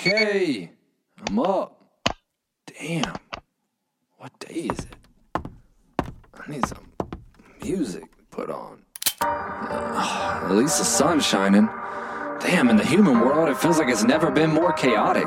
Okay, 0.00 0.70
I'm 1.28 1.38
up. 1.40 1.76
Damn, 2.66 3.16
what 4.16 4.32
day 4.38 4.70
is 4.72 4.78
it? 4.78 4.96
I 5.34 6.50
need 6.50 6.64
some 6.66 6.90
music 7.62 8.04
put 8.30 8.50
on. 8.50 8.82
Uh, 9.20 10.40
at 10.44 10.52
least 10.52 10.78
the 10.78 10.86
sun's 10.86 11.26
shining. 11.26 11.66
Damn, 12.40 12.70
in 12.70 12.78
the 12.78 12.84
human 12.86 13.20
world, 13.20 13.50
it 13.50 13.58
feels 13.58 13.78
like 13.78 13.90
it's 13.90 14.02
never 14.02 14.30
been 14.30 14.48
more 14.48 14.72
chaotic. 14.72 15.26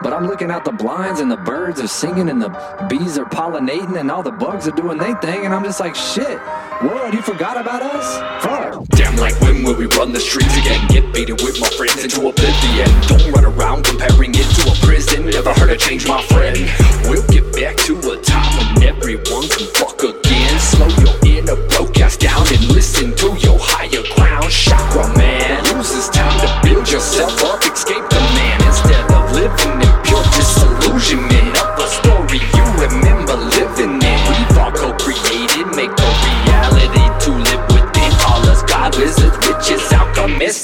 But 0.00 0.12
I'm 0.12 0.28
looking 0.28 0.52
out 0.52 0.64
the 0.64 0.70
blinds 0.70 1.18
and 1.18 1.28
the 1.28 1.36
birds 1.36 1.80
are 1.80 1.88
singing 1.88 2.28
and 2.28 2.40
the 2.40 2.50
bees 2.88 3.18
are 3.18 3.24
pollinating 3.24 3.98
and 3.98 4.12
all 4.12 4.22
the 4.22 4.30
bugs 4.30 4.68
are 4.68 4.76
doing 4.76 4.98
their 4.98 5.16
thing 5.20 5.44
and 5.44 5.52
I'm 5.52 5.64
just 5.64 5.80
like, 5.80 5.96
shit, 5.96 6.38
world, 6.82 7.14
you 7.14 7.22
forgot 7.22 7.56
about 7.56 7.82
us? 7.82 8.06
Fuck. 8.42 8.86
Damn, 8.90 9.16
like 9.16 9.38
when 9.40 9.64
will 9.64 9.76
we 9.76 9.86
run 9.98 10.12
the 10.12 10.20
streets 10.20 10.56
again? 10.56 10.86
Get 10.88 11.12
baited 11.12 11.40
with 11.42 11.60
my 11.60 11.68
friends 11.70 12.02
into 12.02 12.28
oblivion. 12.28 12.88
Don't 13.06 13.32
run 13.32 13.44
around 13.44 13.84
comparing 13.84 14.32
it 14.34 14.46
to 14.56 14.70
a 14.70 14.74
prison. 14.86 15.26
Never 15.26 15.52
heard 15.54 15.70
of 15.70 15.78
change, 15.78 16.06
my 16.06 16.22
friend. 16.22 16.56
We'll 17.04 17.26
get 17.28 17.52
back 17.52 17.76
to 17.88 17.98
a 17.98 18.20
time 18.22 18.74
when 18.74 18.82
everyone 18.84 19.48
can 19.48 19.66
fuck 19.74 20.02
again. 20.02 20.58
Slow 20.58 20.88
your 21.02 21.16
inner 21.26 21.56
broadcast 21.68 22.20
down 22.20 22.46
and 22.48 22.62
listen 22.68 23.14
to 23.16 23.36
your 23.38 23.58
higher 23.58 24.04
ground. 24.14 24.50
Chakra 24.50 25.08
man, 25.16 25.64
use 25.76 25.92
this 25.92 26.08
time 26.08 26.38
to 26.40 26.48
build 26.62 26.90
yourself 26.90 27.42
up. 27.44 27.62
Escape 27.64 28.06
the 28.10 28.20
man 28.38 28.58
instead 28.66 29.04
of 29.12 29.32
living 29.32 29.82
in 29.82 29.94
pure 30.04 30.24
disillusionment 30.34 31.37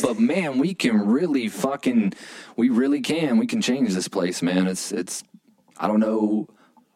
But 0.05 0.19
man, 0.21 0.59
we 0.59 0.75
can 0.75 1.07
really 1.07 1.49
fucking, 1.49 2.13
we 2.57 2.69
really 2.69 3.01
can. 3.01 3.39
We 3.39 3.47
can 3.47 3.63
change 3.63 3.95
this 3.95 4.07
place, 4.07 4.43
man. 4.43 4.67
It's, 4.67 4.93
it's, 4.93 5.25
I 5.79 5.87
don't 5.87 6.01
know 6.01 6.47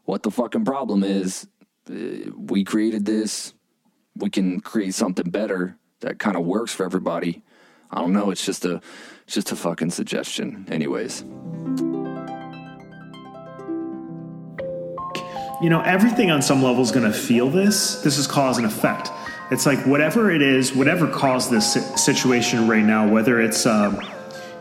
what 0.05 0.23
the 0.23 0.31
fucking 0.31 0.67
problem 0.67 1.03
is. 1.03 1.48
Uh, 1.91 2.31
we 2.36 2.64
created 2.64 3.06
this. 3.06 3.55
We 4.14 4.29
can 4.29 4.61
create 4.61 4.92
something 4.95 5.31
better 5.31 5.79
that 6.01 6.19
kind 6.19 6.36
of 6.36 6.45
works 6.45 6.75
for 6.75 6.84
everybody. 6.84 7.42
I 7.91 8.01
don't 8.01 8.12
know. 8.12 8.31
It's 8.31 8.45
just 8.45 8.67
a, 8.67 8.83
it's 9.25 9.34
just 9.34 9.53
a 9.53 9.56
fucking 9.56 9.91
suggestion. 9.91 10.67
Anyways. 10.70 11.25
you 15.61 15.70
know, 15.70 15.81
everything 15.81 16.31
on 16.31 16.41
some 16.41 16.62
level 16.62 16.83
is 16.83 16.92
going 16.92 17.11
to 17.11 17.19
feel 17.19 17.51
this. 17.51 17.97
This 18.03 18.17
is 18.17 18.27
cause 18.27 18.59
and 18.59 18.67
effect. 18.67 19.11
It's 19.51 19.65
like 19.65 19.87
whatever 19.87 20.31
it 20.31 20.43
is, 20.43 20.75
whatever 20.75 21.07
caused 21.07 21.51
this 21.51 21.73
situation 22.03 22.69
right 22.69 22.85
now, 22.85 23.09
whether 23.09 23.41
it's, 23.41 23.65
um, 23.65 23.99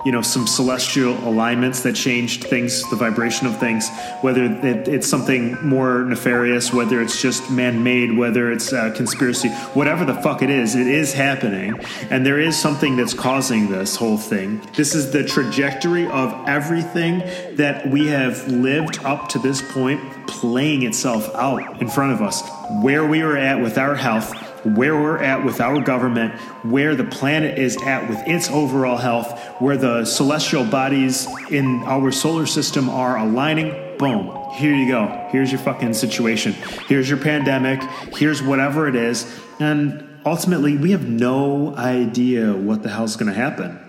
you 0.06 0.14
know, 0.14 0.22
some 0.22 0.48
celestial 0.48 1.12
alignments 1.28 1.82
that 1.84 1.94
changed 1.94 2.46
things, 2.46 2.90
the 2.90 2.96
vibration 2.96 3.48
of 3.48 3.60
things, 3.60 3.90
whether 4.22 4.46
it, 4.46 4.88
it's 4.88 5.06
something 5.08 5.58
more 5.68 6.06
nefarious, 6.06 6.72
whether 6.72 7.02
it's 7.02 7.22
just 7.22 7.52
man 7.52 7.84
made, 7.84 8.18
whether 8.18 8.50
it's 8.50 8.72
uh, 8.72 8.94
conspiracy, 8.96 9.50
whatever 9.74 10.06
the 10.06 10.14
fuck 10.14 10.42
it 10.42 10.50
is, 10.50 10.76
it 10.76 10.88
is 10.88 11.14
happening. 11.14 11.78
And 12.10 12.26
there 12.26 12.40
is 12.40 12.58
something 12.58 12.96
that's 12.96 13.14
causing 13.14 13.70
this 13.70 13.98
whole 13.98 14.18
thing. 14.18 14.62
This 14.74 14.96
is 14.96 15.12
the 15.12 15.26
trajectory 15.26 16.08
of 16.08 16.48
everything 16.48 17.20
that 17.58 17.90
we 17.90 18.08
have 18.08 18.48
lived 18.48 19.04
up 19.04 19.28
to 19.30 19.40
this 19.40 19.62
point 19.62 20.02
playing 20.28 20.84
itself 20.84 21.34
out 21.36 21.82
in 21.82 21.88
front 21.88 22.14
of 22.14 22.22
us. 22.22 22.44
Where 22.82 23.06
we 23.06 23.22
are 23.22 23.38
at 23.38 23.62
with 23.62 23.78
our 23.78 23.96
health, 23.96 24.34
where 24.76 24.96
we're 24.96 25.18
at 25.18 25.44
with 25.44 25.62
our 25.62 25.82
government, 25.82 26.34
where 26.64 26.96
the 26.96 27.06
planet 27.06 27.58
is 27.58 27.78
at 27.84 28.10
with 28.10 28.20
its 28.28 28.50
overall 28.50 28.98
health, 28.98 29.40
where 29.60 29.78
the 29.78 30.06
celestial 30.06 30.66
bodies 30.66 31.28
in 31.50 31.84
our 31.86 32.12
solar 32.12 32.46
system 32.46 32.90
are 32.90 33.18
aligning. 33.18 33.98
Boom. 33.98 34.36
Here 34.54 34.76
you 34.76 34.88
go. 34.88 35.28
Here's 35.32 35.52
your 35.52 35.60
fucking 35.60 35.94
situation. 35.94 36.54
Here's 36.88 37.10
your 37.10 37.20
pandemic. 37.20 37.82
Here's 38.14 38.44
whatever 38.44 38.88
it 38.88 38.96
is. 38.96 39.26
And 39.60 40.08
ultimately, 40.26 40.78
we 40.78 40.92
have 40.92 41.08
no 41.08 41.76
idea 41.76 42.54
what 42.54 42.84
the 42.84 42.90
hell's 42.90 43.16
going 43.16 43.34
to 43.34 43.40
happen. 43.40 43.80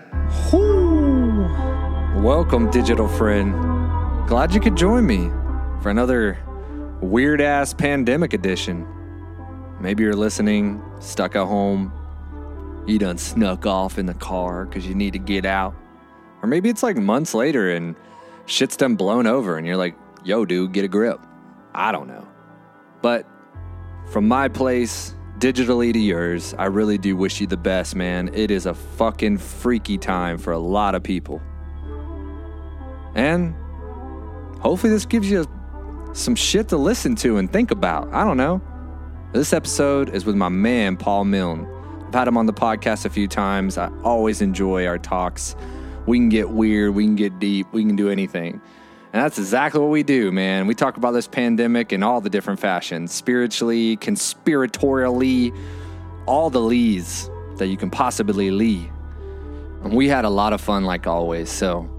Woo. 0.51 1.43
Welcome, 2.23 2.69
digital 2.71 3.07
friend. 3.07 3.53
Glad 4.27 4.53
you 4.53 4.59
could 4.59 4.75
join 4.75 5.05
me 5.05 5.31
for 5.81 5.89
another 5.89 6.37
weird 7.01 7.41
ass 7.41 7.73
pandemic 7.73 8.33
edition. 8.33 8.87
Maybe 9.79 10.03
you're 10.03 10.13
listening, 10.13 10.83
stuck 10.99 11.35
at 11.35 11.45
home. 11.45 11.93
You 12.85 12.99
done 12.99 13.17
snuck 13.17 13.65
off 13.65 13.97
in 13.97 14.05
the 14.05 14.13
car 14.13 14.65
because 14.65 14.85
you 14.87 14.95
need 14.95 15.13
to 15.13 15.19
get 15.19 15.45
out. 15.45 15.75
Or 16.41 16.47
maybe 16.47 16.69
it's 16.69 16.83
like 16.83 16.97
months 16.97 17.33
later 17.33 17.71
and 17.71 17.95
shit's 18.45 18.75
done 18.75 18.95
blown 18.95 19.27
over 19.27 19.57
and 19.57 19.65
you're 19.65 19.77
like, 19.77 19.95
yo, 20.23 20.45
dude, 20.45 20.73
get 20.73 20.83
a 20.83 20.87
grip. 20.87 21.19
I 21.73 21.91
don't 21.91 22.07
know. 22.07 22.27
But 23.01 23.25
from 24.11 24.27
my 24.27 24.49
place, 24.49 25.13
digitally 25.37 25.93
to 25.93 25.99
yours, 25.99 26.53
I 26.57 26.65
really 26.65 26.97
do 26.97 27.15
wish 27.15 27.39
you 27.39 27.47
the 27.47 27.57
best, 27.57 27.95
man. 27.95 28.29
It 28.33 28.51
is 28.51 28.65
a 28.65 28.73
fucking 28.73 29.37
freaky 29.37 29.97
time 29.97 30.37
for 30.37 30.51
a 30.51 30.59
lot 30.59 30.95
of 30.95 31.03
people. 31.03 31.41
And 33.15 33.55
hopefully, 34.59 34.91
this 34.91 35.05
gives 35.05 35.29
you 35.29 35.45
some 36.13 36.35
shit 36.35 36.69
to 36.69 36.77
listen 36.77 37.15
to 37.17 37.37
and 37.37 37.51
think 37.51 37.71
about. 37.71 38.11
I 38.13 38.23
don't 38.23 38.37
know. 38.37 38.61
This 39.31 39.53
episode 39.53 40.09
is 40.15 40.25
with 40.25 40.35
my 40.35 40.49
man, 40.49 40.97
Paul 40.97 41.25
Milne. 41.25 41.67
I've 42.07 42.13
had 42.13 42.27
him 42.27 42.37
on 42.37 42.47
the 42.47 42.53
podcast 42.53 43.05
a 43.05 43.09
few 43.09 43.27
times. 43.27 43.77
I 43.77 43.91
always 44.03 44.41
enjoy 44.41 44.87
our 44.87 44.97
talks. 44.97 45.55
We 46.07 46.17
can 46.17 46.29
get 46.29 46.49
weird, 46.49 46.95
we 46.95 47.05
can 47.05 47.15
get 47.15 47.37
deep, 47.37 47.67
we 47.71 47.85
can 47.85 47.95
do 47.95 48.09
anything. 48.09 48.59
And 49.13 49.23
that's 49.23 49.37
exactly 49.37 49.81
what 49.81 49.89
we 49.89 50.03
do, 50.03 50.31
man. 50.31 50.65
We 50.65 50.75
talk 50.75 50.97
about 50.97 51.11
this 51.11 51.27
pandemic 51.27 51.93
in 51.93 52.01
all 52.03 52.21
the 52.21 52.29
different 52.29 52.59
fashions 52.59 53.11
spiritually, 53.11 53.97
conspiratorially, 53.97 55.55
all 56.25 56.49
the 56.49 56.61
lees 56.61 57.29
that 57.57 57.67
you 57.67 57.77
can 57.77 57.89
possibly 57.89 58.49
lee. 58.51 58.89
And 59.83 59.93
we 59.93 60.07
had 60.07 60.25
a 60.25 60.29
lot 60.29 60.53
of 60.53 60.61
fun, 60.61 60.85
like 60.85 61.07
always. 61.07 61.49
So, 61.49 61.89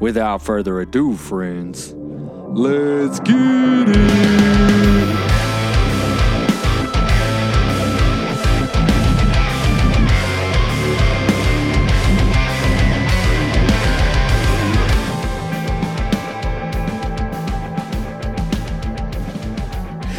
without 0.00 0.42
further 0.42 0.80
ado, 0.80 1.16
friends, 1.16 1.94
let's 2.56 3.20
get 3.20 3.36
it. 3.36 3.96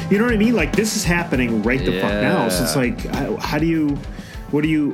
You 0.09 0.17
know 0.19 0.23
what 0.23 0.33
I 0.33 0.37
mean? 0.37 0.55
Like 0.55 0.73
this 0.73 0.95
is 0.95 1.03
happening 1.03 1.63
right 1.63 1.83
the 1.83 1.99
fuck 1.99 2.11
now. 2.11 2.47
So 2.49 2.63
it's 2.63 2.75
like, 2.75 2.99
how, 3.07 3.35
how 3.37 3.57
do 3.57 3.65
you, 3.65 3.89
what 4.51 4.61
do 4.61 4.69
you, 4.69 4.91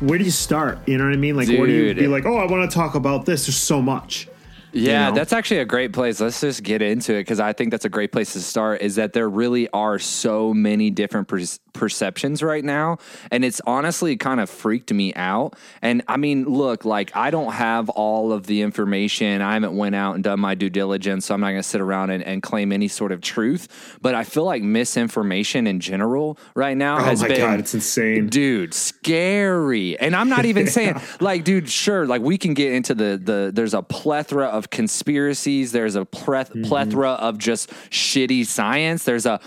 where 0.00 0.18
do 0.18 0.24
you 0.24 0.30
start? 0.30 0.78
You 0.86 0.98
know 0.98 1.04
what 1.04 1.14
I 1.14 1.16
mean? 1.16 1.36
Like, 1.36 1.48
where 1.48 1.66
do 1.66 1.72
you 1.72 1.94
be 1.94 2.06
like, 2.06 2.26
oh, 2.26 2.36
I 2.36 2.46
want 2.46 2.70
to 2.70 2.74
talk 2.74 2.94
about 2.94 3.24
this? 3.24 3.46
There's 3.46 3.56
so 3.56 3.82
much. 3.82 4.28
Yeah, 4.72 5.08
know? 5.08 5.14
that's 5.14 5.32
actually 5.32 5.58
a 5.58 5.64
great 5.64 5.92
place. 5.92 6.20
Let's 6.20 6.40
just 6.40 6.62
get 6.62 6.82
into 6.82 7.14
it 7.14 7.20
because 7.20 7.40
I 7.40 7.52
think 7.52 7.70
that's 7.70 7.84
a 7.84 7.88
great 7.90 8.12
place 8.12 8.32
to 8.34 8.40
start. 8.40 8.82
Is 8.82 8.96
that 8.96 9.12
there 9.12 9.28
really 9.28 9.68
are 9.70 9.98
so 9.98 10.52
many 10.54 10.90
different 10.90 11.28
per- 11.28 11.40
perceptions 11.72 12.42
right 12.42 12.64
now, 12.64 12.98
and 13.30 13.44
it's 13.44 13.60
honestly 13.66 14.16
kind 14.16 14.40
of 14.40 14.48
freaked 14.50 14.92
me 14.92 15.12
out. 15.14 15.54
And 15.82 16.02
I 16.08 16.16
mean, 16.16 16.44
look, 16.44 16.84
like 16.84 17.14
I 17.16 17.30
don't 17.30 17.52
have 17.52 17.88
all 17.90 18.32
of 18.32 18.46
the 18.46 18.62
information. 18.62 19.42
I 19.42 19.54
haven't 19.54 19.76
went 19.76 19.94
out 19.94 20.14
and 20.14 20.24
done 20.24 20.40
my 20.40 20.54
due 20.54 20.70
diligence, 20.70 21.26
so 21.26 21.34
I'm 21.34 21.40
not 21.40 21.48
going 21.50 21.62
to 21.62 21.68
sit 21.68 21.80
around 21.80 22.10
and, 22.10 22.22
and 22.24 22.42
claim 22.42 22.72
any 22.72 22.88
sort 22.88 23.12
of 23.12 23.20
truth. 23.20 23.98
But 24.00 24.14
I 24.14 24.24
feel 24.24 24.44
like 24.44 24.62
misinformation 24.62 25.66
in 25.66 25.80
general 25.80 26.38
right 26.54 26.76
now 26.76 26.98
Oh 26.98 27.04
has 27.04 27.22
my 27.22 27.28
been 27.28 27.38
God, 27.38 27.60
it's 27.60 27.74
insane. 27.74 28.28
dude 28.28 28.74
scary 28.74 29.98
and 29.98 30.14
i'm 30.16 30.28
not 30.28 30.44
even 30.44 30.66
saying 30.68 31.00
like 31.20 31.44
dude 31.44 31.68
sure 31.68 32.06
like 32.06 32.22
we 32.22 32.38
can 32.38 32.54
get 32.54 32.72
into 32.72 32.94
the 32.94 33.20
the 33.22 33.50
there's 33.54 33.74
a 33.74 33.82
plethora 33.82 34.46
of 34.46 34.61
conspiracies 34.70 35.72
there's 35.72 35.96
a 35.96 36.04
pleth- 36.04 36.50
Mm-hmm. 36.52 36.64
plethora 36.64 37.10
of 37.10 37.38
just 37.38 37.70
shitty 37.90 38.44
science 38.46 39.04
there's 39.04 39.26
a 39.26 39.40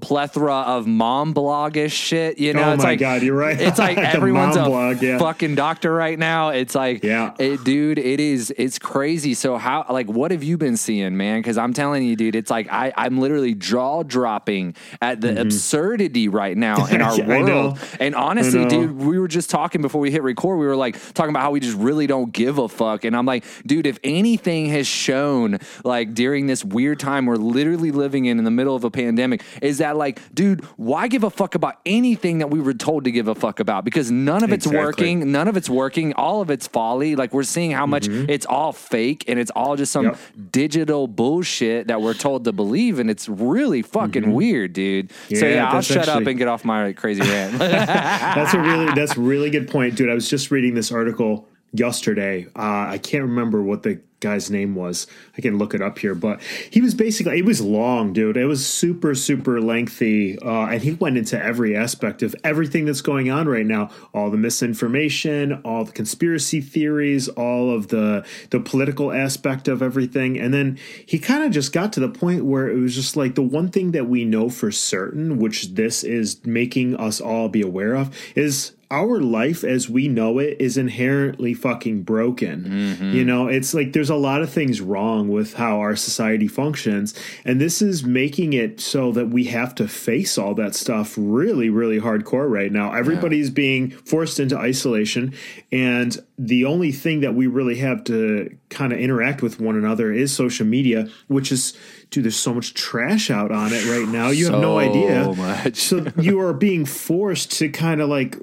plethora 0.00 0.54
of 0.54 0.86
mom 0.88 1.32
blogish 1.32 1.92
shit 1.92 2.38
you 2.38 2.52
know 2.52 2.70
Oh 2.70 2.72
it's 2.72 2.82
my 2.82 2.90
like 2.90 2.98
God, 2.98 3.22
you're 3.22 3.36
right. 3.36 3.60
it's 3.60 3.78
like 3.78 3.96
everyone's 3.98 4.56
a 4.56 4.64
blog, 4.64 5.00
yeah. 5.00 5.18
fucking 5.18 5.54
doctor 5.54 5.92
right 5.94 6.18
now 6.18 6.48
it's 6.48 6.74
like 6.74 7.04
Yeah. 7.04 7.32
it, 7.38 7.62
dude 7.62 7.98
it 7.98 8.18
is 8.18 8.52
it's 8.58 8.78
crazy 8.78 9.34
so 9.34 9.56
how 9.56 9.86
like 9.88 10.08
what 10.08 10.32
have 10.32 10.42
you 10.42 10.56
been 10.58 10.76
seeing 10.76 11.16
man 11.16 11.38
because 11.40 11.56
i'm 11.58 11.72
telling 11.72 12.02
you 12.02 12.16
dude 12.16 12.34
it's 12.34 12.50
like 12.50 12.66
i 12.72 12.92
i'm 12.96 13.18
literally 13.18 13.54
jaw 13.54 14.02
dropping 14.02 14.74
at 15.00 15.20
the 15.20 15.40
absurdity 15.40 16.28
right 16.28 16.56
now 16.56 16.86
in 16.90 17.00
our 17.02 17.08
Mm-hmm. 17.18 17.28
World 17.44 17.78
and 18.00 18.14
honestly, 18.14 18.64
dude, 18.66 18.92
we 18.96 19.18
were 19.18 19.28
just 19.28 19.50
talking 19.50 19.82
before 19.82 20.00
we 20.00 20.10
hit 20.10 20.22
record. 20.22 20.58
We 20.58 20.66
were 20.66 20.76
like 20.76 20.96
talking 21.14 21.30
about 21.30 21.42
how 21.42 21.50
we 21.50 21.58
just 21.60 21.76
really 21.76 22.06
don't 22.06 22.32
give 22.32 22.58
a 22.58 22.68
fuck. 22.68 23.04
And 23.04 23.16
I'm 23.16 23.26
like, 23.26 23.44
dude, 23.66 23.86
if 23.86 23.98
anything 24.04 24.66
has 24.66 24.86
shown 24.86 25.58
like 25.84 26.14
during 26.14 26.46
this 26.46 26.64
weird 26.64 27.00
time 27.00 27.26
we're 27.26 27.36
literally 27.36 27.90
living 27.90 28.26
in 28.26 28.38
in 28.38 28.44
the 28.44 28.50
middle 28.50 28.76
of 28.76 28.84
a 28.84 28.90
pandemic, 28.90 29.37
is 29.62 29.78
that 29.78 29.96
like, 29.96 30.20
dude, 30.34 30.64
why 30.76 31.08
give 31.08 31.24
a 31.24 31.30
fuck 31.30 31.54
about 31.54 31.76
anything 31.86 32.38
that 32.38 32.50
we 32.50 32.60
were 32.60 32.74
told 32.74 33.04
to 33.04 33.10
give 33.10 33.28
a 33.28 33.34
fuck 33.34 33.60
about? 33.60 33.84
Because 33.84 34.10
none 34.10 34.44
of 34.44 34.52
it's 34.52 34.66
Exactly. 34.66 34.84
working, 34.84 35.32
none 35.32 35.48
of 35.48 35.56
it's 35.56 35.68
working, 35.70 36.12
all 36.14 36.40
of 36.40 36.50
it's 36.50 36.66
folly. 36.66 37.16
Like 37.16 37.32
we're 37.32 37.42
seeing 37.42 37.70
how 37.70 37.86
much 37.86 38.08
mm-hmm. 38.08 38.28
it's 38.28 38.46
all 38.46 38.72
fake 38.72 39.24
and 39.28 39.38
it's 39.38 39.50
all 39.50 39.76
just 39.76 39.92
some 39.92 40.06
Yep. 40.06 40.18
digital 40.50 41.06
bullshit 41.06 41.88
that 41.88 42.00
we're 42.00 42.14
told 42.14 42.44
to 42.44 42.52
believe, 42.52 42.98
and 42.98 43.10
it's 43.10 43.28
really 43.28 43.82
fucking 43.82 44.22
mm-hmm. 44.22 44.32
weird, 44.32 44.72
dude. 44.72 45.10
so 45.10 45.46
Yeah, 45.46 45.46
yeah, 45.46 45.70
I'll 45.70 45.82
shut 45.82 46.08
up 46.08 46.26
and 46.26 46.38
get 46.38 46.48
off 46.48 46.64
my 46.64 46.92
crazy 46.92 47.22
rant. 47.22 47.58
that's 47.58 48.54
a 48.54 48.60
really 48.60 48.92
that's 48.94 49.16
a 49.16 49.20
really 49.20 49.50
good 49.50 49.68
point, 49.68 49.96
dude. 49.96 50.10
I 50.10 50.14
was 50.14 50.28
just 50.28 50.50
reading 50.50 50.74
this 50.74 50.92
article 50.92 51.48
yesterday. 51.72 52.46
Uh, 52.56 52.86
I 52.88 52.98
can't 52.98 53.24
remember 53.24 53.62
what 53.62 53.82
the 53.82 54.00
guy's 54.20 54.50
name 54.50 54.74
was. 54.74 55.06
I 55.36 55.40
can 55.40 55.58
look 55.58 55.74
it 55.74 55.82
up 55.82 55.98
here, 55.98 56.14
but 56.14 56.40
he 56.42 56.80
was 56.80 56.94
basically 56.94 57.38
it 57.38 57.44
was 57.44 57.60
long, 57.60 58.12
dude. 58.12 58.36
It 58.36 58.46
was 58.46 58.66
super 58.66 59.14
super 59.14 59.60
lengthy, 59.60 60.38
uh, 60.38 60.66
and 60.66 60.82
he 60.82 60.92
went 60.92 61.18
into 61.18 61.42
every 61.42 61.76
aspect 61.76 62.22
of 62.22 62.34
everything 62.42 62.84
that's 62.84 63.00
going 63.00 63.30
on 63.30 63.48
right 63.48 63.66
now. 63.66 63.90
All 64.12 64.30
the 64.30 64.36
misinformation, 64.36 65.60
all 65.64 65.84
the 65.84 65.92
conspiracy 65.92 66.60
theories, 66.60 67.28
all 67.28 67.74
of 67.74 67.88
the 67.88 68.26
the 68.50 68.60
political 68.60 69.12
aspect 69.12 69.68
of 69.68 69.82
everything, 69.82 70.38
and 70.38 70.52
then 70.52 70.78
he 71.06 71.18
kind 71.18 71.44
of 71.44 71.52
just 71.52 71.72
got 71.72 71.92
to 71.94 72.00
the 72.00 72.08
point 72.08 72.44
where 72.44 72.68
it 72.68 72.78
was 72.78 72.94
just 72.94 73.16
like 73.16 73.34
the 73.34 73.42
one 73.42 73.70
thing 73.70 73.92
that 73.92 74.08
we 74.08 74.24
know 74.24 74.48
for 74.48 74.72
certain, 74.72 75.38
which 75.38 75.74
this 75.74 76.02
is 76.02 76.44
making 76.44 76.96
us 76.96 77.20
all 77.20 77.48
be 77.48 77.62
aware 77.62 77.94
of, 77.94 78.14
is 78.34 78.72
our 78.90 79.20
life 79.20 79.64
as 79.64 79.88
we 79.88 80.08
know 80.08 80.38
it 80.38 80.56
is 80.60 80.78
inherently 80.78 81.52
fucking 81.52 82.02
broken. 82.02 82.64
Mm-hmm. 82.64 83.12
You 83.12 83.24
know, 83.24 83.46
it's 83.48 83.74
like 83.74 83.92
there's 83.92 84.10
a 84.10 84.16
lot 84.16 84.40
of 84.40 84.50
things 84.50 84.80
wrong 84.80 85.28
with 85.28 85.54
how 85.54 85.80
our 85.80 85.94
society 85.94 86.48
functions. 86.48 87.14
And 87.44 87.60
this 87.60 87.82
is 87.82 88.04
making 88.04 88.54
it 88.54 88.80
so 88.80 89.12
that 89.12 89.28
we 89.28 89.44
have 89.44 89.74
to 89.76 89.88
face 89.88 90.38
all 90.38 90.54
that 90.54 90.74
stuff 90.74 91.14
really, 91.18 91.68
really 91.68 92.00
hardcore 92.00 92.50
right 92.50 92.72
now. 92.72 92.94
Everybody's 92.94 93.50
being 93.50 93.90
forced 93.90 94.40
into 94.40 94.56
isolation. 94.56 95.34
And 95.70 96.16
the 96.38 96.64
only 96.64 96.92
thing 96.92 97.20
that 97.20 97.34
we 97.34 97.48
really 97.48 97.76
have 97.78 98.04
to 98.04 98.56
kind 98.70 98.92
of 98.92 99.00
interact 99.00 99.42
with 99.42 99.60
one 99.60 99.76
another 99.76 100.12
is 100.12 100.34
social 100.34 100.64
media, 100.64 101.08
which 101.26 101.50
is, 101.50 101.76
dude, 102.10 102.24
there's 102.24 102.36
so 102.36 102.54
much 102.54 102.74
trash 102.74 103.28
out 103.28 103.50
on 103.50 103.72
it 103.72 103.84
right 103.86 104.08
now. 104.08 104.28
You 104.28 104.52
have 104.52 104.60
no 104.60 104.78
idea. 104.78 105.34
much. 105.34 105.76
so 105.76 106.06
you 106.16 106.40
are 106.40 106.52
being 106.52 106.84
forced 106.84 107.50
to 107.58 107.68
kind 107.68 108.00
of 108.00 108.08
like 108.08 108.38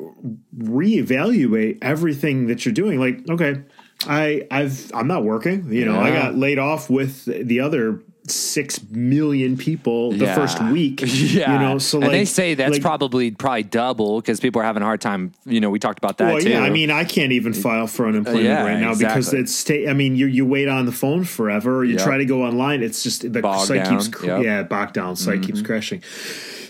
reevaluate 0.57 1.77
everything 1.81 2.47
that 2.47 2.65
you're 2.65 2.73
doing. 2.73 2.99
Like, 2.99 3.29
okay, 3.29 3.63
I 4.05 4.45
I've 4.51 4.91
I'm 4.93 5.07
not 5.07 5.23
working. 5.23 5.71
You 5.71 5.85
know, 5.85 5.97
I 5.97 6.11
got 6.11 6.35
laid 6.35 6.59
off 6.59 6.89
with 6.89 7.23
the 7.25 7.61
other 7.61 8.03
six 8.27 8.79
million 8.89 9.55
people 9.57 10.11
the 10.11 10.25
Yeah. 10.25 10.35
first 10.35 10.61
week. 10.71 11.01
Yeah, 11.05 11.53
You 11.53 11.59
know, 11.59 11.77
so 11.79 11.97
and 11.97 12.07
like 12.07 12.11
they 12.11 12.25
say 12.25 12.53
that's 12.53 12.73
like- 12.73 12.81
probably 12.81 13.31
probably 13.31 13.63
double 13.63 14.19
because 14.21 14.39
people 14.39 14.61
are 14.61 14.65
having 14.65 14.81
a 14.81 14.85
hard 14.85 15.01
time. 15.01 15.33
You 15.45 15.59
know, 15.59 15.69
we 15.69 15.79
talked 15.79 15.97
about 15.97 16.17
that 16.19 16.33
Well, 16.33 16.41
too. 16.41 16.49
yeah, 16.49 16.61
I 16.61 16.69
mean, 16.69 16.91
I 16.91 17.03
can't 17.03 17.31
even 17.31 17.53
file 17.53 17.87
for 17.87 18.07
unemployment 18.07 18.45
yeah, 18.45 18.63
right 18.63 18.79
now 18.79 18.95
because 18.95 19.33
it's. 19.33 19.53
Sta- 19.53 19.87
I 19.89 19.93
mean, 19.93 20.15
you 20.15 20.25
you 20.27 20.45
wait 20.45 20.67
on 20.67 20.85
the 20.85 20.91
phone 20.91 21.23
forever, 21.23 21.77
or 21.77 21.83
you 21.85 21.95
Yep. 21.95 22.03
try 22.03 22.17
to 22.17 22.25
go 22.25 22.43
online. 22.43 22.81
It's 22.83 23.03
just 23.03 23.31
the 23.31 23.41
Bogged 23.41 23.67
site 23.67 23.87
keeps, 23.89 24.07
down, 24.07 24.11
cr- 24.11 24.25
yep. 24.25 24.35
Mm-hmm. 24.35 24.43
yeah, 24.45 24.63
bogged 24.63 24.93
down. 24.93 25.15
Site 25.15 25.41
keeps 25.43 25.61
crashing. 25.61 26.01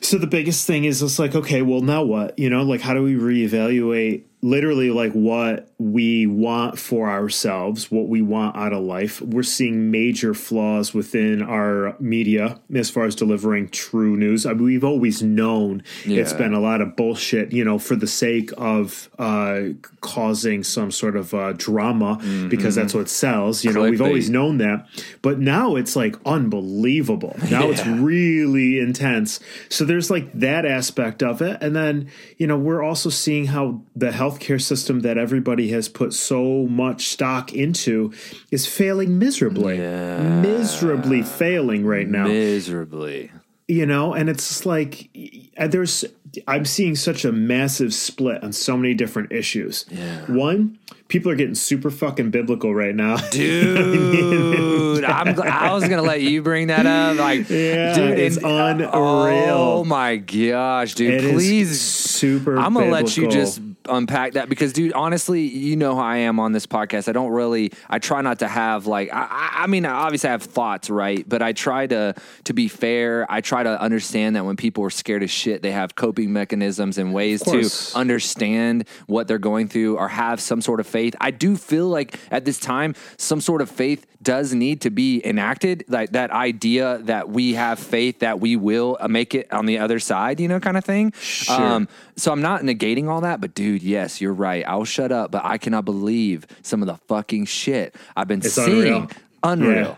So 0.02 0.18
the 0.20 0.28
biggest 0.28 0.68
thing 0.68 0.86
is 0.86 1.02
it's 1.02 1.18
like, 1.20 1.34
okay, 1.36 1.62
well, 1.64 1.82
now 1.82 2.04
what? 2.04 2.38
You 2.38 2.50
know, 2.50 2.64
like 2.64 2.82
how 2.82 2.94
do 2.94 3.02
we 3.04 3.16
reevaluate? 3.16 4.24
Literally, 4.46 4.92
like 4.92 5.14
what 5.14 5.70
we 5.80 6.28
want 6.28 6.78
for 6.78 7.10
ourselves, 7.10 7.90
what 7.90 8.08
we 8.08 8.22
want 8.22 8.56
out 8.56 8.74
of 8.74 8.84
life. 8.84 9.22
We're 9.22 9.42
seeing 9.44 9.90
major 9.90 10.34
flaws 10.34 10.94
within 10.94 11.42
our 11.42 11.96
media 12.00 12.60
as 12.74 12.92
far 12.92 13.06
as 13.06 13.16
delivering 13.16 13.70
true 13.70 14.16
news. 14.16 14.46
I 14.46 14.54
mean, 14.54 14.64
we've 14.66 14.84
always 14.84 15.24
known 15.24 15.84
it's 16.06 16.32
been 16.34 16.54
a 16.54 16.60
lot 16.60 16.82
of 16.82 16.96
bullshit, 16.96 17.52
you 17.52 17.66
know, 17.66 17.80
for 17.80 17.96
the 17.96 18.08
sake 18.08 18.52
of 18.58 19.10
uh, 19.18 19.62
causing 20.02 20.64
some 20.64 20.92
sort 20.92 21.16
of 21.16 21.34
uh, 21.34 21.54
drama 21.54 22.20
because 22.50 22.76
that's 22.76 22.94
what 22.94 23.10
sells. 23.10 23.64
You 23.66 23.74
know, 23.74 23.82
we've 23.90 24.02
always 24.02 24.30
known 24.30 24.60
that, 24.60 24.88
but 25.24 25.40
now 25.40 25.76
it's 25.76 25.96
like 25.96 26.16
unbelievable. 26.26 27.36
Now 27.56 27.70
it's 27.70 27.86
really 27.86 28.80
intense. 28.80 29.40
So 29.70 29.86
there's 29.86 30.12
like 30.12 30.32
that 30.34 30.66
aspect 30.66 31.24
of 31.24 31.42
it, 31.42 31.58
and 31.62 31.74
then 31.76 32.12
you 32.38 32.48
know 32.48 32.58
we're 32.58 32.84
also 32.84 33.10
seeing 33.10 33.46
how 33.46 33.82
the 33.96 34.12
healthcare 34.36 34.62
system 34.62 35.02
that 35.02 35.18
everybody 35.18 35.70
has 35.70 35.88
put 35.90 36.14
so 36.14 36.66
much 36.68 37.08
stock 37.08 37.54
into 37.54 38.14
is 38.52 38.66
failing 38.68 39.18
miserably, 39.20 39.78
miserably 39.78 41.22
failing 41.22 41.86
right 41.86 42.08
now 42.08 42.26
miserably. 42.28 43.32
you 43.68 43.86
know 43.86 44.14
and 44.14 44.30
it's 44.30 44.48
just 44.48 44.66
like 44.66 45.10
uh, 45.58 45.68
there's 45.68 46.06
i'm 46.48 46.66
seeing 46.66 46.96
such 46.96 47.24
a 47.26 47.32
massive 47.32 47.94
split 47.94 48.44
on 48.44 48.52
so 48.52 48.76
many 48.78 48.94
different 48.94 49.32
issues 49.32 49.86
Yeah. 49.90 50.20
one 50.32 50.78
people 51.08 51.32
are 51.32 51.36
getting 51.36 51.56
super 51.56 51.90
fucking 51.90 52.30
biblical 52.32 52.74
right 52.76 52.96
now 52.96 53.18
Dude, 53.32 55.04
I'm. 55.04 55.40
I 55.42 55.74
was 55.74 55.88
gonna 55.88 56.02
let 56.02 56.22
you 56.22 56.42
bring 56.42 56.68
that 56.68 56.86
up. 56.86 57.18
Like, 57.18 57.50
Yeah, 57.50 57.94
dude, 57.94 58.18
it's 58.18 58.38
and- 58.38 58.46
unreal. 58.82 58.94
Oh 58.96 59.84
my 59.84 60.16
gosh, 60.18 60.96
dude! 60.96 61.24
It 61.24 61.34
please, 61.34 61.80
super 61.82 62.58
I'm 62.58 62.74
gonna 62.74 62.90
let 62.90 63.16
you 63.18 63.28
just 63.28 63.60
unpack 63.90 64.34
that 64.34 64.50
because, 64.50 64.74
dude, 64.74 64.94
honestly, 64.94 65.42
you 65.42 65.76
know 65.76 65.96
how 65.96 66.04
I 66.04 66.18
am 66.18 66.40
on 66.40 66.52
this 66.52 66.66
podcast. 66.66 67.08
I 67.08 67.12
don't 67.12 67.32
really. 67.32 67.72
I 67.90 68.00
try 68.00 68.22
not 68.22 68.40
to 68.40 68.48
have 68.48 68.88
like. 68.88 69.10
I, 69.14 69.52
I- 69.64 69.68
mean, 69.68 69.86
I 69.86 69.92
obviously, 69.92 70.30
have 70.30 70.44
thoughts, 70.44 70.90
right? 70.90 71.28
But 71.28 71.42
I 71.42 71.52
try 71.54 71.88
to 71.88 72.14
to 72.46 72.54
be 72.54 72.68
fair. 72.68 73.26
I 73.30 73.42
try 73.42 73.64
to 73.64 73.82
understand 73.82 74.36
that 74.36 74.46
when 74.46 74.56
people 74.56 74.84
are 74.84 74.90
scared 74.90 75.24
as 75.24 75.32
shit, 75.32 75.62
they 75.62 75.72
have 75.72 75.96
coping 75.96 76.32
mechanisms 76.32 76.98
and 76.98 77.14
ways 77.14 77.42
to 77.44 77.98
understand 77.98 78.88
what 79.08 79.28
they're 79.28 79.38
going 79.40 79.68
through 79.68 79.98
or 79.98 80.08
have 80.08 80.40
some 80.40 80.62
sort 80.62 80.80
of 80.80 80.88
faith. 80.88 81.16
I 81.20 81.32
do 81.32 81.56
feel 81.56 81.88
like 81.88 82.20
at 82.32 82.46
this 82.46 82.60
time, 82.60 82.96
some 83.18 83.42
sort 83.42 83.62
of 83.62 83.70
faith 83.70 84.06
does 84.22 84.54
need 84.54 84.82
to 84.82 84.90
be 84.90 85.22
enacted. 85.26 85.86
Like 85.88 86.12
that 86.12 86.32
idea 86.32 87.00
that 87.04 87.30
we 87.30 87.54
have 87.54 87.80
faith 87.80 88.20
that 88.20 88.40
we 88.40 88.56
will 88.56 88.98
uh, 89.00 89.08
make 89.08 89.36
it 89.36 89.52
on 89.54 89.66
the 89.66 89.78
other 89.80 90.00
side, 90.00 90.40
you 90.40 90.48
know, 90.48 90.60
kind 90.60 90.78
of 90.78 90.84
thing. 90.86 91.14
Um, 91.50 91.88
so 92.16 92.32
I'm 92.32 92.42
not 92.42 92.62
negating 92.62 93.08
all 93.08 93.22
that, 93.22 93.40
but 93.42 93.54
dude, 93.54 93.75
yes, 93.76 94.20
you're 94.22 94.34
right. 94.34 94.64
I'll 94.68 94.86
shut 94.86 95.12
up, 95.12 95.32
but 95.32 95.44
I 95.46 95.58
cannot 95.58 95.86
believe 95.86 96.46
some 96.62 96.82
of 96.82 96.88
the 96.88 96.96
fucking 97.08 97.46
shit 97.46 97.96
I've 98.16 98.28
been 98.28 98.40
It's 98.40 98.54
seeing. 98.54 98.70
unreal. 98.80 99.10
Unreal. 99.44 99.76
Yeah. 99.78 99.96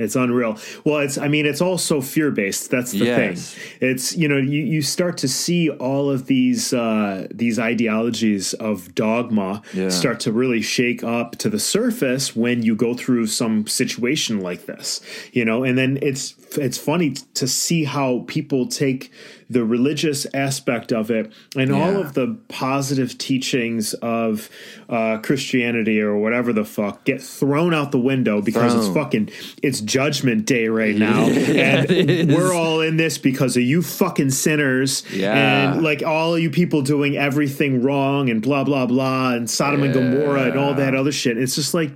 It's 0.00 0.14
unreal. 0.14 0.56
Well, 0.84 0.98
it's 0.98 1.18
I 1.18 1.26
mean 1.26 1.44
it's 1.44 1.60
also 1.60 2.00
fear 2.00 2.30
based. 2.30 2.70
That's 2.70 2.92
the 2.92 2.98
Yes. 2.98 3.52
thing. 3.54 3.88
It's 3.90 4.16
you 4.16 4.28
know 4.28 4.36
you, 4.36 4.62
you 4.62 4.80
start 4.80 5.16
to 5.18 5.28
see 5.28 5.70
all 5.70 6.08
of 6.08 6.26
these 6.26 6.72
uh, 6.72 7.26
these 7.34 7.58
ideologies 7.58 8.54
of 8.54 8.94
dogma 8.94 9.60
Yeah. 9.74 9.88
start 9.88 10.20
to 10.20 10.30
really 10.30 10.62
shake 10.62 11.02
up 11.02 11.36
to 11.38 11.50
the 11.50 11.58
surface 11.58 12.36
when 12.36 12.62
you 12.62 12.76
go 12.76 12.94
through 12.94 13.26
some 13.26 13.66
situation 13.66 14.40
like 14.40 14.66
this. 14.66 15.00
You 15.32 15.44
know, 15.44 15.64
and 15.64 15.76
then 15.76 15.98
it's 16.00 16.36
it's 16.56 16.78
funny 16.78 17.10
t- 17.10 17.22
to 17.34 17.48
see 17.48 17.82
how 17.82 18.22
people 18.28 18.68
take 18.68 19.10
the 19.50 19.64
religious 19.64 20.26
aspect 20.34 20.92
of 20.92 21.10
it 21.10 21.32
and 21.56 21.72
all 21.72 21.96
of 21.96 22.12
the 22.14 22.38
positive 22.48 23.16
teachings 23.16 23.94
of 23.94 24.50
uh, 24.90 25.18
Christianity 25.18 26.00
or 26.00 26.18
whatever 26.18 26.52
the 26.52 26.64
fuck 26.66 27.04
get 27.04 27.22
thrown 27.22 27.72
out 27.72 27.90
the 27.90 27.98
window 27.98 28.42
because 28.42 28.74
it's 28.74 28.94
fucking 28.94 29.30
it's 29.62 29.80
judgment 29.80 30.44
day 30.46 30.68
right 30.68 30.94
now. 30.96 31.26
And 31.58 32.28
we're 32.32 32.52
all 32.54 32.80
in 32.82 32.96
this 32.98 33.16
because 33.18 33.56
of 33.56 33.62
you 33.62 33.82
fucking 33.82 34.30
sinners 34.30 35.02
Yeah. 35.12 35.72
and 35.72 35.82
like 35.82 36.02
all 36.02 36.34
of 36.34 36.40
you 36.40 36.50
people 36.50 36.82
doing 36.82 37.16
everything 37.16 37.82
wrong 37.82 38.28
and 38.30 38.42
blah 38.42 38.64
blah 38.64 38.86
blah 38.86 39.32
and 39.32 39.48
Sodom 39.48 39.82
and 39.82 39.94
Gomorrah 39.94 40.50
and 40.50 40.58
all 40.58 40.74
that 40.74 40.94
other 40.94 41.12
shit. 41.12 41.38
It's 41.38 41.54
just 41.54 41.72
like 41.74 41.92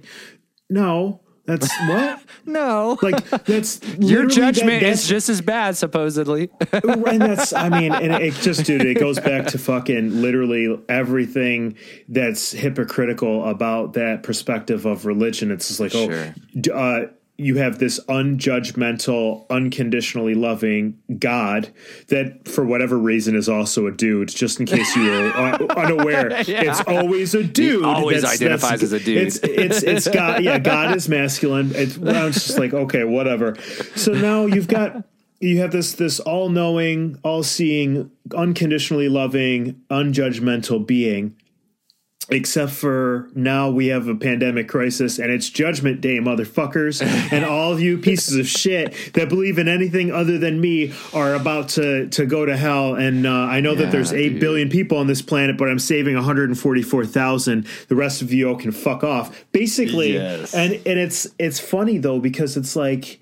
no 0.71 1.21
that's 1.45 1.69
what 1.89 2.22
No. 2.45 2.99
like 3.03 3.29
that's 3.45 3.81
Your 3.99 4.25
literally 4.25 4.27
that- 4.27 4.35
judgment 4.35 4.81
that's- 4.83 5.03
is 5.03 5.09
just 5.09 5.29
as 5.29 5.41
bad, 5.41 5.77
supposedly. 5.77 6.51
and 6.73 7.21
that's 7.23 7.53
I 7.53 7.69
mean, 7.69 7.93
and 7.93 8.13
it 8.13 8.35
just 8.35 8.65
dude, 8.65 8.83
it 8.83 8.99
goes 8.99 9.19
back 9.21 9.47
to 9.49 9.59
fucking 9.59 10.21
literally 10.23 10.79
everything 10.89 11.77
that's 12.09 12.53
hypocritical 12.53 13.45
about 13.49 13.95
that 13.95 14.23
perspective 14.23 14.87
of 14.87 15.07
religion. 15.07 15.51
It's 15.51 15.69
just 15.69 15.81
like, 15.81 15.93
Sure. 15.93 16.13
oh, 16.37 16.41
d- 16.61 16.71
uh, 16.71 17.01
you 17.43 17.57
have 17.57 17.79
this 17.79 17.99
unjudgmental, 18.09 19.49
unconditionally 19.51 20.35
loving 20.35 21.01
God 21.19 21.73
that, 22.09 22.49
for 22.49 22.65
whatever 22.65 22.99
reason, 22.99 23.35
is 23.35 23.49
also 23.49 23.87
a 23.87 23.93
dude. 23.93 24.29
Just 24.29 24.61
in 24.61 24.67
case 24.67 24.95
you 24.97 25.11
were 25.11 25.37
un- 25.37 25.71
unaware, 25.77 26.29
it's 26.31 26.81
always 26.83 27.35
a 27.35 27.43
dude. 27.43 27.85
always 27.85 28.25
identifies 28.25 28.83
as 28.83 28.93
a 28.93 29.01
dude. 29.01 29.19
It's 29.19 29.37
it's 29.39 29.83
it's 29.83 30.09
God. 30.09 30.43
Yeah, 30.53 30.59
God 30.59 30.97
is 30.97 31.09
masculine. 31.09 31.73
It's, 31.75 31.97
well, 31.97 32.27
it's 32.29 32.47
just 32.47 32.59
like 32.59 32.73
okay, 32.73 33.05
whatever. 33.05 33.57
So 33.95 34.13
now 34.13 34.47
you've 34.47 34.67
got 34.67 35.05
you 35.43 35.59
have 35.59 35.73
this 35.73 35.93
this 35.93 36.21
all 36.21 36.49
knowing, 36.49 37.19
all 37.23 37.43
seeing, 37.43 38.11
unconditionally 38.35 39.09
loving, 39.09 39.83
unjudgmental 39.91 40.87
being. 40.87 41.37
Except 42.31 42.73
for 42.73 43.29
now 43.35 43.69
we 43.71 43.89
have 43.89 44.07
a 44.09 44.15
pandemic 44.15 44.69
crisis 44.69 45.19
and 45.19 45.31
it's 45.31 45.51
judgment 45.51 46.01
day 46.01 46.19
motherfuckers. 46.19 47.03
And 47.33 47.45
all 47.45 47.73
of 47.73 47.81
you 47.81 47.99
pieces 47.99 48.37
of 48.37 48.47
shit 48.47 48.95
that 49.15 49.29
believe 49.29 49.59
in 49.59 49.69
anything 49.69 50.11
other 50.13 50.39
than 50.39 50.61
me 50.61 50.93
are 51.13 51.35
about 51.35 51.71
to 51.71 52.09
to 52.11 52.27
go 52.27 52.45
to 52.47 52.57
hell. 52.57 52.95
And 52.95 53.27
uh, 53.27 53.31
i 53.31 53.61
know 53.61 53.75
that 53.75 53.91
there's 53.91 54.13
Yeah, 54.13 54.19
eight 54.19 54.29
dude. 54.31 54.41
billion 54.41 54.69
people 54.69 54.99
on 54.99 55.07
this 55.07 55.23
planet 55.23 55.57
but 55.59 55.69
i'm 55.69 55.79
saving 55.79 56.15
144000 56.17 57.67
the 57.89 57.97
rest 57.97 58.23
of 58.23 58.33
you 58.33 58.49
all 58.49 58.57
can 58.57 58.73
fuck 58.73 59.03
off. 59.05 59.45
Basically 59.53 60.15
Yes. 60.15 60.55
and 60.55 60.75
and 60.75 60.99
it's 60.99 61.27
it's 61.39 61.59
funny 61.61 61.99
though 61.99 62.19
because 62.21 62.57
it's 62.57 62.77
like 62.77 63.21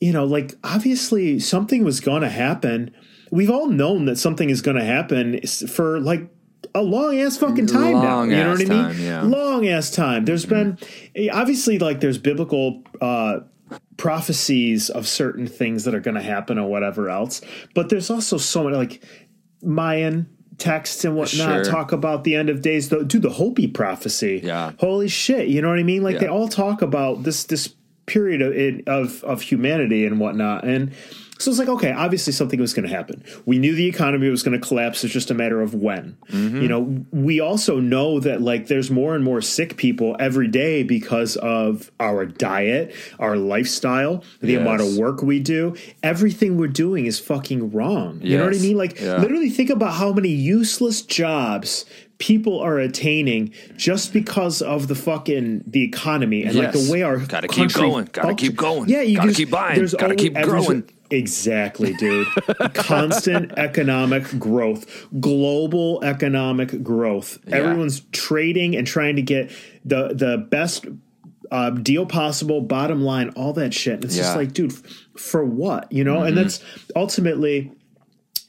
you 0.00 0.12
know 0.12 0.24
like 0.24 0.54
obviously 0.64 1.38
something 1.38 1.84
was 1.84 2.00
gonna 2.00 2.30
happen. 2.30 2.92
We've 3.30 3.50
all 3.50 3.66
known 3.68 4.04
that 4.06 4.18
something 4.18 4.50
is 4.50 4.60
gonna 4.62 4.84
happen 4.84 5.40
for 5.46 6.00
like 6.00 6.28
a 6.74 6.82
long 6.82 7.18
ass 7.18 7.36
fucking 7.36 7.66
time 7.66 7.92
now. 7.94 8.22
You 8.22 8.36
know 8.36 8.50
what 8.50 8.60
I 8.60 8.64
mean? 8.64 8.68
time, 8.68 9.00
yeah. 9.00 9.22
Long 9.22 9.66
ass 9.68 9.90
time. 9.90 10.24
There's 10.24 10.46
been 10.46 10.78
eh, 11.14 11.28
obviously 11.32 11.78
like 11.78 12.00
there's 12.00 12.18
biblical 12.18 12.82
uh 13.00 13.40
prophecies 13.96 14.90
of 14.90 15.06
certain 15.06 15.46
things 15.46 15.84
that 15.84 15.94
are 15.94 16.00
going 16.00 16.14
to 16.16 16.22
happen 16.22 16.58
or 16.58 16.68
whatever 16.68 17.08
else, 17.08 17.40
but 17.74 17.88
there's 17.88 18.10
also 18.10 18.36
so 18.36 18.64
many 18.64 18.76
like 18.76 19.02
Mayan 19.62 20.28
texts 20.58 21.04
and 21.04 21.16
whatnot 21.16 21.64
Sure. 21.64 21.64
talk 21.64 21.92
about 21.92 22.24
the 22.24 22.34
end 22.34 22.48
of 22.50 22.62
days. 22.62 22.88
Though, 22.88 23.02
dude, 23.04 23.22
the 23.22 23.30
Hopi 23.30 23.66
prophecy. 23.66 24.40
Yeah. 24.42 24.72
Holy 24.78 25.08
shit! 25.08 25.48
You 25.48 25.62
know 25.62 25.68
what 25.68 25.78
I 25.78 25.82
mean? 25.84 26.02
Like 26.02 26.14
Yeah. 26.14 26.20
they 26.20 26.28
all 26.28 26.48
talk 26.48 26.82
about 26.82 27.22
this 27.22 27.44
this 27.44 27.74
period 28.06 28.42
of 28.42 28.88
of 28.88 29.24
of 29.24 29.42
humanity 29.42 30.04
and 30.04 30.18
whatnot, 30.20 30.64
and 30.64 30.92
so 31.38 31.50
it's 31.50 31.58
like 31.58 31.68
okay, 31.68 31.90
obviously 31.92 32.32
something 32.32 32.60
was 32.60 32.72
going 32.72 32.88
to 32.88 32.94
happen. 32.94 33.24
We 33.46 33.58
knew 33.58 33.74
the 33.74 33.86
economy 33.86 34.28
was 34.28 34.42
going 34.44 34.58
to 34.60 34.64
collapse. 34.64 35.02
It's 35.02 35.12
just 35.12 35.30
a 35.30 35.34
matter 35.34 35.60
of 35.60 35.74
when. 35.74 36.16
Mm-hmm. 36.30 36.62
You 36.62 36.68
know, 36.68 37.04
we 37.10 37.40
also 37.40 37.80
know 37.80 38.20
that 38.20 38.40
like 38.40 38.68
there's 38.68 38.90
more 38.90 39.14
and 39.16 39.24
more 39.24 39.40
sick 39.42 39.76
people 39.76 40.14
every 40.20 40.46
day 40.46 40.82
because 40.84 41.36
of 41.36 41.90
our 41.98 42.26
diet, 42.26 42.94
our 43.18 43.36
lifestyle, 43.36 44.22
the 44.40 44.52
Yes. 44.52 44.60
amount 44.60 44.82
of 44.82 44.96
work 44.96 45.22
we 45.22 45.40
do. 45.40 45.74
Everything 46.02 46.58
we're 46.58 46.68
doing 46.68 47.06
is 47.06 47.18
fucking 47.18 47.72
wrong. 47.72 48.20
You 48.22 48.38
know 48.38 48.44
what 48.44 48.54
I 48.54 48.58
mean? 48.58 48.76
Like 48.76 49.00
Yeah. 49.00 49.16
literally 49.18 49.50
think 49.50 49.70
about 49.70 49.94
how 49.94 50.12
many 50.12 50.28
useless 50.28 51.02
jobs 51.02 51.84
people 52.18 52.60
are 52.60 52.78
attaining 52.78 53.52
just 53.76 54.12
because 54.12 54.62
of 54.62 54.86
the 54.86 54.94
fucking 54.94 55.64
the 55.66 55.82
economy 55.82 56.44
and 56.44 56.54
like 56.54 56.70
the 56.72 56.88
way 56.90 57.02
our 57.02 57.16
Gotta 57.18 57.48
keep 57.48 57.72
going. 57.72 58.08
Gotta 58.12 58.28
functions. 58.28 58.50
keep 58.50 58.56
going. 58.56 58.88
Yeah, 58.88 59.00
you 59.02 59.16
Gotta 59.16 59.28
just- 59.30 59.38
keep 59.38 59.50
buying. 59.50 59.84
Gotta 59.98 60.14
keep 60.14 60.34
growing. 60.34 60.84
Exactly, 61.12 61.92
dude. 61.94 62.26
Constant 62.74 63.52
economic 63.58 64.24
growth, 64.38 65.06
global 65.20 66.02
economic 66.02 66.82
growth. 66.82 67.38
Yeah. 67.46 67.56
Everyone's 67.56 68.00
trading 68.12 68.74
and 68.76 68.86
trying 68.86 69.16
to 69.16 69.22
get 69.22 69.50
the 69.84 70.08
the 70.14 70.38
best 70.38 70.86
uh, 71.50 71.68
deal 71.70 72.06
possible, 72.06 72.62
bottom 72.62 73.02
line, 73.02 73.28
all 73.36 73.52
that 73.52 73.74
shit. 73.74 73.94
And 73.96 74.04
it's 74.06 74.16
just 74.16 74.28
Yeah. 74.30 74.30
Mm-hmm. 74.30 74.38
like, 74.38 74.52
dude, 74.54 74.72
for 75.20 75.44
what? 75.44 75.92
You 75.92 76.02
know? 76.02 76.22
And 76.22 76.36
that's 76.36 76.64
ultimately 76.96 77.70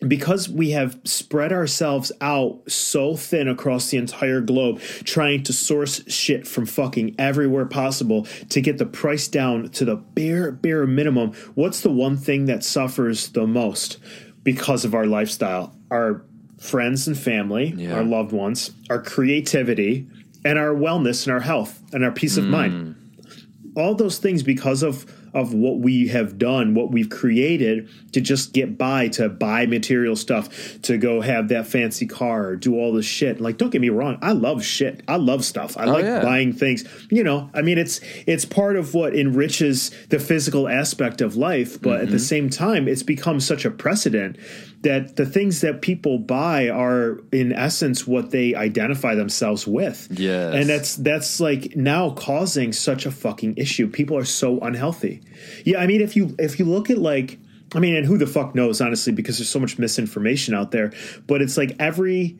because 0.07 0.49
we 0.49 0.71
have 0.71 0.99
spread 1.03 1.51
ourselves 1.51 2.11
out 2.21 2.61
so 2.67 3.15
thin 3.15 3.47
across 3.47 3.89
the 3.89 3.97
entire 3.97 4.41
globe, 4.41 4.79
trying 5.03 5.43
to 5.43 5.53
source 5.53 6.03
shit 6.11 6.47
from 6.47 6.65
fucking 6.65 7.15
everywhere 7.17 7.65
possible 7.65 8.25
to 8.49 8.61
get 8.61 8.77
the 8.77 8.85
price 8.85 9.27
down 9.27 9.69
to 9.69 9.85
the 9.85 9.95
bare, 9.95 10.51
bare 10.51 10.85
minimum. 10.85 11.33
What's 11.55 11.81
the 11.81 11.91
one 11.91 12.17
thing 12.17 12.45
that 12.45 12.63
suffers 12.63 13.29
the 13.29 13.47
most 13.47 13.97
because 14.43 14.85
of 14.85 14.93
our 14.93 15.05
lifestyle? 15.05 15.75
Our 15.91 16.23
friends 16.59 17.07
and 17.07 17.17
family, 17.17 17.73
Yeah. 17.75 17.95
our 17.95 18.03
loved 18.03 18.31
ones, 18.31 18.71
our 18.89 19.01
creativity, 19.01 20.07
and 20.45 20.57
our 20.59 20.73
wellness 20.73 21.25
and 21.25 21.33
our 21.33 21.39
health 21.39 21.81
and 21.93 22.03
our 22.03 22.11
peace 22.11 22.37
of 22.37 22.43
mind 22.43 22.73
hmm. 22.73 23.79
all 23.79 23.95
those 23.95 24.17
things 24.17 24.43
because 24.43 24.83
of 24.83 25.05
of 25.33 25.53
what 25.53 25.79
we 25.79 26.07
have 26.09 26.37
done, 26.37 26.73
what 26.73 26.91
we've 26.91 27.09
created 27.09 27.89
to 28.11 28.21
just 28.21 28.53
get 28.53 28.77
by, 28.77 29.07
to 29.09 29.29
buy 29.29 29.65
material 29.65 30.15
stuff, 30.15 30.81
to 30.81 30.97
go 30.97 31.21
have 31.21 31.49
that 31.49 31.67
fancy 31.67 32.05
car, 32.05 32.55
do 32.55 32.75
all 32.75 32.93
this 32.93 33.05
shit. 33.05 33.41
Like, 33.41 33.57
don't 33.57 33.69
get 33.69 33.81
me 33.81 33.89
wrong, 33.89 34.17
I 34.21 34.33
love 34.33 34.63
shit. 34.63 35.01
I 35.07 35.17
love 35.17 35.43
stuff. 35.43 35.77
I 35.77 35.85
oh, 35.85 35.93
like 35.93 36.05
yeah. 36.05 36.21
buying 36.21 36.53
things. 36.53 36.85
You 37.09 37.23
know, 37.23 37.49
I 37.53 37.61
mean, 37.61 37.77
it's 37.77 37.99
it's 38.27 38.45
part 38.45 38.75
of 38.75 38.93
what 38.93 39.15
enriches 39.15 39.91
the 40.09 40.19
physical 40.19 40.67
aspect 40.67 41.21
of 41.21 41.35
life, 41.35 41.81
but 41.81 42.01
at 42.01 42.07
the 42.07 42.15
mm-hmm. 42.15 42.17
same 42.17 42.49
time, 42.49 42.87
it's 42.87 43.03
become 43.03 43.39
such 43.39 43.65
a 43.65 43.71
precedent 43.71 44.37
that 44.83 45.15
the 45.15 45.25
things 45.25 45.61
that 45.61 45.81
people 45.81 46.19
buy 46.19 46.69
are 46.69 47.19
in 47.31 47.53
essence 47.53 48.05
what 48.05 48.31
they 48.31 48.53
identify 48.53 49.15
themselves 49.15 49.65
with. 49.65 50.07
Yes. 50.11 50.53
And 50.53 50.69
that's 50.69 50.95
that's 50.97 51.39
like 51.39 51.75
now 51.75 52.11
causing 52.11 52.73
such 52.73 53.05
a 53.05 53.11
fucking 53.11 53.55
issue. 53.57 53.87
People 53.87 54.17
are 54.17 54.25
so 54.25 54.59
unhealthy. 54.59 55.21
Yeah, 55.65 55.79
I 55.79 55.87
mean 55.87 56.01
if 56.01 56.15
you 56.15 56.35
if 56.37 56.59
you 56.59 56.65
look 56.65 56.89
at 56.89 56.97
like 56.97 57.39
I 57.73 57.79
mean 57.79 57.95
and 57.95 58.05
who 58.05 58.17
the 58.17 58.27
fuck 58.27 58.55
knows 58.55 58.81
honestly 58.81 59.13
because 59.13 59.37
there's 59.37 59.49
so 59.49 59.59
much 59.59 59.79
misinformation 59.79 60.53
out 60.53 60.71
there, 60.71 60.91
but 61.27 61.41
it's 61.41 61.57
like 61.57 61.77
every 61.79 62.37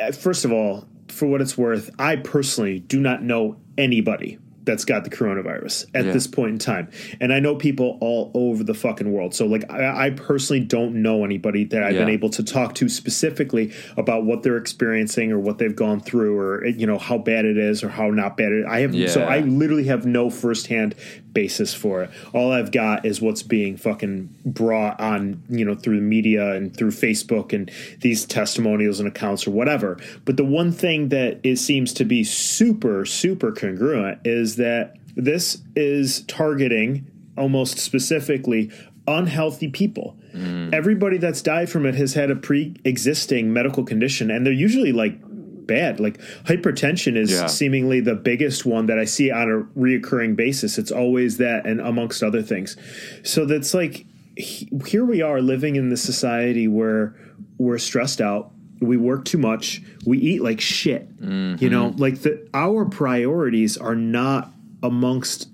uh, 0.00 0.12
first 0.12 0.44
of 0.44 0.52
all, 0.52 0.86
for 1.08 1.26
what 1.26 1.40
it's 1.40 1.56
worth, 1.56 1.90
I 1.98 2.16
personally 2.16 2.80
do 2.80 3.00
not 3.00 3.22
know 3.22 3.56
anybody 3.78 4.38
that's 4.66 4.84
got 4.84 5.04
the 5.04 5.10
coronavirus 5.10 5.86
at 5.94 6.04
Yeah. 6.04 6.12
this 6.12 6.26
point 6.26 6.50
in 6.52 6.58
time. 6.58 6.88
And 7.20 7.32
I 7.32 7.40
know 7.40 7.54
people 7.54 7.96
all 8.00 8.30
over 8.34 8.62
the 8.64 8.74
fucking 8.74 9.10
world. 9.10 9.34
So, 9.34 9.46
like, 9.46 9.64
I, 9.70 10.06
I 10.08 10.10
personally 10.10 10.60
don't 10.64 11.00
know 11.02 11.24
anybody 11.24 11.64
that 11.66 11.82
I've 11.82 11.94
been 11.94 12.08
able 12.10 12.28
to 12.30 12.42
talk 12.42 12.74
to 12.76 12.88
specifically 12.88 13.72
about 13.96 14.24
what 14.24 14.42
they're 14.42 14.56
experiencing 14.58 15.32
or 15.32 15.38
what 15.38 15.58
they've 15.58 15.74
gone 15.74 16.00
through 16.00 16.36
or, 16.38 16.66
you 16.66 16.86
know, 16.86 16.98
how 16.98 17.16
bad 17.16 17.44
it 17.44 17.56
is 17.56 17.82
or 17.82 17.88
how 17.88 18.10
not 18.10 18.36
bad 18.36 18.52
it 18.52 18.60
is. 18.60 18.66
I 18.68 18.80
have, 18.80 19.10
so 19.10 19.22
I 19.22 19.38
literally 19.40 19.84
have 19.84 20.04
no 20.04 20.28
firsthand 20.28 20.94
basis 21.36 21.74
for 21.74 22.02
it. 22.02 22.10
All 22.32 22.50
I've 22.50 22.72
got 22.72 23.04
is 23.04 23.20
what's 23.20 23.42
being 23.42 23.76
fucking 23.76 24.34
brought 24.46 24.98
on, 24.98 25.42
you 25.50 25.66
know, 25.66 25.74
through 25.74 25.96
the 25.96 26.06
media 26.06 26.54
and 26.54 26.74
through 26.74 26.92
Facebook 26.92 27.52
and 27.52 27.70
these 28.00 28.24
testimonials 28.24 29.00
and 29.00 29.06
accounts 29.06 29.46
or 29.46 29.50
whatever. 29.50 29.98
But 30.24 30.38
the 30.38 30.46
one 30.46 30.72
thing 30.72 31.10
that 31.10 31.40
it 31.42 31.58
seems 31.58 31.92
to 31.92 32.06
be 32.06 32.24
super, 32.24 33.04
super 33.04 33.52
congruent 33.52 34.20
is 34.24 34.56
that 34.56 34.96
this 35.14 35.62
is 35.76 36.22
targeting 36.22 37.06
almost 37.36 37.78
specifically 37.78 38.70
unhealthy 39.06 39.68
people. 39.68 40.16
Mm. 40.34 40.72
Everybody 40.72 41.18
that's 41.18 41.42
died 41.42 41.68
from 41.68 41.84
it 41.84 41.94
has 41.96 42.14
had 42.14 42.30
a 42.30 42.36
pre-existing 42.36 43.52
medical 43.52 43.84
condition, 43.84 44.30
and 44.30 44.46
they're 44.46 44.54
usually 44.54 44.92
like 44.92 45.20
bad. 45.66 46.00
Like 46.00 46.18
hypertension 46.44 47.16
is 47.16 47.30
Yeah. 47.30 47.46
seemingly 47.46 48.00
the 48.00 48.14
biggest 48.14 48.64
one 48.66 48.86
that 48.86 48.98
I 48.98 49.04
see 49.04 49.30
on 49.30 49.50
a 49.50 49.78
reoccurring 49.78 50.36
basis. 50.36 50.78
It's 50.78 50.90
always 50.92 51.36
that, 51.38 51.66
and 51.66 51.80
amongst 51.80 52.22
other 52.22 52.42
things. 52.42 52.76
So 53.22 53.44
that's 53.44 53.74
like 53.74 54.06
he- 54.36 54.68
here 54.86 55.04
we 55.04 55.22
are 55.22 55.40
living 55.40 55.76
in 55.76 55.88
this 55.88 56.02
society 56.02 56.68
where 56.68 57.14
we're 57.58 57.78
stressed 57.78 58.20
out. 58.20 58.50
We 58.80 58.96
work 58.98 59.24
too 59.24 59.38
much. 59.38 59.82
We 60.04 60.18
eat 60.18 60.42
like 60.42 60.60
shit. 60.60 61.08
You 61.20 61.26
know, 61.70 61.90
mm-hmm. 61.90 62.00
like 62.00 62.20
the 62.20 62.46
our 62.52 62.84
priorities 62.84 63.76
are 63.78 63.96
not 63.96 64.52
amongst 64.82 65.48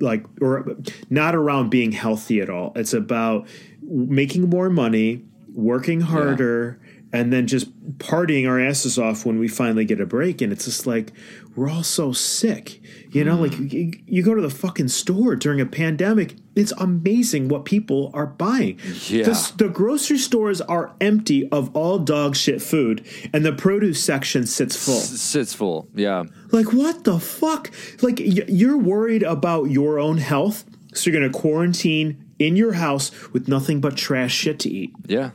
like 0.00 0.24
or 0.40 0.76
not 1.10 1.34
around 1.34 1.70
being 1.70 1.92
healthy 1.92 2.40
at 2.40 2.48
all. 2.48 2.72
It's 2.76 2.94
about 2.94 3.46
making 3.82 4.48
more 4.48 4.70
money, 4.70 5.24
working 5.52 6.00
harder, 6.00 6.78
and 7.12 7.32
then 7.32 7.46
just 7.46 7.72
partying 7.98 8.48
our 8.48 8.60
asses 8.60 8.98
off 8.98 9.24
when 9.24 9.38
we 9.38 9.48
finally 9.48 9.84
get 9.84 10.00
a 10.00 10.06
break. 10.06 10.40
And 10.42 10.52
it's 10.52 10.66
just 10.66 10.86
like 10.86 11.12
we're 11.56 11.70
all 11.70 11.82
so 11.82 12.12
sick. 12.12 12.80
You 13.10 13.24
know, 13.24 13.36
like 13.36 13.52
mm. 13.52 13.72
you, 13.72 13.92
you 14.06 14.22
go 14.22 14.34
to 14.34 14.42
the 14.42 14.50
fucking 14.50 14.88
store 14.88 15.34
during 15.34 15.60
a 15.60 15.66
pandemic, 15.66 16.36
it's 16.54 16.72
amazing 16.72 17.48
what 17.48 17.64
people 17.64 18.10
are 18.12 18.26
buying. 18.26 18.78
Yeah. 19.06 19.24
The, 19.24 19.52
the 19.56 19.68
grocery 19.68 20.18
stores 20.18 20.60
are 20.60 20.94
empty 21.00 21.48
of 21.50 21.74
all 21.74 21.98
dog 21.98 22.36
shit 22.36 22.60
food, 22.60 23.06
and 23.32 23.44
the 23.44 23.52
produce 23.52 24.02
section 24.02 24.46
sits 24.46 24.76
full. 24.76 25.00
Sits 25.00 25.54
full. 25.54 25.88
Yeah. 25.94 26.24
Like, 26.52 26.72
what 26.72 27.04
the 27.04 27.18
fuck? 27.18 27.70
Like, 28.02 28.18
y- 28.18 28.44
you're 28.48 28.78
worried 28.78 29.22
about 29.22 29.64
your 29.64 29.98
own 29.98 30.18
health, 30.18 30.64
so 30.92 31.10
you're 31.10 31.18
going 31.18 31.32
to 31.32 31.38
quarantine 31.38 32.24
in 32.38 32.56
your 32.56 32.74
house 32.74 33.10
with 33.32 33.48
nothing 33.48 33.80
but 33.80 33.96
trash 33.96 34.34
shit 34.34 34.58
to 34.60 34.70
eat. 34.70 34.92
Yeah. 35.06 35.30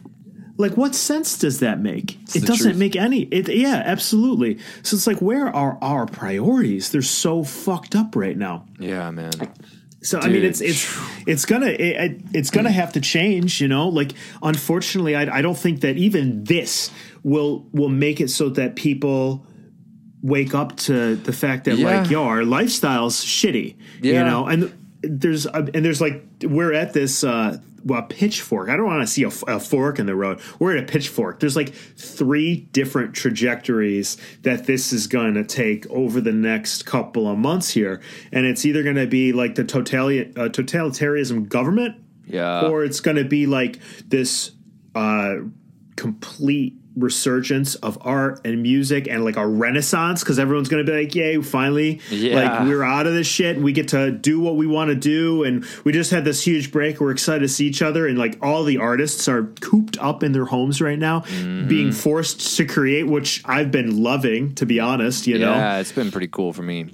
Like, 0.55 0.77
what 0.77 0.93
sense 0.93 1.37
does 1.39 1.59
that 1.61 1.79
make? 1.79 2.19
it 2.35 2.45
doesn't 2.45 2.57
truth. 2.71 2.77
make 2.77 2.95
any. 2.95 3.21
It, 3.23 3.49
yeah, 3.49 3.81
absolutely. 3.85 4.59
So 4.83 4.95
it's 4.95 5.07
like, 5.07 5.19
where 5.21 5.47
are 5.47 5.77
our 5.81 6.05
priorities? 6.05 6.91
They're 6.91 7.01
so 7.01 7.43
fucked 7.43 7.95
up 7.95 8.15
right 8.15 8.37
now. 8.37 8.65
Yeah, 8.79 9.09
man. 9.11 9.31
So 10.03 10.19
I 10.19 10.27
mean, 10.27 10.43
it's 10.43 10.59
it's 10.61 10.85
it's 11.25 11.45
gonna 11.45 11.67
it, 11.67 11.79
it- 11.79 12.21
it's 12.33 12.49
gonna 12.51 12.71
have 12.71 12.93
to 12.93 13.01
change. 13.01 13.61
You 13.61 13.67
know, 13.69 13.87
like 13.87 14.11
unfortunately, 14.43 15.15
I, 15.15 15.37
I 15.39 15.41
don't 15.41 15.57
think 15.57 15.81
that 15.81 15.97
even 15.97 16.43
this 16.43 16.91
will 17.23 17.65
will 17.71 17.89
make 17.89 18.19
it 18.21 18.29
so 18.29 18.49
that 18.49 18.75
people 18.75 19.47
wake 20.21 20.53
up 20.53 20.75
to 20.77 21.15
the 21.15 21.33
fact 21.33 21.65
that 21.65 21.77
Yeah. 21.77 22.01
like 22.01 22.09
yo, 22.09 22.23
our 22.25 22.43
lifestyle's 22.43 23.23
shitty. 23.25 23.75
yeah. 24.01 24.19
You 24.19 24.25
know, 24.25 24.45
and 24.47 24.73
there's 25.01 25.45
and 25.45 25.69
there's 25.85 26.01
like 26.01 26.25
we're 26.43 26.73
at 26.73 26.93
this 26.93 27.23
uh 27.23 27.57
a 27.91 28.01
pitchfork. 28.03 28.69
I 28.69 28.75
don't 28.77 28.85
want 28.85 29.01
to 29.01 29.07
see 29.07 29.23
a 29.23 29.29
fork 29.59 29.99
in 29.99 30.05
the 30.05 30.15
road. 30.15 30.39
We're 30.59 30.77
at 30.77 30.83
a 30.83 30.87
pitchfork. 30.87 31.39
There's 31.39 31.55
like 31.55 31.73
three 31.73 32.57
different 32.71 33.13
trajectories 33.13 34.17
that 34.43 34.65
this 34.65 34.93
is 34.93 35.07
going 35.07 35.33
to 35.35 35.43
take 35.43 35.89
over 35.89 36.21
the 36.21 36.31
next 36.31 36.85
couple 36.85 37.27
of 37.27 37.37
months 37.37 37.71
here, 37.71 38.01
and 38.31 38.45
it's 38.45 38.65
either 38.65 38.83
going 38.83 38.95
to 38.95 39.07
be 39.07 39.33
like 39.33 39.55
the 39.55 39.63
totalitarian 39.63 40.33
uh, 40.37 40.49
totalitarianism 40.49 41.47
government, 41.49 41.95
Yeah. 42.27 42.67
or 42.67 42.83
it's 42.83 42.99
going 42.99 43.17
to 43.17 43.25
be 43.25 43.45
like 43.45 43.79
this 44.07 44.51
uh, 44.95 45.35
complete 45.95 46.75
resurgence 46.95 47.75
of 47.75 47.97
art 48.01 48.39
and 48.45 48.61
music 48.61 49.07
and 49.07 49.25
like 49.25 49.35
a 49.37 49.45
renaissance 49.47 50.21
because 50.23 50.37
everyone's 50.39 50.69
going 50.69 50.85
to 50.85 50.91
be 50.91 50.97
like 50.97 51.15
yay 51.15 51.41
finally 51.41 51.99
Yeah. 52.09 52.35
like 52.35 52.67
we're 52.67 52.83
out 52.83 53.07
of 53.07 53.13
this 53.13 53.27
shit 53.27 53.57
we 53.57 53.71
get 53.73 53.87
to 53.89 54.11
do 54.11 54.39
what 54.39 54.55
we 54.55 54.67
want 54.67 54.89
to 54.89 54.95
do 54.95 55.43
and 55.43 55.65
we 55.83 55.91
just 55.91 56.11
had 56.11 56.23
this 56.25 56.45
huge 56.45 56.71
break 56.71 56.99
we're 56.99 57.11
excited 57.11 57.41
to 57.41 57.47
see 57.49 57.65
each 57.67 57.81
other 57.81 58.07
and 58.07 58.17
like 58.17 58.37
all 58.41 58.63
the 58.63 58.77
artists 58.77 59.27
are 59.27 59.43
cooped 59.61 59.97
up 59.99 60.23
in 60.23 60.31
their 60.33 60.45
homes 60.45 60.81
right 60.81 60.99
now 60.99 61.21
Mm-hmm. 61.21 61.67
being 61.67 61.91
forced 61.91 62.57
to 62.57 62.65
create 62.65 63.03
which 63.07 63.41
i've 63.45 63.71
been 63.71 64.01
loving 64.03 64.53
to 64.55 64.65
be 64.65 64.79
honest 64.79 65.25
you 65.27 65.37
know 65.39 65.51
yeah, 65.53 65.79
it's 65.79 65.91
been 65.91 66.11
pretty 66.11 66.27
cool 66.27 66.53
for 66.53 66.61
me. 66.63 66.87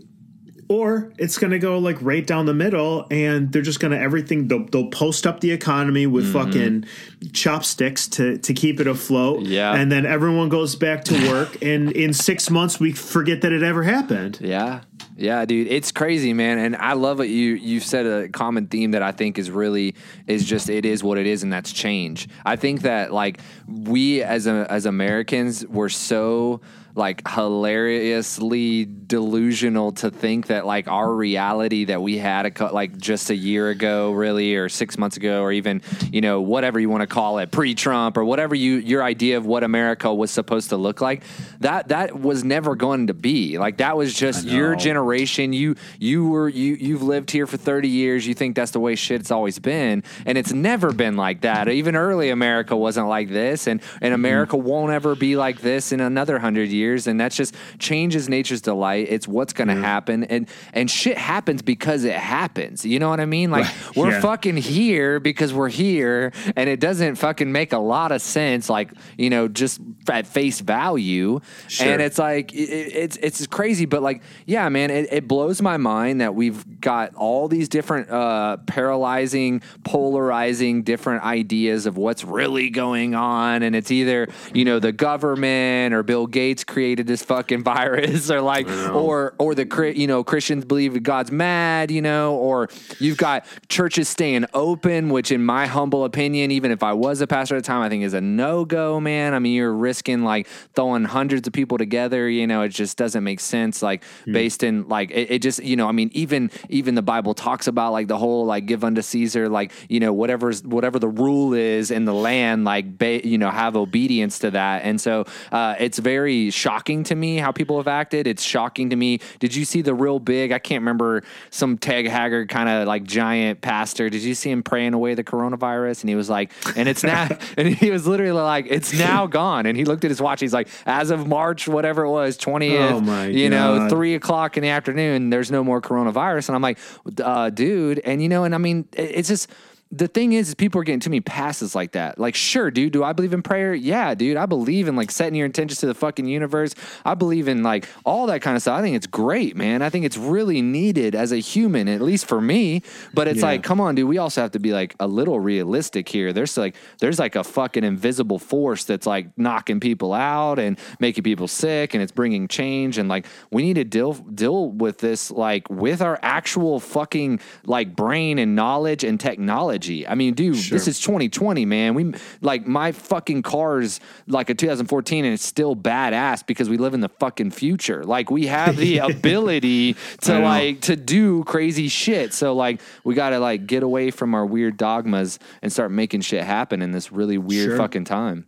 Or 0.70 1.12
it's 1.18 1.38
going 1.40 1.52
to 1.52 1.60
go 1.60 1.78
like 1.80 1.98
right 2.02 2.26
down 2.26 2.46
the 2.46 2.54
middle 2.54 3.06
and 3.12 3.52
they're 3.52 3.62
just 3.64 3.80
going 3.80 3.92
to 3.92 4.00
everything 4.00 4.48
they'll, 4.48 4.66
they'll 4.68 4.90
post 4.92 5.26
up 5.28 5.42
the 5.42 5.52
economy 5.52 6.06
with 6.08 6.26
Mm-hmm. 6.26 6.34
fucking 6.52 6.86
chopsticks 7.34 8.08
to 8.08 8.38
to 8.38 8.54
keep 8.54 8.80
it 8.80 8.88
afloat 8.88 9.42
Yeah. 9.44 9.74
and 9.74 9.92
then 9.92 10.06
everyone 10.06 10.50
goes 10.50 10.76
back 10.76 11.04
to 11.06 11.30
work 11.30 11.62
and 11.62 11.92
in 11.92 12.14
6 12.14 12.50
months 12.50 12.80
we 12.80 12.92
forget 12.94 13.42
that 13.42 13.52
it 13.52 13.64
ever 13.64 13.84
happened 13.84 14.40
Yeah. 14.42 14.82
Yeah, 15.18 15.44
dude, 15.44 15.68
it's 15.68 15.92
crazy, 15.92 16.32
man, 16.32 16.60
and 16.60 16.78
I 16.78 16.94
love 16.94 17.18
what 17.20 17.28
you 17.28 17.56
you 17.56 17.82
said 17.82 18.06
a 18.06 18.30
common 18.30 18.68
theme 18.68 18.92
that 18.92 19.02
I 19.02 19.12
think 19.12 19.38
is 19.38 19.52
really 19.52 19.96
is 20.28 20.46
just 20.46 20.70
it 20.70 20.86
is 20.86 21.04
what 21.04 21.18
it 21.18 21.28
is, 21.28 21.44
and 21.44 21.52
that's 21.52 21.74
change. 21.74 22.30
I 22.46 22.56
think 22.56 22.84
that 22.84 23.12
like 23.12 23.42
we 23.68 24.24
as 24.24 24.48
a, 24.48 24.66
as 24.70 24.86
Americans 24.86 25.68
were 25.68 25.90
so 25.90 26.62
like 26.96 27.28
hilariously 27.28 28.86
delusional 28.86 29.92
to 29.92 30.12
think 30.12 30.48
that 30.48 30.66
like 30.66 30.88
our 30.88 31.12
reality 31.14 31.86
that 31.86 32.02
we 32.02 32.18
had 32.18 32.46
a 32.46 32.52
co- 32.52 32.74
like 32.74 32.98
just 32.98 33.30
a 33.30 33.36
year 33.36 33.70
ago, 33.70 34.12
really, 34.12 34.56
or 34.56 34.70
six 34.70 34.98
months 34.98 35.18
ago, 35.18 35.42
or 35.42 35.52
even 35.52 35.82
you 36.12 36.22
know 36.22 36.42
whatever 36.42 36.80
you 36.80 36.90
want 36.90 37.02
to 37.02 37.08
call 37.08 37.40
it, 37.40 37.52
pre-Trump 37.52 38.18
or 38.18 38.26
whatever 38.26 38.56
you 38.56 38.76
your 38.76 39.04
idea 39.04 39.38
of 39.38 39.46
what 39.46 39.64
America 39.64 40.14
was 40.14 40.32
supposed 40.32 40.70
to 40.70 40.78
look 40.78 41.02
like, 41.02 41.24
that 41.60 41.90
that 41.90 42.20
was 42.20 42.44
never 42.44 42.76
going 42.76 43.08
to 43.08 43.14
be. 43.14 43.58
Like 43.58 43.78
that 43.78 43.96
was 43.96 44.14
just 44.14 44.48
your 44.48 44.76
generation. 44.76 45.54
You 45.54 45.76
you 46.00 46.30
were 46.30 46.50
you 46.50 46.76
you've 46.76 47.04
lived 47.04 47.32
here 47.32 47.48
for 47.48 47.58
thirty 47.58 47.90
years. 47.90 48.28
You 48.28 48.34
think 48.34 48.56
that's 48.56 48.72
the 48.72 48.80
way 48.80 48.96
shit's 48.96 49.32
always 49.32 49.60
been, 49.60 50.04
and 50.26 50.38
it's 50.38 50.52
never 50.52 50.92
been 50.92 51.16
like 51.16 51.42
that. 51.42 51.70
Even 51.70 51.96
early 51.96 52.30
America 52.30 52.76
wasn't 52.76 53.08
like 53.08 53.30
this, 53.30 53.68
and 53.68 53.82
and 54.02 54.14
mm-hmm. 54.14 54.14
America 54.14 54.58
won't 54.58 54.92
ever 54.92 55.16
be 55.16 55.36
like 55.36 55.62
this 55.62 55.92
in 55.92 56.00
another 56.00 56.40
hundred 56.40 56.70
years. 56.70 56.79
And 57.08 57.20
that's 57.20 57.36
just 57.36 57.56
change 57.80 58.16
is 58.16 58.30
nature's 58.30 58.62
delight. 58.62 59.08
It's 59.10 59.28
what's 59.28 59.54
going 59.54 59.68
to 59.68 59.76
happen, 59.76 60.24
and 60.26 60.48
and 60.74 60.90
shit 60.90 61.18
happens 61.18 61.62
because 61.62 62.04
it 62.04 62.16
happens. 62.16 62.86
You 62.86 63.00
know 63.00 63.10
what 63.10 63.20
I 63.20 63.26
mean? 63.26 63.52
Like 63.52 63.66
Right. 63.66 63.96
we're 63.98 64.12
Yeah. 64.12 64.22
fucking 64.22 64.58
here 64.58 65.20
because 65.20 65.54
we're 65.54 65.70
here, 65.70 66.32
and 66.56 66.70
it 66.70 66.80
doesn't 66.80 67.16
fucking 67.16 67.52
make 67.52 67.74
a 67.74 67.78
lot 67.80 68.12
of 68.12 68.22
sense. 68.22 68.70
Like 68.70 68.92
you 69.18 69.30
know, 69.30 69.48
just 69.48 69.80
at 70.10 70.28
face 70.28 70.60
value, 70.62 71.40
Sure. 71.68 71.88
and 71.92 72.02
it's 72.02 72.18
like 72.18 72.54
it, 72.54 72.58
it's 72.60 73.18
it's 73.18 73.46
crazy. 73.48 73.86
But 73.86 74.02
like, 74.02 74.22
yeah, 74.46 74.68
man, 74.70 74.90
it, 74.92 75.08
it 75.12 75.28
blows 75.28 75.62
my 75.62 75.78
mind 75.78 76.22
that 76.22 76.36
we've 76.36 76.80
got 76.82 77.14
all 77.16 77.48
these 77.48 77.68
different 77.70 78.10
uh, 78.10 78.58
paralyzing, 78.66 79.62
polarizing, 79.84 80.84
different 80.84 81.24
ideas 81.24 81.86
of 81.86 81.98
what's 81.98 82.24
really 82.24 82.70
going 82.70 83.16
on, 83.16 83.64
and 83.64 83.76
it's 83.76 83.92
either 83.92 84.28
you 84.54 84.66
know 84.66 84.80
the 84.80 84.92
government 84.92 85.94
or 85.94 86.04
Bill 86.04 86.28
Gates 86.28 86.64
created 86.70 87.08
this 87.08 87.24
fucking 87.24 87.64
virus, 87.74 88.32
or 88.32 88.42
like, 88.42 88.70
or 88.70 89.34
or 89.38 89.56
the 89.56 89.94
you 89.96 90.08
know 90.08 90.24
Christians 90.24 90.66
believe 90.66 91.02
God's 91.04 91.32
mad, 91.32 91.92
you 91.92 92.02
know, 92.02 92.36
or 92.36 92.70
you've 93.00 93.18
got 93.18 93.46
churches 93.68 94.08
staying 94.08 94.46
open, 94.54 95.10
which 95.10 95.32
in 95.32 95.44
my 95.44 95.66
humble 95.66 96.06
opinion, 96.06 96.52
even 96.52 96.72
if 96.72 96.84
I 96.84 96.94
was 96.94 97.22
a 97.22 97.28
pastor 97.28 97.56
at 97.56 97.64
the 97.64 97.68
time, 97.68 97.82
I 97.82 97.90
think 97.90 98.04
is 98.04 98.14
a 98.14 98.22
no 98.22 98.66
go, 98.66 99.00
man. 99.00 99.34
I 99.34 99.40
mean, 99.40 99.54
you're 99.54 99.74
risking 99.74 100.24
like 100.24 100.48
throwing 100.76 101.04
hundreds 101.06 101.48
of 101.48 101.54
people 101.54 101.78
together, 101.78 102.30
you 102.30 102.48
know, 102.48 102.62
it 102.62 102.70
just 102.70 102.98
doesn't 102.98 103.24
make 103.24 103.40
sense. 103.40 103.82
Like 103.82 104.04
based 104.26 104.64
in 104.64 104.88
like 104.88 105.12
it, 105.12 105.32
it 105.32 105.42
just, 105.42 105.64
you 105.64 105.76
know, 105.76 105.88
I 105.88 105.92
mean, 105.92 106.10
even 106.14 106.52
even 106.70 106.96
the 106.96 107.02
Bible 107.02 107.34
talks 107.34 107.68
about 107.68 107.92
like 107.92 108.08
the 108.08 108.18
whole 108.18 108.46
like 108.46 108.66
give 108.66 108.84
unto 108.84 109.02
Caesar, 109.02 109.50
like, 109.50 109.72
you 109.90 110.00
know, 110.00 110.14
whatever's 110.14 110.64
whatever 110.64 111.00
the 111.00 111.08
rule 111.08 111.54
is 111.54 111.92
in 111.92 112.06
the 112.06 112.14
land, 112.14 112.66
like 112.66 112.98
ba- 112.98 113.28
you 113.28 113.38
know, 113.38 113.50
have 113.50 113.76
obedience 113.76 114.40
to 114.40 114.52
that. 114.52 114.84
And 114.84 115.00
so 115.02 115.26
uh 115.52 115.76
it's 115.80 115.98
very 116.00 116.50
shocking 116.60 117.04
to 117.06 117.16
me 117.16 117.38
how 117.38 117.52
people 117.52 117.78
have 117.78 117.88
acted. 117.88 118.28
It's 118.28 118.44
shocking 118.44 118.90
to 118.90 118.96
me. 118.96 119.20
Did 119.40 119.56
you 119.56 119.66
see 119.66 119.82
the 119.82 119.94
real 119.94 120.20
big, 120.20 120.52
I 120.52 120.60
can't 120.60 120.82
remember 120.82 121.24
some 121.50 121.78
Ted 121.78 122.06
Haggard 122.06 122.50
kind 122.50 122.68
of 122.68 122.88
like 122.88 123.04
giant 123.04 123.62
pastor. 123.62 124.10
Did 124.10 124.22
you 124.22 124.36
see 124.36 124.52
him 124.52 124.64
praying 124.64 124.94
away 124.94 125.14
the 125.14 125.24
coronavirus? 125.24 126.02
And 126.02 126.10
he 126.10 126.16
was 126.16 126.30
like, 126.30 126.52
and 126.76 126.90
it's 126.90 127.04
now, 127.04 127.30
and 127.58 127.68
he 127.68 127.92
was 127.92 128.06
literally 128.06 128.32
like, 128.34 128.68
it's 128.70 128.94
now 128.94 129.26
gone. 129.26 129.66
And 129.66 129.78
he 129.78 129.86
looked 129.86 130.04
at 130.04 130.12
his 130.12 130.22
watch. 130.22 130.42
He's 130.42 130.54
like, 130.54 130.68
as 130.86 131.12
of 131.12 131.28
March, 131.28 131.68
whatever 131.68 132.04
it 132.04 132.12
was, 132.12 132.38
20th, 132.38 132.80
Oh 132.92 133.24
you 133.26 133.50
know, 133.50 133.88
three 133.90 134.16
o'clock 134.16 134.58
in 134.58 134.64
the 134.64 134.70
afternoon, 134.70 135.30
there's 135.30 135.52
no 135.52 135.64
more 135.64 135.82
coronavirus. 135.82 136.50
And 136.50 136.56
I'm 136.56 136.62
like, 136.62 136.80
uh, 137.24 137.50
dude. 137.50 138.00
And, 138.00 138.22
you 138.22 138.30
know, 138.30 138.44
and 138.44 138.54
I 138.54 138.58
mean, 138.58 138.88
it's 138.94 139.30
just, 139.30 139.50
the 139.92 140.08
thing 140.08 140.34
is, 140.34 140.50
is 140.50 140.56
people 140.56 140.80
are 140.80 140.84
getting 140.84 141.00
too 141.00 141.10
many 141.10 141.20
passes 141.22 141.74
like 141.74 141.94
that. 141.94 142.20
Like, 142.20 142.36
sure, 142.36 142.70
dude, 142.70 142.94
do 142.94 143.04
I 143.04 143.12
believe 143.12 143.34
in 143.34 143.42
prayer? 143.42 143.74
Yeah, 143.74 144.14
dude, 144.14 144.38
I 144.38 144.46
believe 144.46 144.88
in 144.88 144.96
like 144.96 145.10
setting 145.10 145.34
your 145.34 145.48
intentions 145.48 145.80
to 145.80 145.88
the 145.88 145.96
fucking 145.96 146.28
universe. 146.28 146.76
I 147.04 147.16
believe 147.16 147.48
in 147.48 147.64
like 147.64 147.88
all 148.06 148.28
that 148.28 148.44
kind 148.44 148.56
of 148.56 148.62
stuff. 148.62 148.78
I 148.78 148.82
think 148.84 148.96
it's 148.96 149.08
great, 149.08 149.56
man. 149.56 149.82
I 149.82 149.90
think 149.90 150.06
it's 150.06 150.16
really 150.18 150.62
needed 150.62 151.16
as 151.16 151.32
a 151.32 151.38
human, 151.38 151.88
at 151.88 152.02
least 152.02 152.28
for 152.28 152.40
me. 152.40 152.84
But 153.16 153.28
it's 153.28 153.40
Yeah. 153.40 153.46
like, 153.48 153.64
come 153.64 153.82
on, 153.82 153.96
dude, 153.96 154.08
we 154.08 154.20
also 154.20 154.42
have 154.42 154.52
to 154.52 154.60
be 154.60 154.74
like 154.74 154.94
a 155.00 155.08
little 155.08 155.40
realistic 155.40 156.08
here. 156.08 156.34
There's 156.34 156.56
like, 156.56 156.76
there's 157.00 157.18
like 157.18 157.36
a 157.36 157.44
fucking 157.44 157.84
invisible 157.84 158.38
force 158.38 158.84
that's 158.84 159.08
like 159.08 159.36
knocking 159.38 159.80
people 159.80 160.14
out 160.14 160.60
and 160.60 160.78
making 161.00 161.24
people 161.24 161.48
sick, 161.48 161.96
and 161.96 162.04
it's 162.04 162.12
bringing 162.12 162.48
change. 162.48 163.00
And 163.00 163.10
like, 163.10 163.26
we 163.50 163.64
need 163.64 163.76
to 163.76 163.86
deal 163.86 164.14
deal 164.14 164.70
with 164.70 165.00
this 165.00 165.32
like 165.32 165.68
with 165.72 166.04
our 166.04 166.20
actual 166.22 166.80
fucking 166.80 167.40
like 167.66 167.96
brain 167.96 168.38
and 168.38 168.56
knowledge 168.56 169.04
and 169.04 169.20
technology. 169.20 169.79
I 170.08 170.16
mean, 170.16 170.34
dude, 170.34 170.56
this 170.56 170.88
is 170.88 171.00
2020, 171.00 171.66
man. 171.66 171.94
We 171.94 172.14
like 172.42 172.68
my 172.68 172.92
fucking 172.92 173.42
car's 173.44 174.00
like 174.28 174.50
a 174.50 174.54
2014 174.56 175.26
and 175.26 175.34
it's 175.34 175.46
still 175.46 175.76
badass 175.76 176.46
because 176.46 176.70
we 176.70 176.78
live 176.78 176.94
in 176.94 177.00
the 177.00 177.10
fucking 177.10 177.52
future. 177.52 178.04
Like 178.04 178.30
we 178.30 178.48
have 178.48 178.78
the 178.78 178.98
ability 179.00 179.96
to 180.22 180.40
like 180.40 180.82
to 180.82 180.96
do 180.96 181.44
crazy 181.46 181.88
shit. 181.88 182.34
So 182.34 182.54
like 182.54 182.82
we 183.04 183.16
got 183.16 183.30
to 183.32 183.40
like 183.40 183.68
get 183.68 183.84
away 183.84 184.12
from 184.12 184.36
our 184.36 184.46
weird 184.46 184.78
dogmas 184.78 185.40
and 185.62 185.72
start 185.72 185.92
making 185.92 186.22
shit 186.22 186.44
happen 186.44 186.82
in 186.82 186.92
this 186.92 187.12
really 187.12 187.38
weird 187.38 187.70
Sure. 187.70 187.78
fucking 187.78 188.06
time. 188.06 188.46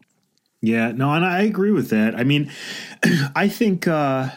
Yeah, 0.62 0.92
no, 0.92 1.12
and 1.14 1.26
I 1.26 1.42
agree 1.42 1.72
with 1.72 1.90
that. 1.90 2.14
I 2.16 2.24
mean, 2.24 2.52
I 3.36 3.48
think 3.48 3.88
uh, 3.88 4.30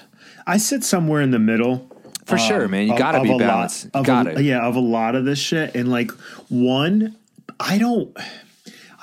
I 0.47 0.57
sit 0.57 0.83
somewhere 0.83 1.21
in 1.21 1.33
the 1.33 1.39
middle. 1.39 1.91
For 2.25 2.39
sure, 2.39 2.65
um, 2.65 2.71
man. 2.71 2.89
You 2.89 2.97
gotta 2.97 3.19
of 3.19 3.25
be 3.25 3.39
balanced. 3.39 3.87
A- 3.95 4.03
gotta. 4.03 4.43
yeah, 4.43 4.67
of 4.67 4.77
a 4.77 4.81
lot 4.81 5.15
of 5.15 5.25
this 5.25 5.39
shit. 5.39 5.75
And 5.75 5.91
like, 5.91 6.11
one, 6.49 7.17
I 7.61 7.79
don't. 7.79 8.17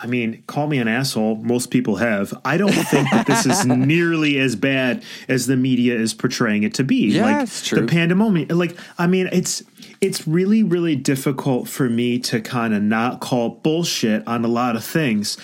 I 0.04 0.08
mean, 0.08 0.44
call 0.48 0.66
me 0.66 0.80
an 0.80 0.88
asshole. 0.88 1.36
Most 1.36 1.70
people 1.70 1.98
have. 1.98 2.34
I 2.44 2.58
don't 2.58 2.72
think 2.74 3.12
that 3.12 3.28
this 3.28 3.46
is 3.46 3.66
nearly 3.66 4.40
as 4.40 4.56
bad 4.56 5.04
as 5.28 5.46
the 5.46 5.56
media 5.56 5.96
is 5.96 6.14
portraying 6.14 6.64
it 6.64 6.74
to 6.76 6.84
be. 6.84 7.10
Yeah, 7.10 7.22
like 7.24 7.44
it's 7.44 7.68
true. 7.68 7.82
the 7.82 7.88
pandemonium. 7.88 8.58
Like, 8.58 8.76
I 8.98 9.06
mean, 9.06 9.30
it's 9.32 9.64
it's 10.02 10.28
really 10.28 10.64
really 10.64 10.96
difficult 10.96 11.68
for 11.68 11.88
me 11.88 12.18
to 12.20 12.42
kind 12.42 12.74
of 12.74 12.82
not 12.82 13.20
call 13.20 13.50
bullshit 13.50 14.28
on 14.28 14.44
a 14.44 14.48
lot 14.48 14.76
of 14.76 14.84
things, 14.84 15.38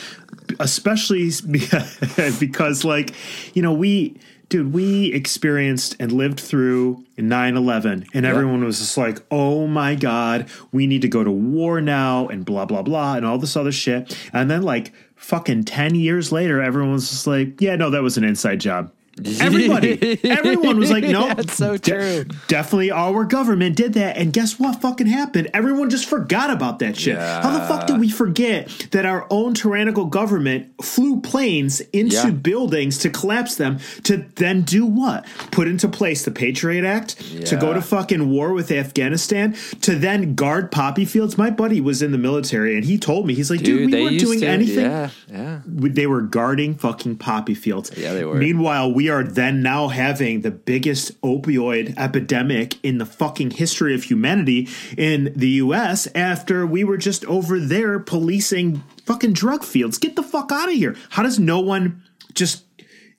especially 0.59 1.29
because, 1.49 2.39
because 2.39 2.83
like 2.83 3.13
you 3.53 3.61
know 3.61 3.73
we 3.73 4.19
dude 4.49 4.73
we 4.73 5.13
experienced 5.13 5.95
and 5.99 6.11
lived 6.11 6.39
through 6.39 7.03
9-11 7.17 8.07
and 8.13 8.25
everyone 8.25 8.63
was 8.63 8.79
just 8.79 8.97
like 8.97 9.19
oh 9.31 9.67
my 9.67 9.95
god 9.95 10.47
we 10.71 10.87
need 10.87 11.01
to 11.01 11.07
go 11.07 11.23
to 11.23 11.31
war 11.31 11.81
now 11.81 12.27
and 12.27 12.45
blah 12.45 12.65
blah 12.65 12.81
blah 12.81 13.15
and 13.15 13.25
all 13.25 13.37
this 13.37 13.55
other 13.55 13.71
shit. 13.71 14.17
And 14.33 14.49
then 14.49 14.61
like 14.63 14.93
fucking 15.15 15.63
10 15.63 15.95
years 15.95 16.31
later 16.31 16.61
everyone's 16.61 17.09
just 17.09 17.27
like 17.27 17.59
yeah 17.59 17.75
no 17.75 17.89
that 17.89 18.03
was 18.03 18.17
an 18.17 18.23
inside 18.23 18.59
job 18.59 18.91
Everybody, 19.39 20.19
everyone 20.23 20.77
was 20.77 20.91
like, 20.91 21.03
"No, 21.03 21.27
Yeah, 21.27 21.35
it's 21.39 21.55
so 21.55 21.77
true. 21.77 22.25
definitely 22.47 22.91
our 22.91 23.23
government 23.23 23.75
did 23.75 23.93
that." 23.93 24.17
And 24.17 24.31
guess 24.31 24.59
what? 24.59 24.81
Fucking 24.81 25.07
happened. 25.07 25.49
Everyone 25.53 25.89
just 25.89 26.05
forgot 26.07 26.49
about 26.51 26.79
that 26.79 26.97
shit. 26.97 27.17
How 27.17 27.51
the 27.57 27.65
fuck 27.65 27.87
did 27.87 27.99
we 27.99 28.09
forget 28.09 28.69
that 28.91 29.05
our 29.05 29.25
own 29.29 29.53
tyrannical 29.53 30.05
government 30.05 30.67
flew 30.81 31.19
planes 31.21 31.81
into 31.93 32.15
Yeah. 32.15 32.29
buildings 32.31 32.97
to 32.99 33.09
collapse 33.09 33.55
them 33.55 33.79
to 34.03 34.25
then 34.35 34.61
do 34.61 34.85
what? 34.85 35.25
Put 35.51 35.67
into 35.67 35.87
place 35.87 36.23
the 36.23 36.31
Patriot 36.31 36.85
Act 36.85 37.15
to 37.47 37.55
go 37.55 37.73
to 37.73 37.81
fucking 37.81 38.29
war 38.29 38.53
with 38.53 38.71
Afghanistan 38.71 39.55
to 39.81 39.95
then 39.95 40.35
guard 40.35 40.71
poppy 40.71 41.05
fields. 41.05 41.37
My 41.37 41.49
buddy 41.49 41.81
was 41.81 42.01
in 42.01 42.11
the 42.11 42.17
military 42.17 42.75
and 42.75 42.85
he 42.85 42.97
told 42.97 43.25
me 43.25 43.33
he's 43.33 43.49
like, 43.49 43.61
dude, 43.61 43.89
Dude, 43.89 43.93
we 43.93 44.03
weren't 44.03 44.19
doing 44.19 44.39
to. 44.41 44.47
anything 44.47 44.85
Yeah, 44.85 45.09
yeah. 45.31 45.59
they 45.65 46.07
were 46.07 46.21
guarding 46.21 46.75
fucking 46.75 47.15
poppy 47.17 47.53
fields. 47.53 47.91
Yeah, 47.97 48.13
they 48.13 48.23
were. 48.25 48.35
Meanwhile, 48.35 48.93
we 48.93 49.06
are 49.09 49.23
then 49.23 49.61
now 49.61 49.87
having 49.87 50.41
the 50.41 50.51
biggest 50.51 51.19
opioid 51.21 51.97
epidemic 51.97 52.83
in 52.83 52.97
the 52.97 53.05
fucking 53.05 53.51
history 53.51 53.93
of 53.93 54.03
humanity 54.03 54.67
in 54.97 55.33
the 55.35 55.49
US 55.49 56.07
after 56.15 56.65
we 56.65 56.83
were 56.83 56.97
just 56.97 57.25
over 57.25 57.59
there 57.59 57.99
policing 57.99 58.83
fucking 59.05 59.33
drug 59.33 59.63
fields. 59.63 59.97
Get 59.97 60.15
the 60.15 60.23
fuck 60.23 60.51
out 60.51 60.69
of 60.69 60.75
here. 60.75 60.95
How 61.09 61.23
does 61.23 61.39
no 61.39 61.59
one 61.59 62.03
just 62.33 62.63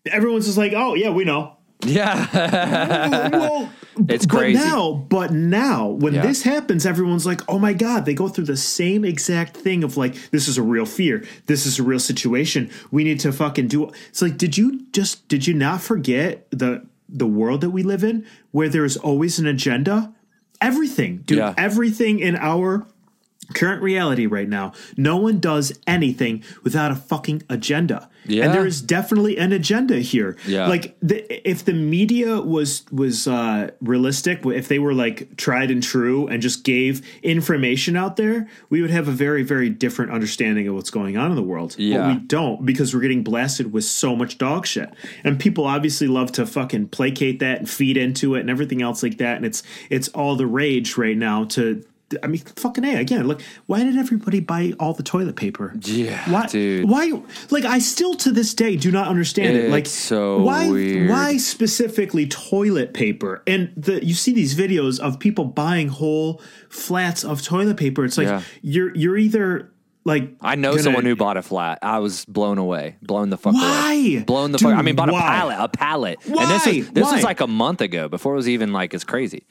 everyone's 0.07 0.47
just 0.47 0.59
like, 0.59 0.73
"Oh, 0.75 0.95
yeah, 0.95 1.11
we 1.11 1.25
know." 1.25 1.58
Yeah. 1.85 3.29
well, 3.33 3.71
It's 4.09 4.27
but 4.27 4.37
crazy. 4.39 4.59
now, 4.61 4.93
but 5.09 5.33
now, 5.33 5.89
when 5.89 6.15
Yeah. 6.15 6.23
this 6.23 6.43
happens, 6.43 6.87
everyone's 6.87 7.27
like, 7.27 7.41
"Oh 7.49 7.59
my 7.59 7.73
god!" 7.73 8.05
They 8.05 8.15
go 8.15 8.29
through 8.29 8.45
the 8.45 8.57
same 8.57 9.05
exact 9.05 9.57
thing 9.57 9.83
of 9.83 9.97
like, 9.97 10.15
"This 10.31 10.47
is 10.47 10.57
a 10.57 10.63
real 10.63 10.87
fear. 10.87 11.25
This 11.47 11.67
is 11.67 11.81
a 11.81 11.83
real 11.83 11.99
situation. 11.99 12.71
We 12.93 13.03
need 13.03 13.19
to 13.21 13.33
fucking 13.33 13.67
do." 13.69 13.91
It's 14.09 14.23
like, 14.23 14.37
did 14.39 14.57
you 14.57 14.83
just 14.93 15.27
did 15.27 15.49
you 15.49 15.55
not 15.55 15.81
forget 15.81 16.47
the 16.51 16.83
the 17.09 17.27
world 17.27 17.61
that 17.63 17.71
we 17.71 17.83
live 17.83 18.05
in, 18.05 18.25
where 18.53 18.69
there 18.69 18.85
is 18.85 18.97
always 18.97 19.41
an 19.41 19.47
agenda? 19.49 20.13
Everything, 20.61 21.23
dude. 21.27 21.39
Yeah. 21.39 21.55
Everything 21.57 22.21
in 22.21 22.37
our 22.37 22.87
current 23.55 23.83
reality 23.83 24.27
right 24.27 24.49
now, 24.49 24.73
no 24.97 25.17
one 25.17 25.41
does 25.41 25.73
anything 25.87 26.45
without 26.63 26.91
a 26.91 26.97
fucking 26.97 27.43
agenda. 27.49 28.09
Yeah. 28.27 28.45
And 28.45 28.55
there 28.55 28.67
is 28.67 28.83
definitely 28.83 29.39
an 29.39 29.53
agenda 29.53 29.97
here. 30.01 30.37
Yeah. 30.47 30.69
Like 30.69 30.97
the, 31.01 31.49
if 31.49 31.65
the 31.65 31.73
media 31.73 32.41
was 32.41 32.85
was 32.93 33.27
uh, 33.27 33.71
realistic, 33.81 34.45
if 34.45 34.69
they 34.69 34.79
were 34.79 34.93
like 34.93 35.37
tried 35.37 35.71
and 35.71 35.83
true 35.83 36.27
and 36.27 36.43
just 36.43 36.63
gave 36.63 37.07
information 37.23 37.97
out 37.97 38.17
there, 38.17 38.49
we 38.69 38.83
would 38.83 38.91
have 38.91 39.09
a 39.09 39.13
very 39.13 39.43
very 39.43 39.71
different 39.71 40.13
understanding 40.13 40.69
of 40.69 40.75
what's 40.75 40.91
going 40.91 41.17
on 41.17 41.31
in 41.31 41.37
the 41.37 41.43
world. 41.43 41.75
Yeah. 41.79 41.99
But 41.99 42.09
we 42.09 42.21
don't 42.27 42.67
because 42.67 42.95
we're 42.95 43.01
getting 43.01 43.23
blasted 43.23 43.73
with 43.73 43.85
so 43.85 44.15
much 44.15 44.37
dog 44.37 44.67
shit. 44.67 44.93
And 45.25 45.41
people 45.41 45.65
obviously 45.65 46.07
love 46.07 46.33
to 46.33 46.47
fucking 46.47 46.89
placate 46.89 47.39
that 47.41 47.59
and 47.59 47.71
feed 47.71 47.97
into 47.97 48.35
it 48.35 48.41
and 48.41 48.51
everything 48.51 48.83
else 48.83 49.03
like 49.03 49.19
that 49.19 49.37
and 49.37 49.47
it's 49.47 49.63
it's 49.89 50.09
all 50.09 50.37
the 50.37 50.47
rage 50.47 50.97
right 50.97 51.17
now 51.17 51.45
to 51.45 51.83
I 52.23 52.27
mean, 52.27 52.41
fucking 52.57 52.85
a 52.85 52.97
again. 52.97 53.27
Look, 53.27 53.43
why 53.67 53.83
did 53.85 53.97
everybody 53.99 54.41
buy 54.41 54.73
all 54.81 54.95
the 54.95 55.03
toilet 55.03 55.37
paper? 55.37 55.75
Yeah, 55.83 56.19
why, 56.31 56.47
dude. 56.47 56.89
Why? 56.89 57.13
Like, 57.51 57.65
I 57.65 57.79
still 57.81 58.15
to 58.15 58.31
this 58.33 58.55
day 58.55 58.77
do 58.77 58.91
not 58.91 59.09
understand 59.09 59.57
it. 59.57 59.71
Like, 59.71 59.85
It's 59.85 59.91
so 59.93 60.39
why? 60.43 60.71
weird. 60.71 61.11
Why 61.11 61.37
specifically 61.37 62.27
toilet 62.27 62.95
paper? 62.95 63.43
And 63.47 63.73
the 63.77 64.05
you 64.05 64.15
see 64.15 64.33
these 64.33 64.55
videos 64.55 64.99
of 65.01 65.19
people 65.19 65.45
buying 65.45 65.89
whole 65.89 66.41
flats 66.71 67.25
of 67.25 67.43
toilet 67.43 67.77
paper. 67.77 68.05
It's 68.05 68.17
like 68.19 68.29
Yeah. 68.29 68.43
you're 68.63 68.95
you're 68.97 69.17
either 69.19 69.71
like 70.05 70.33
I 70.41 70.55
know 70.55 70.71
gonna- 70.71 70.83
someone 70.85 71.05
who 71.05 71.15
bought 71.15 71.37
a 71.37 71.43
flat. 71.43 71.81
I 71.83 71.99
was 71.99 72.25
blown 72.25 72.57
away, 72.57 72.97
blown 73.03 73.29
the 73.29 73.37
fuck 73.37 73.53
Why? 73.53 73.93
away, 73.95 74.19
blown 74.25 74.53
the 74.53 74.59
Dude, 74.59 74.71
fuck. 74.71 74.79
I 74.79 74.83
mean, 74.83 74.97
bought 74.97 75.11
why? 75.11 75.19
a 75.19 75.23
pallet, 75.41 75.57
a 75.61 75.69
pallet, 75.69 76.19
and 76.25 76.35
this 76.35 76.65
Why? 76.65 76.73
was 76.79 76.91
this 76.93 77.05
Why? 77.05 77.13
was 77.13 77.23
like 77.23 77.41
a 77.41 77.47
month 77.47 77.83
ago 77.83 78.09
before 78.09 78.33
it 78.33 78.37
was 78.37 78.49
even 78.49 78.73
like 78.73 78.95
as 78.95 79.05
crazy. 79.05 79.45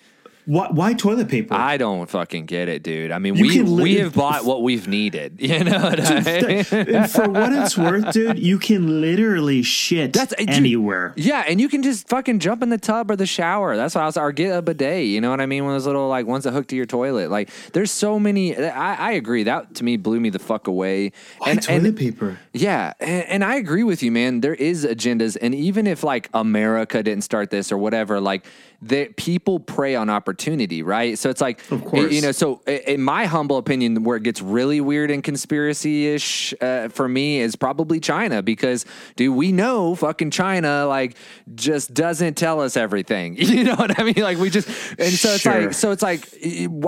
Why, 0.47 0.69
why 0.71 0.93
toilet 0.93 1.27
paper? 1.27 1.53
I 1.53 1.75
don't 1.75 2.09
fucking 2.09 2.45
get 2.45 2.69
it, 2.69 2.81
dude. 2.81 3.11
I 3.11 3.19
mean, 3.19 3.35
You 3.35 3.65
we 3.65 3.81
we 3.81 3.95
have 3.97 4.13
bought 4.15 4.45
what 4.45 4.63
we've 4.63 4.87
needed. 4.87 5.33
You 5.47 5.63
know 5.63 5.79
what 5.79 5.99
I 5.99 6.21
mean? 6.21 6.65
and 6.95 7.09
for 7.11 7.29
what 7.29 7.51
it's 7.51 7.77
worth, 7.77 8.13
dude, 8.13 8.39
you 8.39 8.57
can 8.59 9.01
literally 9.01 9.61
shit 9.61 10.13
That's 10.13 10.33
dude, 10.35 10.49
anywhere. 10.49 11.13
Yeah, 11.17 11.43
and 11.47 11.59
you 11.59 11.67
can 11.67 11.83
just 11.83 12.07
fucking 12.07 12.39
jump 12.39 12.63
in 12.63 12.69
the 12.69 12.77
tub 12.77 13.11
or 13.11 13.15
the 13.17 13.25
shower. 13.25 13.75
That's 13.75 13.93
what 13.95 14.01
I 14.01 14.05
was, 14.05 14.15
or 14.17 14.31
get 14.31 14.55
a 14.57 14.61
bidet. 14.61 15.05
You 15.07 15.19
know 15.19 15.29
what 15.29 15.41
I 15.41 15.45
mean? 15.47 15.63
One 15.65 15.73
of 15.73 15.81
those 15.81 15.87
little 15.87 16.07
like 16.07 16.25
ones 16.27 16.45
that 16.45 16.53
hook 16.53 16.67
to 16.67 16.75
your 16.77 16.85
toilet. 16.85 17.29
Like, 17.29 17.49
there's 17.73 17.91
so 17.91 18.17
many. 18.19 18.55
I, 18.57 19.09
I 19.09 19.11
agree. 19.13 19.43
That 19.43 19.75
to 19.75 19.83
me 19.83 19.97
blew 19.97 20.19
me 20.21 20.29
the 20.29 20.39
fuck 20.39 20.67
away. 20.67 21.11
Why 21.39 21.51
and, 21.51 21.61
toilet 21.61 21.85
and- 21.85 21.97
paper? 21.97 22.39
Yeah, 22.53 22.93
and, 22.99 23.23
and 23.27 23.43
I 23.43 23.55
agree 23.55 23.83
with 23.83 24.01
you, 24.01 24.11
man. 24.11 24.39
There 24.41 24.55
is 24.55 24.85
agendas, 24.85 25.37
and 25.41 25.53
even 25.53 25.87
if 25.87 26.03
like 26.03 26.29
America 26.33 27.03
didn't 27.03 27.23
start 27.23 27.49
this 27.51 27.71
or 27.71 27.77
whatever, 27.77 28.19
like 28.21 28.45
the 28.81 29.05
people 29.17 29.59
prey 29.59 29.95
on 29.95 30.09
opportunity, 30.09 30.83
right? 30.83 31.17
So 31.17 31.29
it's 31.29 31.41
like, 31.41 31.59
Of 31.71 31.83
course. 31.83 32.11
you 32.13 32.21
know. 32.21 32.31
So 32.31 32.61
in 32.67 33.01
my 33.01 33.25
humble 33.25 33.57
opinion, 33.57 34.03
where 34.03 34.17
it 34.17 34.23
gets 34.23 34.41
really 34.41 34.81
weird 34.81 35.09
and 35.09 35.23
conspiracy 35.23 36.07
ish 36.07 36.53
uh, 36.61 36.89
for 36.89 37.07
me 37.09 37.39
is 37.39 37.55
probably 37.55 37.99
China 37.99 38.43
because, 38.43 38.85
dude, 39.15 39.35
we 39.35 39.51
know 39.51 39.95
fucking 39.95 40.29
China 40.31 40.85
like 40.85 41.15
just 41.55 41.93
doesn't 41.93 42.35
tell 42.35 42.61
us 42.61 42.77
everything. 42.77 43.35
You 43.57 43.63
know 43.63 43.75
what 43.75 43.99
I 43.99 44.03
mean? 44.03 44.15
Like 44.21 44.37
we 44.37 44.49
just, 44.51 44.67
and 44.99 45.11
so 45.11 45.29
it's 45.33 45.41
Sure. 45.41 45.61
like, 45.65 45.73
so 45.73 45.91
it's 45.91 46.03
like, 46.03 46.27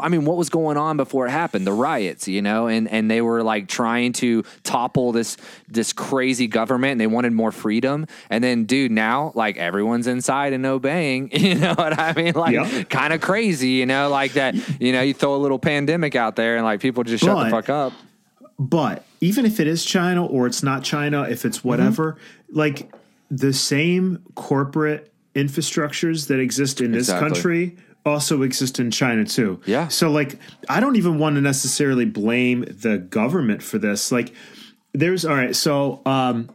I 0.02 0.10
mean, 0.10 0.26
what 0.26 0.38
was 0.38 0.50
going 0.50 0.78
on 0.78 0.98
before 0.98 1.26
it 1.26 1.32
happened? 1.32 1.66
The 1.66 1.74
riots, 1.74 2.28
you 2.28 2.42
know, 2.44 2.68
and 2.68 2.88
and 2.88 3.10
they 3.10 3.22
were 3.22 3.42
like 3.44 3.68
trying 3.68 4.14
to 4.14 4.44
topple 4.64 5.12
this 5.12 5.38
this 5.68 5.94
crazy 5.94 6.46
government, 6.48 6.92
and 6.94 7.02
they 7.02 7.08
wanted 7.08 7.34
more 7.34 7.52
freedom. 7.52 8.06
And 8.30 8.44
then, 8.44 8.66
dude, 8.66 8.92
now 8.92 9.32
like 9.34 9.58
everyone's 9.58 10.06
inside 10.06 10.54
and 10.54 10.66
obeying. 10.66 11.32
You 11.40 11.56
know 11.56 11.74
what 11.84 12.00
I 12.00 12.14
mean? 12.14 12.34
Like 12.36 12.54
Yeah. 12.54 12.84
kind 12.84 13.14
of 13.14 13.22
crazy, 13.22 13.70
you 13.72 13.86
know, 13.86 14.10
like 14.10 14.34
that. 14.34 14.56
You 14.82 14.92
know, 14.92 15.02
you 15.02 15.14
throw 15.14 15.36
a 15.36 15.38
little 15.38 15.60
pandemic 15.60 16.16
out 16.16 16.36
there, 16.36 16.56
and 16.56 16.66
like 16.66 16.80
people 16.80 17.04
just 17.04 17.24
shut 17.24 17.44
the 17.46 17.50
fuck 17.50 17.70
up. 17.70 17.94
But 18.58 19.06
even 19.22 19.46
if 19.46 19.60
it 19.60 19.68
is 19.68 19.86
China 19.86 20.26
or 20.26 20.46
it's 20.48 20.62
not 20.64 20.84
China, 20.84 21.24
if 21.24 21.46
it's 21.46 21.64
whatever, 21.64 22.14
Mm-hmm. 22.14 22.58
like 22.60 22.92
the 23.32 23.54
same 23.54 24.24
corporate 24.36 25.14
infrastructures 25.36 26.28
that 26.28 26.40
exist 26.40 26.82
in 26.82 26.92
this 26.92 27.10
Exactly. 27.10 27.30
country 27.30 27.78
also 28.06 28.42
exist 28.42 28.80
in 28.80 28.90
China 28.92 29.24
too. 29.26 29.60
Yeah. 29.66 29.88
So 29.90 30.10
like 30.12 30.38
I 30.68 30.80
don't 30.80 30.96
even 30.96 31.20
want 31.20 31.36
to 31.36 31.42
necessarily 31.42 32.06
blame 32.06 32.66
the 32.68 32.98
government 32.98 33.62
for 33.62 33.78
this. 33.78 34.12
Like 34.12 34.34
there's 34.94 35.26
all 35.26 35.36
right, 35.36 35.56
so 35.56 36.02
um 36.06 36.50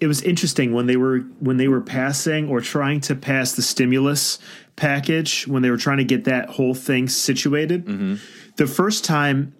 it 0.00 0.06
was 0.06 0.22
interesting 0.22 0.72
when 0.72 0.86
they 0.86 0.96
were 0.96 1.20
when 1.40 1.56
they 1.56 1.68
were 1.68 1.80
passing 1.80 2.48
or 2.48 2.60
trying 2.60 3.00
to 3.02 3.14
pass 3.14 3.52
the 3.52 3.62
stimulus 3.62 4.38
package 4.76 5.46
when 5.48 5.62
they 5.62 5.70
were 5.70 5.76
trying 5.76 5.98
to 5.98 6.04
get 6.04 6.24
that 6.24 6.48
whole 6.50 6.74
thing 6.74 7.08
situated. 7.08 7.84
Mm-hmm. 7.86 8.14
The 8.56 8.66
first 8.66 9.04
time 9.04 9.54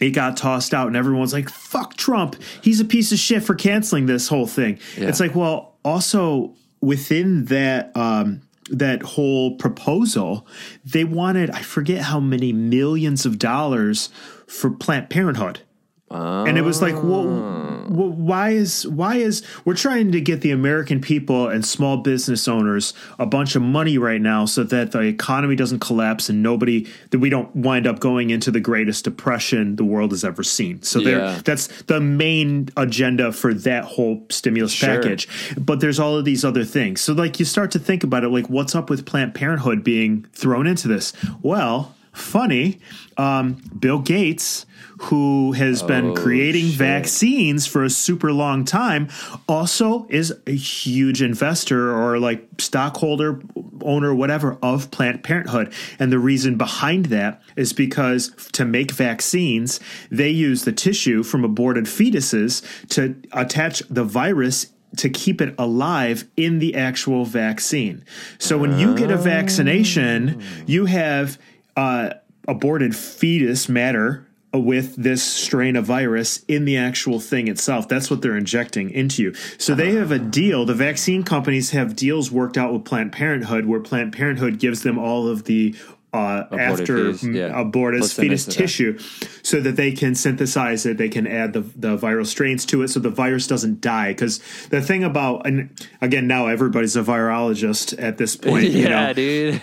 it 0.00 0.10
got 0.10 0.36
tossed 0.36 0.72
out 0.72 0.86
and 0.86 0.96
everyone's 0.96 1.32
like 1.32 1.48
fuck 1.50 1.96
Trump 1.96 2.36
he's 2.62 2.80
a 2.80 2.84
piece 2.84 3.12
of 3.12 3.18
shit 3.18 3.42
for 3.42 3.54
canceling 3.54 4.06
this 4.06 4.28
whole 4.28 4.46
thing 4.46 4.78
Yeah. 4.96 5.08
it's 5.08 5.20
like 5.20 5.34
well 5.34 5.76
also 5.84 6.54
within 6.80 7.44
that 7.46 7.94
um 7.96 8.40
that 8.70 9.02
whole 9.02 9.56
proposal 9.56 10.46
they 10.84 11.02
wanted 11.04 11.50
i 11.50 11.60
forget 11.60 12.02
how 12.02 12.20
many 12.20 12.52
millions 12.52 13.26
of 13.26 13.38
dollars 13.38 14.10
for 14.46 14.70
planned 14.70 15.10
parenthood 15.10 15.60
and 16.10 16.58
it 16.58 16.62
was 16.62 16.82
like 16.82 16.94
well, 16.94 17.24
well 17.24 18.08
ah. 18.08 18.14
why 18.14 18.50
is 18.50 18.86
why 18.86 19.16
is 19.16 19.42
we're 19.64 19.74
trying 19.74 20.10
to 20.12 20.20
get 20.20 20.40
the 20.40 20.50
american 20.50 21.00
people 21.00 21.48
and 21.48 21.64
small 21.64 21.98
business 21.98 22.48
owners 22.48 22.92
a 23.18 23.26
bunch 23.26 23.54
of 23.54 23.62
money 23.62 23.96
right 23.98 24.20
now 24.20 24.44
so 24.44 24.64
that 24.64 24.92
the 24.92 25.00
economy 25.00 25.54
doesn't 25.54 25.78
collapse 25.80 26.28
and 26.28 26.42
nobody 26.42 26.86
that 27.10 27.18
we 27.18 27.30
don't 27.30 27.54
wind 27.54 27.86
up 27.86 28.00
going 28.00 28.30
into 28.30 28.50
the 28.50 28.60
greatest 28.60 29.04
depression 29.04 29.76
the 29.76 29.84
world 29.84 30.10
has 30.10 30.24
ever 30.24 30.42
seen. 30.42 30.82
So 30.82 31.00
there 31.00 31.38
that's 31.40 31.66
the 31.82 32.00
main 32.00 32.68
agenda 32.76 33.32
for 33.32 33.54
that 33.54 33.84
whole 33.84 34.24
stimulus 34.30 34.72
Sure. 34.72 34.88
package. 34.88 35.28
But 35.58 35.80
there's 35.80 35.98
all 35.98 36.16
of 36.16 36.24
these 36.24 36.44
other 36.44 36.64
things. 36.64 37.00
So 37.00 37.12
like 37.12 37.38
you 37.38 37.44
start 37.44 37.70
to 37.72 37.78
think 37.78 38.04
about 38.04 38.24
it 38.24 38.28
like 38.28 38.48
what's 38.48 38.74
up 38.74 38.90
with 38.90 39.06
planned 39.06 39.34
parenthood 39.34 39.84
being 39.84 40.26
thrown 40.32 40.66
into 40.66 40.88
this? 40.88 41.12
Well 41.42 41.94
funny 42.12 42.80
um, 43.16 43.54
bill 43.78 43.98
gates 43.98 44.66
who 45.02 45.52
has 45.52 45.82
been 45.82 46.14
creating 46.14 46.66
shit. 46.66 46.76
vaccines 46.76 47.66
for 47.66 47.84
a 47.84 47.90
super 47.90 48.32
long 48.32 48.64
time 48.64 49.08
also 49.48 50.06
is 50.10 50.34
a 50.46 50.52
huge 50.52 51.22
investor 51.22 51.94
or 51.94 52.18
like 52.18 52.46
stockholder 52.58 53.40
owner 53.82 54.14
whatever 54.14 54.58
of 54.62 54.90
planned 54.90 55.22
parenthood 55.22 55.72
and 55.98 56.12
the 56.12 56.18
reason 56.18 56.56
behind 56.56 57.06
that 57.06 57.40
is 57.56 57.72
because 57.72 58.34
to 58.52 58.64
make 58.64 58.90
vaccines 58.90 59.80
they 60.10 60.30
use 60.30 60.64
the 60.64 60.72
tissue 60.72 61.22
from 61.22 61.44
aborted 61.44 61.84
fetuses 61.84 62.62
to 62.88 63.16
attach 63.32 63.80
the 63.88 64.04
virus 64.04 64.66
to 64.96 65.08
keep 65.08 65.40
it 65.40 65.54
alive 65.58 66.24
in 66.36 66.58
the 66.58 66.74
actual 66.74 67.24
vaccine. 67.24 68.04
So 68.38 68.58
when 68.58 68.78
you 68.78 68.96
get 68.96 69.10
a 69.10 69.16
vaccination, 69.16 70.42
you 70.66 70.86
have 70.86 71.38
uh, 71.76 72.14
aborted 72.46 72.94
fetus 72.96 73.68
matter 73.68 74.26
with 74.52 74.96
this 74.96 75.22
strain 75.22 75.76
of 75.76 75.84
virus 75.84 76.44
in 76.48 76.64
the 76.64 76.76
actual 76.76 77.20
thing 77.20 77.46
itself. 77.48 77.86
That's 77.88 78.10
what 78.10 78.20
they're 78.20 78.36
injecting 78.36 78.90
into 78.90 79.22
you. 79.22 79.34
So 79.58 79.74
they 79.74 79.92
have 79.92 80.10
a 80.10 80.18
deal. 80.18 80.64
The 80.64 80.74
vaccine 80.74 81.22
companies 81.22 81.70
have 81.70 81.94
deals 81.94 82.32
worked 82.32 82.58
out 82.58 82.72
with 82.72 82.84
Planned 82.84 83.12
Parenthood 83.12 83.66
where 83.66 83.80
Planned 83.80 84.12
Parenthood 84.12 84.58
gives 84.58 84.82
them 84.82 84.98
all 84.98 85.28
of 85.28 85.44
the 85.44 85.76
uh, 86.12 86.44
after 86.52 87.12
fetus, 87.12 87.22
yeah. 87.22 87.62
abortus 87.62 88.14
fetus 88.14 88.44
tissue 88.46 88.98
so 89.42 89.60
that 89.60 89.76
they 89.76 89.92
can 89.92 90.14
synthesize 90.14 90.84
it 90.86 90.96
they 90.96 91.08
can 91.08 91.26
add 91.26 91.52
the, 91.52 91.60
the 91.60 91.96
viral 91.96 92.26
strains 92.26 92.66
to 92.66 92.82
it 92.82 92.88
so 92.88 92.98
the 92.98 93.10
virus 93.10 93.46
doesn't 93.46 93.80
die 93.80 94.12
because 94.12 94.38
the 94.70 94.80
thing 94.82 95.04
about 95.04 95.46
and 95.46 95.70
again 96.00 96.26
now 96.26 96.46
everybody's 96.46 96.96
a 96.96 97.02
virologist 97.02 98.00
at 98.02 98.18
this 98.18 98.36
point 98.36 98.70
yeah, 98.70 99.12
dude. 99.12 99.60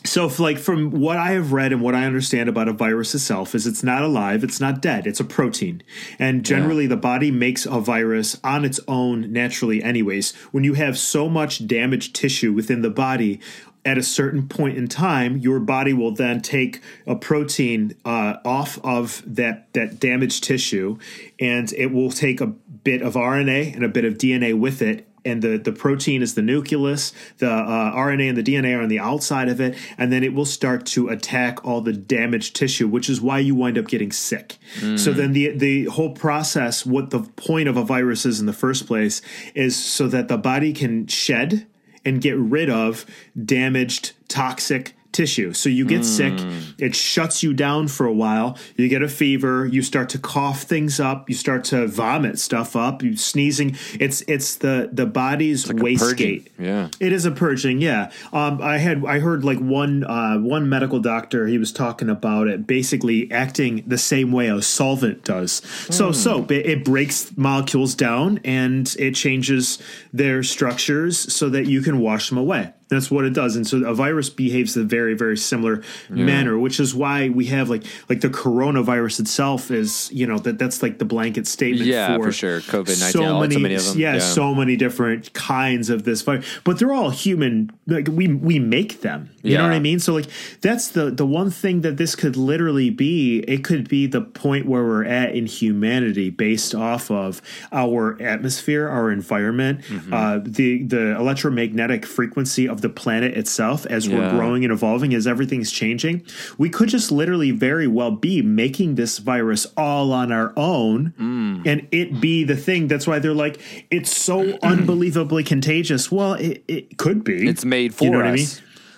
so, 0.04 0.26
if, 0.26 0.38
like 0.38 0.58
from 0.58 0.90
what 0.90 1.16
I 1.16 1.32
have 1.32 1.52
read 1.52 1.72
and 1.72 1.80
what 1.80 1.94
I 1.94 2.04
understand 2.04 2.48
about 2.48 2.68
a 2.68 2.72
virus 2.72 3.14
itself, 3.14 3.54
is 3.54 3.66
it's 3.66 3.82
not 3.82 4.02
alive, 4.02 4.44
it's 4.44 4.60
not 4.60 4.80
dead, 4.80 5.06
it's 5.06 5.20
a 5.20 5.24
protein, 5.24 5.82
and 6.18 6.44
generally 6.44 6.86
the 6.86 6.96
body 6.96 7.30
makes 7.30 7.66
a 7.66 7.80
virus 7.80 8.38
on 8.42 8.64
its 8.64 8.80
own 8.88 9.32
naturally. 9.32 9.82
Anyways, 9.82 10.34
when 10.52 10.64
you 10.64 10.74
have 10.74 10.98
so 10.98 11.28
much 11.28 11.66
damaged 11.66 12.14
tissue 12.14 12.52
within 12.52 12.82
the 12.82 12.90
body. 12.90 13.40
At 13.86 13.98
a 13.98 14.02
certain 14.02 14.48
point 14.48 14.76
in 14.76 14.88
time, 14.88 15.38
your 15.38 15.60
body 15.60 15.92
will 15.92 16.10
then 16.10 16.40
take 16.42 16.82
a 17.06 17.14
protein 17.14 17.94
uh, 18.04 18.38
off 18.44 18.78
of 18.84 19.22
that 19.24 19.72
that 19.74 20.00
damaged 20.00 20.42
tissue, 20.44 20.98
and 21.38 21.72
it 21.72 21.92
will 21.92 22.10
take 22.10 22.40
a 22.40 22.48
bit 22.48 23.00
of 23.00 23.14
RNA 23.14 23.74
and 23.74 23.84
a 23.84 23.88
bit 23.88 24.04
of 24.04 24.14
DNA 24.14 24.58
with 24.58 24.82
it, 24.82 25.06
and 25.26 25.42
the, 25.42 25.58
the 25.58 25.72
protein 25.72 26.22
is 26.22 26.34
the 26.34 26.42
nucleus, 26.42 27.12
the 27.38 27.50
uh, 27.50 27.92
RNA 27.94 28.28
and 28.28 28.38
the 28.38 28.42
DNA 28.42 28.78
are 28.78 28.82
on 28.82 28.88
the 28.88 29.00
outside 29.00 29.48
of 29.48 29.60
it, 29.60 29.76
and 29.98 30.12
then 30.12 30.22
it 30.22 30.32
will 30.32 30.44
start 30.44 30.86
to 30.86 31.08
attack 31.08 31.64
all 31.64 31.80
the 31.80 31.92
damaged 31.92 32.54
tissue, 32.54 32.86
which 32.86 33.10
is 33.10 33.20
why 33.20 33.40
you 33.40 33.54
wind 33.54 33.76
up 33.76 33.88
getting 33.88 34.12
sick. 34.12 34.56
So 34.96 35.12
then 35.12 35.32
the 35.32 35.50
the 35.50 35.84
whole 35.86 36.12
process, 36.12 36.86
what 36.86 37.10
the 37.10 37.20
point 37.20 37.68
of 37.68 37.76
a 37.76 37.82
virus 37.84 38.24
is 38.24 38.40
in 38.40 38.46
the 38.46 38.52
first 38.52 38.86
place, 38.86 39.20
is 39.54 39.76
so 39.76 40.06
that 40.08 40.28
the 40.28 40.38
body 40.38 40.72
can 40.72 41.06
shed 41.08 41.66
and 42.06 42.22
get 42.22 42.36
rid 42.38 42.70
of 42.70 43.04
damaged 43.44 44.12
toxic 44.28 44.95
tissue. 45.16 45.52
So 45.52 45.68
you 45.68 45.86
get 45.86 46.04
sick, 46.04 46.34
it 46.78 46.94
shuts 46.94 47.42
you 47.42 47.54
down 47.54 47.88
for 47.88 48.04
a 48.06 48.12
while, 48.12 48.58
you 48.76 48.88
get 48.88 49.02
a 49.02 49.08
fever, 49.08 49.66
you 49.66 49.82
start 49.82 50.08
to 50.10 50.18
cough 50.18 50.62
things 50.62 51.00
up, 51.00 51.28
you 51.30 51.34
start 51.34 51.64
to 51.72 51.86
vomit 51.86 52.38
stuff 52.38 52.76
up, 52.76 53.02
you 53.02 53.16
sneezing. 53.16 53.76
It's 53.98 54.22
it's 54.28 54.56
the 54.56 54.90
the 54.92 55.06
body's 55.06 55.66
Like 55.68 55.78
wastegate. 55.78 56.48
yeah. 56.58 56.88
It 57.00 57.12
is 57.12 57.24
a 57.24 57.30
purging, 57.30 57.80
yeah. 57.80 58.10
Um, 58.32 58.60
I 58.60 58.76
had 58.78 59.04
I 59.06 59.18
heard 59.20 59.44
like 59.44 59.58
one 59.58 60.04
uh, 60.04 60.38
one 60.38 60.68
medical 60.68 61.00
doctor 61.00 61.46
he 61.46 61.58
was 61.58 61.72
talking 61.72 62.10
about 62.10 62.48
it 62.48 62.66
basically 62.66 63.30
acting 63.32 63.82
the 63.86 63.98
same 63.98 64.32
way 64.32 64.48
a 64.48 64.60
solvent 64.60 65.24
does. 65.24 65.62
So 65.90 66.12
soap 66.12 66.50
it, 66.52 66.66
it 66.66 66.84
breaks 66.84 67.32
molecules 67.36 67.94
down 67.94 68.38
and 68.44 68.94
it 68.98 69.14
changes 69.14 69.78
their 70.12 70.42
structures 70.42 71.32
so 71.32 71.48
that 71.48 71.66
you 71.66 71.80
can 71.80 71.98
wash 72.00 72.28
them 72.28 72.38
away. 72.38 72.72
That's 72.88 73.10
what 73.10 73.24
it 73.24 73.32
does, 73.34 73.56
and 73.56 73.66
so 73.66 73.84
a 73.84 73.94
virus 73.94 74.30
behaves 74.30 74.76
in 74.76 74.82
a 74.82 74.84
very, 74.84 75.14
very 75.14 75.36
similar 75.36 75.82
manner, 76.08 76.56
which 76.58 76.78
is 76.78 76.94
why 76.94 77.28
we 77.28 77.46
have 77.46 77.68
like 77.68 77.82
like 78.08 78.20
the 78.20 78.28
coronavirus 78.28 79.20
itself 79.20 79.70
is 79.70 80.08
you 80.12 80.26
know 80.26 80.38
that 80.38 80.58
that's 80.58 80.82
like 80.82 80.98
the 80.98 81.04
blanket 81.04 81.46
statement. 81.48 81.86
Yeah, 81.86 82.16
for, 82.16 82.24
for 82.26 82.32
sure. 82.32 82.60
COVID-19, 82.60 83.12
So 83.12 83.40
many, 83.40 83.54
so 83.54 83.60
many 83.60 83.74
of 83.74 83.84
them, 83.84 83.98
yeah, 83.98 84.14
yeah. 84.14 84.18
so 84.20 84.54
many 84.54 84.76
different 84.76 85.32
kinds 85.32 85.90
of 85.90 86.04
this 86.04 86.22
virus, 86.22 86.46
but 86.64 86.78
they're 86.78 86.92
all 86.92 87.10
human. 87.10 87.70
Like 87.86 88.08
we 88.08 88.28
we 88.28 88.58
make 88.58 89.00
them. 89.00 89.30
You 89.42 89.56
know 89.58 89.62
what 89.64 89.72
I 89.72 89.78
mean? 89.78 90.00
So 90.00 90.12
like 90.12 90.26
that's 90.60 90.88
the 90.88 91.10
the 91.10 91.26
one 91.26 91.50
thing 91.50 91.80
that 91.82 91.96
this 91.96 92.14
could 92.14 92.36
literally 92.36 92.90
be. 92.90 93.40
It 93.48 93.64
could 93.64 93.88
be 93.88 94.06
the 94.06 94.20
point 94.20 94.66
where 94.66 94.82
we're 94.84 95.04
at 95.04 95.34
in 95.34 95.46
humanity 95.46 96.30
based 96.30 96.74
off 96.74 97.10
of 97.10 97.40
our 97.72 98.20
atmosphere, 98.22 98.88
our 98.88 99.10
environment, 99.10 99.80
Mm-hmm. 99.86 100.12
uh, 100.12 100.38
the 100.44 100.82
the 100.84 101.16
electromagnetic 101.16 102.04
frequency 102.06 102.68
of 102.68 102.75
the 102.80 102.88
planet 102.88 103.36
itself 103.36 103.86
as 103.86 104.08
we're 104.08 104.30
growing 104.30 104.64
and 104.64 104.72
evolving, 104.72 105.14
as 105.14 105.26
everything's 105.26 105.70
changing. 105.70 106.22
We 106.58 106.68
could 106.70 106.88
just 106.88 107.10
literally 107.12 107.50
very 107.50 107.86
well 107.86 108.10
be 108.10 108.42
making 108.42 108.94
this 108.96 109.18
virus 109.18 109.66
all 109.76 110.12
on 110.12 110.32
our 110.32 110.52
own, 110.56 111.12
Mm. 111.18 111.62
and 111.66 111.86
it 111.92 112.20
be 112.20 112.44
the 112.44 112.56
thing. 112.56 112.88
That's 112.88 113.06
why 113.06 113.18
they're 113.18 113.34
like 113.34 113.60
it's 113.90 114.16
so 114.16 114.58
unbelievably 114.62 115.44
contagious. 115.44 116.10
Well, 116.12 116.34
it, 116.34 116.62
it 116.68 116.98
could 116.98 117.24
be. 117.24 117.48
It's 117.48 117.64
made 117.64 117.94
for 117.94 118.04
you 118.04 118.10
know 118.10 118.18
What 118.18 118.26
I 118.26 118.32
mean? 118.32 118.46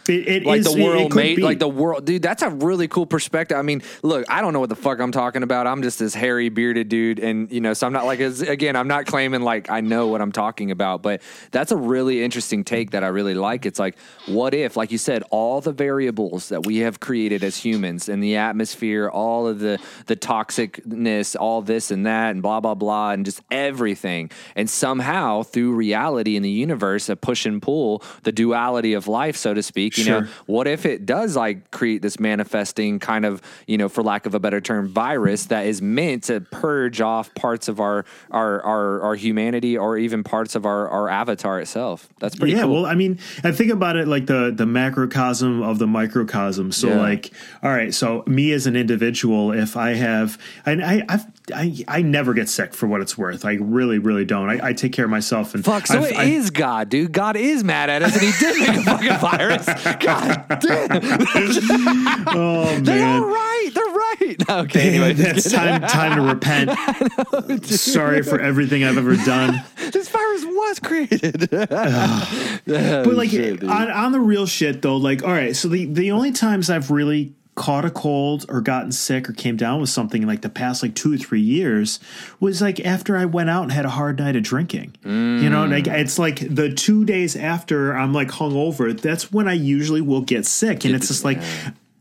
It, 0.08 0.28
it 0.28 0.44
like 0.44 0.60
is- 0.60 0.72
the 0.72 0.82
world 0.82 1.14
made 1.14 1.38
like 1.38 1.58
the 1.58 1.68
world 1.68 2.04
dude 2.04 2.22
that's 2.22 2.42
a 2.42 2.50
really 2.50 2.88
cool 2.88 3.06
perspective. 3.06 3.56
I 3.56 3.62
mean 3.62 3.82
look 4.02 4.24
i 4.28 4.40
don't 4.40 4.52
know 4.52 4.60
what 4.60 4.68
the 4.68 4.76
fuck 4.76 5.00
i'm 5.00 5.12
talking 5.12 5.42
about. 5.42 5.66
I'm 5.66 5.82
just 5.82 5.98
this 5.98 6.14
hairy 6.14 6.48
bearded 6.48 6.88
dude 6.88 7.18
and 7.18 7.50
you 7.50 7.60
know 7.60 7.74
so 7.74 7.86
i'm 7.86 7.92
not 7.92 8.04
like 8.06 8.20
as, 8.20 8.40
again 8.40 8.76
i'm 8.76 8.88
not 8.88 9.06
claiming 9.06 9.42
like 9.42 9.70
i 9.70 9.80
know 9.80 10.08
what 10.08 10.20
i'm 10.20 10.32
talking 10.32 10.70
about 10.70 11.02
but 11.02 11.22
that's 11.50 11.72
a 11.72 11.76
really 11.76 12.22
interesting 12.22 12.64
take 12.64 12.92
that 12.92 13.04
i 13.04 13.08
really 13.08 13.34
like. 13.34 13.66
It's 13.66 13.78
like 13.78 13.98
what 14.26 14.54
if 14.54 14.76
like 14.76 14.92
you 14.92 14.98
said 14.98 15.22
all 15.30 15.60
the 15.60 15.72
variables 15.72 16.48
that 16.48 16.66
we 16.66 16.78
have 16.78 17.00
created 17.00 17.42
as 17.44 17.56
humans 17.56 18.08
and 18.08 18.22
the 18.22 18.36
atmosphere 18.36 19.08
all 19.08 19.46
of 19.46 19.58
the 19.60 19.78
the 20.06 20.16
toxicness 20.16 21.36
all 21.38 21.62
this 21.62 21.90
and 21.90 22.06
that 22.06 22.30
and 22.30 22.42
blah 22.42 22.60
blah 22.60 22.74
blah 22.74 23.10
and 23.10 23.24
just 23.24 23.40
everything 23.50 24.30
and 24.56 24.68
somehow 24.68 25.42
through 25.42 25.72
reality 25.72 26.36
in 26.36 26.42
the 26.42 26.50
universe 26.50 27.08
a 27.08 27.16
push 27.16 27.46
and 27.46 27.62
pull 27.62 28.02
the 28.22 28.32
duality 28.32 28.92
of 28.94 29.06
life 29.08 29.36
so 29.36 29.54
to 29.54 29.62
speak 29.62 29.94
you 29.98 30.10
know 30.10 30.26
what 30.46 30.66
if 30.66 30.86
it 30.86 31.04
does 31.04 31.36
like 31.36 31.70
create 31.70 32.00
this 32.02 32.18
manifesting 32.18 32.98
kind 32.98 33.24
of 33.26 33.42
you 33.66 33.76
know 33.76 33.88
for 33.88 34.02
lack 34.02 34.24
of 34.26 34.34
a 34.34 34.40
better 34.40 34.60
term 34.60 34.88
virus 34.88 35.46
that 35.46 35.66
is 35.66 35.82
meant 35.82 36.24
to 36.24 36.40
purge 36.40 37.00
off 37.00 37.32
parts 37.34 37.68
of 37.68 37.80
our 37.80 38.04
our 38.30 38.62
our, 38.62 39.00
our 39.02 39.14
humanity 39.14 39.76
or 39.76 39.98
even 39.98 40.24
parts 40.24 40.54
of 40.54 40.64
our 40.64 40.88
our 40.88 41.08
avatar 41.08 41.60
itself 41.60 42.08
that's 42.18 42.34
pretty 42.36 42.54
yeah, 42.54 42.62
cool 42.62 42.78
well, 42.82 42.86
I 42.86 42.94
mean, 42.94 43.18
I 43.44 43.52
think 43.52 43.70
about 43.70 43.96
it 43.96 44.06
like 44.08 44.26
the 44.26 44.52
the 44.54 44.66
macrocosm 44.66 45.62
of 45.62 45.78
the 45.78 45.86
microcosm. 45.86 46.72
So, 46.72 46.88
Yeah. 46.88 47.00
like, 47.00 47.30
all 47.62 47.70
right, 47.70 47.92
so 47.92 48.22
me 48.26 48.52
as 48.52 48.66
an 48.66 48.76
individual, 48.76 49.52
if 49.52 49.76
I 49.76 49.94
have, 49.94 50.38
and 50.64 50.84
I 50.84 51.04
I've, 51.08 51.26
I 51.54 51.74
I 51.88 52.02
never 52.02 52.34
get 52.34 52.48
sick 52.48 52.74
for 52.74 52.86
what 52.86 53.00
it's 53.00 53.16
worth. 53.18 53.44
I 53.44 53.54
really, 53.54 53.98
really 53.98 54.24
don't. 54.24 54.48
I, 54.50 54.68
I 54.68 54.72
take 54.72 54.92
care 54.92 55.04
of 55.04 55.10
myself. 55.10 55.54
And 55.54 55.64
Fuck, 55.64 55.86
so 55.86 55.98
I've- 55.98 56.06
it 56.14 56.16
I- 56.18 56.24
is 56.24 56.50
God, 56.50 56.88
dude. 56.88 57.12
God 57.12 57.36
is 57.36 57.62
mad 57.64 57.90
at 57.90 58.02
us 58.02 58.12
and 58.14 58.22
he 58.22 58.32
did 58.38 58.58
make 58.58 58.76
a 58.78 58.82
fucking 58.82 59.18
virus. 59.20 59.66
God 59.66 60.46
damn. 60.60 62.26
Oh 62.30 62.64
man, 62.64 62.84
They 62.84 63.00
are 63.02 63.20
right. 63.26 63.70
They're 63.74 63.84
right. 63.84 64.36
Okay, 64.50 64.88
anyway. 64.88 65.12
That's 65.14 65.50
time 65.50 65.80
time 65.82 66.16
to 66.16 66.22
repent. 66.22 67.64
Sorry 67.66 68.22
for 68.22 68.40
everything 68.40 68.82
I've 68.84 68.98
ever 68.98 69.16
done. 69.16 69.62
this 69.92 70.08
virus 70.08 70.44
was 70.44 70.78
created. 70.80 71.48
Oh, 71.52 72.58
but 72.66 73.14
like 73.14 73.32
on, 73.34 73.90
on 73.90 74.12
the 74.12 74.20
real 74.20 74.46
shit 74.46 74.82
though, 74.82 74.96
like 74.96 75.22
all 75.22 75.30
right, 75.32 75.54
so 75.56 75.68
the 75.68 75.86
the 75.86 76.10
only 76.12 76.32
times 76.32 76.70
I've 76.70 76.90
really 76.90 77.34
caught 77.58 77.84
a 77.84 77.90
cold 77.90 78.46
or 78.48 78.60
gotten 78.60 78.92
sick 78.92 79.28
or 79.28 79.32
came 79.32 79.56
down 79.56 79.80
with 79.80 79.90
something 79.90 80.22
in 80.22 80.28
like 80.28 80.42
the 80.42 80.48
past 80.48 80.80
like 80.80 80.94
two 80.94 81.12
or 81.12 81.16
three 81.16 81.40
years 81.40 81.98
was 82.38 82.62
like 82.62 82.78
after 82.80 83.16
I 83.16 83.24
went 83.24 83.50
out 83.50 83.64
and 83.64 83.72
had 83.72 83.84
a 83.84 83.90
hard 83.90 84.20
night 84.20 84.36
of 84.36 84.44
drinking. 84.44 84.94
You 85.42 85.50
know, 85.50 85.66
mm. 85.66 85.72
like 85.72 85.88
it's 85.88 86.20
like 86.20 86.38
the 86.54 86.72
two 86.72 87.04
days 87.04 87.34
after 87.34 87.96
I'm 87.96 88.14
like 88.14 88.28
hungover, 88.28 88.98
that's 88.98 89.32
when 89.32 89.48
I 89.48 89.54
usually 89.54 90.00
will 90.00 90.20
get 90.20 90.46
sick. 90.46 90.84
And 90.84 90.94
it's 90.94 91.08
just 91.08 91.24
like 91.24 91.40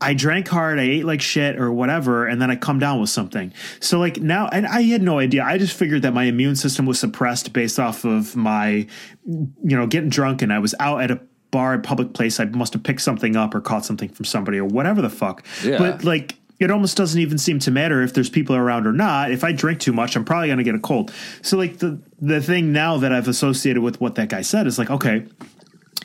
I 0.00 0.14
drank 0.14 0.46
hard, 0.46 0.78
I 0.78 0.82
ate 0.82 1.04
like 1.04 1.20
shit 1.20 1.58
or 1.58 1.72
whatever, 1.72 2.26
and 2.26 2.40
then 2.40 2.52
I 2.52 2.56
come 2.56 2.78
down 2.78 3.00
with 3.00 3.10
something. 3.10 3.52
So 3.80 3.98
like 3.98 4.18
now, 4.20 4.46
and 4.48 4.64
I 4.64 4.82
had 4.82 5.02
no 5.02 5.18
idea. 5.18 5.42
I 5.42 5.58
just 5.58 5.76
figured 5.76 6.02
that 6.02 6.14
my 6.14 6.24
immune 6.24 6.54
system 6.54 6.86
was 6.86 7.00
suppressed 7.00 7.52
based 7.52 7.80
off 7.80 8.04
of 8.04 8.36
my, 8.36 8.86
you 9.26 9.76
know, 9.76 9.88
getting 9.88 10.08
drunk, 10.08 10.40
and 10.40 10.52
I 10.52 10.60
was 10.60 10.76
out 10.78 11.02
at 11.02 11.10
a 11.10 11.20
bar, 11.50 11.74
a 11.74 11.78
public 11.78 12.12
place. 12.12 12.40
I 12.40 12.44
must 12.46 12.72
have 12.72 12.82
picked 12.82 13.00
something 13.00 13.36
up 13.36 13.54
or 13.54 13.60
caught 13.60 13.84
something 13.84 14.08
from 14.08 14.24
somebody 14.24 14.58
or 14.58 14.64
whatever 14.64 15.02
the 15.02 15.10
fuck. 15.10 15.44
Yeah. 15.64 15.78
But 15.78 16.04
like. 16.04 16.36
It 16.60 16.72
almost 16.72 16.96
doesn't 16.96 17.20
even 17.20 17.38
seem 17.38 17.60
to 17.60 17.70
matter 17.70 18.02
if 18.02 18.14
there's 18.14 18.28
people 18.28 18.56
around 18.56 18.84
or 18.88 18.92
not. 18.92 19.30
If 19.30 19.44
I 19.44 19.52
drink 19.52 19.78
too 19.78 19.92
much, 19.92 20.16
I'm 20.16 20.24
probably 20.24 20.48
going 20.48 20.58
to 20.58 20.64
get 20.64 20.74
a 20.74 20.80
cold. 20.80 21.12
So, 21.40 21.56
like 21.56 21.78
the 21.78 22.00
the 22.20 22.42
thing 22.42 22.72
now 22.72 22.96
that 22.96 23.12
I've 23.12 23.28
associated 23.28 23.80
with 23.80 24.00
what 24.00 24.16
that 24.16 24.28
guy 24.28 24.40
said 24.40 24.66
is 24.66 24.76
like, 24.76 24.90
okay, 24.90 25.24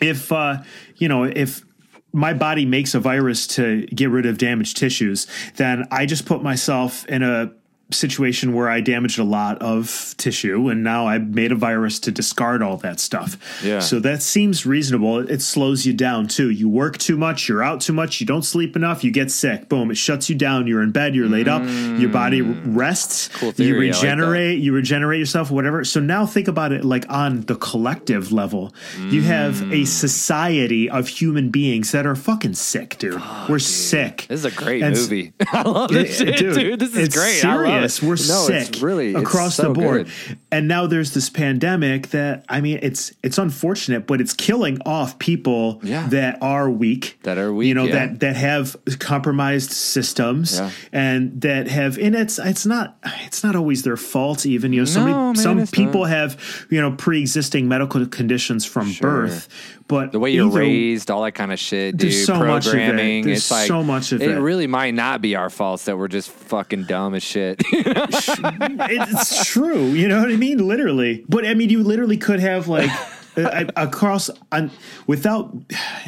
if 0.01 0.31
uh, 0.31 0.61
you 0.97 1.07
know 1.07 1.23
if 1.23 1.63
my 2.11 2.33
body 2.33 2.65
makes 2.65 2.93
a 2.93 2.99
virus 2.99 3.47
to 3.47 3.85
get 3.87 4.09
rid 4.09 4.25
of 4.25 4.37
damaged 4.37 4.77
tissues 4.77 5.25
then 5.55 5.83
i 5.89 6.05
just 6.05 6.25
put 6.25 6.43
myself 6.43 7.05
in 7.07 7.23
a 7.23 7.51
situation 7.93 8.53
where 8.53 8.69
I 8.69 8.81
damaged 8.81 9.19
a 9.19 9.23
lot 9.23 9.61
of 9.61 10.15
tissue, 10.17 10.69
and 10.69 10.83
now 10.83 11.07
I 11.07 11.17
made 11.19 11.51
a 11.51 11.55
virus 11.55 11.99
to 12.01 12.11
discard 12.11 12.61
all 12.61 12.77
that 12.77 12.99
stuff. 12.99 13.37
Yeah. 13.63 13.79
So 13.79 13.99
that 14.01 14.21
seems 14.21 14.65
reasonable. 14.65 15.19
It 15.29 15.41
slows 15.41 15.85
you 15.85 15.93
down 15.93 16.27
too. 16.27 16.49
You 16.49 16.67
work 16.69 16.97
too 16.97 17.17
much, 17.17 17.47
you're 17.47 17.63
out 17.63 17.81
too 17.81 17.93
much, 17.93 18.19
you 18.19 18.25
don't 18.25 18.43
sleep 18.43 18.75
enough, 18.75 19.03
you 19.03 19.11
get 19.11 19.31
sick. 19.31 19.69
Boom! 19.69 19.91
It 19.91 19.95
shuts 19.97 20.29
you 20.29 20.35
down. 20.35 20.67
You're 20.67 20.81
in 20.83 20.91
bed. 20.91 21.15
You're 21.15 21.27
laid 21.29 21.47
up. 21.47 21.63
Your 21.99 22.09
body 22.09 22.41
rests. 22.41 23.29
Cool 23.29 23.47
you 23.49 23.53
theory, 23.53 23.87
like 23.91 24.01
regenerate. 24.01 24.59
you 24.59 24.73
regenerate 24.73 25.19
yourself. 25.19 25.51
Whatever. 25.51 25.83
So 25.83 25.99
now 25.99 26.25
think 26.25 26.47
about 26.47 26.71
it 26.71 26.83
like 26.83 27.05
on 27.09 27.41
the 27.41 27.55
collective 27.55 28.31
level. 28.31 28.73
You 29.09 29.21
have 29.23 29.53
Mm. 29.53 29.81
a 29.83 29.85
society 29.85 30.89
of 30.89 31.07
human 31.07 31.49
beings 31.49 31.91
that 31.91 32.05
are 32.05 32.15
fucking 32.15 32.53
sick, 32.55 32.97
dude. 32.97 33.21
We're 33.49 33.59
sick. 33.59 34.25
This 34.29 34.39
is 34.39 34.45
a 34.45 34.51
great 34.51 34.81
And 34.81 34.95
movie. 34.95 35.33
I 35.51 35.61
love 35.61 35.89
this 35.91 36.19
Yeah, 36.19 36.35
shit, 36.35 36.53
dude. 36.55 36.79
This 36.79 36.95
is 36.95 37.09
great. 37.09 37.43
I 37.45 37.55
love 37.55 37.65
Serious. 37.65 37.82
It. 37.83 37.99
We're 38.01 38.09
no, 38.09 38.15
sick. 38.15 38.81
Really 38.81 39.13
across 39.13 39.55
so 39.55 39.63
the 39.63 39.69
board. 39.73 40.07
good. 40.27 40.37
And 40.51 40.67
now 40.67 40.87
there's 40.87 41.13
this 41.13 41.29
pandemic 41.29 42.09
that 42.09 42.45
I 42.49 42.61
mean, 42.61 42.79
it's 42.81 43.13
it's 43.23 43.37
unfortunate, 43.37 44.07
but 44.07 44.21
it's 44.21 44.33
killing 44.33 44.77
off 44.85 45.19
people 45.19 45.79
Yeah. 45.83 46.07
that 46.07 46.37
are 46.41 46.69
weak, 46.69 47.19
That 47.23 47.37
are 47.37 47.53
weak, 47.53 47.67
You 47.69 47.73
know 47.75 47.85
yeah. 47.85 48.07
that 48.07 48.19
that 48.21 48.35
have 48.35 48.75
compromised 48.99 49.71
systems 49.71 50.57
Yeah. 50.59 50.69
and 50.91 51.41
that 51.41 51.67
have. 51.67 51.97
And 51.97 52.15
it's 52.15 52.39
it's 52.39 52.65
not 52.65 52.97
it's 53.25 53.43
not 53.43 53.55
always 53.55 53.83
their 53.83 53.97
fault. 53.97 54.45
Even 54.45 54.73
you 54.73 54.81
know, 54.81 54.85
some 54.85 55.05
No, 55.09 55.25
man, 55.27 55.35
some 55.35 55.67
people 55.67 56.01
not. 56.01 56.09
have 56.09 56.65
you 56.69 56.81
know 56.81 56.91
pre-existing 56.91 57.67
medical 57.67 58.05
conditions 58.07 58.65
from 58.65 58.93
birth, 59.01 59.47
but 59.87 60.11
The 60.11 60.19
way 60.19 60.31
you're 60.31 60.47
either- 60.47 60.59
raised, 60.59 61.09
all 61.11 61.23
that 61.23 61.33
kind 61.33 61.51
of 61.51 61.59
shit, 61.59 61.97
dude. 61.97 62.11
There's 62.11 62.25
so 62.25 62.35
much 62.39 62.67
of 62.67 62.73
it. 62.73 62.77
Programming. 62.77 63.25
There's 63.25 63.37
it's 63.39 63.51
like 63.51 63.67
so 63.67 63.83
much 63.83 64.11
of 64.11 64.21
it. 64.21 64.29
it. 64.31 64.39
really 64.39 64.67
might 64.67 64.93
not 64.93 65.21
be 65.21 65.35
our 65.35 65.49
faults 65.49 65.85
that 65.85 65.97
we're 65.97 66.07
just 66.07 66.29
fucking 66.31 66.83
dumb 66.85 67.13
as 67.15 67.23
shit. 67.23 67.62
it's 68.89 69.45
true. 69.45 69.85
You 69.87 70.07
know 70.07 70.19
what 70.21 70.31
I 70.31 70.35
mean? 70.35 70.65
Literally. 70.67 71.25
But 71.27 71.45
I 71.45 71.53
mean, 71.53 71.69
you 71.69 71.83
literally 71.83 72.17
could 72.17 72.39
have 72.39 72.67
like 72.67 72.89
across 73.75 74.29
on, 74.51 74.71
without 75.07 75.55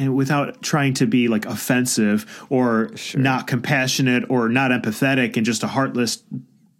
without 0.08 0.62
trying 0.62 0.94
to 0.94 1.06
be 1.06 1.28
like 1.28 1.46
offensive 1.46 2.46
or 2.50 2.90
not 3.14 3.46
compassionate 3.46 4.24
or 4.30 4.48
not 4.48 4.70
empathetic 4.70 5.36
and 5.36 5.44
just 5.44 5.62
a 5.62 5.68
heartless 5.68 6.22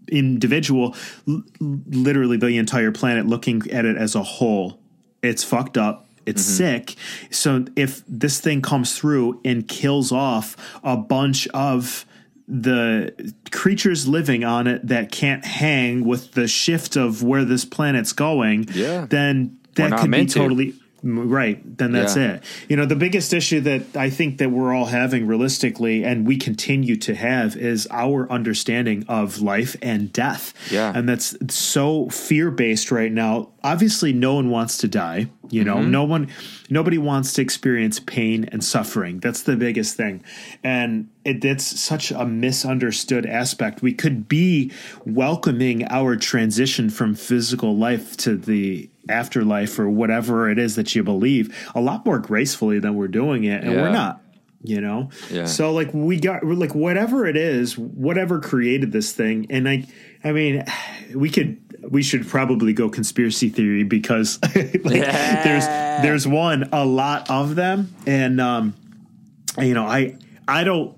individual. 0.08 0.94
L- 1.28 1.42
literally, 1.60 2.36
the 2.36 2.56
entire 2.58 2.92
planet 2.92 3.26
looking 3.26 3.68
at 3.70 3.84
it 3.84 3.96
as 3.96 4.14
a 4.14 4.22
whole. 4.22 4.80
It's 5.22 5.42
fucked 5.42 5.76
up. 5.76 6.06
It's 6.26 6.42
mm-hmm. 6.42 6.56
sick. 6.56 6.94
So 7.30 7.64
if 7.76 8.02
this 8.06 8.40
thing 8.40 8.60
comes 8.60 8.98
through 8.98 9.40
and 9.44 9.66
kills 9.66 10.12
off 10.12 10.56
a 10.82 10.96
bunch 10.96 11.46
of 11.48 12.04
the 12.48 13.34
creatures 13.50 14.06
living 14.06 14.44
on 14.44 14.66
it 14.66 14.86
that 14.86 15.10
can't 15.10 15.44
hang 15.44 16.04
with 16.04 16.32
the 16.32 16.46
shift 16.46 16.96
of 16.96 17.22
where 17.22 17.44
this 17.44 17.64
planet's 17.64 18.12
going, 18.12 18.68
Yeah. 18.72 19.06
then 19.08 19.58
that 19.74 20.00
could 20.00 20.10
be 20.10 20.26
totally 20.26 20.72
to. 20.72 20.78
Right. 21.06 21.78
Then 21.78 21.92
that's 21.92 22.16
Yeah. 22.16 22.34
it. 22.34 22.42
You 22.68 22.76
know, 22.76 22.84
the 22.86 22.96
biggest 22.96 23.32
issue 23.32 23.60
that 23.60 23.96
I 23.96 24.10
think 24.10 24.38
that 24.38 24.50
we're 24.50 24.74
all 24.74 24.86
having 24.86 25.26
realistically, 25.26 26.04
and 26.04 26.26
we 26.26 26.36
continue 26.36 26.96
to 26.96 27.14
have, 27.14 27.56
is 27.56 27.86
our 27.90 28.30
understanding 28.30 29.04
of 29.08 29.40
life 29.40 29.76
and 29.82 30.12
death. 30.12 30.52
Yeah. 30.70 30.92
and 30.94 31.08
that's 31.08 31.36
so 31.54 32.08
fear 32.08 32.50
based 32.50 32.90
right 32.90 33.12
now. 33.12 33.50
Obviously, 33.62 34.12
no 34.12 34.34
one 34.34 34.50
wants 34.50 34.78
to 34.78 34.88
die. 34.88 35.28
You 35.48 35.62
know, 35.62 35.76
Mm-hmm. 35.76 35.90
no 35.92 36.04
one, 36.04 36.28
nobody 36.70 36.98
wants 36.98 37.32
to 37.34 37.42
experience 37.42 38.00
pain 38.00 38.48
and 38.50 38.64
suffering. 38.64 39.20
That's 39.20 39.42
the 39.42 39.54
biggest 39.56 39.96
thing, 39.96 40.24
and 40.64 41.08
it, 41.24 41.44
it's 41.44 41.64
such 41.80 42.10
a 42.10 42.24
misunderstood 42.26 43.26
aspect. 43.26 43.80
We 43.82 43.92
could 43.92 44.26
be 44.28 44.72
welcoming 45.04 45.86
our 45.88 46.16
transition 46.16 46.90
from 46.90 47.14
physical 47.14 47.76
life 47.76 48.16
to 48.18 48.36
the 48.36 48.90
afterlife 49.08 49.78
or 49.78 49.88
whatever 49.88 50.48
it 50.50 50.58
is 50.58 50.76
that 50.76 50.94
you 50.94 51.02
believe 51.02 51.56
a 51.74 51.80
lot 51.80 52.04
more 52.06 52.18
gracefully 52.18 52.78
than 52.78 52.94
we're 52.94 53.08
doing 53.08 53.44
it, 53.44 53.62
and 53.62 53.72
Yeah. 53.72 53.82
we're 53.82 53.92
not. 53.92 54.20
You 54.62 54.80
know, 54.80 55.10
Yeah. 55.32 55.44
so 55.44 55.72
like 55.72 55.90
we 55.94 56.18
got 56.18 56.44
like 56.44 56.74
whatever 56.74 57.24
it 57.26 57.36
is, 57.36 57.78
whatever 57.78 58.40
created 58.40 58.90
this 58.90 59.12
thing, 59.12 59.46
and 59.48 59.68
I, 59.68 59.86
I 60.24 60.32
mean, 60.32 60.64
we 61.14 61.30
could 61.30 61.58
we 61.88 62.02
should 62.02 62.26
probably 62.26 62.72
go 62.72 62.88
conspiracy 62.88 63.48
theory 63.48 63.84
because 63.84 64.40
like 64.56 64.82
there's 64.82 65.66
there's 66.02 66.26
one 66.26 66.68
a 66.72 66.84
lot 66.84 67.30
of 67.30 67.54
them, 67.54 67.94
and 68.06 68.40
um, 68.40 68.74
you 69.60 69.74
know 69.74 69.86
I 69.86 70.16
I 70.48 70.64
don't 70.64 70.96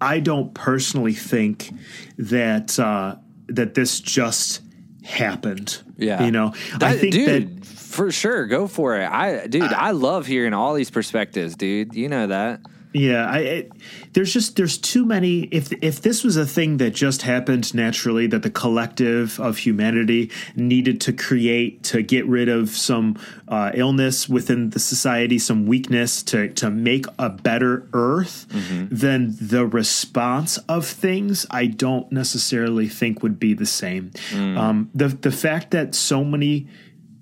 I 0.00 0.20
don't 0.20 0.54
personally 0.54 1.12
think 1.12 1.70
that 2.16 2.78
uh, 2.78 3.16
that 3.48 3.74
this 3.74 4.00
just 4.00 4.62
happened. 5.04 5.82
Yeah, 5.96 6.24
you 6.24 6.30
know 6.30 6.54
I 6.80 6.96
think 6.96 7.12
dude, 7.12 7.62
that 7.62 7.66
for 7.66 8.10
sure, 8.10 8.46
go 8.46 8.66
for 8.66 8.98
it. 8.98 9.04
I, 9.04 9.46
dude, 9.46 9.62
I 9.64 9.90
love 9.90 10.26
hearing 10.26 10.54
all 10.54 10.74
these 10.74 10.90
perspectives, 10.90 11.56
dude. 11.56 11.94
You 11.94 12.08
know 12.08 12.26
that. 12.28 12.60
Yeah, 12.94 13.26
I 13.26 13.38
it, 13.38 13.72
there's 14.12 14.32
just 14.32 14.56
there's 14.56 14.76
too 14.76 15.06
many. 15.06 15.42
If 15.44 15.72
if 15.82 16.02
this 16.02 16.22
was 16.22 16.36
a 16.36 16.44
thing 16.46 16.76
that 16.76 16.94
just 16.94 17.22
happened 17.22 17.74
naturally, 17.74 18.26
that 18.26 18.42
the 18.42 18.50
collective 18.50 19.40
of 19.40 19.58
humanity 19.58 20.30
needed 20.56 21.00
to 21.02 21.12
create 21.12 21.82
to 21.84 22.02
get 22.02 22.26
rid 22.26 22.48
of 22.48 22.70
some 22.70 23.18
uh, 23.48 23.70
illness 23.74 24.28
within 24.28 24.70
the 24.70 24.78
society, 24.78 25.38
some 25.38 25.66
weakness 25.66 26.22
to 26.24 26.48
to 26.54 26.70
make 26.70 27.06
a 27.18 27.30
better 27.30 27.88
Earth, 27.92 28.46
then 28.90 29.34
the 29.40 29.66
response 29.66 30.58
of 30.68 30.86
things 30.86 31.46
I 31.50 31.66
don't 31.66 32.10
necessarily 32.12 32.88
think 32.88 33.22
would 33.22 33.38
be 33.38 33.54
the 33.54 33.66
same. 33.66 34.12
Um, 34.58 34.90
the 34.94 35.08
the 35.08 35.32
fact 35.32 35.70
that 35.70 35.94
so 35.94 36.24
many 36.24 36.68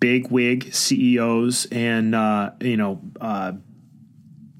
big 0.00 0.30
wig 0.30 0.74
CEOs 0.74 1.66
and 1.70 2.14
uh, 2.14 2.50
you 2.60 2.76
know. 2.76 3.00
Uh, 3.20 3.52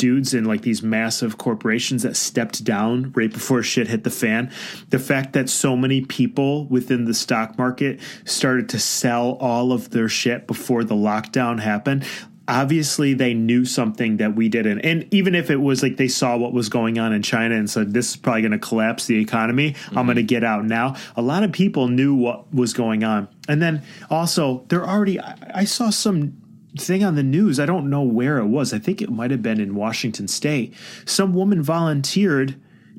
dudes 0.00 0.32
in 0.32 0.46
like 0.46 0.62
these 0.62 0.82
massive 0.82 1.36
corporations 1.36 2.04
that 2.04 2.16
stepped 2.16 2.64
down 2.64 3.12
right 3.14 3.30
before 3.30 3.62
shit 3.62 3.86
hit 3.86 4.02
the 4.02 4.10
fan. 4.10 4.50
The 4.88 4.98
fact 4.98 5.34
that 5.34 5.50
so 5.50 5.76
many 5.76 6.00
people 6.00 6.66
within 6.68 7.04
the 7.04 7.12
stock 7.12 7.58
market 7.58 8.00
started 8.24 8.70
to 8.70 8.78
sell 8.78 9.32
all 9.32 9.72
of 9.72 9.90
their 9.90 10.08
shit 10.08 10.46
before 10.46 10.84
the 10.84 10.94
lockdown 10.94 11.60
happened. 11.60 12.06
Obviously, 12.48 13.12
they 13.12 13.34
knew 13.34 13.66
something 13.66 14.16
that 14.16 14.34
we 14.34 14.48
didn't. 14.48 14.80
And 14.80 15.06
even 15.12 15.34
if 15.34 15.50
it 15.50 15.60
was 15.60 15.82
like 15.82 15.98
they 15.98 16.08
saw 16.08 16.38
what 16.38 16.54
was 16.54 16.70
going 16.70 16.98
on 16.98 17.12
in 17.12 17.22
China 17.22 17.54
and 17.54 17.68
said, 17.68 17.92
this 17.92 18.10
is 18.10 18.16
probably 18.16 18.40
going 18.40 18.52
to 18.52 18.58
collapse 18.58 19.04
the 19.04 19.20
economy, 19.20 19.76
I'm 19.90 20.06
going 20.06 20.16
to 20.16 20.22
get 20.22 20.42
out 20.42 20.64
now. 20.64 20.96
A 21.14 21.22
lot 21.22 21.44
of 21.44 21.52
people 21.52 21.88
knew 21.88 22.14
what 22.14 22.52
was 22.54 22.72
going 22.72 23.04
on. 23.04 23.28
And 23.48 23.60
then 23.60 23.82
also, 24.08 24.64
they're 24.68 24.88
already, 24.88 25.20
I 25.20 25.64
saw 25.64 25.90
some 25.90 26.39
thing 26.78 27.04
on 27.04 27.14
the 27.14 27.22
news. 27.22 27.58
I 27.60 27.66
don't 27.66 27.90
know 27.90 28.02
where 28.02 28.38
it 28.38 28.46
was. 28.46 28.72
I 28.72 28.78
think 28.78 29.00
it 29.02 29.10
might 29.10 29.30
have 29.30 29.42
been 29.42 29.60
in 29.60 29.74
Washington 29.74 30.28
State. 30.28 30.74
Some 31.04 31.34
woman 31.34 31.62
volunteered 31.62 32.54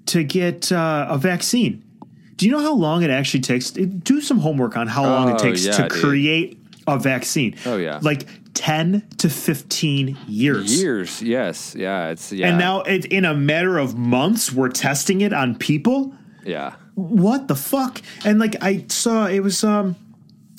to 0.08 0.24
get 0.24 0.72
uh, 0.72 1.08
a 1.10 1.18
vaccine. 1.18 1.84
Do 2.38 2.46
you 2.46 2.52
know 2.52 2.60
how 2.62 2.74
long 2.74 3.04
it 3.04 3.10
actually 3.12 3.42
takes? 3.42 3.70
Do 3.72 4.20
some 4.22 4.40
homework 4.40 4.76
on 4.76 4.88
how 4.88 5.04
long 5.04 5.30
Oh, 5.30 5.36
it 5.36 5.40
takes 5.40 5.66
yeah, 5.66 5.74
to 5.74 5.82
dude. 5.84 5.92
create 5.92 6.60
a 6.88 6.98
vaccine. 6.98 7.56
Oh, 7.66 7.78
yeah. 7.78 8.00
like 8.02 8.28
ten 8.56 9.08
to 9.20 9.30
fifteen 9.30 10.18
years. 10.28 10.82
Years, 10.82 11.22
yes, 11.22 11.76
yeah. 11.78 12.10
It's 12.10 12.32
yeah, 12.34 12.48
And 12.50 12.58
now, 12.58 12.82
it, 12.82 13.06
in 13.06 13.26
a 13.26 13.34
matter 13.36 13.78
of 13.78 13.96
months, 13.96 14.52
we're 14.52 14.70
testing 14.70 15.22
it 15.22 15.34
on 15.34 15.56
people. 15.56 16.14
yeah. 16.44 16.74
What 16.96 17.48
the 17.48 17.56
fuck? 17.56 18.02
And 18.26 18.38
like 18.38 18.62
I 18.62 18.86
saw, 18.90 19.26
it 19.28 19.40
was 19.40 19.64
um, 19.64 19.96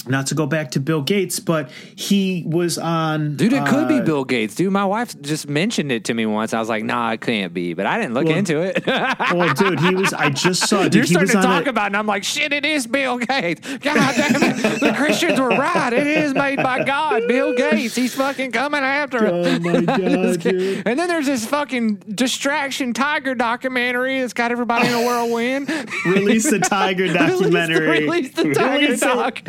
not 0.07 0.27
to 0.29 0.35
go 0.35 0.47
back 0.47 0.71
to 0.73 0.81
Bill 0.81 1.03
Gates, 1.03 1.39
but 1.41 1.71
he 1.97 2.45
was 2.47 2.79
on. 2.79 3.37
Dude, 3.37 3.53
it 3.53 3.67
could 3.67 3.89
be 3.89 3.99
uh, 3.99 4.03
Bill 4.03 4.25
Gates. 4.25 4.55
Dude, 4.55 4.73
my 4.73 4.85
wife 4.85 5.21
just 5.23 5.49
mentioned 5.49 5.93
it 5.93 6.05
to 6.07 6.15
me 6.15 6.27
once. 6.27 6.53
I 6.55 6.59
was 6.61 6.69
like, 6.69 6.85
nah, 6.85 7.13
it 7.13 7.21
can't 7.21 7.55
be. 7.55 7.75
But 7.75 7.87
I 7.87 7.99
didn't 7.99 8.15
look 8.15 8.27
Well, 8.27 8.37
into 8.37 8.61
it. 8.61 8.83
Well, 9.33 9.55
dude, 9.55 9.81
he 9.81 9.95
was. 9.95 10.13
I 10.13 10.31
just 10.31 10.69
saw. 10.69 10.83
Dude, 10.85 10.95
You're 10.95 11.05
starting 11.07 11.29
to 11.37 11.43
talk 11.43 11.67
a- 11.67 11.71
about 11.71 11.85
it, 11.85 11.87
and 11.87 11.97
I'm 11.97 12.07
like, 12.07 12.25
shit, 12.25 12.53
it 12.53 12.65
is 12.65 12.87
Bill 12.87 13.19
Gates. 13.19 13.61
God 13.79 14.15
damn 14.15 14.43
it. 14.43 14.81
The 14.81 14.93
Christians 14.97 15.41
were 15.41 15.49
right. 15.49 15.93
It 15.93 16.07
is 16.07 16.35
made 16.35 16.57
by 16.57 16.85
God. 16.85 17.23
Bill 17.29 17.55
Gates. 17.55 17.95
He's 17.95 18.15
fucking 18.15 18.53
coming 18.53 18.83
after 18.83 19.27
us. 19.27 19.47
Oh 19.47 19.59
my 19.61 19.81
god, 19.83 20.41
dude! 20.41 20.87
And 20.87 20.99
then 20.99 21.09
there's 21.09 21.27
this 21.27 21.47
fucking 21.47 21.97
distraction 22.15 22.93
tiger 22.93 23.35
documentary 23.35 24.21
that's 24.21 24.33
got 24.33 24.51
everybody 24.53 24.89
in 24.89 24.95
a 24.95 25.03
whirlwind. 25.07 25.69
Release 26.07 26.51
the 26.51 26.59
tiger 26.59 27.13
documentary. 27.13 28.07
Release 28.07 28.33
the, 28.33 28.43
release 28.45 28.55
the 28.55 28.55
tiger 28.55 28.87
Release 28.87 29.01
doc. 29.01 29.43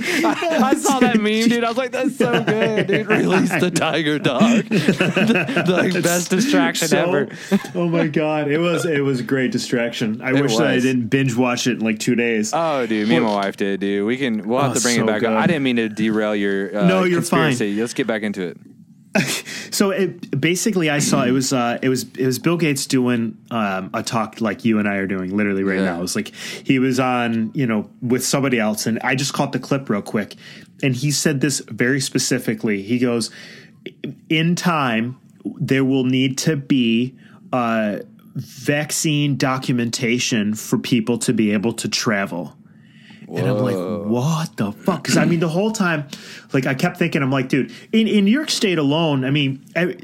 I, 0.51 0.75
saw 0.75 0.99
that 0.99 1.17
meme, 1.19 1.47
dude. 1.49 1.63
I 1.63 1.67
was 1.69 1.77
like, 1.77 1.91
that's 1.91 2.17
so 2.17 2.43
good, 2.45 2.87
dude. 2.87 3.07
Release 3.07 3.49
the 3.59 3.71
tiger 3.71 4.19
dog. 4.19 4.65
the, 4.69 5.63
the 5.65 5.71
like, 5.71 5.93
best 6.03 6.29
distraction 6.29 6.87
So- 6.89 6.97
ever. 7.07 7.29
oh 7.75 7.87
my 7.89 8.07
god, 8.07 8.49
it 8.49 8.57
was 8.59 8.85
it 8.85 9.01
was 9.03 9.19
a 9.19 9.23
great 9.23 9.51
distraction. 9.51 10.21
I 10.21 10.31
It 10.31 10.41
wish 10.41 10.55
that 10.57 10.67
I 10.67 10.79
didn't 10.79 11.07
binge 11.07 11.35
watch 11.35 11.67
it 11.67 11.73
in 11.73 11.79
like 11.79 11.99
two 11.99 12.15
days. 12.15 12.51
Oh, 12.53 12.85
dude, 12.85 13.07
me 13.07 13.15
and 13.17 13.25
my 13.25 13.33
wife 13.33 13.57
did, 13.57 13.79
dude. 13.79 14.05
We 14.05 14.17
can. 14.17 14.47
We'll 14.47 14.59
have 14.61 14.71
Oh, 14.71 14.75
to 14.75 14.81
bring 14.81 14.95
so 14.97 15.03
it 15.03 15.07
back. 15.07 15.15
up. 15.17 15.21
good. 15.21 15.31
I 15.33 15.47
didn't 15.47 15.63
mean 15.63 15.75
to 15.77 15.89
derail 15.89 16.35
your. 16.35 16.77
Uh, 16.77 16.87
No, 16.87 17.03
you're 17.03 17.21
fine. 17.21 17.49
conspiracy. 17.51 17.79
Let's 17.79 17.93
get 17.93 18.07
back 18.07 18.23
into 18.23 18.41
it. 18.43 18.57
So 19.73 19.89
it, 19.89 20.39
basically, 20.39 20.91
I 20.91 20.99
saw 20.99 21.23
it 21.23 21.31
was 21.31 21.51
uh, 21.51 21.79
it 21.81 21.89
was 21.89 22.03
it 22.15 22.27
was 22.27 22.37
Bill 22.37 22.57
Gates 22.57 22.85
doing 22.85 23.35
um, 23.49 23.89
a 23.91 24.03
talk 24.03 24.39
like 24.39 24.63
you 24.63 24.77
and 24.77 24.87
I 24.87 24.97
are 24.97 25.07
doing 25.07 25.35
literally 25.35 25.63
right 25.63 25.79
Yeah. 25.79 25.85
now. 25.85 25.97
It 25.97 26.01
was 26.01 26.15
like 26.15 26.31
he 26.35 26.77
was 26.77 26.99
on 26.99 27.49
you 27.55 27.65
know 27.65 27.89
with 27.99 28.23
somebody 28.23 28.59
else, 28.59 28.85
and 28.85 28.99
I 28.99 29.15
just 29.15 29.33
caught 29.33 29.51
the 29.51 29.57
clip 29.59 29.89
real 29.89 30.03
quick, 30.03 30.35
and 30.83 30.95
he 30.95 31.09
said 31.09 31.41
this 31.41 31.59
very 31.69 31.99
specifically. 32.01 32.83
He 32.83 32.99
goes, 32.99 33.31
"In 34.29 34.53
time, 34.55 35.17
there 35.43 35.83
will 35.83 36.05
need 36.05 36.37
to 36.39 36.55
be." 36.55 37.15
Uh, 37.51 37.99
vaccine 38.35 39.37
documentation 39.37 40.55
for 40.55 40.79
people 40.79 41.19
to 41.19 41.33
be 41.33 41.51
able 41.51 41.71
to 41.71 41.87
travel. 41.87 42.57
And 43.27 43.47
I'm 43.47 43.57
like, 43.59 43.75
what 44.07 44.55
the 44.57 44.71
fuck? 44.71 45.03
Because 45.03 45.17
I 45.17 45.25
mean, 45.25 45.39
the 45.39 45.49
whole 45.49 45.71
time, 45.71 46.07
like, 46.53 46.65
I 46.65 46.73
kept 46.73 46.97
thinking, 46.97 47.21
I'm 47.21 47.31
like, 47.31 47.49
dude, 47.49 47.71
in, 47.91 48.07
in 48.07 48.25
New 48.25 48.31
York 48.31 48.49
State 48.49 48.77
alone, 48.77 49.25
I 49.25 49.31
mean, 49.31 49.63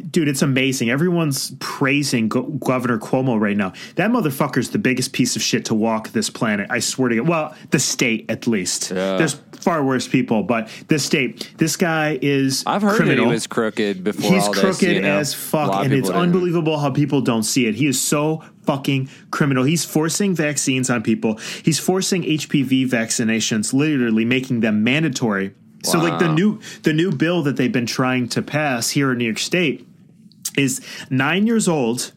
dude, 0.10 0.28
it's 0.28 0.42
amazing. 0.42 0.90
Everyone's 0.90 1.54
praising 1.60 2.30
Go- 2.30 2.44
Governor 2.44 2.98
Cuomo 2.98 3.40
right 3.40 3.58
now. 3.58 3.74
That 3.96 4.12
motherfucker's 4.12 4.70
the 4.70 4.80
biggest 4.80 5.14
piece 5.14 5.36
of 5.36 5.42
shit 5.42 5.66
to 5.66 5.76
walk 5.76 6.10
this 6.10 6.30
planet. 6.30 6.68
I 6.70 6.80
swear 6.80 7.10
to 7.10 7.16
God. 7.18 7.28
Well, 7.28 7.56
the 7.72 7.80
state, 7.80 8.26
at 8.30 8.48
least. 8.48 8.92
Yeah. 8.92 9.18
There's 9.18 9.36
far 9.60 9.84
worse 9.84 10.08
people, 10.08 10.44
but 10.44 10.70
this 10.88 11.06
state, 11.06 11.52
this 11.58 11.76
guy 11.76 12.18
is 12.22 12.64
I've 12.66 12.82
heard 12.82 12.96
criminal. 12.96 13.26
that 13.26 13.30
he 13.30 13.34
was 13.34 13.48
crooked 13.48 14.04
before 14.04 14.32
He's 14.34 14.44
all 14.44 14.54
this. 14.54 14.62
crooked 14.62 14.96
you 14.96 15.02
know? 15.02 15.18
as 15.20 15.34
fuck, 15.34 15.84
and 15.86 15.94
it's 15.94 16.10
unbelievable 16.10 16.78
how 16.80 16.90
people 16.90 17.22
don't 17.22 17.44
see 17.44 17.66
it. 17.68 17.76
He 17.76 17.88
is 17.88 18.00
so 18.00 18.44
fucking 18.64 19.10
criminal. 19.32 19.64
He's 19.64 19.86
forcing 19.86 20.36
vaccines 20.36 20.90
on 20.90 21.02
people. 21.04 21.36
He's 21.64 21.80
forcing 21.80 22.24
HPV 22.24 22.88
vaccinations, 22.90 23.74
literally 23.74 24.26
making 24.26 24.60
them 24.62 24.84
mandatory. 24.84 25.54
So, 25.84 25.98
like 26.00 26.20
the 26.20 26.32
new 26.32 26.60
the 26.84 26.94
new 26.94 27.12
bill 27.12 27.42
that 27.44 27.56
they've 27.56 27.72
been 27.72 27.86
trying 27.86 28.28
to 28.30 28.42
pass 28.42 28.90
here 28.90 29.12
in 29.12 29.18
New 29.18 29.26
York 29.26 29.40
State 29.40 29.88
is 30.58 30.82
nine 31.10 31.48
years 31.48 31.68
old. 31.68 32.12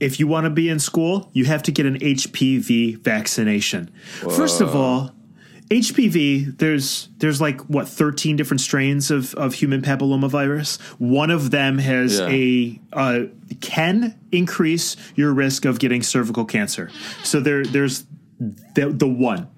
If 0.00 0.20
you 0.20 0.26
want 0.26 0.44
to 0.44 0.50
be 0.50 0.68
in 0.68 0.78
school, 0.80 1.30
you 1.32 1.44
have 1.46 1.62
to 1.64 1.72
get 1.72 1.86
an 1.86 1.98
HPV 1.98 2.98
vaccination. 2.98 3.90
First 4.20 4.60
of 4.60 4.74
all, 4.76 5.13
HPV, 5.70 6.58
there's 6.58 7.08
there's 7.18 7.40
like 7.40 7.60
what 7.62 7.88
13 7.88 8.36
different 8.36 8.60
strains 8.60 9.10
of, 9.10 9.34
of 9.34 9.54
human 9.54 9.80
papillomavirus. 9.80 10.80
One 10.98 11.30
of 11.30 11.50
them 11.50 11.78
has 11.78 12.18
Yeah. 12.18 12.28
a 12.28 12.80
uh, 12.92 13.20
can 13.60 14.14
increase 14.30 14.96
your 15.14 15.32
risk 15.32 15.64
of 15.64 15.78
getting 15.78 16.02
cervical 16.02 16.44
cancer. 16.44 16.90
So 17.22 17.40
there 17.40 17.64
there's 17.64 18.04
the, 18.38 18.90
the 18.90 19.08
one. 19.08 19.48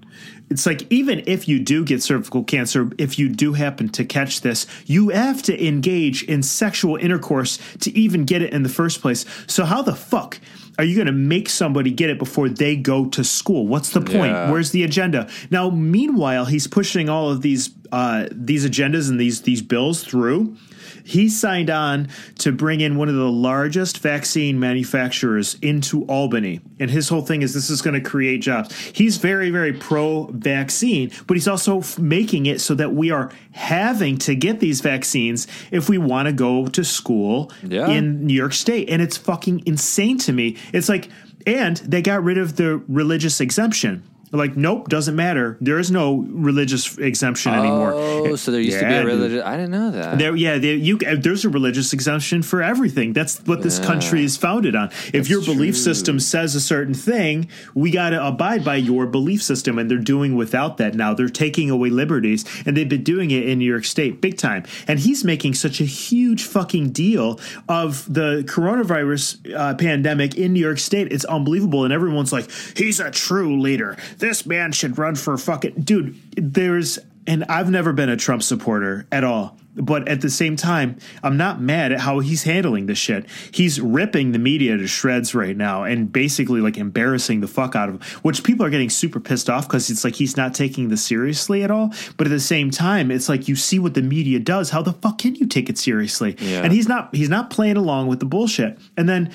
It's 0.48 0.64
like 0.64 0.86
even 0.92 1.24
if 1.26 1.48
you 1.48 1.58
do 1.58 1.84
get 1.84 2.04
cervical 2.04 2.44
cancer, 2.44 2.88
if 2.98 3.18
you 3.18 3.28
do 3.28 3.54
happen 3.54 3.88
to 3.90 4.04
catch 4.04 4.42
this, 4.42 4.64
you 4.86 5.08
have 5.08 5.42
to 5.44 5.66
engage 5.66 6.22
in 6.22 6.44
sexual 6.44 6.94
intercourse 6.96 7.58
to 7.80 7.90
even 7.98 8.24
get 8.24 8.42
it 8.42 8.52
in 8.52 8.62
the 8.62 8.68
first 8.68 9.00
place. 9.02 9.24
So 9.48 9.64
how 9.64 9.82
the 9.82 9.96
fuck 9.96 10.38
are 10.78 10.84
you 10.84 10.94
going 10.94 11.06
to 11.06 11.12
make 11.12 11.48
somebody 11.48 11.90
get 11.90 12.10
it 12.10 12.18
before 12.18 12.48
they 12.48 12.76
go 12.76 13.06
to 13.06 13.24
school? 13.24 13.66
What's 13.66 13.90
the 13.90 14.00
point? 14.00 14.32
Yeah. 14.32 14.50
Where's 14.50 14.70
the 14.72 14.82
agenda? 14.82 15.28
Now, 15.50 15.70
meanwhile, 15.70 16.44
he's 16.44 16.66
pushing 16.66 17.08
all 17.08 17.30
of 17.30 17.42
these 17.42 17.70
uh, 17.92 18.26
these 18.30 18.68
agendas 18.68 19.08
and 19.10 19.18
these 19.20 19.42
these 19.42 19.62
bills 19.62 20.02
through. 20.04 20.56
He 21.04 21.28
signed 21.28 21.70
on 21.70 22.08
to 22.38 22.50
bring 22.50 22.80
in 22.80 22.96
one 22.96 23.08
of 23.08 23.14
the 23.14 23.30
largest 23.30 23.98
vaccine 23.98 24.58
manufacturers 24.58 25.54
into 25.62 26.04
Albany. 26.06 26.60
And 26.80 26.90
his 26.90 27.08
whole 27.08 27.22
thing 27.22 27.42
is 27.42 27.54
this 27.54 27.70
is 27.70 27.80
going 27.80 27.94
to 27.94 28.00
create 28.00 28.42
jobs. 28.42 28.74
He's 28.76 29.16
very, 29.18 29.50
very 29.50 29.72
pro 29.72 30.24
vaccine, 30.32 31.12
but 31.28 31.34
he's 31.36 31.46
also 31.46 31.78
f- 31.78 31.96
making 31.96 32.46
it 32.46 32.60
so 32.60 32.74
that 32.74 32.92
we 32.92 33.12
are 33.12 33.30
having 33.52 34.18
to 34.18 34.34
get 34.34 34.58
these 34.58 34.80
vaccines 34.80 35.46
if 35.70 35.88
we 35.88 35.96
want 35.96 36.26
to 36.26 36.32
go 36.32 36.66
to 36.66 36.82
school 36.84 37.52
Yeah. 37.62 37.86
in 37.88 38.26
New 38.26 38.34
York 38.34 38.52
State. 38.52 38.90
And 38.90 39.00
it's 39.00 39.16
fucking 39.16 39.62
insane 39.64 40.18
to 40.18 40.32
me. 40.32 40.56
It's 40.72 40.88
like, 40.88 41.08
and 41.46 41.76
they 41.78 42.02
got 42.02 42.24
rid 42.24 42.36
of 42.38 42.56
the 42.56 42.82
religious 42.88 43.40
exemption. 43.40 44.02
Like, 44.32 44.56
nope, 44.56 44.88
doesn't 44.88 45.14
matter. 45.14 45.56
There 45.60 45.78
is 45.78 45.90
no 45.90 46.16
religious 46.16 46.98
exemption 46.98 47.54
anymore. 47.54 47.92
Oh, 47.94 48.36
so 48.36 48.50
there 48.50 48.60
used 48.60 48.80
to 48.80 48.86
be 48.86 48.92
a 48.92 49.04
religious. 49.04 49.44
I 49.44 49.56
didn't 49.56 49.70
know 49.70 49.90
that. 49.92 50.18
There, 50.18 50.34
yeah, 50.34 50.58
there, 50.58 50.74
you, 50.74 50.98
there's 50.98 51.44
a 51.44 51.48
religious 51.48 51.92
exemption 51.92 52.42
for 52.42 52.62
everything. 52.62 53.12
That's 53.12 53.38
what 53.44 53.62
this 53.62 53.78
country 53.78 54.24
is 54.24 54.36
founded 54.36 54.74
on. 54.74 54.90
If 55.12 55.28
your 55.28 55.42
belief 55.42 55.74
true. 55.74 55.82
system 55.82 56.18
says 56.18 56.54
a 56.54 56.60
certain 56.60 56.94
thing, 56.94 57.48
we 57.74 57.90
got 57.90 58.10
to 58.10 58.26
abide 58.26 58.64
by 58.64 58.76
your 58.76 59.06
belief 59.06 59.42
system, 59.42 59.78
and 59.78 59.90
they're 59.90 59.98
doing 59.98 60.34
without 60.34 60.78
that 60.78 60.94
now. 60.94 61.14
They're 61.14 61.28
taking 61.28 61.70
away 61.70 61.90
liberties, 61.90 62.44
and 62.66 62.76
they've 62.76 62.88
been 62.88 63.04
doing 63.04 63.30
it 63.30 63.48
in 63.48 63.58
New 63.60 63.70
York 63.70 63.84
State 63.84 64.20
big 64.20 64.38
time. 64.38 64.64
And 64.88 64.98
he's 64.98 65.24
making 65.24 65.54
such 65.54 65.80
a 65.80 65.84
huge 65.84 66.44
fucking 66.44 66.90
deal 66.90 67.38
of 67.68 68.12
the 68.12 68.44
coronavirus 68.48 69.54
uh, 69.54 69.74
pandemic 69.74 70.36
in 70.36 70.52
New 70.52 70.60
York 70.60 70.78
State. 70.78 71.12
It's 71.12 71.24
unbelievable, 71.24 71.84
and 71.84 71.92
everyone's 71.92 72.32
like, 72.32 72.50
"He's 72.76 72.98
a 72.98 73.10
true 73.10 73.60
leader. 73.60 73.96
This 74.18 74.46
man 74.46 74.72
should 74.72 74.98
run 74.98 75.14
for 75.14 75.36
fucking 75.36 75.82
dude." 75.82 76.16
There's 76.36 76.98
and 77.26 77.44
I've 77.48 77.70
never 77.70 77.92
been 77.92 78.08
a 78.08 78.16
Trump 78.16 78.42
supporter 78.42 79.06
at 79.10 79.24
all. 79.24 79.58
But 79.78 80.08
at 80.08 80.22
the 80.22 80.30
same 80.30 80.56
time, 80.56 80.96
I'm 81.22 81.36
not 81.36 81.60
mad 81.60 81.92
at 81.92 82.00
how 82.00 82.20
he's 82.20 82.44
handling 82.44 82.86
this 82.86 82.96
shit. 82.96 83.26
He's 83.50 83.78
ripping 83.78 84.32
the 84.32 84.38
media 84.38 84.74
to 84.74 84.86
shreds 84.86 85.34
right 85.34 85.54
now 85.54 85.84
and 85.84 86.10
basically 86.10 86.62
like 86.62 86.78
embarrassing 86.78 87.42
the 87.42 87.46
fuck 87.46 87.76
out 87.76 87.90
of 87.90 87.96
him, 87.96 88.20
which 88.22 88.42
people 88.42 88.64
are 88.64 88.70
getting 88.70 88.88
super 88.88 89.20
pissed 89.20 89.50
off 89.50 89.68
because 89.68 89.90
it's 89.90 90.02
like 90.02 90.14
he's 90.14 90.34
not 90.34 90.54
taking 90.54 90.88
this 90.88 91.04
seriously 91.04 91.62
at 91.62 91.70
all. 91.70 91.92
But 92.16 92.26
at 92.26 92.30
the 92.30 92.40
same 92.40 92.70
time, 92.70 93.10
it's 93.10 93.28
like 93.28 93.48
you 93.48 93.56
see 93.56 93.78
what 93.78 93.92
the 93.92 94.00
media 94.00 94.38
does. 94.38 94.70
How 94.70 94.80
the 94.80 94.94
fuck 94.94 95.18
can 95.18 95.34
you 95.34 95.46
take 95.46 95.68
it 95.68 95.76
seriously? 95.76 96.36
Yeah. 96.38 96.62
And 96.62 96.72
he's 96.72 96.88
not 96.88 97.14
he's 97.14 97.28
not 97.28 97.50
playing 97.50 97.76
along 97.76 98.06
with 98.06 98.20
the 98.20 98.26
bullshit. 98.26 98.78
And 98.96 99.06
then 99.06 99.30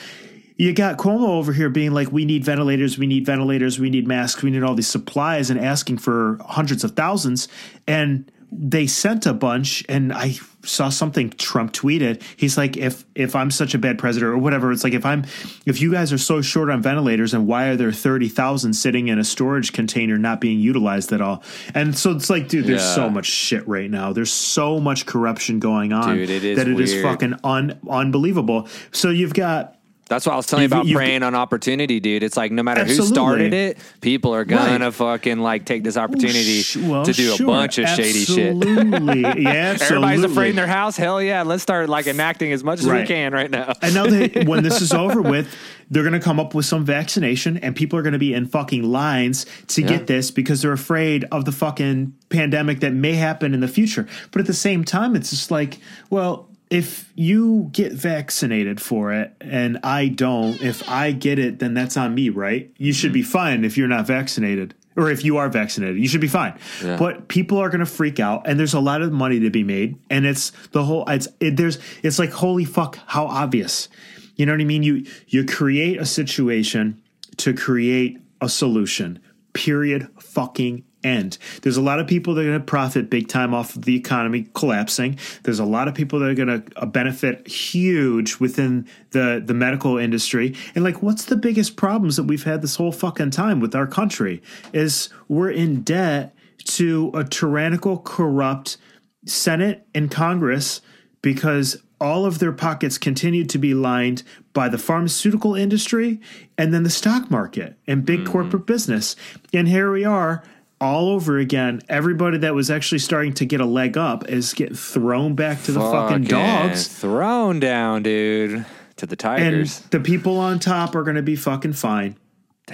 you 0.61 0.73
got 0.73 0.97
Cuomo 0.99 1.29
over 1.29 1.53
here 1.53 1.69
being 1.69 1.91
like, 1.91 2.11
we 2.11 2.23
need 2.23 2.43
ventilators, 2.43 2.97
we 2.97 3.07
need 3.07 3.25
ventilators, 3.25 3.79
we 3.79 3.89
need 3.89 4.07
masks, 4.07 4.43
we 4.43 4.51
need 4.51 4.61
all 4.61 4.75
these 4.75 4.87
supplies, 4.87 5.49
and 5.49 5.59
asking 5.59 5.97
for 5.97 6.37
hundreds 6.45 6.83
of 6.83 6.91
thousands. 6.91 7.47
And 7.87 8.31
they 8.51 8.85
sent 8.85 9.25
a 9.25 9.33
bunch, 9.33 9.83
and 9.89 10.13
I 10.13 10.35
saw 10.63 10.89
something 10.89 11.31
Trump 11.31 11.71
tweeted. 11.73 12.21
He's 12.35 12.57
like, 12.57 12.77
if 12.77 13.05
if 13.15 13.35
I'm 13.35 13.49
such 13.49 13.73
a 13.73 13.79
bad 13.79 13.97
president 13.97 14.33
or 14.33 14.37
whatever, 14.37 14.71
it's 14.71 14.83
like 14.83 14.93
if 14.93 15.05
I'm 15.05 15.23
if 15.65 15.81
you 15.81 15.89
guys 15.91 16.13
are 16.13 16.17
so 16.19 16.41
short 16.41 16.69
on 16.69 16.81
ventilators, 16.81 17.33
and 17.33 17.47
why 17.47 17.69
are 17.69 17.75
there 17.77 17.91
thirty 17.93 18.27
thousand 18.27 18.73
sitting 18.73 19.07
in 19.07 19.17
a 19.17 19.23
storage 19.23 19.71
container 19.73 20.17
not 20.19 20.41
being 20.41 20.59
utilized 20.59 21.11
at 21.13 21.21
all? 21.21 21.43
And 21.73 21.97
so 21.97 22.11
it's 22.11 22.29
like, 22.29 22.49
dude, 22.49 22.65
there's 22.67 22.81
Yeah. 22.81 22.95
so 22.95 23.09
much 23.09 23.25
shit 23.25 23.65
right 23.67 23.89
now. 23.89 24.11
There's 24.13 24.33
so 24.33 24.79
much 24.81 25.05
corruption 25.07 25.59
going 25.59 25.93
on 25.93 26.17
Dude, 26.17 26.29
it 26.29 26.43
is 26.43 26.57
that 26.57 26.67
it 26.67 26.79
is 26.79 26.91
weird. 26.91 27.03
fucking 27.05 27.35
un, 27.45 27.79
unbelievable. 27.89 28.67
So 28.91 29.09
you've 29.09 29.33
got 29.33 29.77
That's 30.11 30.25
what 30.25 30.33
I 30.33 30.35
was 30.35 30.45
telling 30.45 30.63
you 30.63 30.67
about 30.67 30.85
preying 30.87 31.23
on 31.23 31.35
opportunity, 31.35 32.01
dude. 32.01 32.21
It's 32.21 32.35
like 32.35 32.51
no 32.51 32.63
matter 32.63 32.83
who 32.83 32.95
started 32.95 33.53
it, 33.53 33.77
people 34.01 34.35
are 34.35 34.43
gonna 34.43 34.85
Right. 34.85 34.93
fucking 34.93 35.39
like 35.39 35.63
take 35.63 35.83
this 35.83 35.95
opportunity 35.95 36.63
Sh- 36.63 36.75
well, 36.75 37.05
to 37.05 37.13
do 37.13 37.33
a 37.33 37.37
bunch 37.45 37.77
of 37.77 37.87
shady 37.87 38.25
shit. 38.25 38.55
Yeah, 38.61 39.71
absolutely. 39.71 40.09
Everybody's 40.09 40.23
afraid 40.25 40.49
in 40.49 40.55
their 40.57 40.67
house. 40.67 40.97
Hell 40.97 41.21
yeah, 41.21 41.43
let's 41.43 41.63
start 41.63 41.87
like 41.87 42.07
enacting 42.07 42.51
as 42.51 42.61
much 42.61 42.79
as 42.81 42.87
we 42.87 43.05
can 43.05 43.31
right 43.31 43.49
now. 43.49 43.71
I 43.81 43.89
know 43.91 44.05
that 44.07 44.45
when 44.47 44.63
this 44.63 44.81
is 44.81 44.91
over 44.91 45.21
with, 45.21 45.47
they're 45.89 46.03
going 46.03 46.13
to 46.13 46.19
come 46.19 46.39
up 46.39 46.53
with 46.53 46.65
some 46.65 46.83
vaccination 46.85 47.57
and 47.57 47.73
people 47.75 47.97
are 47.97 48.01
going 48.01 48.13
to 48.13 48.19
be 48.19 48.33
in 48.33 48.47
fucking 48.47 48.83
lines 48.83 49.45
to 49.67 49.81
Yeah. 49.81 49.87
get 49.87 50.07
this 50.07 50.29
because 50.31 50.61
they're 50.61 50.71
afraid 50.73 51.23
of 51.31 51.45
the 51.45 51.51
fucking 51.53 52.13
pandemic 52.29 52.81
that 52.81 52.93
may 52.93 53.13
happen 53.13 53.53
in 53.53 53.59
the 53.61 53.67
future. 53.67 54.07
But 54.31 54.41
at 54.41 54.47
the 54.47 54.53
same 54.53 54.83
time, 54.83 55.15
it's 55.15 55.29
just 55.29 55.51
like, 55.51 55.77
well, 56.09 56.47
if 56.71 57.11
you 57.15 57.69
get 57.73 57.91
vaccinated 57.91 58.81
for 58.81 59.11
it 59.11 59.35
and 59.41 59.77
I 59.83 60.07
don't, 60.07 60.59
if 60.61 60.89
I 60.89 61.11
get 61.11 61.37
it, 61.37 61.59
then 61.59 61.73
that's 61.73 61.97
on 61.97 62.15
me, 62.15 62.29
right? 62.29 62.71
You 62.77 62.93
should 62.93 63.11
be 63.11 63.23
fine 63.23 63.65
if 63.65 63.77
you're 63.77 63.89
not 63.89 64.07
vaccinated. 64.07 64.73
Or 64.95 65.09
if 65.09 65.23
you 65.23 65.37
are 65.37 65.49
vaccinated, 65.49 65.99
you 65.99 66.07
should 66.07 66.21
be 66.21 66.27
fine. 66.27 66.57
Yeah. 66.83 66.97
But 66.97 67.27
people 67.27 67.57
are 67.59 67.69
going 67.69 67.79
to 67.79 67.85
freak 67.85 68.19
out, 68.19 68.45
and 68.45 68.59
there's 68.59 68.73
a 68.73 68.79
lot 68.79 69.01
of 69.01 69.13
money 69.13 69.39
to 69.39 69.49
be 69.49 69.63
made, 69.63 69.97
and 70.09 70.25
it's 70.25 70.51
the 70.73 70.83
whole. 70.83 71.05
It's 71.07 71.29
it, 71.39 71.55
there's 71.55 71.79
it's 72.03 72.19
like 72.19 72.31
holy 72.31 72.65
fuck, 72.65 72.99
how 73.05 73.25
obvious. 73.25 73.87
You 74.35 74.45
know 74.45 74.51
what 74.51 74.59
I 74.59 74.65
mean? 74.65 74.83
You 74.83 75.05
you 75.27 75.45
create 75.45 76.01
a 76.01 76.05
situation 76.05 77.01
to 77.37 77.53
create 77.53 78.19
a 78.41 78.49
solution. 78.49 79.21
Period. 79.53 80.09
Fucking 80.19 80.83
end. 81.03 81.37
There's 81.61 81.77
a 81.77 81.81
lot 81.81 81.99
of 81.99 82.07
people 82.07 82.33
that 82.35 82.41
are 82.41 82.45
going 82.45 82.59
to 82.59 82.65
profit 82.65 83.09
big 83.09 83.27
time 83.27 83.53
off 83.53 83.75
of 83.75 83.83
the 83.85 83.95
economy 83.95 84.47
collapsing. 84.53 85.17
There's 85.43 85.59
a 85.59 85.65
lot 85.65 85.87
of 85.87 85.95
people 85.95 86.19
that 86.19 86.29
are 86.29 86.35
going 86.35 86.61
to 86.61 86.63
uh, 86.77 86.85
benefit 86.85 87.47
huge 87.47 88.39
within 88.39 88.87
the 89.11 89.41
the 89.43 89.53
medical 89.53 89.97
industry. 89.97 90.55
And 90.75 90.83
like, 90.83 91.01
what's 91.01 91.25
the 91.25 91.35
biggest 91.35 91.75
problems 91.75 92.15
that 92.15 92.23
we've 92.23 92.43
had 92.43 92.61
this 92.61 92.75
whole 92.75 92.91
fucking 92.91 93.31
time 93.31 93.59
with 93.59 93.75
our 93.75 93.87
country? 93.87 94.41
Is 94.73 95.09
we're 95.27 95.51
in 95.51 95.83
debt 95.83 96.35
to 96.65 97.11
a 97.13 97.23
tyrannical, 97.23 97.97
corrupt 97.99 98.77
Senate 99.25 99.85
and 99.93 100.09
Congress 100.09 100.81
because 101.21 101.81
all 101.99 102.25
of 102.25 102.39
their 102.39 102.51
pockets 102.51 102.97
continue 102.97 103.45
to 103.45 103.59
be 103.59 103.75
lined 103.75 104.23
by 104.53 104.67
the 104.67 104.77
pharmaceutical 104.77 105.55
industry 105.55 106.19
and 106.57 106.73
then 106.73 106.81
the 106.83 106.89
stock 106.89 107.29
market 107.29 107.77
and 107.85 108.05
big 108.05 108.21
mm-hmm. 108.21 108.31
corporate 108.31 108.65
business. 108.65 109.15
And 109.53 109.67
here 109.67 109.91
we 109.91 110.03
are 110.03 110.43
all 110.81 111.09
over 111.09 111.37
again. 111.37 111.81
Everybody 111.87 112.39
that 112.39 112.53
was 112.53 112.69
actually 112.69 112.99
starting 112.99 113.33
to 113.35 113.45
get 113.45 113.61
a 113.61 113.65
leg 113.65 113.97
up 113.97 114.27
is 114.27 114.53
getting 114.53 114.75
thrown 114.75 115.35
back 115.35 115.63
to 115.63 115.71
the 115.71 115.79
fucking 115.79 116.23
dogs. 116.25 116.87
Thrown 116.87 117.59
down, 117.61 118.03
dude. 118.03 118.65
To 118.97 119.05
the 119.05 119.13
And 119.13 119.19
Tigers. 119.19 119.79
the 119.91 119.99
people 119.99 120.37
on 120.37 120.59
top 120.59 120.95
are 120.95 121.03
going 121.03 121.15
to 121.15 121.21
be 121.21 121.35
fucking 121.35 121.73
fine. 121.73 122.17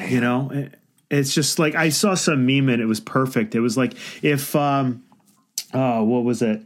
You 0.10 0.22
know, 0.22 0.70
it's 1.10 1.34
just 1.34 1.60
like 1.60 1.76
I 1.76 1.89
saw 1.89 2.16
some 2.16 2.45
meme 2.45 2.70
and 2.70 2.82
it 2.82 2.86
was 2.86 2.99
perfect. 2.99 3.55
It 3.55 3.60
was 3.62 3.78
like 3.78 3.93
if, 4.24 4.55
um, 4.55 5.03
oh, 5.74 6.03
what 6.03 6.24
was 6.24 6.41
it? 6.41 6.62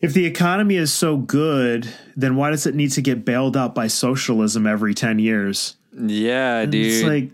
If 0.00 0.12
the 0.12 0.26
economy 0.26 0.76
is 0.76 0.92
so 0.92 1.16
good, 1.16 1.88
then 2.14 2.36
why 2.36 2.50
does 2.50 2.66
it 2.66 2.74
need 2.74 2.92
to 2.92 3.00
get 3.00 3.24
bailed 3.24 3.56
out 3.56 3.74
by 3.74 3.86
socialism 3.86 4.66
every 4.66 4.94
10 4.94 5.18
years? 5.18 5.76
yeah, 5.96 6.64
dude. 6.66 6.86
It's 6.86 7.02
like, 7.04 7.30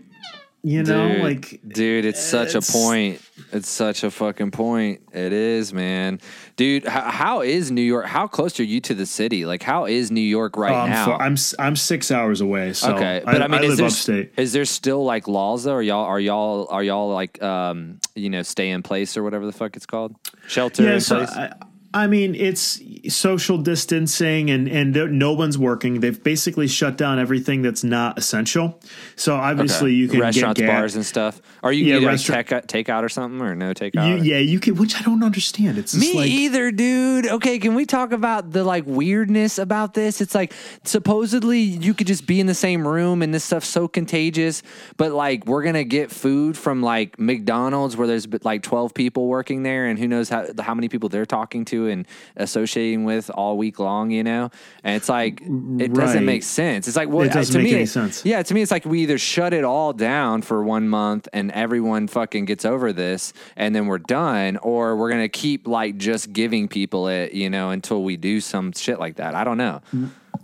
you 0.63 0.83
know, 0.83 1.07
Dude, 1.09 1.23
like 1.23 1.59
dude, 1.67 2.05
it's 2.05 2.21
such 2.21 2.53
a 2.53 2.61
point. 2.61 3.21
It's 3.51 3.69
such 3.69 4.03
a 4.03 4.11
fucking 4.11 4.51
point. 4.51 5.01
It 5.11 5.33
is, 5.33 5.73
man. 5.73 6.19
Dude, 6.55 6.85
how, 6.85 7.09
how 7.09 7.41
is 7.41 7.71
New 7.71 7.81
York? 7.81 8.05
How 8.05 8.27
close 8.27 8.59
are 8.59 8.63
you 8.63 8.79
to 8.81 8.93
the 8.93 9.07
city? 9.07 9.45
Like, 9.45 9.63
how 9.63 9.85
is 9.85 10.11
New 10.11 10.21
York 10.21 10.55
right 10.57 10.71
oh, 10.71 10.75
I'm, 10.81 10.89
now? 10.89 11.05
fu- 11.05 11.11
I'm 11.23 11.35
I'm 11.57 11.75
six 11.75 12.11
hours 12.11 12.41
away. 12.41 12.73
So 12.73 12.93
okay, 12.95 13.21
but 13.25 13.41
I, 13.41 13.47
mean, 13.47 13.63
is 13.63 13.69
live 13.69 13.77
there, 13.77 13.87
upstate. 13.87 14.33
is 14.37 14.53
there 14.53 14.65
still 14.65 15.03
like 15.03 15.27
laws 15.27 15.63
though? 15.63 15.73
Are 15.73 15.81
y'all 15.81 16.05
are 16.05 16.19
y'all 16.19 16.67
are 16.69 16.83
y'all 16.83 17.11
like 17.11 17.41
um 17.41 17.99
you 18.13 18.29
know 18.29 18.43
stay 18.43 18.69
in 18.69 18.83
place 18.83 19.17
or 19.17 19.23
whatever 19.23 19.47
the 19.47 19.51
fuck 19.53 19.75
it's 19.75 19.87
called? 19.87 20.15
Shelter 20.47 20.83
Yeah, 20.83 20.93
in 20.93 21.01
so 21.01 21.17
place. 21.17 21.31
I, 21.31 21.53
I 21.93 22.07
mean, 22.07 22.35
it's 22.35 22.79
social 23.09 23.57
distancing, 23.57 24.49
and 24.49 24.67
and 24.67 24.93
no 25.19 25.33
one's 25.33 25.57
working. 25.57 25.99
They've 25.99 26.21
basically 26.23 26.67
shut 26.67 26.97
down 26.97 27.19
everything 27.19 27.61
that's 27.61 27.83
not 27.83 28.17
essential. 28.17 28.79
So 29.17 29.35
obviously, 29.35 29.89
Okay. 29.91 29.95
you 29.97 30.07
can 30.07 30.19
restaurants, 30.21 30.59
get 30.61 30.67
bars, 30.67 30.95
and 30.95 31.05
stuff. 31.05 31.41
Are 31.63 31.73
you 31.73 31.85
Yeah, 31.85 31.97
yeah, 31.97 32.11
like 32.11 32.19
take, 32.21 32.47
takeout 32.87 33.03
or 33.03 33.09
something 33.09 33.41
or 33.41 33.55
no 33.55 33.69
You, 33.69 33.73
takeout? 33.73 34.25
yeah, 34.25 34.37
you 34.37 34.59
can, 34.59 34.75
which 34.75 34.95
I 34.95 35.01
don't 35.03 35.21
understand. 35.23 35.77
It's 35.77 35.93
Me 35.93 36.13
like, 36.13 36.29
either, 36.29 36.71
dude. 36.71 37.27
Okay, 37.27 37.59
can 37.59 37.75
we 37.75 37.85
talk 37.85 38.13
about 38.13 38.51
the 38.51 38.63
like 38.63 38.85
weirdness 38.87 39.57
about 39.57 39.93
this? 39.93 40.21
It's 40.21 40.33
like 40.33 40.53
supposedly 40.85 41.59
you 41.59 41.93
could 41.93 42.07
just 42.07 42.25
be 42.27 42.39
in 42.39 42.47
the 42.47 42.53
same 42.53 42.87
room 42.87 43.21
and 43.21 43.33
this 43.33 43.43
stuff's 43.43 43.67
so 43.67 43.87
contagious, 43.87 44.63
but 44.97 45.11
like 45.11 45.45
we're 45.45 45.63
gonna 45.63 45.83
get 45.83 46.11
food 46.11 46.57
from 46.57 46.81
like 46.81 47.19
McDonald's 47.19 47.97
where 47.97 48.07
there's 48.07 48.27
like 48.43 48.63
twelve 48.63 48.93
people 48.93 49.27
working 49.27 49.63
there, 49.63 49.87
and 49.87 49.97
who 49.99 50.07
knows 50.07 50.29
how 50.29 50.45
how 50.59 50.73
many 50.73 50.87
people 50.89 51.09
they're 51.09 51.25
talking 51.25 51.65
to 51.65 51.80
and 51.87 52.07
associating 52.35 53.03
with 53.03 53.29
all 53.29 53.57
week 53.57 53.79
long, 53.79 54.11
you 54.11 54.23
know? 54.23 54.49
And 54.83 54.95
it's 54.95 55.09
like 55.09 55.41
it 55.41 55.93
doesn't 55.93 56.25
make 56.25 56.43
sense. 56.43 56.87
It's 56.87 56.97
like 56.97 57.09
well, 57.09 57.25
It 57.25 57.33
doesn't 57.33 57.53
to 57.53 57.59
make 57.59 57.71
me, 57.71 57.77
any 57.77 57.85
sense. 57.85 58.25
Yeah, 58.25 58.41
to 58.41 58.53
me, 58.53 58.61
it's 58.61 58.71
like 58.71 58.85
we 58.85 59.01
either 59.01 59.17
shut 59.17 59.53
it 59.53 59.63
all 59.63 59.93
down 59.93 60.41
for 60.41 60.63
one 60.63 60.89
month 60.89 61.27
and 61.33 61.51
everyone 61.51 62.07
fucking 62.07 62.45
gets 62.45 62.65
over 62.65 62.93
this 62.93 63.33
and 63.55 63.75
then 63.75 63.87
we're 63.87 63.97
done, 63.99 64.57
or 64.57 64.95
we're 64.95 65.09
going 65.09 65.21
to 65.21 65.29
keep 65.29 65.67
like 65.67 65.97
just 65.97 66.33
giving 66.33 66.67
people 66.67 67.07
it, 67.07 67.33
you 67.33 67.49
know, 67.49 67.69
until 67.71 68.03
we 68.03 68.17
do 68.17 68.39
some 68.41 68.71
shit 68.73 68.99
like 68.99 69.15
that. 69.17 69.35
I 69.35 69.43
don't 69.43 69.57
know. 69.57 69.81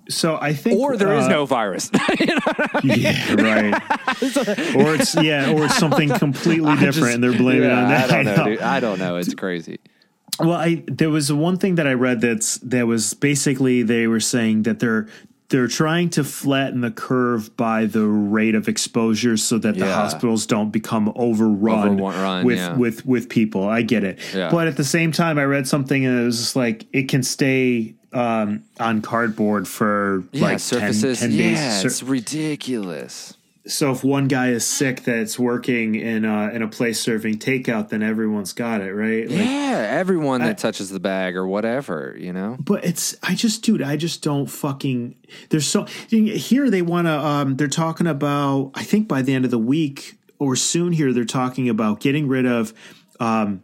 so 0.10 0.38
I 0.40 0.54
think, 0.54 0.80
Or 0.80 0.98
there 0.98 1.14
is 1.16 1.26
uh, 1.26 1.30
no 1.30 1.46
virus. 1.46 1.90
yeah, 2.84 3.34
right. 3.34 3.74
or 4.76 4.96
it's 4.96 5.16
yeah, 5.16 5.52
or 5.52 5.66
it's 5.66 5.78
something 5.78 6.10
completely 6.10 6.76
different, 6.78 7.16
and 7.16 7.24
they're 7.24 7.38
blaming 7.38 7.64
it 7.64 7.72
on 7.72 7.90
that. 7.90 8.12
I 8.12 8.24
don't 8.24 8.26
know, 8.26 8.36
know. 8.36 8.46
dude. 8.46 8.62
I 8.62 8.80
don't 8.80 9.00
know. 9.00 9.18
It's 9.18 9.34
crazy. 9.34 9.80
Well, 10.40 10.54
I 10.54 10.84
there 10.88 11.10
was 11.10 11.32
one 11.32 11.58
thing 11.58 11.76
that 11.76 11.88
I 11.88 11.94
read 11.94 12.22
that's 12.22 12.58
that 12.60 12.86
was 12.88 13.14
basically 13.14 13.84
they 13.84 14.08
were 14.08 14.20
saying 14.20 14.64
that 14.64 14.80
they're 14.80 15.08
they're 15.50 15.68
trying 15.70 16.10
to 16.10 16.26
flatten 16.26 16.82
the 16.82 16.92
curve 16.92 17.56
by 17.56 17.86
the 17.86 18.06
rate 18.06 18.54
of 18.54 18.68
exposure 18.68 19.38
so 19.38 19.58
that 19.58 19.76
the 19.76 19.86
hospitals 19.94 20.46
don't 20.46 20.72
become 20.72 21.12
overrun, 21.16 22.02
Overrun, 22.02 22.46
with 22.46 22.58
yeah. 22.58 22.76
with 22.76 23.06
with 23.06 23.30
people. 23.30 23.68
I 23.68 23.82
get 23.82 24.04
it, 24.04 24.20
Yeah. 24.36 24.50
but 24.52 24.68
at 24.68 24.76
the 24.76 24.84
same 24.84 25.12
time, 25.14 25.38
I 25.40 25.46
read 25.46 25.66
something 25.68 26.06
and 26.06 26.20
it 26.20 26.26
was 26.26 26.38
just 26.38 26.56
like 26.58 26.86
it 26.92 27.08
can 27.08 27.24
stay 27.24 27.96
um, 28.12 28.64
on 28.80 29.02
cardboard 29.02 29.68
for 29.68 30.24
Yeah, 30.34 30.42
like 30.42 30.52
10, 30.54 30.60
surfaces. 30.60 31.20
10 31.22 31.32
yeah, 31.32 31.44
days. 31.82 31.86
it's 31.86 32.04
ridiculous. 32.04 33.37
So 33.68 33.92
if 33.92 34.04
one 34.04 34.28
guy 34.28 34.50
is 34.50 34.66
sick 34.66 35.04
that's 35.04 35.38
working 35.38 35.96
in 35.96 36.24
a, 36.24 36.50
in 36.50 36.62
a 36.62 36.68
place 36.68 37.00
serving 37.00 37.40
takeout, 37.40 37.90
then 37.90 38.02
everyone's 38.02 38.54
got 38.54 38.82
it, 38.82 38.94
right? 38.94 39.30
Like, 39.30 39.40
Yeah, 39.40 39.88
everyone 39.92 40.42
that 40.42 40.58
touches 40.58 40.90
the 40.90 41.00
bag 41.00 41.36
or 41.36 41.46
whatever, 41.46 42.16
you 42.18 42.32
know. 42.32 42.58
But 42.60 42.86
it's 42.86 43.16
I 43.22 43.36
just 43.36 43.64
dude, 43.64 43.82
I 43.82 43.98
just 43.98 44.24
don't 44.24 44.48
fucking 44.48 45.16
there's 45.50 45.68
so 45.68 45.84
here 46.10 46.70
they 46.70 46.82
want 46.82 47.08
to 47.08 47.20
um 47.20 47.58
they're 47.58 47.68
talking 47.68 48.08
about 48.08 48.72
I 48.74 48.84
think 48.84 49.08
by 49.08 49.22
the 49.22 49.34
end 49.34 49.46
of 49.46 49.52
the 49.52 49.60
week 49.60 50.18
or 50.40 50.56
soon 50.56 50.94
here 50.94 51.12
they're 51.12 51.26
talking 51.26 51.68
about 51.68 52.00
getting 52.00 52.28
rid 52.28 52.46
of 52.46 52.74
um 53.20 53.64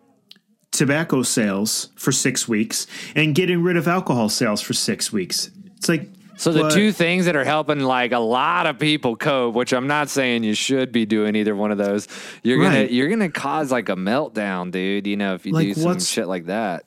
tobacco 0.71 1.21
sales 1.21 1.89
for 1.95 2.11
6 2.11 2.47
weeks 2.47 2.87
and 3.15 3.35
getting 3.35 3.61
rid 3.61 3.77
of 3.77 3.87
alcohol 3.87 4.27
sales 4.27 4.59
for 4.59 4.73
6 4.73 5.13
weeks. 5.13 5.51
It's 5.77 5.87
like 5.87 6.09
So 6.35 6.51
the 6.51 6.61
but- 6.61 6.73
two 6.73 6.91
things 6.91 7.25
that 7.25 7.35
are 7.35 7.43
helping 7.43 7.79
like 7.79 8.11
a 8.11 8.19
lot 8.19 8.65
of 8.65 8.79
people 8.79 9.15
cope, 9.15 9.53
which 9.55 9.71
I'm 9.73 9.87
not 9.87 10.09
saying 10.09 10.43
you 10.43 10.55
should 10.55 10.91
be 10.91 11.05
doing 11.05 11.35
either 11.35 11.55
one 11.55 11.71
of 11.71 11.77
those, 11.77 12.07
you're 12.43 12.61
gonna 12.61 12.83
you're 12.85 13.09
gonna 13.09 13.29
cause 13.29 13.71
like 13.71 13.89
a 13.89 13.95
meltdown, 13.95 14.71
dude. 14.71 15.05
You 15.07 15.17
know, 15.17 15.35
if 15.35 15.45
you 15.45 15.53
Like, 15.53 15.67
do 15.67 15.73
some 15.75 15.99
shit 15.99 16.27
like 16.27 16.45
that. 16.47 16.85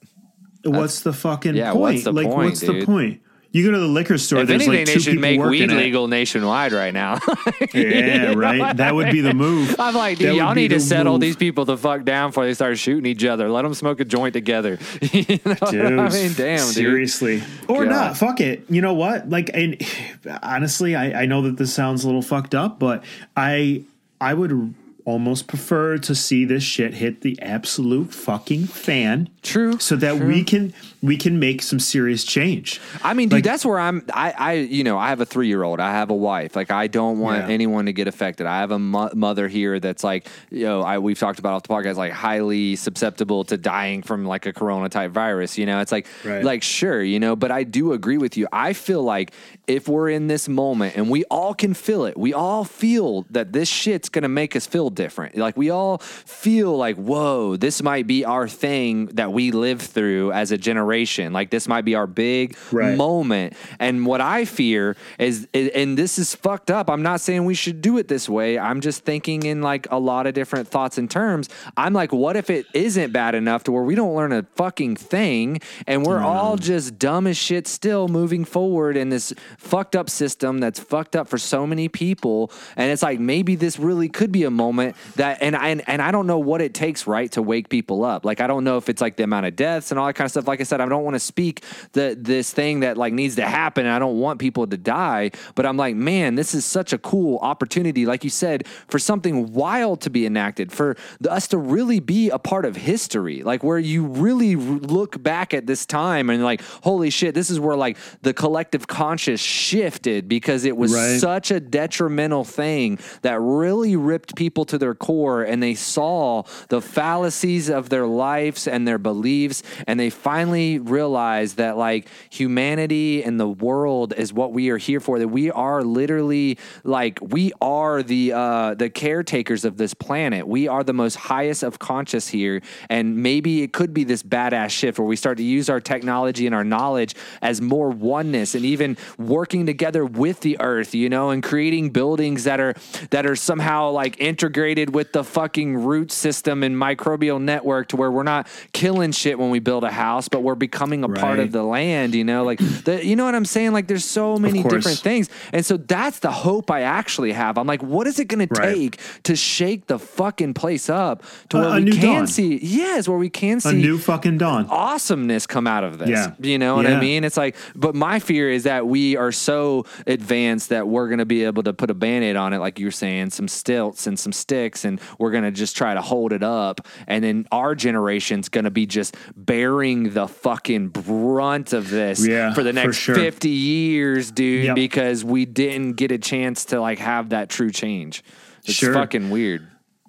what's 0.65 1.01
the 1.03 1.13
fucking 1.13 1.55
yeah, 1.55 1.73
point? 1.73 1.81
what's 1.81 2.05
the 2.05 2.13
like 2.13 2.27
point, 2.27 2.49
what's 2.51 2.61
dude? 2.61 2.83
the 2.83 2.87
point? 2.87 3.21
You 3.53 3.65
go 3.65 3.71
to 3.71 3.79
the 3.79 3.87
liquor 3.87 4.19
store 4.19 4.41
If 4.41 4.49
there's 4.49 4.63
anything, 4.63 4.79
like 4.81 4.87
they 4.87 4.95
two 4.95 5.01
should 5.01 5.11
people 5.13 5.23
make 5.23 5.39
working 5.39 5.51
weed 5.51 5.71
it. 5.73 5.77
legal 5.77 6.09
nationwide 6.09 6.73
right 6.73 6.93
now. 6.93 7.19
Yeah, 7.73 8.35
right. 8.35 8.77
That 8.77 8.95
would 8.95 9.11
be 9.11 9.21
the 9.23 9.33
move. 9.35 9.77
I'm 9.79 9.95
like, 9.95 10.19
dude, 10.19 10.31
would 10.31 10.37
y'all 10.37 10.55
need 10.55 10.69
to 10.69 10.75
the 10.77 10.81
settle 10.81 11.15
move. 11.15 11.21
these 11.23 11.37
people 11.37 11.65
the 11.65 11.77
fuck 11.79 12.05
down 12.05 12.31
before 12.31 12.45
they 12.45 12.55
start 12.55 12.79
shooting 12.79 13.07
each 13.07 13.25
other. 13.25 13.49
Let 13.49 13.63
them 13.63 13.75
smoke 13.75 14.01
a 14.01 14.05
joint 14.05 14.33
together. 14.35 14.79
you 15.13 15.39
know 15.45 15.55
what 15.59 15.71
Dude, 15.71 15.99
I 15.99 16.09
mean, 16.11 16.33
damn, 16.35 16.59
dude. 16.59 16.75
seriously, 16.75 17.43
or 17.69 17.85
God. 17.85 17.91
not. 17.91 18.17
Fuck 18.17 18.41
it. 18.41 18.65
You 18.69 18.83
know 18.83 18.95
what? 18.95 19.29
Like, 19.31 19.51
and 19.55 19.81
honestly, 20.43 20.95
I, 20.95 21.23
I 21.23 21.27
know 21.27 21.43
that 21.43 21.57
this 21.57 21.73
sounds 21.73 22.05
a 22.05 22.07
little 22.07 22.23
fucked 22.23 22.55
up, 22.55 22.79
but 22.79 23.05
I 23.37 23.85
I 24.21 24.35
would 24.35 24.75
almost 25.07 25.47
prefer 25.47 25.97
to 25.97 26.15
see 26.15 26.45
this 26.45 26.63
shit 26.65 26.93
hit 26.95 27.23
the 27.23 27.41
absolute 27.41 28.13
fucking 28.13 28.67
fan. 28.67 29.31
True, 29.43 29.79
So 29.79 29.95
that 29.97 30.19
we 30.19 30.43
can 30.43 30.75
we 31.03 31.17
can 31.17 31.39
make 31.39 31.63
some 31.63 31.79
serious 31.79 32.25
change. 32.25 32.81
I 33.05 33.15
mean, 33.15 33.29
dude, 33.29 33.37
Like- 33.37 33.45
that's 33.45 33.65
where 33.65 33.79
I'm. 33.79 34.03
I, 34.13 34.35
I, 34.37 34.53
you 34.55 34.83
know, 34.83 34.99
I 34.99 35.11
have 35.11 35.21
a 35.21 35.25
three 35.25 35.47
year 35.47 35.63
old. 35.63 35.79
I 35.79 35.93
have 35.93 36.11
a 36.11 36.15
wife. 36.15 36.57
Like, 36.57 36.73
I 36.73 36.89
don't 36.89 37.21
want 37.21 37.47
Yeah. 37.47 37.55
anyone 37.55 37.87
to 37.87 37.93
get 37.93 38.09
affected. 38.09 38.47
I 38.47 38.59
have 38.59 38.73
a 38.73 38.79
mo- 38.81 39.11
mother 39.15 39.47
here 39.47 39.79
that's 39.79 40.03
like, 40.03 40.27
you 40.51 40.65
know, 40.65 40.83
I 40.83 40.99
we've 40.99 41.19
talked 41.19 41.39
about 41.39 41.53
off 41.55 41.63
the 41.63 41.69
podcast, 41.69 41.95
like 41.95 42.11
highly 42.13 42.75
susceptible 42.75 43.45
to 43.45 43.57
dying 43.57 44.03
from 44.03 44.25
like 44.27 44.47
a 44.47 44.53
corona 44.53 44.89
type 44.89 45.13
virus. 45.13 45.57
You 45.57 45.67
know, 45.67 45.81
it's 45.81 45.93
like, 45.93 46.09
Right. 46.25 46.43
like 46.45 46.65
sure, 46.65 47.01
you 47.01 47.21
know, 47.21 47.37
but 47.37 47.53
I 47.53 47.63
do 47.63 47.93
agree 47.93 48.19
with 48.19 48.37
you. 48.37 48.49
I 48.53 48.73
feel 48.73 49.03
like 49.05 49.31
if 49.69 49.87
we're 49.89 50.09
in 50.11 50.27
this 50.27 50.49
moment 50.49 50.97
and 50.97 51.09
we 51.09 51.23
all 51.25 51.55
can 51.55 51.73
feel 51.75 52.05
it, 52.07 52.19
we 52.19 52.33
all 52.35 52.65
feel 52.65 53.27
that 53.31 53.53
this 53.53 53.69
shit's 53.69 54.09
gonna 54.09 54.29
make 54.29 54.57
us 54.57 54.67
feel 54.67 54.91
different. 54.97 55.37
Like 55.37 55.57
we 55.57 55.71
all 55.71 55.99
feel 55.99 56.77
like, 56.77 56.97
whoa, 56.97 57.57
this 57.57 57.83
might 57.83 58.07
be 58.09 58.25
our 58.25 58.49
thing 58.49 59.07
that 59.15 59.33
we 59.33 59.53
live 59.53 59.81
through 59.81 60.33
as 60.33 60.51
a 60.51 60.59
generation. 60.59 61.33
Like 61.33 61.51
this 61.51 61.69
might 61.69 61.85
be 61.85 61.95
our 61.95 62.07
big 62.09 62.57
Right. 62.73 62.97
moment. 62.97 63.53
And 63.79 64.05
what 64.05 64.21
I 64.21 64.45
fear 64.45 64.97
is, 65.19 65.47
and 65.55 65.97
this 65.97 66.19
is 66.19 66.35
fucked 66.35 66.71
up. 66.71 66.91
I'm 66.91 67.03
not 67.03 67.21
saying 67.21 67.45
we 67.45 67.55
should 67.55 67.81
do 67.81 67.99
it 67.99 68.09
this 68.09 68.29
way. 68.29 68.59
I'm 68.59 68.81
just 68.81 69.05
thinking 69.05 69.45
in 69.45 69.63
like 69.63 69.87
a 69.93 69.99
lot 69.99 70.27
of 70.27 70.35
different 70.35 70.67
thoughts 70.69 70.99
and 70.99 71.11
terms. 71.11 71.49
I'm 71.77 71.93
like, 71.93 72.13
what 72.13 72.37
if 72.37 72.51
it 72.51 72.67
isn't 72.75 73.13
bad 73.13 73.35
enough 73.35 73.65
to 73.65 73.73
where 73.73 73.83
we 73.83 73.95
don't 73.95 74.15
learn 74.15 74.33
a 74.33 74.43
fucking 74.57 74.97
thing 74.97 75.61
and 75.87 76.05
we're 76.07 76.23
all 76.23 76.57
just 76.57 76.99
dumb 76.99 77.27
as 77.27 77.37
shit 77.37 77.69
still 77.69 78.09
moving 78.09 78.45
forward 78.45 78.97
in 78.97 79.11
this 79.11 79.33
fucked 79.59 79.95
up 79.95 80.09
system 80.09 80.59
that's 80.59 80.81
fucked 80.81 81.15
up 81.17 81.29
for 81.29 81.37
so 81.39 81.67
many 81.67 81.89
people. 81.89 82.51
And 82.77 82.91
it's 82.91 83.03
like 83.03 83.21
maybe 83.21 83.57
this 83.57 83.79
really 83.79 84.09
could 84.09 84.31
be 84.33 84.45
a 84.45 84.51
moment 84.51 84.86
that, 85.17 85.39
and 85.41 85.57
I, 85.57 85.69
and, 85.69 85.89
and 85.89 86.01
I 86.03 86.11
don't 86.11 86.27
know 86.27 86.39
what 86.39 86.61
it 86.63 86.75
takes, 86.75 87.07
right, 87.07 87.31
to 87.33 87.43
wake 87.43 87.69
people 87.69 88.05
up. 88.05 88.25
Like, 88.25 88.41
I 88.41 88.47
don't 88.47 88.65
know 88.65 88.77
if 88.77 88.89
it's 88.89 89.01
like 89.01 89.17
the 89.17 89.25
amount 89.25 89.47
of 89.47 89.57
deaths 89.57 89.91
and 89.91 89.99
all 89.99 90.07
that 90.07 90.15
kind 90.15 90.27
of 90.27 90.31
stuff. 90.31 90.47
Like 90.47 90.61
I 90.61 90.65
said, 90.65 90.81
I 90.81 90.87
don't 90.89 91.05
want 91.05 91.15
to 91.15 91.21
speak 91.21 91.63
the 91.93 92.17
this 92.19 92.53
thing 92.53 92.81
that 92.81 92.97
like 92.97 93.13
needs 93.13 93.37
to 93.37 93.47
happen. 93.47 93.87
I 93.87 93.99
don't 93.99 94.19
want 94.19 94.39
people 94.41 94.67
to 94.67 94.77
die, 94.77 95.31
but 95.55 95.67
I'm 95.67 95.77
like, 95.77 95.97
man, 95.97 96.35
this 96.35 96.55
is 96.55 96.65
such 96.65 96.93
a 96.93 96.99
cool 96.99 97.39
opportunity, 97.39 98.07
like 98.07 98.25
you 98.25 98.31
said, 98.31 98.67
for 98.89 98.99
something 98.99 99.53
wild 99.53 100.01
to 100.03 100.11
be 100.11 100.27
enacted, 100.27 100.73
for 100.73 100.97
the, 101.21 101.31
us 101.31 101.49
to 101.49 101.59
really 101.59 102.01
be 102.01 102.31
a 102.31 102.39
part 102.39 102.65
of 102.65 102.77
history, 102.77 103.43
like 103.43 103.63
where 103.63 103.79
you 103.79 104.05
really 104.07 104.57
look 104.57 105.23
back 105.23 105.55
at 105.55 105.67
this 105.67 105.87
time 105.87 106.31
and 106.31 106.43
like, 106.45 106.61
holy 106.83 107.11
shit, 107.11 107.35
this 107.35 107.51
is 107.51 107.59
where 107.61 107.77
like 107.77 107.97
the 108.23 108.33
collective 108.35 108.87
conscious 108.87 109.41
shifted 109.41 110.29
because 110.29 110.65
it 110.65 110.77
was 110.77 110.93
Right. 110.93 111.21
such 111.21 111.51
a 111.51 111.61
detrimental 111.61 112.45
thing 112.45 112.99
that 113.23 113.41
really 113.41 113.97
ripped 113.97 114.37
people 114.37 114.65
to 114.67 114.76
to 114.77 114.85
their 114.85 114.95
core 114.95 115.43
and 115.43 115.63
they 115.63 115.75
saw 115.75 116.43
the 116.69 116.81
fallacies 116.81 117.69
of 117.69 117.89
their 117.89 118.07
lives 118.07 118.69
and 118.69 118.87
their 118.87 118.99
beliefs 118.99 119.63
and 119.87 119.99
they 119.99 120.11
finally 120.11 120.79
realized 120.79 121.57
that 121.57 121.77
like 121.77 122.09
humanity 122.31 123.23
and 123.25 123.41
the 123.41 123.49
world 123.49 124.13
is 124.17 124.33
what 124.33 124.53
we 124.53 124.71
are 124.71 124.77
here 124.77 125.01
for 125.01 125.19
that 125.19 125.29
we 125.29 125.51
are 125.51 125.83
literally 125.83 126.59
like 126.85 127.19
we 127.21 127.53
are 127.61 128.03
the 128.03 128.33
uh 128.33 128.75
the 128.75 128.91
caretakers 128.91 129.65
of 129.65 129.77
this 129.77 129.95
planet. 129.95 130.47
We 130.47 130.69
are 130.69 130.85
the 130.85 130.93
most 130.93 131.17
highest 131.17 131.63
of 131.63 131.79
conscious 131.79 132.29
here 132.29 132.61
and 132.89 133.17
maybe 133.17 133.63
it 133.63 133.73
could 133.73 133.95
be 133.95 134.05
this 134.05 134.23
badass 134.23 134.71
shift 134.71 134.99
where 134.99 135.07
we 135.07 135.17
start 135.17 135.39
to 135.39 135.45
use 135.45 135.69
our 135.69 135.81
technology 135.81 136.47
and 136.47 136.55
our 136.55 136.65
knowledge 136.65 137.15
as 137.43 137.61
more 137.61 137.91
oneness 137.91 138.55
and 138.55 138.65
even 138.65 138.97
working 139.19 139.67
together 139.67 140.05
with 140.05 140.41
the 140.41 140.57
earth 140.61 140.95
you 140.95 141.09
know 141.09 141.31
and 141.31 141.43
creating 141.43 141.91
buildings 141.91 142.45
that 142.45 142.61
are 142.61 142.75
that 143.11 143.27
are 143.27 143.37
somehow 143.37 143.91
like 143.91 144.21
integrated 144.57 144.95
with 144.95 145.13
the 145.13 145.23
fucking 145.23 145.77
root 145.77 146.11
system 146.11 146.63
and 146.63 146.75
microbial 146.77 147.39
network 147.41 147.89
to 147.89 147.97
where 147.97 148.11
we're 148.11 148.23
not 148.23 148.47
killing 148.73 149.13
shit 149.13 149.39
when 149.39 149.51
we 149.51 149.59
build 149.59 149.85
a 149.85 149.91
house 149.91 150.29
but 150.29 150.43
we're 150.43 150.55
becoming 150.55 151.05
a 151.05 151.09
part 151.11 151.39
of 151.39 151.53
the 151.53 151.63
land 151.63 152.15
you 152.15 152.25
know 152.25 152.43
like 152.43 152.59
the, 152.85 153.05
you 153.05 153.15
know 153.15 153.25
what 153.27 153.35
i'm 153.35 153.45
saying 153.45 153.73
like 153.75 153.87
there's 153.87 154.05
so 154.05 154.39
many 154.39 154.63
different 154.63 154.99
things 154.99 155.29
and 155.53 155.65
so 155.67 155.77
that's 155.77 156.21
the 156.21 156.31
hope 156.31 156.71
i 156.71 156.81
actually 156.81 157.33
have 157.33 157.59
i'm 157.59 157.67
like 157.67 157.83
what 157.83 158.07
is 158.07 158.19
it 158.19 158.27
going 158.29 158.39
to 158.41 158.47
Right. 158.57 158.75
take 158.75 159.01
to 159.25 159.35
shake 159.37 159.89
the 159.89 159.99
fucking 159.99 160.55
place 160.55 160.89
up 160.89 161.23
to 161.51 161.59
A- 161.59 161.61
where 161.61 161.81
we 161.83 161.91
can 161.93 162.01
dawn. 162.15 162.27
see 162.27 162.59
yes 162.63 163.07
where 163.09 163.19
we 163.19 163.29
can 163.29 163.61
see 163.61 163.69
A 163.71 163.73
new 163.75 163.99
fucking 163.99 164.39
dawn. 164.39 164.67
awesomeness 164.71 165.47
come 165.47 165.67
out 165.67 165.85
of 165.85 165.99
this. 165.99 166.09
Yeah. 166.09 166.33
You 166.39 166.59
know 166.59 166.77
what 166.77 166.87
I 166.87 166.99
mean? 167.01 167.25
It's 167.25 167.37
like, 167.37 167.57
but 167.75 167.95
my 167.95 168.21
fear 168.21 168.49
is 168.51 168.63
that 168.65 168.87
we 168.87 169.17
are 169.17 169.33
so 169.33 169.85
advanced 170.07 170.69
that 170.71 170.87
we're 170.89 171.09
going 171.09 171.19
to 171.19 171.25
be 171.27 171.45
able 171.45 171.65
to 171.65 171.73
put 171.73 171.91
a 171.91 171.95
band 171.95 172.25
aid 172.25 172.37
on 172.37 172.53
it, 172.53 172.59
like 172.59 172.79
you 172.79 172.87
were 172.87 172.91
saying, 172.93 173.31
some 173.31 173.49
stilts 173.49 174.07
and 174.07 174.19
some 174.19 174.33
sticks, 174.47 174.85
and 174.85 175.01
we're 175.19 175.33
going 175.33 175.43
to 175.43 175.51
just 175.51 175.77
try 175.77 175.93
to 175.95 176.01
hold 176.01 176.33
it 176.33 176.43
up. 176.45 176.87
And 177.09 177.25
then 177.25 177.47
our 177.51 177.75
generation's 177.75 178.49
going 178.49 178.65
to 178.65 178.71
be 178.71 178.87
just 178.87 179.17
bearing 179.37 180.11
the 180.15 180.29
fucking 180.29 180.89
brunt 180.89 181.73
of 181.73 181.91
this 181.91 182.25
Yeah, 182.25 182.55
for 182.55 182.63
the 182.63 182.71
for 182.71 182.75
next 182.75 182.97
sure. 182.99 183.15
50 183.17 183.49
years, 183.49 184.31
dude, 184.31 184.67
Yep. 184.67 184.75
because 184.77 185.25
we 185.25 185.47
didn't 185.47 185.95
get 185.95 186.13
a 186.13 186.19
chance 186.19 186.67
to 186.67 186.81
like 186.81 187.01
have 187.01 187.31
that 187.31 187.49
true 187.49 187.71
change. 187.71 188.23
It's 188.65 188.75
Sure. 188.75 188.95
fucking 188.95 189.31
weird. 189.31 189.67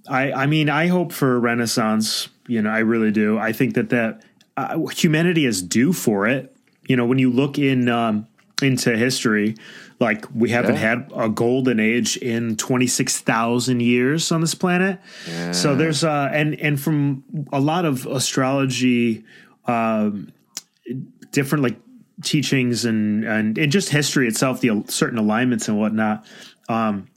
I, 0.08 0.32
I 0.32 0.46
mean, 0.46 0.70
I 0.70 0.86
hope 0.88 1.12
for 1.14 1.36
a 1.36 1.40
renaissance. 1.40 2.30
You 2.48 2.62
know, 2.62 2.70
I 2.70 2.80
really 2.80 3.12
do. 3.12 3.38
I 3.40 3.52
think 3.54 3.74
that 3.74 3.90
that 3.90 4.22
uh, 4.56 4.78
humanity 4.88 5.46
is 5.46 5.62
due 5.64 5.94
for 5.94 6.28
it. 6.28 6.56
You 6.88 6.96
know, 6.96 7.06
when 7.06 7.18
you 7.20 7.32
look 7.32 7.58
in 7.60 7.90
um, 7.90 8.28
into 8.62 8.96
history, 8.96 9.56
like 10.00 10.26
we 10.34 10.50
haven't 10.50 10.76
Yeah. 10.76 10.96
had 10.96 11.12
a 11.16 11.28
golden 11.30 11.80
age 11.80 12.18
in 12.18 12.56
twenty 12.56 12.88
six 12.88 13.20
thousand 13.20 13.80
years 13.82 14.32
on 14.32 14.42
this 14.42 14.54
planet. 14.56 15.00
So 15.52 15.76
there's 15.76 16.04
uh, 16.04 16.30
and 16.32 16.60
and 16.60 16.80
from 16.80 17.24
a 17.52 17.60
lot 17.60 17.86
of 17.86 18.06
astrology, 18.06 19.24
um, 19.66 20.32
different 21.32 21.64
like 21.64 21.78
teachings 22.24 22.86
and 22.86 23.24
and, 23.24 23.58
and 23.58 23.72
just 23.72 23.90
history 23.90 24.28
itself, 24.28 24.62
the 24.62 24.84
certain 24.88 25.18
alignments 25.18 25.68
and 25.68 25.80
whatnot. 25.80 26.26
Um, 26.70 27.08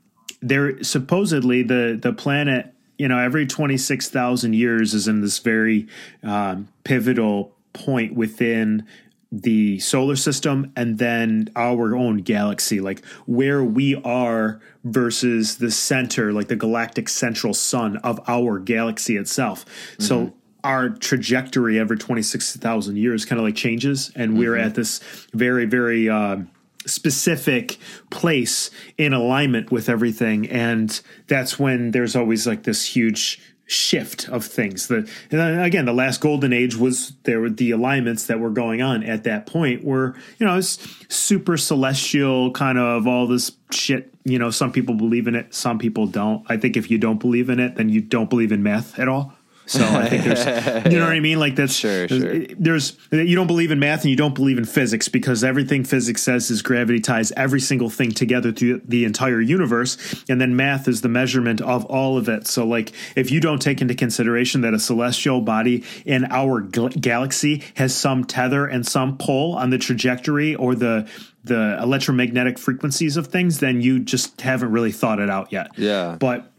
there 0.42 0.82
supposedly 0.82 1.62
the 1.62 1.98
the 2.00 2.12
planet 2.12 2.72
you 2.98 3.08
know 3.08 3.18
every 3.18 3.46
26,000 3.46 4.54
years 4.54 4.94
is 4.94 5.08
in 5.08 5.20
this 5.20 5.38
very 5.38 5.86
um, 6.22 6.68
pivotal 6.84 7.54
point 7.72 8.14
within 8.14 8.86
the 9.32 9.78
solar 9.78 10.16
system 10.16 10.72
and 10.74 10.98
then 10.98 11.48
our 11.54 11.94
own 11.94 12.18
galaxy 12.18 12.80
like 12.80 13.04
where 13.26 13.62
we 13.62 13.94
are 14.02 14.60
versus 14.82 15.58
the 15.58 15.70
center 15.70 16.32
like 16.32 16.48
the 16.48 16.56
galactic 16.56 17.08
central 17.08 17.54
sun 17.54 17.96
of 17.98 18.20
our 18.28 18.58
galaxy 18.58 19.16
itself. 19.16 19.64
So 19.98 20.34
our 20.64 20.90
trajectory 20.90 21.78
every 21.78 21.96
26,000 21.96 22.96
years 22.96 23.24
kind 23.24 23.38
of 23.38 23.44
like 23.44 23.54
changes 23.54 24.10
and 24.14 24.36
we're 24.36 24.56
at 24.56 24.74
this 24.74 24.98
very 25.32 25.64
very 25.64 26.08
um 26.08 26.50
specific 26.86 27.76
place 28.10 28.70
in 28.96 29.12
alignment 29.12 29.70
with 29.70 29.88
everything 29.88 30.48
and 30.48 31.02
that's 31.26 31.58
when 31.58 31.90
there's 31.90 32.16
always 32.16 32.46
like 32.46 32.62
this 32.62 32.84
huge 32.86 33.40
shift 33.70 34.28
of 34.28 34.44
things. 34.44 34.88
The 34.88 35.08
and 35.30 35.40
uh, 35.40 35.62
again 35.62 35.84
the 35.84 35.92
last 35.92 36.20
golden 36.20 36.52
age 36.52 36.76
was 36.76 37.12
there 37.22 37.40
were 37.40 37.50
the 37.50 37.70
alignments 37.70 38.26
that 38.26 38.40
were 38.40 38.50
going 38.50 38.82
on 38.82 39.04
at 39.04 39.24
that 39.24 39.46
point 39.46 39.84
were 39.84 40.16
you 40.38 40.46
know 40.46 40.58
it's 40.58 40.78
super 41.08 41.56
celestial 41.56 42.50
kind 42.50 42.78
of 42.78 43.06
all 43.06 43.28
this 43.28 43.52
shit. 43.70 44.12
You 44.24 44.38
know 44.38 44.50
some 44.50 44.72
people 44.72 44.96
believe 44.96 45.28
in 45.28 45.36
it 45.36 45.54
some 45.54 45.78
people 45.78 46.06
don't. 46.06 46.44
I 46.48 46.56
think 46.56 46.76
if 46.76 46.90
you 46.90 46.98
don't 46.98 47.20
believe 47.20 47.48
in 47.48 47.60
it 47.60 47.76
then 47.76 47.88
you 47.88 48.00
don't 48.00 48.28
believe 48.28 48.50
in 48.50 48.62
math 48.62 48.98
at 48.98 49.06
all 49.06 49.34
so 49.70 49.84
i 49.84 50.08
think 50.08 50.24
there's 50.24 50.44
you 50.92 50.98
know 50.98 51.04
what 51.04 51.12
i 51.12 51.20
mean 51.20 51.38
like 51.38 51.54
that's 51.56 51.74
Sure, 51.74 52.08
sure. 52.08 52.44
there's 52.58 52.96
you 53.12 53.36
don't 53.36 53.46
believe 53.46 53.70
in 53.70 53.78
math 53.78 54.02
and 54.02 54.10
you 54.10 54.16
don't 54.16 54.34
believe 54.34 54.58
in 54.58 54.64
physics 54.64 55.08
because 55.08 55.44
everything 55.44 55.84
physics 55.84 56.22
says 56.22 56.50
is 56.50 56.60
gravity 56.62 56.98
ties 57.00 57.30
every 57.36 57.60
single 57.60 57.88
thing 57.88 58.10
together 58.10 58.50
through 58.52 58.80
the 58.84 59.04
entire 59.04 59.40
universe 59.40 59.96
and 60.28 60.40
then 60.40 60.56
math 60.56 60.88
is 60.88 61.02
the 61.02 61.08
measurement 61.08 61.60
of 61.60 61.84
all 61.86 62.18
of 62.18 62.28
it 62.28 62.46
so 62.46 62.66
like 62.66 62.92
if 63.14 63.30
you 63.30 63.40
don't 63.40 63.62
take 63.62 63.80
into 63.80 63.94
consideration 63.94 64.62
that 64.62 64.74
a 64.74 64.78
celestial 64.80 65.40
body 65.40 65.84
in 66.04 66.24
our 66.30 66.60
gal- 66.60 66.88
galaxy 66.88 67.62
has 67.74 67.94
some 67.94 68.24
tether 68.24 68.66
and 68.66 68.84
some 68.86 69.16
pull 69.18 69.54
on 69.54 69.70
the 69.70 69.78
trajectory 69.78 70.54
or 70.56 70.74
the 70.74 71.08
the 71.44 71.78
electromagnetic 71.80 72.58
frequencies 72.58 73.16
of 73.16 73.28
things 73.28 73.60
then 73.60 73.80
you 73.80 73.98
just 74.00 74.40
haven't 74.42 74.70
really 74.72 74.92
thought 74.92 75.18
it 75.20 75.30
out 75.30 75.50
yet 75.52 75.68
Yeah. 75.78 76.16
but 76.18 76.49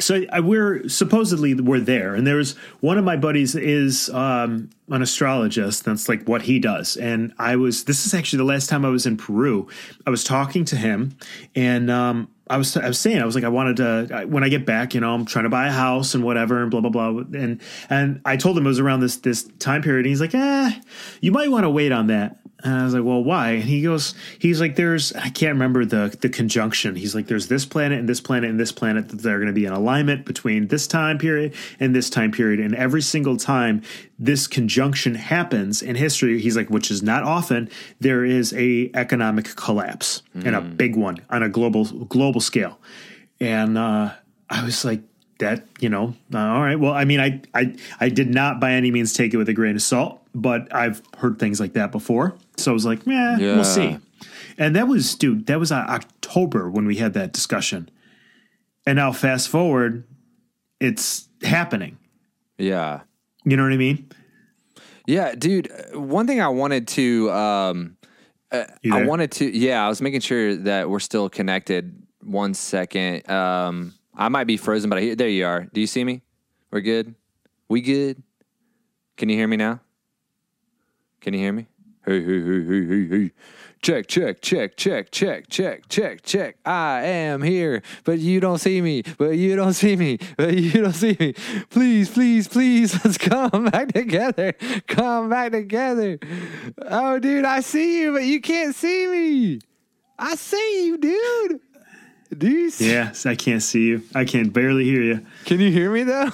so 0.00 0.22
I, 0.32 0.40
we're 0.40 0.88
supposedly 0.88 1.54
we're 1.54 1.80
there 1.80 2.14
and 2.14 2.26
there's 2.26 2.56
one 2.80 2.98
of 2.98 3.04
my 3.04 3.16
buddies 3.16 3.54
is 3.54 4.10
um, 4.10 4.70
an 4.88 5.02
astrologist 5.02 5.84
that's 5.84 6.08
like 6.08 6.24
what 6.24 6.42
he 6.42 6.58
does 6.58 6.96
and 6.96 7.32
i 7.38 7.56
was 7.56 7.84
this 7.84 8.06
is 8.06 8.14
actually 8.14 8.38
the 8.38 8.44
last 8.44 8.68
time 8.68 8.84
i 8.84 8.88
was 8.88 9.06
in 9.06 9.16
peru. 9.16 9.68
I 10.06 10.10
was 10.10 10.24
talking 10.24 10.64
to 10.66 10.76
him 10.76 11.16
and 11.54 11.90
um, 11.90 12.30
I 12.50 12.56
was, 12.56 12.76
I 12.76 12.88
was 12.88 12.98
saying, 12.98 13.20
I 13.20 13.24
was 13.24 13.34
like, 13.34 13.44
I 13.44 13.48
wanted 13.48 13.76
to, 13.76 14.26
when 14.26 14.42
I 14.42 14.48
get 14.48 14.64
back, 14.64 14.94
you 14.94 15.00
know, 15.00 15.14
I'm 15.14 15.24
trying 15.24 15.44
to 15.44 15.50
buy 15.50 15.68
a 15.68 15.72
house 15.72 16.14
and 16.14 16.24
whatever 16.24 16.62
and 16.62 16.70
blah, 16.70 16.80
blah, 16.80 16.90
blah. 16.90 17.08
And, 17.08 17.60
and 17.90 18.20
I 18.24 18.36
told 18.36 18.56
him 18.56 18.64
it 18.64 18.68
was 18.68 18.80
around 18.80 19.00
this, 19.00 19.16
this 19.16 19.44
time 19.58 19.82
period. 19.82 20.06
And 20.06 20.10
he's 20.10 20.20
like, 20.20 20.34
eh, 20.34 20.72
you 21.20 21.32
might 21.32 21.50
want 21.50 21.64
to 21.64 21.70
wait 21.70 21.92
on 21.92 22.06
that. 22.08 22.40
And 22.64 22.74
I 22.74 22.84
was 22.84 22.94
like, 22.94 23.04
well, 23.04 23.22
why? 23.22 23.50
And 23.50 23.62
he 23.62 23.82
goes, 23.82 24.14
he's 24.40 24.60
like, 24.60 24.74
there's, 24.74 25.12
I 25.12 25.28
can't 25.28 25.52
remember 25.52 25.84
the, 25.84 26.16
the 26.20 26.28
conjunction. 26.28 26.96
He's 26.96 27.14
like, 27.14 27.28
there's 27.28 27.46
this 27.46 27.64
planet 27.64 28.00
and 28.00 28.08
this 28.08 28.20
planet 28.20 28.50
and 28.50 28.58
this 28.58 28.72
planet 28.72 29.10
that 29.10 29.22
they're 29.22 29.38
going 29.38 29.46
to 29.46 29.52
be 29.52 29.64
in 29.64 29.72
alignment 29.72 30.26
between 30.26 30.66
this 30.66 30.88
time 30.88 31.18
period 31.18 31.54
and 31.78 31.94
this 31.94 32.10
time 32.10 32.32
period. 32.32 32.58
And 32.58 32.74
every 32.74 33.02
single 33.02 33.36
time 33.36 33.82
this 34.18 34.46
conjunction 34.48 35.14
happens 35.14 35.80
in 35.82 35.94
history, 35.96 36.40
he's 36.40 36.56
like, 36.56 36.68
which 36.70 36.90
is 36.90 37.02
not 37.02 37.22
often, 37.22 37.70
there 38.00 38.24
is 38.24 38.52
a 38.54 38.90
economic 38.94 39.54
collapse 39.56 40.22
and 40.34 40.56
a 40.56 40.60
big 40.60 40.96
one 40.96 41.18
on 41.30 41.42
a 41.42 41.48
global, 41.48 41.84
global 41.84 42.40
scale. 42.40 42.78
And, 43.40 43.78
uh, 43.78 44.12
I 44.50 44.64
was 44.64 44.84
like, 44.84 45.02
that 45.38 45.64
you 45.78 45.88
know 45.88 46.14
uh, 46.34 46.38
all 46.38 46.62
right 46.62 46.80
well 46.80 46.92
i 46.92 47.04
mean 47.04 47.20
I, 47.20 47.40
I 47.54 47.76
i 48.00 48.08
did 48.08 48.28
not 48.28 48.58
by 48.58 48.72
any 48.72 48.90
means 48.90 49.12
take 49.12 49.32
it 49.32 49.36
with 49.36 49.48
a 49.48 49.52
grain 49.52 49.76
of 49.76 49.82
salt 49.82 50.20
but 50.34 50.66
i've 50.74 51.00
heard 51.16 51.38
things 51.38 51.60
like 51.60 51.74
that 51.74 51.92
before 51.92 52.34
so 52.56 52.72
i 52.72 52.74
was 52.74 52.84
like 52.84 53.06
yeah, 53.06 53.38
Yeah. 53.38 53.54
we'll 53.54 53.62
see 53.62 53.98
and 54.58 54.74
that 54.74 54.88
was 54.88 55.14
dude 55.14 55.46
that 55.46 55.60
was 55.60 55.70
uh, 55.70 55.76
october 55.76 56.68
when 56.68 56.86
we 56.86 56.96
had 56.96 57.12
that 57.14 57.32
discussion 57.32 57.88
and 58.84 58.96
now 58.96 59.12
fast 59.12 59.48
forward 59.48 60.02
it's 60.80 61.28
happening 61.44 61.98
Yeah. 62.58 63.02
You 63.44 63.56
know 63.56 63.62
what 63.62 63.72
i 63.72 63.76
mean 63.76 64.10
Yeah, 65.06 65.34
dude. 65.34 65.72
One 65.94 66.26
thing 66.26 66.40
I 66.42 66.48
wanted 66.48 66.86
to, 66.88 67.30
um, 67.32 67.96
uh, 68.52 68.64
I 68.92 69.04
wanted 69.04 69.32
to, 69.32 69.46
yeah, 69.46 69.82
I 69.84 69.88
was 69.88 70.02
making 70.02 70.20
sure 70.20 70.54
that 70.54 70.90
we're 70.90 71.00
still 71.00 71.30
connected. 71.30 72.02
One 72.22 72.52
second. 72.52 73.28
Um, 73.30 73.94
I 74.14 74.28
might 74.28 74.44
be 74.46 74.58
frozen, 74.58 74.90
but 74.90 74.98
I 74.98 75.02
hear, 75.02 75.16
there 75.16 75.28
you 75.28 75.46
are. 75.46 75.64
Do 75.72 75.80
you 75.80 75.86
see 75.86 76.04
me? 76.04 76.20
We're 76.70 76.82
good. 76.82 77.14
We 77.68 77.80
good. 77.80 78.22
Can 79.16 79.30
you 79.30 79.36
hear 79.36 79.48
me 79.48 79.56
now? 79.56 79.80
Can 81.22 81.32
you 81.32 81.40
hear 81.40 81.52
me? 81.52 81.66
Hey, 82.04 82.22
hey, 82.22 82.42
hey, 82.42 82.64
hey, 82.64 82.86
hey, 82.86 83.08
hey. 83.08 83.30
Check, 83.80 84.08
check, 84.08 84.40
check, 84.40 84.76
check, 84.76 85.10
check, 85.10 85.48
check, 85.48 85.88
check, 85.88 86.22
check. 86.22 86.56
I 86.66 87.02
am 87.02 87.42
here, 87.42 87.82
but 88.04 88.18
you 88.18 88.40
don't 88.40 88.58
see 88.58 88.80
me, 88.80 89.02
but 89.18 89.30
you 89.30 89.54
don't 89.54 89.72
see 89.72 89.94
me, 89.94 90.18
but 90.36 90.54
you 90.54 90.82
don't 90.82 90.92
see 90.92 91.16
me. 91.18 91.34
Please, 91.70 92.10
please, 92.10 92.48
please, 92.48 92.92
let's 93.04 93.18
come 93.18 93.66
back 93.66 93.92
together. 93.92 94.54
Come 94.88 95.30
back 95.30 95.52
together. 95.52 96.18
Oh, 96.82 97.18
dude, 97.18 97.44
I 97.44 97.60
see 97.60 98.00
you, 98.00 98.12
but 98.12 98.24
you 98.24 98.40
can't 98.40 98.74
see 98.74 99.06
me. 99.06 99.60
I 100.18 100.34
see 100.34 100.86
you, 100.86 100.98
dude. 100.98 101.60
Do 102.36 102.48
you 102.48 102.70
see? 102.70 102.90
yes 102.90 103.24
i 103.24 103.34
can't 103.34 103.62
see 103.62 103.86
you 103.86 104.02
i 104.14 104.24
can 104.24 104.50
barely 104.50 104.84
hear 104.84 105.02
you 105.02 105.26
Can 105.46 105.60
you 105.60 105.70
hear 105.70 105.90
me 105.90 106.02
though? 106.04 106.28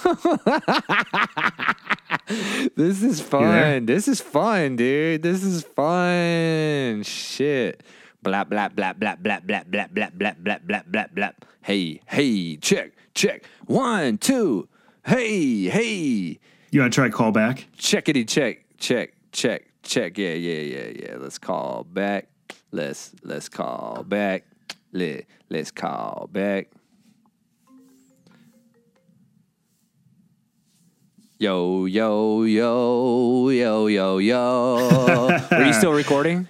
this 2.76 3.02
is 3.02 3.20
fun. 3.20 3.86
This 3.86 4.08
is 4.08 4.20
fun, 4.20 4.76
dude. 4.76 5.22
This 5.22 5.42
is 5.44 5.62
fun. 5.62 7.02
Shit. 7.02 7.82
Blah 8.22 8.44
blah 8.44 8.68
blah 8.68 8.92
blah 8.92 9.16
blah 9.16 9.40
blah 9.40 9.62
blah 9.64 9.86
blah 9.86 10.10
blah 10.10 10.10
blah 10.16 10.32
blah 10.38 10.58
blah 10.64 10.82
blah 10.86 11.06
blah. 11.12 11.30
Hey, 11.62 12.00
hey, 12.06 12.56
check, 12.56 12.92
check. 13.14 13.44
One, 13.66 14.18
two. 14.18 14.68
Hey, 15.06 15.64
hey. 15.68 16.38
You 16.70 16.80
want 16.80 16.92
to 16.92 17.00
try 17.00 17.08
call 17.08 17.30
back? 17.32 17.66
Checkity 17.78 18.26
check, 18.26 18.64
check, 18.78 19.12
check, 19.32 19.64
check. 19.82 20.18
Yeah, 20.18 20.34
yeah, 20.34 20.60
yeah, 20.60 20.88
yeah. 20.96 21.16
Let's 21.18 21.38
call 21.38 21.84
back. 21.84 22.28
Let's 22.72 23.12
let's 23.22 23.48
call 23.48 24.02
back. 24.02 24.44
Let 24.94 25.26
let's 25.50 25.72
call 25.72 26.28
back. 26.30 26.68
Yo, 31.36 31.86
yo, 31.86 32.44
yo, 32.44 33.48
yo, 33.50 33.86
yo, 33.88 34.18
yo. 34.18 35.38
Are 35.50 35.64
you 35.64 35.72
still 35.72 35.92
recording? 35.92 36.46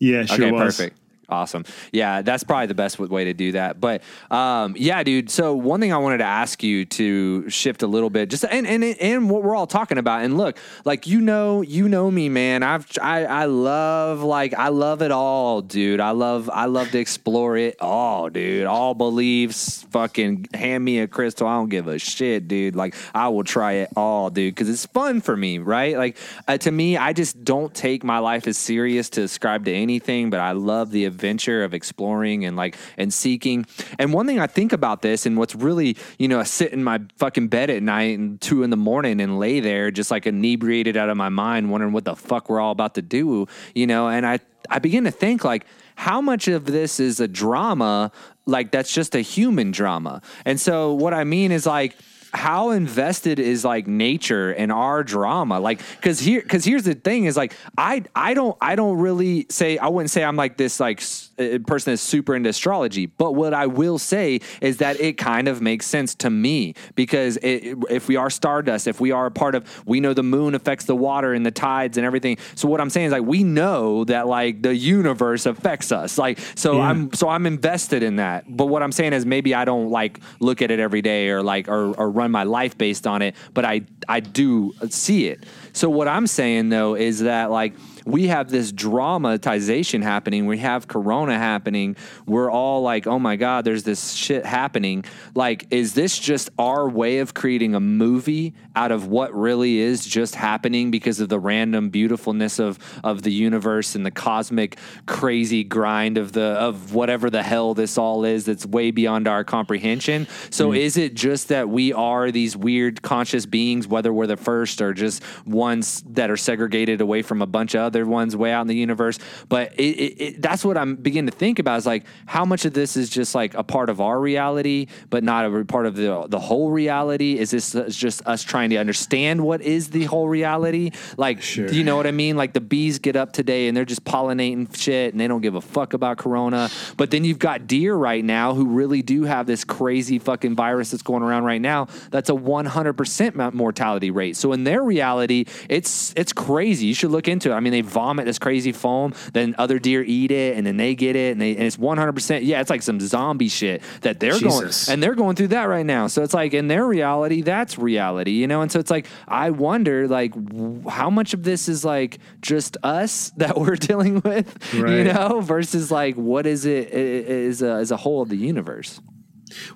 Yeah, 0.00 0.24
sure 0.24 0.46
okay, 0.46 0.52
was. 0.52 0.76
perfect. 0.78 1.01
Awesome. 1.32 1.64
Yeah, 1.92 2.20
that's 2.20 2.44
probably 2.44 2.66
the 2.66 2.74
best 2.74 2.98
way 2.98 3.24
to 3.24 3.32
do 3.32 3.52
that. 3.52 3.80
But 3.80 4.02
um, 4.30 4.74
yeah, 4.76 5.02
dude. 5.02 5.30
So 5.30 5.54
one 5.54 5.80
thing 5.80 5.92
I 5.92 5.96
wanted 5.96 6.18
to 6.18 6.24
ask 6.24 6.62
you 6.62 6.84
to 6.84 7.48
shift 7.48 7.82
a 7.82 7.86
little 7.86 8.10
bit, 8.10 8.28
just 8.28 8.44
and 8.44 8.66
and 8.66 8.84
and 8.84 9.30
what 9.30 9.42
we're 9.42 9.56
all 9.56 9.66
talking 9.66 9.96
about. 9.96 10.22
And 10.22 10.36
look, 10.36 10.58
like 10.84 11.06
you 11.06 11.22
know, 11.22 11.62
you 11.62 11.88
know 11.88 12.10
me, 12.10 12.28
man. 12.28 12.62
I've 12.62 12.86
I 13.00 13.24
I 13.24 13.44
love 13.46 14.22
like 14.22 14.52
I 14.52 14.68
love 14.68 15.00
it 15.00 15.10
all, 15.10 15.62
dude. 15.62 16.00
I 16.00 16.10
love 16.10 16.50
I 16.52 16.66
love 16.66 16.90
to 16.90 16.98
explore 16.98 17.56
it 17.56 17.76
all, 17.80 18.28
dude. 18.28 18.66
All 18.66 18.94
beliefs. 18.94 19.84
Fucking 19.90 20.48
hand 20.52 20.84
me 20.84 21.00
a 21.00 21.08
crystal. 21.08 21.46
I 21.46 21.54
don't 21.54 21.70
give 21.70 21.88
a 21.88 21.98
shit, 21.98 22.46
dude. 22.46 22.76
Like 22.76 22.94
I 23.14 23.28
will 23.28 23.44
try 23.44 23.72
it 23.72 23.88
all, 23.96 24.28
dude, 24.28 24.54
because 24.54 24.68
it's 24.68 24.84
fun 24.84 25.22
for 25.22 25.34
me, 25.34 25.58
right? 25.58 25.96
Like 25.96 26.18
uh, 26.46 26.58
to 26.58 26.70
me, 26.70 26.98
I 26.98 27.14
just 27.14 27.42
don't 27.42 27.74
take 27.74 28.04
my 28.04 28.18
life 28.18 28.46
as 28.46 28.58
serious 28.58 29.08
to 29.10 29.22
ascribe 29.22 29.64
to 29.64 29.72
anything, 29.72 30.28
but 30.28 30.40
I 30.40 30.52
love 30.52 30.90
the 30.90 31.06
adventure 31.22 31.62
of 31.62 31.72
exploring 31.72 32.44
and 32.44 32.56
like 32.56 32.76
and 32.96 33.14
seeking. 33.14 33.64
And 33.98 34.12
one 34.12 34.26
thing 34.26 34.40
I 34.40 34.48
think 34.48 34.72
about 34.72 35.02
this, 35.02 35.24
and 35.24 35.36
what's 35.36 35.54
really, 35.54 35.96
you 36.18 36.26
know, 36.26 36.40
I 36.40 36.42
sit 36.42 36.72
in 36.72 36.82
my 36.82 37.00
fucking 37.16 37.48
bed 37.48 37.70
at 37.70 37.82
night 37.82 38.18
and 38.18 38.40
two 38.40 38.64
in 38.64 38.70
the 38.70 38.76
morning 38.76 39.20
and 39.20 39.38
lay 39.38 39.60
there 39.60 39.90
just 39.90 40.10
like 40.10 40.26
inebriated 40.26 40.96
out 40.96 41.08
of 41.08 41.16
my 41.16 41.28
mind, 41.28 41.70
wondering 41.70 41.92
what 41.92 42.04
the 42.04 42.16
fuck 42.16 42.48
we're 42.48 42.60
all 42.60 42.72
about 42.72 42.94
to 42.96 43.02
do, 43.02 43.46
you 43.74 43.86
know, 43.86 44.08
and 44.08 44.26
I 44.26 44.40
I 44.68 44.78
begin 44.80 45.04
to 45.04 45.10
think 45.10 45.44
like 45.44 45.64
how 45.94 46.20
much 46.20 46.48
of 46.48 46.64
this 46.64 46.98
is 46.98 47.20
a 47.20 47.28
drama 47.28 48.10
like 48.46 48.72
that's 48.72 48.92
just 48.92 49.14
a 49.14 49.20
human 49.20 49.70
drama. 49.70 50.20
And 50.44 50.60
so 50.60 50.92
what 50.92 51.14
I 51.14 51.22
mean 51.22 51.52
is 51.52 51.66
like 51.66 51.96
how 52.32 52.70
invested 52.70 53.38
is 53.38 53.64
like 53.64 53.86
nature 53.86 54.52
and 54.52 54.72
our 54.72 55.04
drama? 55.04 55.60
Like 55.60 55.80
because 55.96 56.18
here 56.18 56.40
because 56.40 56.64
here's 56.64 56.84
the 56.84 56.94
thing 56.94 57.24
is 57.24 57.36
like 57.36 57.54
i 57.76 58.02
i 58.14 58.34
don't 58.34 58.56
i 58.60 58.74
don't 58.74 58.98
really 58.98 59.46
say 59.48 59.78
i 59.78 59.88
wouldn't 59.88 60.10
say 60.10 60.24
i'm 60.24 60.36
like 60.36 60.56
this 60.56 60.80
like 60.80 61.02
uh, 61.42 61.58
person 61.66 61.92
that's 61.92 62.02
super 62.02 62.34
into 62.34 62.48
astrology 62.48 63.06
but 63.06 63.32
what 63.32 63.52
i 63.54 63.66
will 63.66 63.98
say 63.98 64.40
is 64.60 64.78
that 64.78 65.00
it 65.00 65.18
kind 65.18 65.48
of 65.48 65.60
makes 65.60 65.86
sense 65.86 66.14
to 66.14 66.30
me 66.30 66.74
because 66.94 67.36
it, 67.38 67.76
if 67.90 68.08
we 68.08 68.16
are 68.16 68.30
stardust 68.30 68.86
if 68.86 69.00
we 69.00 69.10
are 69.10 69.26
a 69.26 69.30
part 69.30 69.54
of 69.54 69.62
we 69.86 70.00
know 70.00 70.14
the 70.14 70.22
moon 70.22 70.54
affects 70.54 70.84
the 70.84 70.96
water 70.96 71.32
and 71.34 71.44
the 71.44 71.50
tides 71.50 71.96
and 71.96 72.06
everything. 72.06 72.36
So 72.54 72.68
what 72.68 72.80
i'm 72.80 72.90
saying 72.90 73.06
is 73.06 73.12
like 73.12 73.22
we 73.22 73.44
know 73.44 74.04
that 74.04 74.26
like 74.26 74.62
the 74.62 74.74
universe 74.74 75.46
affects 75.46 75.92
us. 75.92 76.18
Like 76.18 76.38
so 76.54 76.76
Yeah. 76.76 76.88
i'm 76.88 77.12
so 77.12 77.28
i'm 77.28 77.46
invested 77.46 78.02
in 78.02 78.16
that. 78.16 78.44
But 78.48 78.66
what 78.66 78.82
i'm 78.82 78.92
saying 78.92 79.12
is 79.12 79.24
maybe 79.26 79.54
i 79.54 79.64
don't 79.64 79.90
like 79.90 80.20
look 80.40 80.62
at 80.62 80.70
it 80.70 80.78
every 80.80 81.02
day 81.02 81.28
or 81.30 81.42
like 81.42 81.68
or, 81.68 81.94
or 81.94 82.10
run 82.10 82.30
my 82.30 82.44
life 82.44 82.76
based 82.78 83.06
on 83.06 83.22
it 83.22 83.34
but 83.54 83.64
i 83.64 83.82
i 84.08 84.20
do 84.20 84.72
see 84.90 85.26
it. 85.26 85.44
So 85.72 85.88
what 85.90 86.08
i'm 86.08 86.26
saying 86.26 86.68
though 86.70 86.94
is 86.94 87.20
that 87.20 87.50
like 87.50 87.74
we 88.04 88.28
have 88.28 88.50
this 88.50 88.72
dramatization 88.72 90.02
happening. 90.02 90.46
We 90.46 90.58
have 90.58 90.88
corona 90.88 91.38
happening. 91.38 91.96
We're 92.26 92.50
all 92.50 92.82
like 92.82 93.06
oh 93.06 93.18
my 93.18 93.36
god 93.36 93.64
there's 93.64 93.84
this 93.84 94.12
shit 94.12 94.44
happening. 94.44 95.04
Like 95.34 95.66
is 95.70 95.94
this 95.94 96.18
just 96.18 96.50
our 96.58 96.88
way 96.88 97.18
of 97.18 97.34
creating 97.34 97.74
a 97.74 97.80
movie 97.80 98.54
out 98.74 98.92
of 98.92 99.06
what 99.06 99.34
really 99.34 99.78
is 99.78 100.04
just 100.04 100.34
happening 100.34 100.90
because 100.90 101.20
of 101.20 101.28
the 101.28 101.38
random 101.38 101.90
beautifulness 101.90 102.58
of 102.58 102.78
of 103.04 103.22
the 103.22 103.32
universe 103.32 103.94
and 103.94 104.04
the 104.04 104.10
cosmic 104.10 104.78
crazy 105.06 105.64
grind 105.64 106.18
of 106.18 106.32
the 106.32 106.42
of 106.42 106.94
whatever 106.94 107.30
the 107.30 107.42
hell 107.42 107.74
this 107.74 107.98
all 107.98 108.24
is 108.24 108.44
that's 108.44 108.66
way 108.66 108.90
beyond 108.90 109.28
our 109.28 109.44
comprehension? 109.44 110.26
So 110.50 110.70
hmm. 110.70 110.76
is 110.76 110.96
it 110.96 111.14
just 111.14 111.48
that 111.48 111.68
we 111.68 111.92
are 111.92 112.30
these 112.30 112.56
weird 112.56 113.02
conscious 113.02 113.46
beings 113.46 113.86
whether 113.86 114.12
we're 114.12 114.26
the 114.26 114.36
first 114.36 114.80
or 114.80 114.92
just 114.92 115.22
ones 115.46 116.02
that 116.08 116.30
are 116.30 116.36
segregated 116.36 117.00
away 117.00 117.22
from 117.22 117.42
a 117.42 117.46
bunch 117.46 117.74
of 117.74 117.91
other 117.92 118.06
ones 118.06 118.34
way 118.34 118.52
out 118.52 118.62
in 118.62 118.68
the 118.68 118.74
universe. 118.74 119.18
But 119.48 119.74
it, 119.74 119.82
it, 119.82 120.20
it, 120.22 120.42
that's 120.42 120.64
what 120.64 120.76
i'm 120.78 120.96
beginning 120.96 121.30
to 121.30 121.36
think 121.36 121.58
about 121.58 121.76
is 121.78 121.86
like 121.86 122.04
how 122.26 122.44
much 122.44 122.64
of 122.64 122.72
this 122.72 122.96
is 122.96 123.10
just 123.10 123.34
like 123.34 123.52
a 123.54 123.62
part 123.62 123.90
of 123.90 124.00
our 124.00 124.18
reality 124.18 124.86
but 125.10 125.22
not 125.22 125.44
a 125.44 125.64
part 125.64 125.86
of 125.86 125.94
the 125.96 126.26
the 126.28 126.40
whole 126.40 126.70
reality? 126.70 127.38
Is 127.38 127.50
this 127.50 127.74
uh, 127.74 127.88
just 127.88 128.26
us 128.26 128.42
trying 128.42 128.70
to 128.70 128.76
understand 128.76 129.44
what 129.44 129.60
is 129.60 129.90
the 129.90 130.04
whole 130.04 130.28
reality? 130.28 130.92
Like 131.16 131.42
Sure. 131.42 131.68
do 131.68 131.76
you 131.76 131.84
know 131.84 131.96
what 131.96 132.06
i 132.06 132.10
mean? 132.10 132.36
Like 132.36 132.52
the 132.52 132.60
bees 132.60 132.98
get 132.98 133.16
up 133.16 133.32
today 133.32 133.68
and 133.68 133.76
they're 133.76 133.84
just 133.84 134.04
pollinating 134.04 134.74
shit 134.76 135.12
and 135.12 135.20
they 135.20 135.28
don't 135.28 135.40
give 135.40 135.54
a 135.54 135.60
fuck 135.60 135.92
about 135.92 136.16
corona. 136.18 136.70
But 136.96 137.10
then 137.10 137.24
you've 137.24 137.38
got 137.38 137.66
deer 137.66 137.94
right 137.94 138.24
now 138.24 138.54
who 138.54 138.66
really 138.66 139.02
do 139.02 139.24
have 139.24 139.46
this 139.46 139.64
crazy 139.64 140.18
fucking 140.18 140.54
virus 140.54 140.90
that's 140.90 141.02
going 141.02 141.22
around 141.22 141.44
right 141.44 141.60
now 141.60 141.88
that's 142.10 142.30
a 142.30 142.34
100% 142.34 143.52
mortality 143.54 144.10
rate. 144.10 144.36
So 144.36 144.52
in 144.52 144.64
their 144.64 144.82
reality 144.82 145.44
it's 145.68 146.12
it's 146.16 146.32
crazy. 146.32 146.86
You 146.86 146.94
should 146.94 147.10
look 147.10 147.28
into 147.28 147.50
it. 147.50 147.54
I 147.54 147.60
mean 147.60 147.72
they 147.72 147.81
vomit 147.82 148.24
this 148.26 148.38
crazy 148.38 148.72
foam 148.72 149.12
then 149.32 149.54
other 149.58 149.78
deer 149.78 150.02
eat 150.06 150.30
it 150.30 150.56
and 150.56 150.66
then 150.66 150.76
they 150.76 150.94
get 150.94 151.16
it 151.16 151.32
and, 151.32 151.40
they, 151.40 151.52
and 151.56 151.64
it's 151.64 151.76
100% 151.76 152.40
yeah 152.42 152.60
it's 152.60 152.70
like 152.70 152.82
some 152.82 153.00
zombie 153.00 153.48
shit 153.48 153.82
that 154.02 154.20
they're 154.20 154.32
Jesus. 154.32 154.86
going 154.86 154.94
and 154.94 155.02
they're 155.02 155.14
going 155.14 155.36
through 155.36 155.48
that 155.48 155.64
right 155.64 155.86
now. 155.86 156.06
So 156.06 156.22
it's 156.22 156.34
like 156.34 156.54
in 156.54 156.68
their 156.68 156.84
reality 156.86 157.42
that's 157.42 157.78
reality 157.78 158.32
you 158.32 158.46
know? 158.46 158.60
And 158.62 158.70
so 158.70 158.78
it's 158.78 158.90
like 158.90 159.06
i 159.28 159.50
wonder 159.50 160.08
like 160.08 160.32
w- 160.32 160.88
how 160.88 161.10
much 161.10 161.34
of 161.34 161.42
this 161.42 161.68
is 161.68 161.84
like 161.84 162.18
just 162.40 162.76
us 162.82 163.30
that 163.36 163.58
we're 163.58 163.76
dealing 163.76 164.20
with 164.24 164.56
you 164.74 165.04
know 165.04 165.40
versus 165.40 165.90
like 165.90 166.14
what 166.16 166.46
is 166.46 166.64
it 166.64 166.88
is 166.90 167.62
i- 167.62 167.66
is 167.66 167.80
as 167.82 167.90
a 167.90 167.96
whole 167.96 168.22
of 168.22 168.28
the 168.28 168.36
universe 168.36 169.00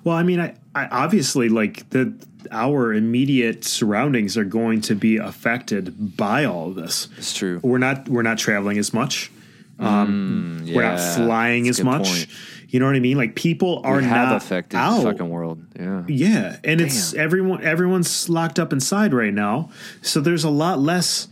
Well, 0.03 0.15
I 0.15 0.23
mean, 0.23 0.39
I, 0.39 0.55
I 0.75 0.87
obviously 0.87 1.49
like 1.49 1.89
the 1.91 2.13
our 2.51 2.93
immediate 2.93 3.63
surroundings 3.65 4.37
are 4.37 4.45
going 4.45 4.79
to 4.81 4.95
be 4.95 5.17
affected 5.17 6.15
by 6.15 6.45
all 6.45 6.69
of 6.69 6.75
this. 6.75 7.09
it's 7.17 7.33
true 7.33 7.59
We're 7.63 7.77
not 7.77 8.07
we're 8.07 8.21
not 8.21 8.37
traveling 8.37 8.77
as 8.77 8.93
much. 8.93 9.31
Um, 9.79 10.63
We're 10.73 10.81
not 10.81 10.99
flying 10.99 11.65
that's 11.65 11.79
as 11.79 11.85
much. 11.85 12.07
point. 12.07 12.27
You 12.69 12.79
know 12.79 12.85
what 12.87 12.95
I 12.95 12.99
mean? 12.99 13.15
Like 13.17 13.35
people 13.35 13.81
are 13.83 13.97
we 13.97 14.03
have 14.05 14.29
not 14.29 14.37
affected 14.37 14.75
out. 14.77 14.97
the 15.03 15.11
fucking 15.11 15.29
world 15.29 15.63
yeah 15.79 16.03
Yeah, 16.07 16.57
and 16.63 16.81
it's 16.81 17.13
everyone 17.13 17.63
everyone's 17.63 18.27
locked 18.29 18.59
up 18.59 18.73
inside 18.73 19.13
right 19.13 19.33
now, 19.33 19.69
so 20.01 20.19
there's 20.19 20.43
a 20.43 20.49
lot 20.49 20.79
less 20.79 21.27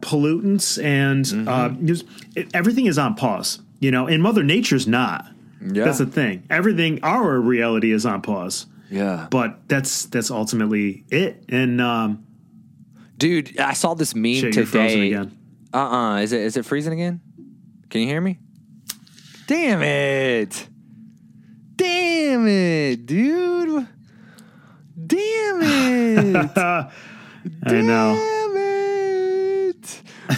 pollutants 0.00 0.82
and 0.82 1.24
Mm-hmm. 1.24 2.42
uh, 2.42 2.42
everything 2.54 2.86
is 2.86 2.98
on 2.98 3.14
pause. 3.14 3.60
You 3.80 3.90
know, 3.90 4.06
and 4.06 4.22
Mother 4.22 4.42
Nature's 4.42 4.86
not. 4.86 5.26
Yeah. 5.60 5.84
That's 5.84 5.98
the 5.98 6.06
thing. 6.06 6.44
Everything, 6.50 7.00
our 7.02 7.40
reality 7.40 7.92
is 7.92 8.04
on 8.06 8.22
pause, 8.22 8.66
yeah 8.90 9.26
but 9.30 9.68
that's 9.68 10.06
that's 10.06 10.30
ultimately 10.30 11.04
it. 11.10 11.42
And 11.48 11.80
um, 11.80 12.24
dude 13.18 13.58
i 13.58 13.72
saw 13.72 13.94
this 13.94 14.14
meme 14.14 14.34
shit, 14.34 14.54
you're 14.54 14.64
today 14.66 15.06
again. 15.08 15.36
uh-uh 15.72 16.18
is 16.18 16.32
it 16.32 16.42
is 16.42 16.56
it 16.56 16.64
freezing 16.66 16.92
again 16.92 17.20
can 17.88 18.02
you 18.02 18.06
hear 18.06 18.20
me 18.20 18.38
damn 19.46 19.82
it 19.82 20.68
damn 21.76 22.46
it 22.46 23.06
dude 23.06 23.88
damn 25.06 25.62
it 25.62 26.50
I 26.56 27.80
know. 27.80 28.14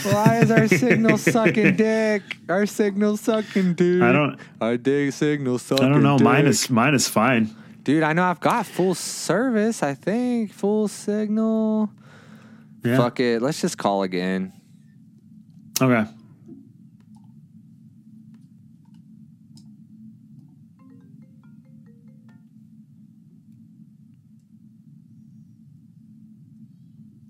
Why 0.04 0.40
is 0.42 0.50
our 0.50 0.68
signal 0.68 1.18
sucking 1.18 1.76
dick? 1.76 2.22
Our 2.48 2.66
signal 2.66 3.16
sucking 3.16 3.74
dude. 3.74 4.02
I 4.02 4.12
don't- 4.12 4.38
Our 4.60 4.76
dick 4.76 5.12
signal 5.12 5.58
sucking. 5.58 5.84
I 5.84 5.88
don't 5.88 6.02
know. 6.02 6.18
Mine 6.18 6.46
is 6.46 6.68
mine 6.70 6.94
is 6.94 7.08
fine. 7.08 7.54
Dude, 7.84 8.02
I 8.02 8.12
know 8.12 8.24
I've 8.24 8.40
got 8.40 8.66
full 8.66 8.94
service. 8.94 9.82
I 9.82 9.94
think 9.94 10.52
full 10.52 10.88
signal. 10.88 11.90
Yeah. 12.84 12.96
Fuck 12.98 13.20
it. 13.20 13.40
Let's 13.42 13.60
just 13.60 13.78
call 13.78 14.02
again. 14.02 14.52
Okay. 15.80 16.08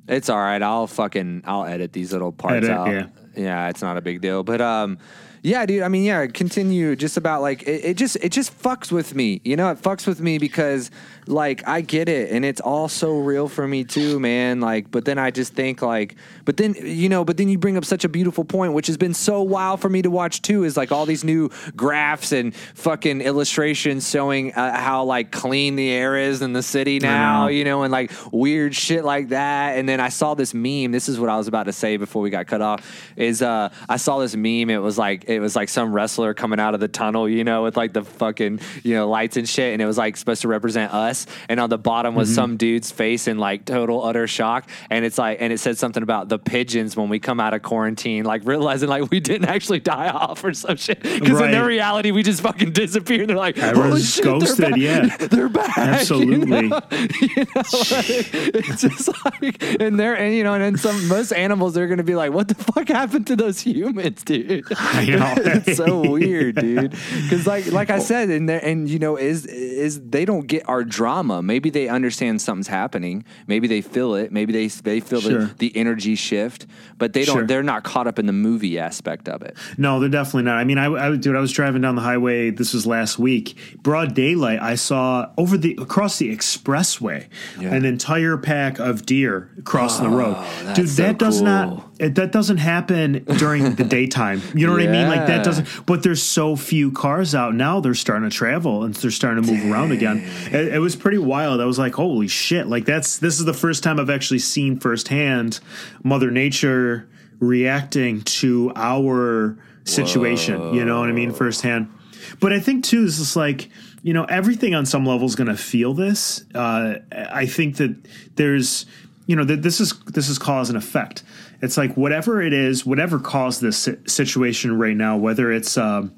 It's 0.08 0.28
all 0.28 0.38
right. 0.38 0.60
I'll 0.62 0.86
fucking 0.86 1.42
I'll 1.44 1.64
edit 1.64 1.92
these 1.92 2.12
little 2.12 2.32
parts 2.32 2.66
Edit, 2.66 2.70
out. 2.70 2.88
yeah. 2.88 3.06
Yeah, 3.36 3.68
it's 3.68 3.82
not 3.82 3.96
a 3.96 4.00
big 4.00 4.20
deal. 4.20 4.42
But 4.42 4.60
um 4.60 4.98
Yeah, 5.42 5.66
dude. 5.66 5.82
I 5.82 5.88
mean, 5.88 6.04
yeah. 6.04 6.26
Continue 6.26 6.96
just 6.96 7.16
about 7.16 7.42
like 7.42 7.62
it, 7.62 7.84
it. 7.84 7.96
Just 7.96 8.16
it 8.16 8.32
just 8.32 8.56
fucks 8.62 8.90
with 8.90 9.14
me. 9.14 9.40
You 9.44 9.56
know, 9.56 9.70
it 9.70 9.78
fucks 9.78 10.06
with 10.06 10.20
me 10.20 10.38
because 10.38 10.90
like 11.26 11.66
I 11.68 11.80
get 11.80 12.08
it, 12.08 12.30
and 12.30 12.44
it's 12.44 12.60
all 12.60 12.88
so 12.88 13.18
real 13.18 13.48
for 13.48 13.66
me 13.66 13.84
too, 13.84 14.18
man. 14.18 14.60
Like, 14.60 14.90
but 14.90 15.04
then 15.04 15.18
I 15.18 15.30
just 15.30 15.54
think 15.54 15.82
like, 15.82 16.16
but 16.44 16.56
then 16.56 16.74
you 16.80 17.08
know, 17.08 17.24
but 17.24 17.36
then 17.36 17.48
you 17.48 17.58
bring 17.58 17.76
up 17.76 17.84
such 17.84 18.04
a 18.04 18.08
beautiful 18.08 18.44
point, 18.44 18.72
which 18.72 18.86
has 18.86 18.96
been 18.96 19.14
so 19.14 19.42
wild 19.42 19.80
for 19.80 19.88
me 19.88 20.02
to 20.02 20.10
watch 20.10 20.42
too. 20.42 20.64
Is 20.64 20.76
like 20.76 20.90
all 20.90 21.06
these 21.06 21.24
new 21.24 21.50
graphs 21.76 22.32
and 22.32 22.54
fucking 22.54 23.20
illustrations 23.20 24.08
showing 24.08 24.54
uh, 24.54 24.76
how 24.76 25.04
like 25.04 25.30
clean 25.30 25.76
the 25.76 25.90
air 25.90 26.16
is 26.16 26.42
in 26.42 26.52
the 26.52 26.62
city 26.62 26.98
now. 26.98 27.42
know. 27.42 27.48
You 27.48 27.64
know, 27.64 27.82
and 27.82 27.92
like 27.92 28.12
weird 28.32 28.74
shit 28.74 29.04
like 29.04 29.28
that. 29.28 29.78
And 29.78 29.88
then 29.88 30.00
I 30.00 30.08
saw 30.08 30.34
this 30.34 30.54
meme. 30.54 30.92
This 30.92 31.08
is 31.08 31.20
what 31.20 31.28
I 31.28 31.36
was 31.36 31.48
about 31.48 31.64
to 31.64 31.72
say 31.72 31.96
before 31.96 32.22
we 32.22 32.30
got 32.30 32.46
cut 32.46 32.62
off. 32.62 32.84
Is 33.16 33.42
uh, 33.42 33.70
I 33.88 33.96
saw 33.98 34.18
this 34.18 34.34
meme. 34.34 34.70
It 34.70 34.78
was 34.78 34.98
like 34.98 35.27
it 35.28 35.40
was 35.40 35.54
like 35.54 35.68
some 35.68 35.92
wrestler 35.92 36.34
coming 36.34 36.58
out 36.58 36.74
of 36.74 36.80
the 36.80 36.88
tunnel, 36.88 37.28
you 37.28 37.44
know, 37.44 37.64
with 37.64 37.76
like 37.76 37.92
the 37.92 38.04
fucking 38.04 38.60
you 38.82 38.94
know 38.94 39.08
lights 39.08 39.36
and 39.36 39.48
shit, 39.48 39.72
and 39.72 39.82
it 39.82 39.86
was 39.86 39.98
like 39.98 40.16
supposed 40.16 40.42
to 40.42 40.48
represent 40.48 40.92
us. 40.92 41.26
And 41.48 41.60
on 41.60 41.70
the 41.70 41.78
bottom 41.78 42.14
was 42.14 42.28
mm-hmm. 42.28 42.34
some 42.34 42.56
dude's 42.56 42.90
face 42.90 43.28
in 43.28 43.38
like 43.38 43.64
total 43.64 44.04
utter 44.04 44.26
shock, 44.26 44.68
and 44.90 45.04
it's 45.04 45.18
like 45.18 45.38
and 45.40 45.52
it 45.52 45.58
said 45.58 45.78
something 45.78 46.02
about 46.02 46.28
the 46.28 46.38
pigeons 46.38 46.96
when 46.96 47.08
we 47.08 47.18
come 47.18 47.40
out 47.40 47.54
of 47.54 47.62
quarantine, 47.62 48.24
like 48.24 48.42
realizing 48.44 48.88
like 48.88 49.10
we 49.10 49.20
didn't 49.20 49.48
actually 49.48 49.80
die 49.80 50.08
off 50.08 50.42
or 50.42 50.52
some 50.54 50.76
shit 50.76 51.02
because 51.02 51.40
in 51.40 51.50
their 51.50 51.66
reality 51.66 52.10
we 52.10 52.22
just 52.22 52.40
fucking 52.40 52.72
disappeared. 52.72 53.22
And 53.22 53.30
they're 53.30 53.36
like, 53.36 53.58
"Holy 53.58 54.00
shit, 54.00 54.24
they're 54.24 54.38
ghosted, 54.38 54.70
back." 54.70 54.78
yeah. 54.78 55.16
they're 55.30 55.48
back. 55.48 55.76
you 55.76 55.82
Absolutely. 55.82 56.68
know? 56.68 56.80
You 57.20 57.44
know, 57.54 57.62
like, 57.90 58.30
it's 58.34 58.82
just 58.82 59.08
like, 59.24 59.62
and 59.80 59.98
they're, 59.98 60.16
and 60.16 60.34
you 60.34 60.44
know, 60.44 60.54
and 60.54 60.62
then 60.62 60.76
some, 60.76 61.08
most 61.08 61.32
animals 61.32 61.74
they're 61.74 61.86
going 61.86 61.98
to 61.98 62.04
be 62.04 62.14
like, 62.14 62.32
what 62.32 62.48
the 62.48 62.54
fuck 62.54 62.88
happened 62.88 63.26
to 63.28 63.36
those 63.36 63.60
humans, 63.60 64.22
dude? 64.22 64.64
I 64.76 65.04
know. 65.08 65.17
it's 65.66 65.76
so 65.76 66.10
weird, 66.10 66.56
dude. 66.56 66.90
Because 66.90 67.46
like, 67.46 67.66
like 67.72 67.90
I 67.90 67.98
said, 67.98 68.30
and 68.30 68.48
and 68.50 68.88
you 68.88 68.98
know, 68.98 69.16
is 69.16 69.46
is 69.46 70.00
they 70.00 70.24
don't 70.24 70.46
get 70.46 70.68
our 70.68 70.84
drama. 70.84 71.42
Maybe 71.42 71.70
they 71.70 71.88
understand 71.88 72.40
something's 72.40 72.68
happening. 72.68 73.24
Maybe 73.46 73.66
they 73.68 73.80
feel 73.80 74.14
it. 74.14 74.32
Maybe 74.32 74.52
they 74.52 74.68
they 74.68 75.00
feel 75.00 75.20
Sure. 75.20 75.46
the, 75.46 75.54
the 75.70 75.76
energy 75.76 76.14
shift, 76.14 76.66
but 76.96 77.12
they 77.12 77.24
don't. 77.24 77.36
Sure. 77.38 77.46
They're 77.46 77.62
not 77.62 77.84
caught 77.84 78.06
up 78.06 78.18
in 78.18 78.26
the 78.26 78.32
movie 78.32 78.78
aspect 78.78 79.28
of 79.28 79.42
it. 79.42 79.56
No, 79.76 80.00
they're 80.00 80.08
definitely 80.08 80.42
not. 80.44 80.56
I 80.58 80.64
mean, 80.64 80.78
I, 80.78 80.86
I 80.86 81.16
dude, 81.16 81.36
I 81.36 81.40
was 81.40 81.52
driving 81.52 81.82
down 81.82 81.94
the 81.94 82.02
highway. 82.02 82.50
This 82.50 82.72
was 82.74 82.86
last 82.86 83.18
week. 83.18 83.56
Broad 83.82 84.14
daylight. 84.14 84.60
I 84.60 84.74
saw 84.74 85.30
over 85.36 85.56
the 85.56 85.76
across 85.80 86.18
the 86.18 86.34
expressway 86.34 87.26
Yeah. 87.58 87.74
an 87.74 87.84
entire 87.84 88.36
pack 88.36 88.78
of 88.78 89.06
deer 89.06 89.50
crossing 89.64 90.10
the 90.10 90.16
road. 90.16 90.34
Oh, 90.38 90.60
that's 90.64 90.78
Dude, 90.78 90.88
so 90.88 91.02
that 91.02 91.18
does 91.18 91.36
cool. 91.38 91.44
not. 91.46 91.87
It, 91.98 92.14
that 92.14 92.30
doesn't 92.30 92.58
happen 92.58 93.24
during 93.38 93.74
the 93.74 93.84
daytime. 93.98 94.40
You 94.54 94.66
know 94.66 94.72
what 94.72 94.82
I 94.82 94.86
mean? 94.86 95.08
Like 95.08 95.26
that 95.26 95.44
doesn't. 95.44 95.66
But 95.86 96.02
there's 96.02 96.22
so 96.22 96.54
few 96.54 96.92
cars 96.92 97.34
out 97.34 97.54
now. 97.54 97.80
They're 97.80 97.94
starting 97.94 98.28
to 98.28 98.34
travel 98.34 98.84
and 98.84 98.94
they're 98.94 99.10
starting 99.10 99.42
to 99.42 99.52
move 99.52 99.70
around 99.70 99.92
again. 99.92 100.18
It, 100.52 100.74
it 100.74 100.78
was 100.78 100.94
pretty 100.94 101.18
wild. 101.18 101.60
I 101.60 101.64
was 101.64 101.78
like, 101.78 101.94
holy 101.94 102.28
shit! 102.28 102.68
Like 102.68 102.84
that's 102.84 103.18
this 103.18 103.38
is 103.38 103.44
the 103.44 103.54
first 103.54 103.82
time 103.82 103.98
I've 103.98 104.10
actually 104.10 104.38
seen 104.38 104.78
firsthand 104.78 105.60
Mother 106.04 106.30
Nature 106.30 107.08
reacting 107.40 108.22
to 108.22 108.72
our 108.76 109.56
situation. 109.84 110.74
You 110.74 110.84
know 110.84 111.00
what 111.00 111.08
I 111.08 111.12
mean? 111.12 111.32
Firsthand. 111.32 111.92
But 112.40 112.52
I 112.52 112.60
think 112.60 112.84
too, 112.84 113.04
this 113.04 113.18
is 113.18 113.36
like 113.36 113.70
you 114.02 114.12
know 114.12 114.24
everything 114.24 114.74
on 114.74 114.86
some 114.86 115.04
level 115.04 115.26
is 115.26 115.34
going 115.34 115.48
to 115.48 115.56
feel 115.56 115.94
this. 115.94 116.44
Uh, 116.54 116.96
I 117.12 117.46
think 117.46 117.76
that 117.76 117.96
there's 118.36 118.86
you 119.26 119.36
know 119.36 119.44
that 119.44 119.62
this 119.62 119.80
is 119.80 119.98
this 120.06 120.28
is 120.28 120.38
cause 120.38 120.68
and 120.68 120.78
effect. 120.78 121.22
It's 121.60 121.76
like 121.76 121.96
whatever 121.96 122.40
it 122.40 122.52
is, 122.52 122.86
whatever 122.86 123.18
caused 123.18 123.60
this 123.60 123.88
situation 124.06 124.78
right 124.78 124.96
now, 124.96 125.16
whether 125.16 125.50
it's 125.50 125.76
um, 125.76 126.14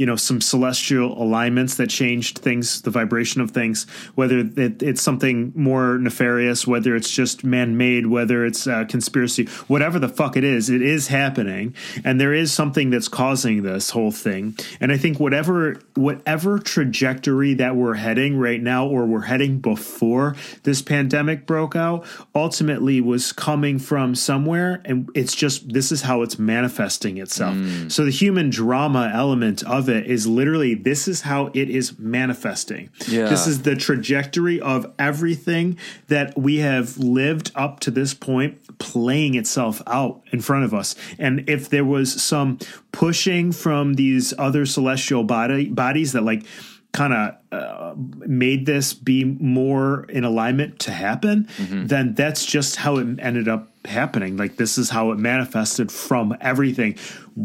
you 0.00 0.06
know 0.06 0.16
some 0.16 0.40
celestial 0.40 1.12
alignments 1.22 1.74
that 1.74 1.90
changed 1.90 2.38
things 2.38 2.80
the 2.80 2.90
vibration 2.90 3.42
of 3.42 3.50
things 3.50 3.86
whether 4.14 4.38
it, 4.38 4.82
it's 4.82 5.02
something 5.02 5.52
more 5.54 5.98
nefarious 5.98 6.66
whether 6.66 6.96
it's 6.96 7.10
just 7.10 7.44
man-made 7.44 8.06
whether 8.06 8.46
it's 8.46 8.66
uh, 8.66 8.82
conspiracy 8.86 9.44
whatever 9.66 9.98
the 9.98 10.08
fuck 10.08 10.38
it 10.38 10.44
is 10.44 10.70
it 10.70 10.80
is 10.80 11.08
happening. 11.08 11.74
And 12.04 12.18
there 12.18 12.32
is 12.32 12.50
something 12.52 12.88
that's 12.88 13.08
causing 13.08 13.62
this 13.62 13.90
whole 13.90 14.10
thing. 14.10 14.56
And 14.80 14.90
i 14.90 14.96
think 14.96 15.20
whatever 15.20 15.76
whatever 15.94 16.58
trajectory 16.58 17.52
that 17.54 17.76
we're 17.76 17.94
heading 17.94 18.38
right 18.38 18.62
now 18.62 18.86
or 18.86 19.04
we're 19.04 19.22
heading 19.22 19.58
before 19.58 20.34
this 20.62 20.80
pandemic 20.80 21.46
broke 21.46 21.76
out 21.76 22.06
ultimately 22.34 23.02
was 23.02 23.32
coming 23.32 23.78
from 23.78 24.14
somewhere 24.14 24.80
and 24.86 25.10
it's 25.14 25.34
just 25.34 25.70
this 25.70 25.92
is 25.92 26.02
how 26.02 26.22
it's 26.22 26.38
manifesting 26.38 27.18
itself. 27.18 27.56
So 27.88 28.04
the 28.04 28.10
human 28.10 28.48
drama 28.48 29.10
element 29.12 29.62
of 29.64 29.89
it 29.90 30.06
is 30.06 30.26
literally 30.26 30.74
this 30.74 31.06
is 31.08 31.22
how 31.22 31.50
it 31.54 31.68
is 31.70 31.98
manifesting 31.98 32.88
Yeah. 33.08 33.28
this 33.28 33.46
is 33.46 33.62
the 33.62 33.76
trajectory 33.76 34.60
of 34.60 34.86
everything 34.98 35.76
that 36.08 36.38
we 36.38 36.58
have 36.58 36.96
lived 36.98 37.50
up 37.54 37.80
to 37.80 37.90
this 37.90 38.14
point 38.14 38.58
playing 38.78 39.34
itself 39.34 39.82
out 39.86 40.22
in 40.32 40.40
front 40.40 40.64
of 40.64 40.72
us 40.74 40.94
and 41.18 41.48
if 41.48 41.68
there 41.68 41.84
was 41.84 42.22
some 42.22 42.58
pushing 42.92 43.52
from 43.52 43.94
these 43.94 44.32
other 44.38 44.64
celestial 44.66 45.24
body 45.24 45.66
bodies 45.68 46.12
that 46.12 46.22
like 46.22 46.44
kind 46.92 47.12
of 47.12 47.34
uh, 47.52 47.94
made 48.26 48.66
this 48.66 48.94
be 48.94 49.22
more 49.24 50.04
in 50.08 50.24
alignment 50.24 50.80
to 50.80 50.90
happen, 50.90 51.46
then 51.70 52.14
that's 52.14 52.44
just 52.44 52.74
how 52.74 52.96
it 52.96 53.06
ended 53.20 53.46
up 53.46 53.68
happening. 53.84 54.36
Like 54.36 54.56
this 54.56 54.76
is 54.76 54.90
how 54.90 55.12
it 55.12 55.18
manifested 55.18 55.92
from 55.92 56.36
everything. 56.40 56.96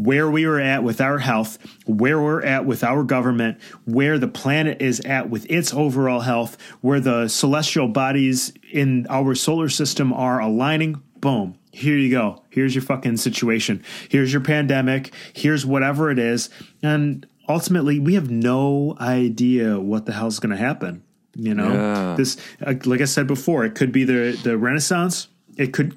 Where 0.04 0.30
we 0.30 0.46
were 0.46 0.60
at 0.60 0.82
with 0.84 1.00
our 1.00 1.18
health, 1.18 1.58
where 1.86 2.20
we're 2.20 2.42
at 2.42 2.66
with 2.66 2.84
our 2.84 3.02
government, 3.02 3.58
where 3.86 4.18
the 4.18 4.28
planet 4.28 4.82
is 4.82 5.00
at 5.00 5.30
with 5.30 5.50
its 5.50 5.72
overall 5.72 6.20
health, 6.20 6.58
where 6.82 7.00
the 7.00 7.28
celestial 7.28 7.88
bodies 7.88 8.52
in 8.70 9.06
our 9.08 9.34
solar 9.34 9.68
system 9.70 10.12
are 10.12 10.38
aligning, 10.40 11.00
boom. 11.20 11.56
Here 11.72 11.96
you 11.96 12.10
go. 12.10 12.42
Here's 12.50 12.74
your 12.74 12.82
fucking 12.82 13.16
situation. 13.16 13.82
Here's 14.10 14.32
your 14.32 14.42
pandemic. 14.42 15.12
Here's 15.34 15.64
whatever 15.64 16.10
it 16.10 16.18
is. 16.18 16.50
And 16.82 17.26
ultimately 17.48 17.98
we 18.00 18.14
have 18.14 18.30
no 18.30 18.96
idea 19.00 19.78
what 19.80 20.04
the 20.04 20.12
hell's 20.12 20.40
going 20.40 20.50
to 20.50 20.56
happen 20.56 21.02
you 21.38 21.54
know 21.54 21.72
Yeah. 21.72 22.14
this 22.16 22.36
like 22.86 23.00
i 23.00 23.04
said 23.04 23.26
before 23.28 23.64
it 23.64 23.74
could 23.76 23.92
be 23.92 24.02
the 24.04 24.36
the 24.42 24.56
renaissance 24.58 25.28
it 25.56 25.72
could 25.72 25.94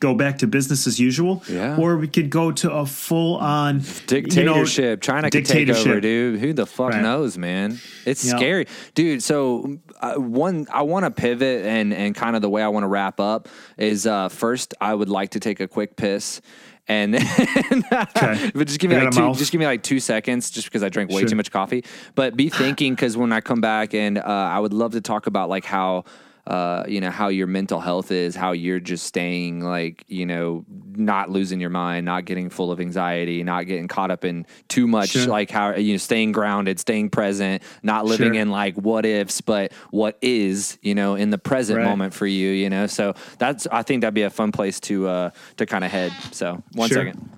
go 0.00 0.14
back 0.14 0.38
to 0.38 0.46
business 0.46 0.86
as 0.86 0.98
usual 0.98 1.42
Yeah. 1.48 1.76
or 1.78 1.96
we 1.96 2.08
could 2.08 2.28
go 2.28 2.50
to 2.50 2.70
a 2.72 2.84
full 2.84 3.36
on 3.36 3.82
Dictatorship. 4.06 5.00
China 5.00 5.30
could 5.30 5.46
take 5.46 5.68
over, 5.68 6.00
dude. 6.00 6.40
Who 6.40 6.52
the 6.52 6.66
fuck 6.66 6.90
Right. 6.92 7.02
knows, 7.02 7.38
man? 7.38 7.78
It's 8.04 8.24
Yeah. 8.24 8.36
scary, 8.36 8.66
dude. 8.94 9.22
So 9.22 9.78
uh, 10.00 10.14
one, 10.14 10.66
I 10.72 10.82
want 10.82 11.04
to 11.04 11.10
pivot 11.10 11.64
and 11.64 11.94
and 11.94 12.14
kind 12.14 12.34
of 12.36 12.42
the 12.42 12.50
way 12.50 12.62
I 12.62 12.68
want 12.68 12.84
to 12.84 12.88
wrap 12.88 13.20
up 13.20 13.48
is 13.78 14.06
uh, 14.06 14.28
first 14.28 14.74
I 14.80 14.94
would 14.94 15.08
like 15.08 15.30
to 15.30 15.40
take 15.40 15.60
a 15.60 15.68
quick 15.68 15.96
piss. 15.96 16.40
And 16.86 17.12
but 17.90 18.66
just 18.66 18.78
give 18.78 18.90
me 18.90 18.98
like 18.98 19.10
two, 19.12 19.20
mouth? 19.20 19.38
just 19.38 19.52
give 19.52 19.58
me 19.58 19.64
like 19.66 19.82
two 19.82 20.00
seconds, 20.00 20.50
just 20.50 20.66
because 20.66 20.82
I 20.82 20.88
drank 20.90 21.10
way 21.10 21.20
Sure. 21.20 21.30
too 21.30 21.36
much 21.36 21.50
coffee. 21.50 21.82
But 22.14 22.36
be 22.36 22.50
thinking 22.50 22.94
because 22.94 23.16
when 23.16 23.32
I 23.32 23.40
come 23.40 23.60
back, 23.62 23.94
and 23.94 24.18
uh, 24.18 24.22
I 24.24 24.58
would 24.58 24.74
love 24.74 24.92
to 24.92 25.00
talk 25.00 25.26
about 25.26 25.48
like 25.48 25.64
how 25.64 26.04
uh, 26.46 26.84
you 26.86 27.00
know 27.00 27.10
how 27.10 27.28
your 27.28 27.46
mental 27.46 27.80
health 27.80 28.10
is, 28.10 28.36
how 28.36 28.52
you're 28.52 28.80
just 28.80 29.06
staying 29.06 29.60
like 29.60 30.04
you 30.08 30.26
know 30.26 30.64
not 30.96 31.30
losing 31.30 31.60
your 31.60 31.70
mind, 31.70 32.04
not 32.04 32.24
getting 32.24 32.50
full 32.50 32.70
of 32.70 32.80
anxiety, 32.80 33.42
not 33.42 33.66
getting 33.66 33.88
caught 33.88 34.10
up 34.10 34.24
in 34.24 34.46
too 34.68 34.86
much, 34.86 35.10
Sure. 35.10 35.26
like 35.26 35.50
how 35.50 35.74
you 35.74 35.92
know 35.94 35.96
staying 35.98 36.32
grounded, 36.32 36.78
staying 36.78 37.10
present, 37.10 37.62
not 37.82 38.04
living 38.04 38.34
Sure. 38.34 38.42
in 38.42 38.50
like 38.50 38.76
what 38.76 39.06
ifs, 39.06 39.40
but 39.40 39.72
what 39.90 40.18
is 40.20 40.78
you 40.82 40.94
know 40.94 41.14
in 41.14 41.30
the 41.30 41.38
present 41.38 41.78
Right. 41.78 41.84
moment 41.84 42.12
for 42.14 42.26
you. 42.26 42.50
You 42.50 42.68
know, 42.70 42.86
so 42.86 43.14
that's 43.38 43.66
I 43.72 43.82
think 43.82 44.02
that'd 44.02 44.12
be 44.14 44.22
a 44.22 44.30
fun 44.30 44.52
place 44.52 44.78
to 44.80 45.08
uh, 45.08 45.30
to 45.56 45.66
kind 45.66 45.84
of 45.84 45.90
head. 45.90 46.12
So 46.32 46.62
one 46.74 46.88
Sure. 46.90 47.06
second. 47.06 47.30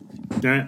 All 0.44 0.50
right. 0.50 0.66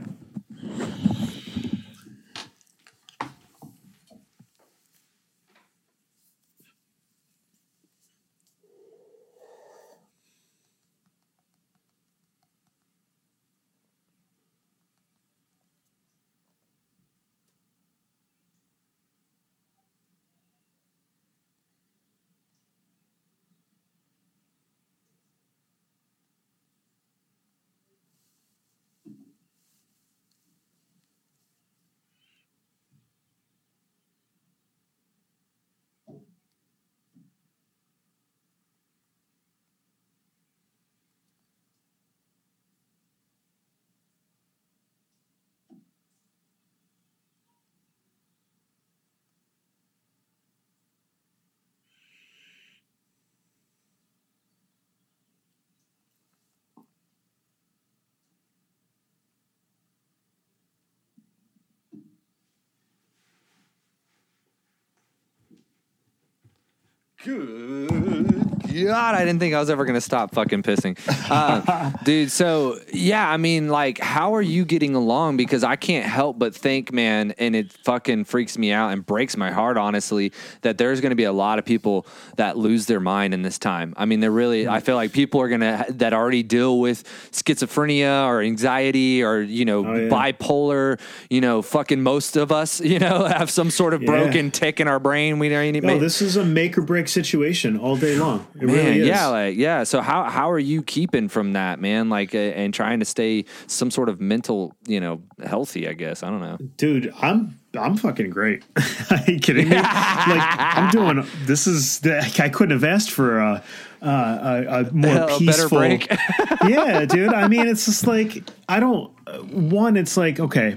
Good. 67.25 68.47
God, 68.73 69.14
I 69.14 69.25
didn't 69.25 69.41
think 69.41 69.55
I 69.55 69.61
was 69.61 69.71
ever 69.71 69.85
gonna 69.85 70.01
stop 70.01 70.35
fucking 70.35 70.62
pissing, 70.62 70.99
uh, 71.31 71.91
dude. 72.05 72.31
So 72.31 72.79
yeah, 72.93 73.29
I 73.29 73.37
mean, 73.37 73.69
like, 73.69 73.99
how 73.99 74.35
are 74.35 74.43
you 74.43 74.64
getting 74.64 74.95
along? 74.95 75.37
Because 75.37 75.64
I 75.64 75.77
can't 75.77 76.07
help 76.07 76.39
but 76.39 76.55
think, 76.55 76.93
man, 76.93 77.33
and 77.39 77.57
it 77.57 77.73
fucking 77.85 78.25
freaks 78.25 78.59
me 78.59 78.73
out 78.73 78.93
and 78.93 79.05
breaks 79.05 79.37
my 79.37 79.51
heart, 79.51 79.77
honestly, 79.77 80.33
that 80.62 80.79
there's 80.79 81.01
gonna 81.01 81.14
be 81.14 81.25
a 81.25 81.33
lot 81.33 81.59
of 81.59 81.64
people 81.64 82.07
that 82.37 82.57
lose 82.59 82.87
their 82.87 83.01
mind 83.01 83.35
in 83.35 83.43
this 83.43 83.59
time. 83.59 83.95
I 83.97 84.05
mean, 84.05 84.21
they're 84.21 84.31
really. 84.31 84.69
I 84.69 84.81
feel 84.81 84.97
like 84.97 85.12
people 85.12 85.41
are 85.41 85.49
gonna 85.49 85.87
that 85.91 86.12
already 86.12 86.43
deal 86.43 86.79
with 86.79 87.05
schizophrenia 87.33 88.27
or 88.27 88.43
anxiety 88.43 89.23
or 89.23 89.41
you 89.41 89.64
know 89.64 89.87
Oh, 89.87 89.95
yeah. 89.95 90.09
bipolar. 90.09 91.01
You 91.31 91.41
know, 91.41 91.62
fucking 91.62 92.03
most 92.03 92.37
of 92.37 92.53
us, 92.53 92.81
you 92.93 92.99
know, 92.99 93.25
have 93.25 93.51
some 93.51 93.71
sort 93.71 93.95
of 93.95 94.03
Yeah. 94.03 94.07
broken 94.09 94.51
tick 94.51 94.81
in 94.81 94.89
our 94.89 94.99
brain. 94.99 95.39
We 95.39 95.49
don't 95.49 95.69
No, 95.83 95.99
this 95.99 96.21
is 96.23 96.37
a 96.37 96.45
make 96.45 96.77
or 96.79 96.83
break 96.83 97.09
situation 97.09 97.79
all 97.79 97.97
day 97.97 98.16
long. 98.16 98.47
It 98.61 98.67
man, 98.67 98.77
really 98.77 99.01
is. 99.01 99.07
yeah, 99.09 99.27
like 99.29 99.57
yeah. 99.57 99.85
So 99.85 100.01
how 100.01 100.25
how 100.25 100.51
are 100.51 100.59
you 100.59 100.83
keeping 100.83 101.29
from 101.29 101.53
that, 101.55 101.81
man? 101.81 102.09
Like, 102.09 102.35
uh, 102.35 102.39
and 102.39 102.73
trying 102.75 102.99
to 103.01 103.05
stay 103.07 103.45
some 103.67 103.91
sort 103.91 104.09
of 104.09 104.21
mental, 104.21 104.75
you 104.87 105.01
know, 105.01 105.23
healthy. 105.45 105.89
I 105.89 105.93
guess 105.95 106.23
I 106.23 106.31
don't 106.31 106.41
know. 106.41 106.59
dude 106.77 107.13
i'm 107.21 107.59
i'm 107.79 107.97
fucking 107.97 108.31
great 108.31 108.65
are 109.11 109.19
you 109.27 109.39
kidding 109.39 109.69
me 109.69 109.77
like 109.77 109.87
i'm 109.87 110.91
doing 110.99 111.25
this 111.45 111.67
is 111.67 112.05
like, 112.05 112.41
i 112.41 112.49
couldn't 112.49 112.73
have 112.73 112.85
asked 112.85 113.11
for 113.11 113.39
a 113.39 113.63
a, 114.01 114.07
a, 114.09 114.81
a 114.89 114.93
more 114.93 115.15
A 115.17 115.39
peaceful 115.39 115.79
break. 115.79 116.11
yeah 116.67 117.05
dude 117.05 117.33
i 117.35 117.47
mean 117.47 117.67
it's 117.69 117.85
just 117.85 118.07
like 118.07 118.43
i 118.69 118.81
don't 118.81 119.13
one 119.53 119.97
it's 119.97 120.17
like 120.17 120.41
okay 120.41 120.77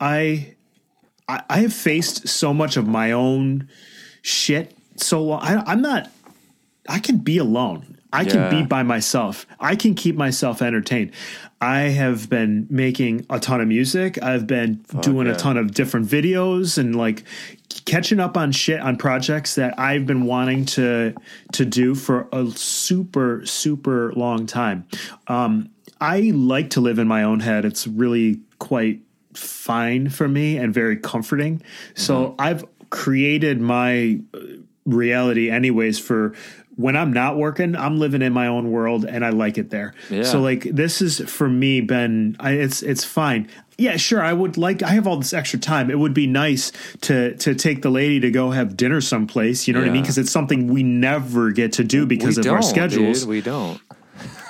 i 0.00 0.54
i, 1.28 1.42
I 1.50 1.58
have 1.58 1.72
faced 1.72 2.28
so 2.28 2.54
much 2.54 2.76
of 2.76 2.86
my 2.86 3.12
own 3.12 3.68
shit 4.22 4.76
so 4.96 5.22
long 5.22 5.40
I, 5.42 5.62
i'm 5.66 5.82
not 5.82 6.10
I 6.88 6.98
can 6.98 7.18
be 7.18 7.38
alone. 7.38 7.98
I 8.12 8.24
can 8.24 8.40
Yeah. 8.40 8.50
be 8.50 8.62
by 8.62 8.82
myself. 8.82 9.46
I 9.60 9.76
can 9.76 9.94
keep 9.94 10.16
myself 10.16 10.62
entertained. 10.62 11.10
I 11.60 11.80
have 11.80 12.30
been 12.30 12.66
making 12.70 13.26
a 13.28 13.38
ton 13.40 13.60
of 13.60 13.68
music. 13.68 14.22
I've 14.22 14.46
been 14.46 14.80
doing 15.00 15.26
yeah. 15.26 15.34
a 15.34 15.36
ton 15.36 15.56
of 15.56 15.74
different 15.74 16.06
videos 16.06 16.78
and 16.78 16.94
like 16.94 17.24
catching 17.84 18.20
up 18.20 18.36
on 18.36 18.52
shit 18.52 18.80
on 18.80 18.96
projects 18.96 19.56
that 19.56 19.78
I've 19.78 20.06
been 20.06 20.24
wanting 20.24 20.64
to 20.66 21.14
to 21.52 21.64
do 21.64 21.94
for 21.94 22.28
a 22.32 22.46
super 22.52 23.44
super 23.44 24.12
long 24.14 24.46
time. 24.46 24.86
Um, 25.26 25.70
I 26.00 26.30
like 26.34 26.70
to 26.70 26.80
live 26.80 26.98
in 26.98 27.08
my 27.08 27.22
own 27.22 27.40
head. 27.40 27.64
It's 27.64 27.86
really 27.86 28.40
quite 28.58 29.00
fine 29.34 30.08
for 30.08 30.28
me 30.28 30.56
and 30.56 30.72
very 30.72 30.96
comforting. 30.96 31.62
So 31.94 32.34
I've 32.38 32.64
created 32.90 33.60
my 33.60 34.20
uh, 34.32 34.38
reality 34.84 35.50
anyways 35.50 35.98
for 35.98 36.34
when 36.76 36.94
I'm 36.94 37.12
not 37.12 37.36
working, 37.36 37.74
I'm 37.74 37.98
living 37.98 38.22
in 38.22 38.32
my 38.32 38.46
own 38.46 38.70
world 38.70 39.04
and 39.04 39.24
I 39.24 39.30
like 39.30 39.58
it 39.58 39.70
there. 39.70 39.94
Yeah. 40.10 40.22
So 40.22 40.40
like 40.40 40.62
this 40.62 41.00
is 41.02 41.20
for 41.20 41.48
me 41.48 41.80
been 41.80 42.36
I, 42.38 42.52
it's 42.52 42.82
it's 42.82 43.04
fine. 43.04 43.48
Yeah, 43.78 43.96
sure. 43.96 44.22
I 44.22 44.32
would 44.32 44.56
like. 44.56 44.82
I 44.82 44.90
have 44.90 45.06
all 45.06 45.18
this 45.18 45.34
extra 45.34 45.58
time. 45.58 45.90
It 45.90 45.98
would 45.98 46.14
be 46.14 46.26
nice 46.26 46.72
to 47.02 47.34
to 47.36 47.54
take 47.54 47.82
the 47.82 47.90
lady 47.90 48.20
to 48.20 48.30
go 48.30 48.50
have 48.50 48.76
dinner 48.76 49.02
someplace. 49.02 49.68
You 49.68 49.74
know 49.74 49.80
what 49.80 49.88
I 49.88 49.92
mean? 49.92 50.02
Because 50.02 50.16
it's 50.16 50.30
something 50.30 50.68
we 50.68 50.82
never 50.82 51.50
get 51.50 51.74
to 51.74 51.84
do 51.84 52.06
because 52.06 52.38
we 52.38 52.48
of 52.48 52.54
our 52.54 52.62
schedules. 52.62 53.20
Dude, 53.20 53.28
we 53.28 53.40
don't. 53.42 53.80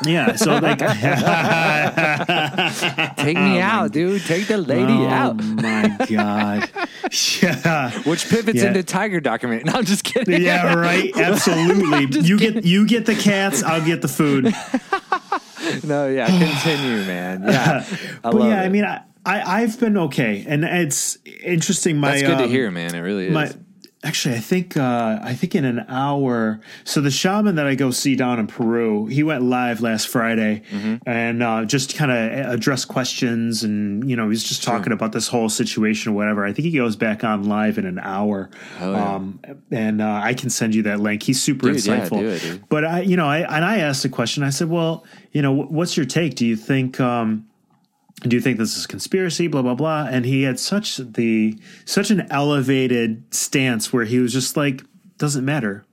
Yeah. 0.05 0.37
So 0.37 0.59
like, 0.59 0.79
Take 3.17 3.37
me 3.37 3.61
out, 3.61 3.93
dude. 3.93 4.23
Take 4.23 4.47
the 4.47 4.59
lady 4.59 4.93
oh 4.93 5.09
out. 5.09 5.43
my 5.43 5.97
god. 6.09 6.71
Yeah. 7.43 7.91
Which 8.03 8.29
pivots 8.29 8.59
Yeah. 8.59 8.69
into 8.69 8.83
Tiger 8.83 9.21
document. 9.21 9.65
No, 9.65 9.73
I'm 9.75 9.85
just 9.85 10.05
kidding. 10.05 10.43
Yeah, 10.43 10.75
right. 10.75 11.17
Absolutely. 11.27 12.21
You 12.23 12.39
kidding. 12.39 12.63
get 12.63 12.65
you 12.65 12.87
get 12.87 13.07
the 13.07 13.15
cats. 13.15 13.63
I'll 13.63 13.85
get 13.85 14.03
the 14.03 14.09
food. 14.09 14.45
no, 15.85 16.09
yeah. 16.09 16.27
Continue, 16.27 17.05
man. 17.07 17.45
Yeah. 17.45 17.85
I 18.23 18.31
but 18.31 18.43
yeah, 18.43 18.63
it. 18.63 18.67
I 18.67 18.69
mean, 18.69 18.85
I, 18.85 19.03
I 19.25 19.63
I've 19.63 19.81
been 19.81 19.97
okay, 19.99 20.45
and 20.47 20.65
it's 20.65 21.19
interesting. 21.43 21.99
My 21.99 22.13
that's 22.13 22.23
good 22.23 22.39
to 22.39 22.45
um, 22.45 22.51
hear, 22.51 22.71
man. 22.71 22.95
It 22.95 23.01
really 23.01 23.27
is. 23.27 23.33
My 23.33 23.53
actually, 24.07 24.37
I 24.37 24.41
think 24.41 24.77
uh, 24.77 25.19
I 25.23 25.35
think 25.35 25.55
in 25.55 25.65
an 25.65 25.85
hour. 25.89 26.61
So 26.85 27.01
the 27.01 27.11
shaman 27.11 27.57
that 27.57 27.67
I 27.67 27.75
go 27.75 27.91
see 27.91 28.15
down 28.17 28.39
in 28.39 28.47
Peru, 28.47 29.07
he 29.07 29.23
went 29.23 29.43
live 29.43 29.81
last 29.81 30.09
Friday, 30.09 30.63
Mm-hmm. 30.71 30.97
and 31.09 31.43
uh, 31.43 31.65
just 31.65 31.97
kind 31.97 32.11
of 32.13 32.53
addressed 32.53 32.89
questions, 32.89 33.63
and 33.65 34.09
you 34.09 34.17
know, 34.17 34.29
he's 34.31 34.45
just 34.45 34.63
talking 34.63 34.93
about 34.93 35.13
this 35.13 35.29
whole 35.29 35.49
situation 35.49 36.13
or 36.13 36.15
whatever. 36.15 36.45
I 36.45 36.53
think 36.53 36.67
he 36.67 36.73
goes 36.77 36.97
back 36.97 37.25
on 37.25 37.45
live 37.45 37.79
in 37.79 37.87
an 37.87 37.99
hour, 37.99 38.51
yeah. 38.81 39.15
um, 39.15 39.41
and 39.71 40.01
uh, 40.01 40.21
I 40.23 40.35
can 40.35 40.51
send 40.51 40.75
you 40.75 40.83
that 40.85 41.01
link. 41.01 41.23
He's 41.23 41.43
super 41.43 41.73
Dude, 41.73 41.85
yeah, 41.85 42.01
insightful. 42.01 42.21
do 42.21 42.29
it. 42.29 42.61
But 42.69 42.85
I, 42.85 43.01
you 43.01 43.17
know, 43.17 43.27
I 43.27 43.39
and 43.57 43.65
I 43.65 43.79
asked 43.79 44.05
a 44.05 44.09
question. 44.09 44.43
I 44.43 44.51
said, 44.51 44.69
well, 44.71 45.05
you 45.33 45.43
know, 45.43 45.53
what's 45.53 45.97
your 45.97 46.07
take? 46.07 46.35
Do 46.37 46.47
you 46.47 46.57
think? 46.57 47.01
Um, 47.01 47.47
do 48.23 48.35
you 48.37 48.41
think 48.41 48.59
this 48.59 48.77
is 48.77 48.87
conspiracy 48.87 49.47
blah 49.47 49.63
blah 49.63 49.75
blah 49.75 50.07
and 50.11 50.25
he 50.25 50.43
had 50.43 50.59
such 50.59 50.97
the 50.97 51.57
such 51.85 52.11
an 52.11 52.27
elevated 52.31 53.23
stance 53.35 53.93
where 53.93 54.05
he 54.05 54.19
was 54.19 54.33
just 54.33 54.57
like 54.57 54.83
doesn't 55.19 55.45
matter 55.45 55.85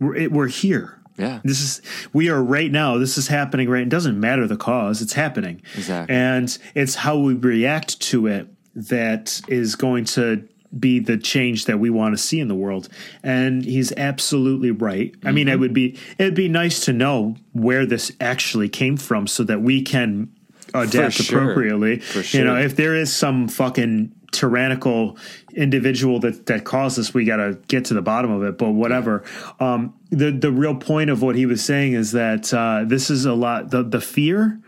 we're, 0.00 0.14
it, 0.16 0.32
we're 0.32 0.48
here 0.48 0.98
Mm-hmm. 1.12 1.22
Yeah. 1.22 1.40
this 1.44 1.60
is 1.60 1.82
we 2.14 2.30
are 2.30 2.42
right 2.42 2.72
now 2.72 2.96
this 2.96 3.18
is 3.18 3.28
happening 3.28 3.68
right 3.68 3.82
it 3.82 3.90
doesn't 3.90 4.18
matter 4.18 4.46
the 4.46 4.56
cause 4.56 5.02
it's 5.02 5.12
happening 5.12 5.60
Exactly. 5.76 6.14
and 6.16 6.56
it's 6.74 6.94
how 6.94 7.18
we 7.18 7.34
react 7.34 8.00
to 8.00 8.26
it 8.28 8.48
that 8.74 9.42
is 9.46 9.74
going 9.76 10.06
to 10.06 10.48
be 10.80 11.00
the 11.00 11.18
change 11.18 11.66
that 11.66 11.78
we 11.78 11.90
want 11.90 12.14
to 12.14 12.18
see 12.18 12.40
in 12.40 12.48
the 12.48 12.54
world 12.54 12.88
and 13.22 13.62
he's 13.62 13.92
absolutely 13.98 14.70
right 14.70 15.14
i 15.22 15.30
mean 15.32 15.48
it 15.48 15.52
Mm-hmm. 15.52 15.60
would 15.60 15.74
be 15.74 15.98
it'd 16.16 16.34
be 16.34 16.48
nice 16.48 16.82
to 16.86 16.94
know 16.94 17.36
where 17.52 17.84
this 17.84 18.10
actually 18.18 18.70
came 18.70 18.96
from 18.96 19.26
so 19.26 19.44
that 19.44 19.60
we 19.60 19.82
can 19.82 20.30
adapt 20.74 21.14
sure. 21.14 21.40
appropriately 21.40 21.98
For 21.98 22.36
you 22.36 22.44
know 22.44 22.56
if 22.56 22.76
there 22.76 22.94
is 22.94 23.14
some 23.14 23.48
fucking 23.48 24.12
tyrannical 24.32 25.16
individual 25.54 26.18
that 26.20 26.46
that 26.46 26.64
caused 26.64 26.98
this 26.98 27.12
we 27.14 27.24
got 27.24 27.36
to 27.36 27.58
get 27.68 27.84
to 27.84 27.94
the 27.94 28.02
bottom 28.02 28.30
of 28.30 28.42
it 28.42 28.58
but 28.58 28.70
whatever 28.70 29.22
um 29.60 29.94
the 30.10 30.30
the 30.30 30.50
real 30.50 30.74
point 30.74 31.08
of 31.10 31.22
what 31.22 31.36
he 31.36 31.46
was 31.46 31.64
saying 31.64 31.92
is 31.92 32.12
that 32.12 32.52
uh 32.52 32.84
this 32.86 33.10
is 33.10 33.24
a 33.24 33.34
lot 33.34 33.70
the 33.70 33.82
the 33.82 34.00
fear 34.00 34.60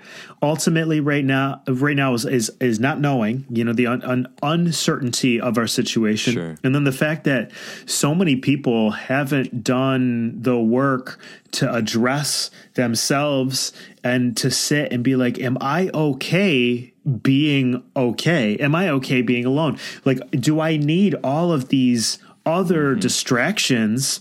ultimately 0.42 1.00
right 1.00 1.24
now 1.24 1.62
right 1.68 1.96
now 1.96 2.14
is 2.14 2.24
is, 2.24 2.50
is 2.60 2.78
not 2.80 3.00
knowing 3.00 3.44
you 3.50 3.64
know 3.64 3.72
the 3.72 3.86
un, 3.86 4.02
un, 4.02 4.26
uncertainty 4.42 5.40
of 5.40 5.58
our 5.58 5.66
situation 5.66 6.34
Sure. 6.34 6.54
and 6.62 6.74
then 6.74 6.84
the 6.84 6.92
fact 6.92 7.24
that 7.24 7.50
so 7.86 8.14
many 8.14 8.36
people 8.36 8.90
haven't 8.90 9.64
done 9.64 10.40
the 10.42 10.58
work 10.58 11.18
to 11.52 11.72
address 11.72 12.50
themselves 12.74 13.72
and 14.02 14.36
to 14.36 14.50
sit 14.50 14.92
and 14.92 15.02
be 15.02 15.16
like, 15.16 15.38
Am 15.38 15.56
I 15.60 15.88
okay 15.94 16.92
being 17.22 17.82
okay? 17.94 18.56
Am 18.56 18.74
I 18.74 18.88
okay 18.90 19.22
being 19.22 19.44
alone? 19.44 19.78
Like, 20.04 20.18
do 20.32 20.60
I 20.60 20.73
need 20.78 21.14
all 21.24 21.52
of 21.52 21.68
these 21.68 22.18
other 22.46 22.92
mm-hmm. 22.92 23.00
distractions? 23.00 24.20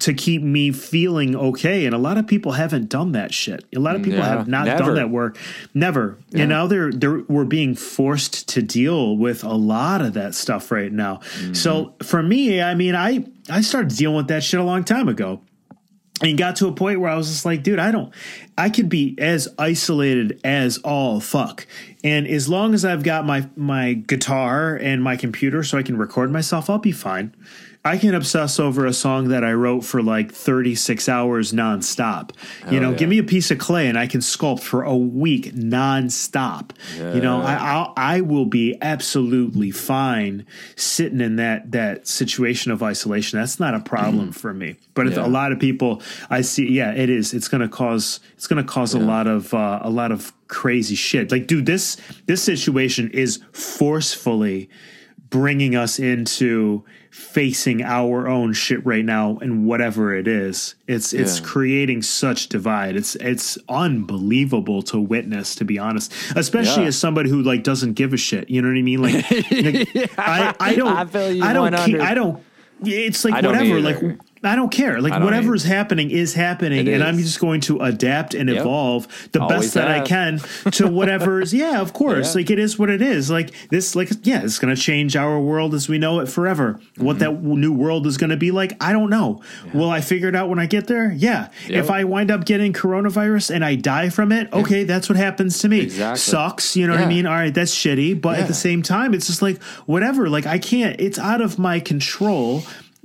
to 0.00 0.12
keep 0.12 0.42
me 0.42 0.70
feeling 0.70 1.34
okay. 1.34 1.86
And 1.86 1.94
a 1.94 1.98
lot 1.98 2.18
of 2.18 2.26
people 2.26 2.52
haven't 2.52 2.90
done 2.90 3.12
that 3.12 3.32
shit. 3.32 3.64
A 3.74 3.80
lot 3.80 3.96
of 3.96 4.02
people 4.02 4.18
Yeah, 4.18 4.28
have 4.28 4.46
not 4.46 4.66
never. 4.66 4.84
done 4.84 4.94
that 4.96 5.10
work. 5.10 5.38
Never. 5.72 6.18
And 6.34 6.50
now 6.50 6.66
they're 6.66 6.92
they're 6.92 7.20
we're 7.20 7.46
being 7.46 7.74
forced 7.74 8.48
to 8.50 8.62
deal 8.62 9.16
with 9.16 9.44
a 9.44 9.54
lot 9.54 10.02
of 10.02 10.12
that 10.12 10.34
stuff 10.34 10.70
right 10.70 10.92
now. 10.92 11.16
Mm-hmm. 11.16 11.54
So 11.54 11.94
for 12.02 12.22
me, 12.22 12.60
I 12.60 12.74
mean, 12.74 12.94
I 12.94 13.24
I 13.48 13.62
started 13.62 13.96
dealing 13.96 14.16
with 14.16 14.28
that 14.28 14.44
shit 14.44 14.60
a 14.60 14.64
long 14.64 14.84
time 14.84 15.08
ago. 15.08 15.40
And 16.20 16.36
got 16.36 16.56
to 16.56 16.66
a 16.66 16.72
point 16.72 17.00
where 17.00 17.10
I 17.10 17.16
was 17.16 17.28
just 17.28 17.44
like, 17.44 17.62
dude, 17.62 17.78
I 17.78 17.92
don't, 17.92 18.12
I 18.56 18.70
could 18.70 18.88
be 18.88 19.14
as 19.18 19.46
isolated 19.56 20.40
as 20.42 20.78
all 20.78 21.20
fuck. 21.20 21.66
And 22.02 22.26
as 22.26 22.48
long 22.48 22.74
as 22.74 22.84
I've 22.84 23.04
got 23.04 23.24
my, 23.24 23.48
my 23.54 23.92
guitar 23.92 24.74
and 24.74 25.02
my 25.02 25.16
computer 25.16 25.62
so 25.62 25.78
I 25.78 25.82
can 25.82 25.96
record 25.96 26.32
myself, 26.32 26.68
I'll 26.68 26.78
be 26.78 26.92
fine. 26.92 27.34
I 27.88 27.96
can 27.96 28.14
obsess 28.14 28.60
over 28.60 28.84
a 28.84 28.92
song 28.92 29.28
that 29.28 29.42
I 29.42 29.52
wrote 29.52 29.82
for 29.82 30.02
like 30.02 30.30
36 30.30 31.08
hours 31.08 31.52
nonstop. 31.52 32.30
you 32.70 32.80
know, 32.80 32.90
yeah. 32.90 32.96
give 32.96 33.08
me 33.08 33.18
a 33.18 33.22
piece 33.22 33.50
of 33.50 33.58
clay 33.58 33.88
and 33.88 33.98
I 33.98 34.06
can 34.06 34.20
sculpt 34.20 34.60
for 34.60 34.82
a 34.82 34.96
week 34.96 35.54
nonstop. 35.54 36.70
You 37.14 37.20
know, 37.20 37.40
I 37.40 37.54
I'll, 37.54 37.92
I 37.96 38.20
will 38.20 38.44
be 38.46 38.76
absolutely 38.82 39.70
fine 39.70 40.44
sitting 40.76 41.20
in 41.20 41.36
that 41.36 41.72
that 41.72 42.06
situation 42.06 42.72
of 42.72 42.82
isolation. 42.82 43.38
That's 43.38 43.58
not 43.58 43.74
a 43.74 43.80
problem 43.80 44.32
for 44.32 44.52
me. 44.52 44.76
But 44.94 45.06
Yeah. 45.08 45.26
a 45.26 45.28
lot 45.28 45.52
of 45.52 45.58
people 45.58 46.02
I 46.28 46.42
see, 46.42 46.70
yeah, 46.70 46.92
it 46.92 47.08
is. 47.08 47.32
It's 47.32 47.48
going 47.48 47.62
to 47.62 47.68
cause 47.68 48.20
it's 48.34 48.46
going 48.46 48.62
to 48.62 48.70
cause 48.70 48.92
a 48.94 48.98
lot 49.00 49.26
of 49.26 49.54
uh, 49.54 49.80
a 49.82 49.90
lot 49.90 50.12
of 50.12 50.32
crazy 50.48 50.94
shit. 50.94 51.30
Like, 51.30 51.46
dude, 51.46 51.66
this 51.66 51.96
this 52.26 52.42
situation 52.42 53.10
is 53.12 53.40
forcefully 53.52 54.68
bringing 55.30 55.74
us 55.76 55.98
into 55.98 56.84
facing 57.18 57.82
our 57.82 58.28
own 58.28 58.52
shit 58.52 58.84
right 58.86 59.04
now 59.04 59.36
and 59.42 59.66
whatever 59.66 60.14
it 60.14 60.28
is 60.28 60.76
it's 60.86 61.12
it's 61.12 61.40
Yeah. 61.40 61.46
creating 61.46 62.02
such 62.02 62.48
divide 62.48 62.94
it's 62.94 63.16
it's 63.16 63.58
unbelievable 63.68 64.82
to 64.82 65.00
witness 65.00 65.56
to 65.56 65.64
be 65.64 65.78
honest 65.80 66.12
especially 66.36 66.82
Yeah. 66.82 66.88
as 66.88 66.96
somebody 66.98 67.28
who 67.28 67.42
like 67.42 67.64
doesn't 67.64 67.94
give 67.94 68.12
a 68.12 68.16
shit 68.16 68.48
you 68.48 68.62
know 68.62 68.68
what 68.68 68.76
i 68.78 68.82
mean 68.82 69.02
like, 69.02 69.14
like, 69.50 70.18
I, 70.18 70.54
I 70.60 70.74
don't 70.76 70.88
I 70.96 71.00
i 71.50 71.52
don't 71.52 71.72
100. 71.72 72.00
i 72.00 72.14
don't 72.14 72.40
it's 72.84 73.24
like 73.24 73.34
I 73.34 73.40
whatever 73.46 73.80
like 73.80 73.96
I 74.44 74.54
don't 74.56 74.70
care. 74.70 75.00
Like 75.00 75.12
don't 75.12 75.24
whatever 75.24 75.54
is 75.54 75.64
happening 75.64 76.10
is 76.10 76.34
happening, 76.34 76.88
and 76.88 77.02
I'm 77.02 77.18
just 77.18 77.40
going 77.40 77.60
to 77.62 77.80
adapt 77.80 78.34
and 78.34 78.48
Yep. 78.48 78.60
evolve 78.60 79.28
the 79.32 79.40
Always 79.42 79.60
best 79.60 79.74
that 79.74 79.88
I 79.88 80.00
can 80.00 80.40
to 80.72 80.86
whatever 80.98 81.40
is. 81.40 81.52
Yeah, 81.52 81.80
of 81.80 81.92
course. 81.92 82.34
Yeah. 82.34 82.40
Like 82.40 82.50
it 82.50 82.58
is 82.58 82.78
what 82.78 82.90
it 82.90 83.02
is. 83.02 83.30
Like 83.30 83.50
this. 83.70 83.96
Like 83.96 84.10
yeah, 84.22 84.42
it's 84.44 84.58
going 84.58 84.74
to 84.74 84.80
change 84.80 85.16
our 85.16 85.40
world 85.40 85.74
as 85.74 85.88
we 85.88 85.98
know 85.98 86.20
it 86.20 86.28
forever. 86.28 86.80
What 86.96 87.16
Mm-hmm. 87.18 87.42
that 87.50 87.56
new 87.58 87.72
world 87.72 88.06
is 88.06 88.16
going 88.16 88.30
to 88.30 88.36
be 88.36 88.50
like, 88.50 88.72
I 88.80 88.92
don't 88.92 89.10
know. 89.10 89.42
Will 89.74 89.90
I 89.90 90.00
figure 90.00 90.28
it 90.28 90.36
out 90.36 90.48
when 90.48 90.58
I 90.58 90.66
get 90.66 90.86
there? 90.86 91.10
Yeah. 91.12 91.48
Yep. 91.66 91.84
If 91.84 91.90
I 91.90 92.04
wind 92.04 92.30
up 92.30 92.44
getting 92.44 92.72
coronavirus 92.72 93.54
and 93.54 93.64
I 93.64 93.74
die 93.74 94.08
from 94.10 94.30
it, 94.32 94.52
okay, 94.52 94.84
that's 94.84 95.08
what 95.08 95.16
happens 95.16 95.58
to 95.60 95.68
me. 95.68 95.80
Exactly. 95.80 96.18
Sucks. 96.18 96.76
You 96.76 96.86
know 96.86 96.94
what 96.94 97.02
I 97.02 97.06
mean? 97.06 97.26
All 97.26 97.34
right, 97.34 97.52
that's 97.52 97.74
shitty. 97.74 98.20
But 98.20 98.36
Yeah. 98.36 98.42
at 98.42 98.48
the 98.48 98.54
same 98.54 98.82
time, 98.82 99.14
it's 99.14 99.26
just 99.26 99.42
like 99.42 99.62
whatever. 99.86 100.28
Like 100.28 100.46
I 100.46 100.58
can't. 100.58 101.00
It's 101.00 101.18
out 101.18 101.40
of 101.40 101.58
my 101.58 101.80
control. 101.80 102.62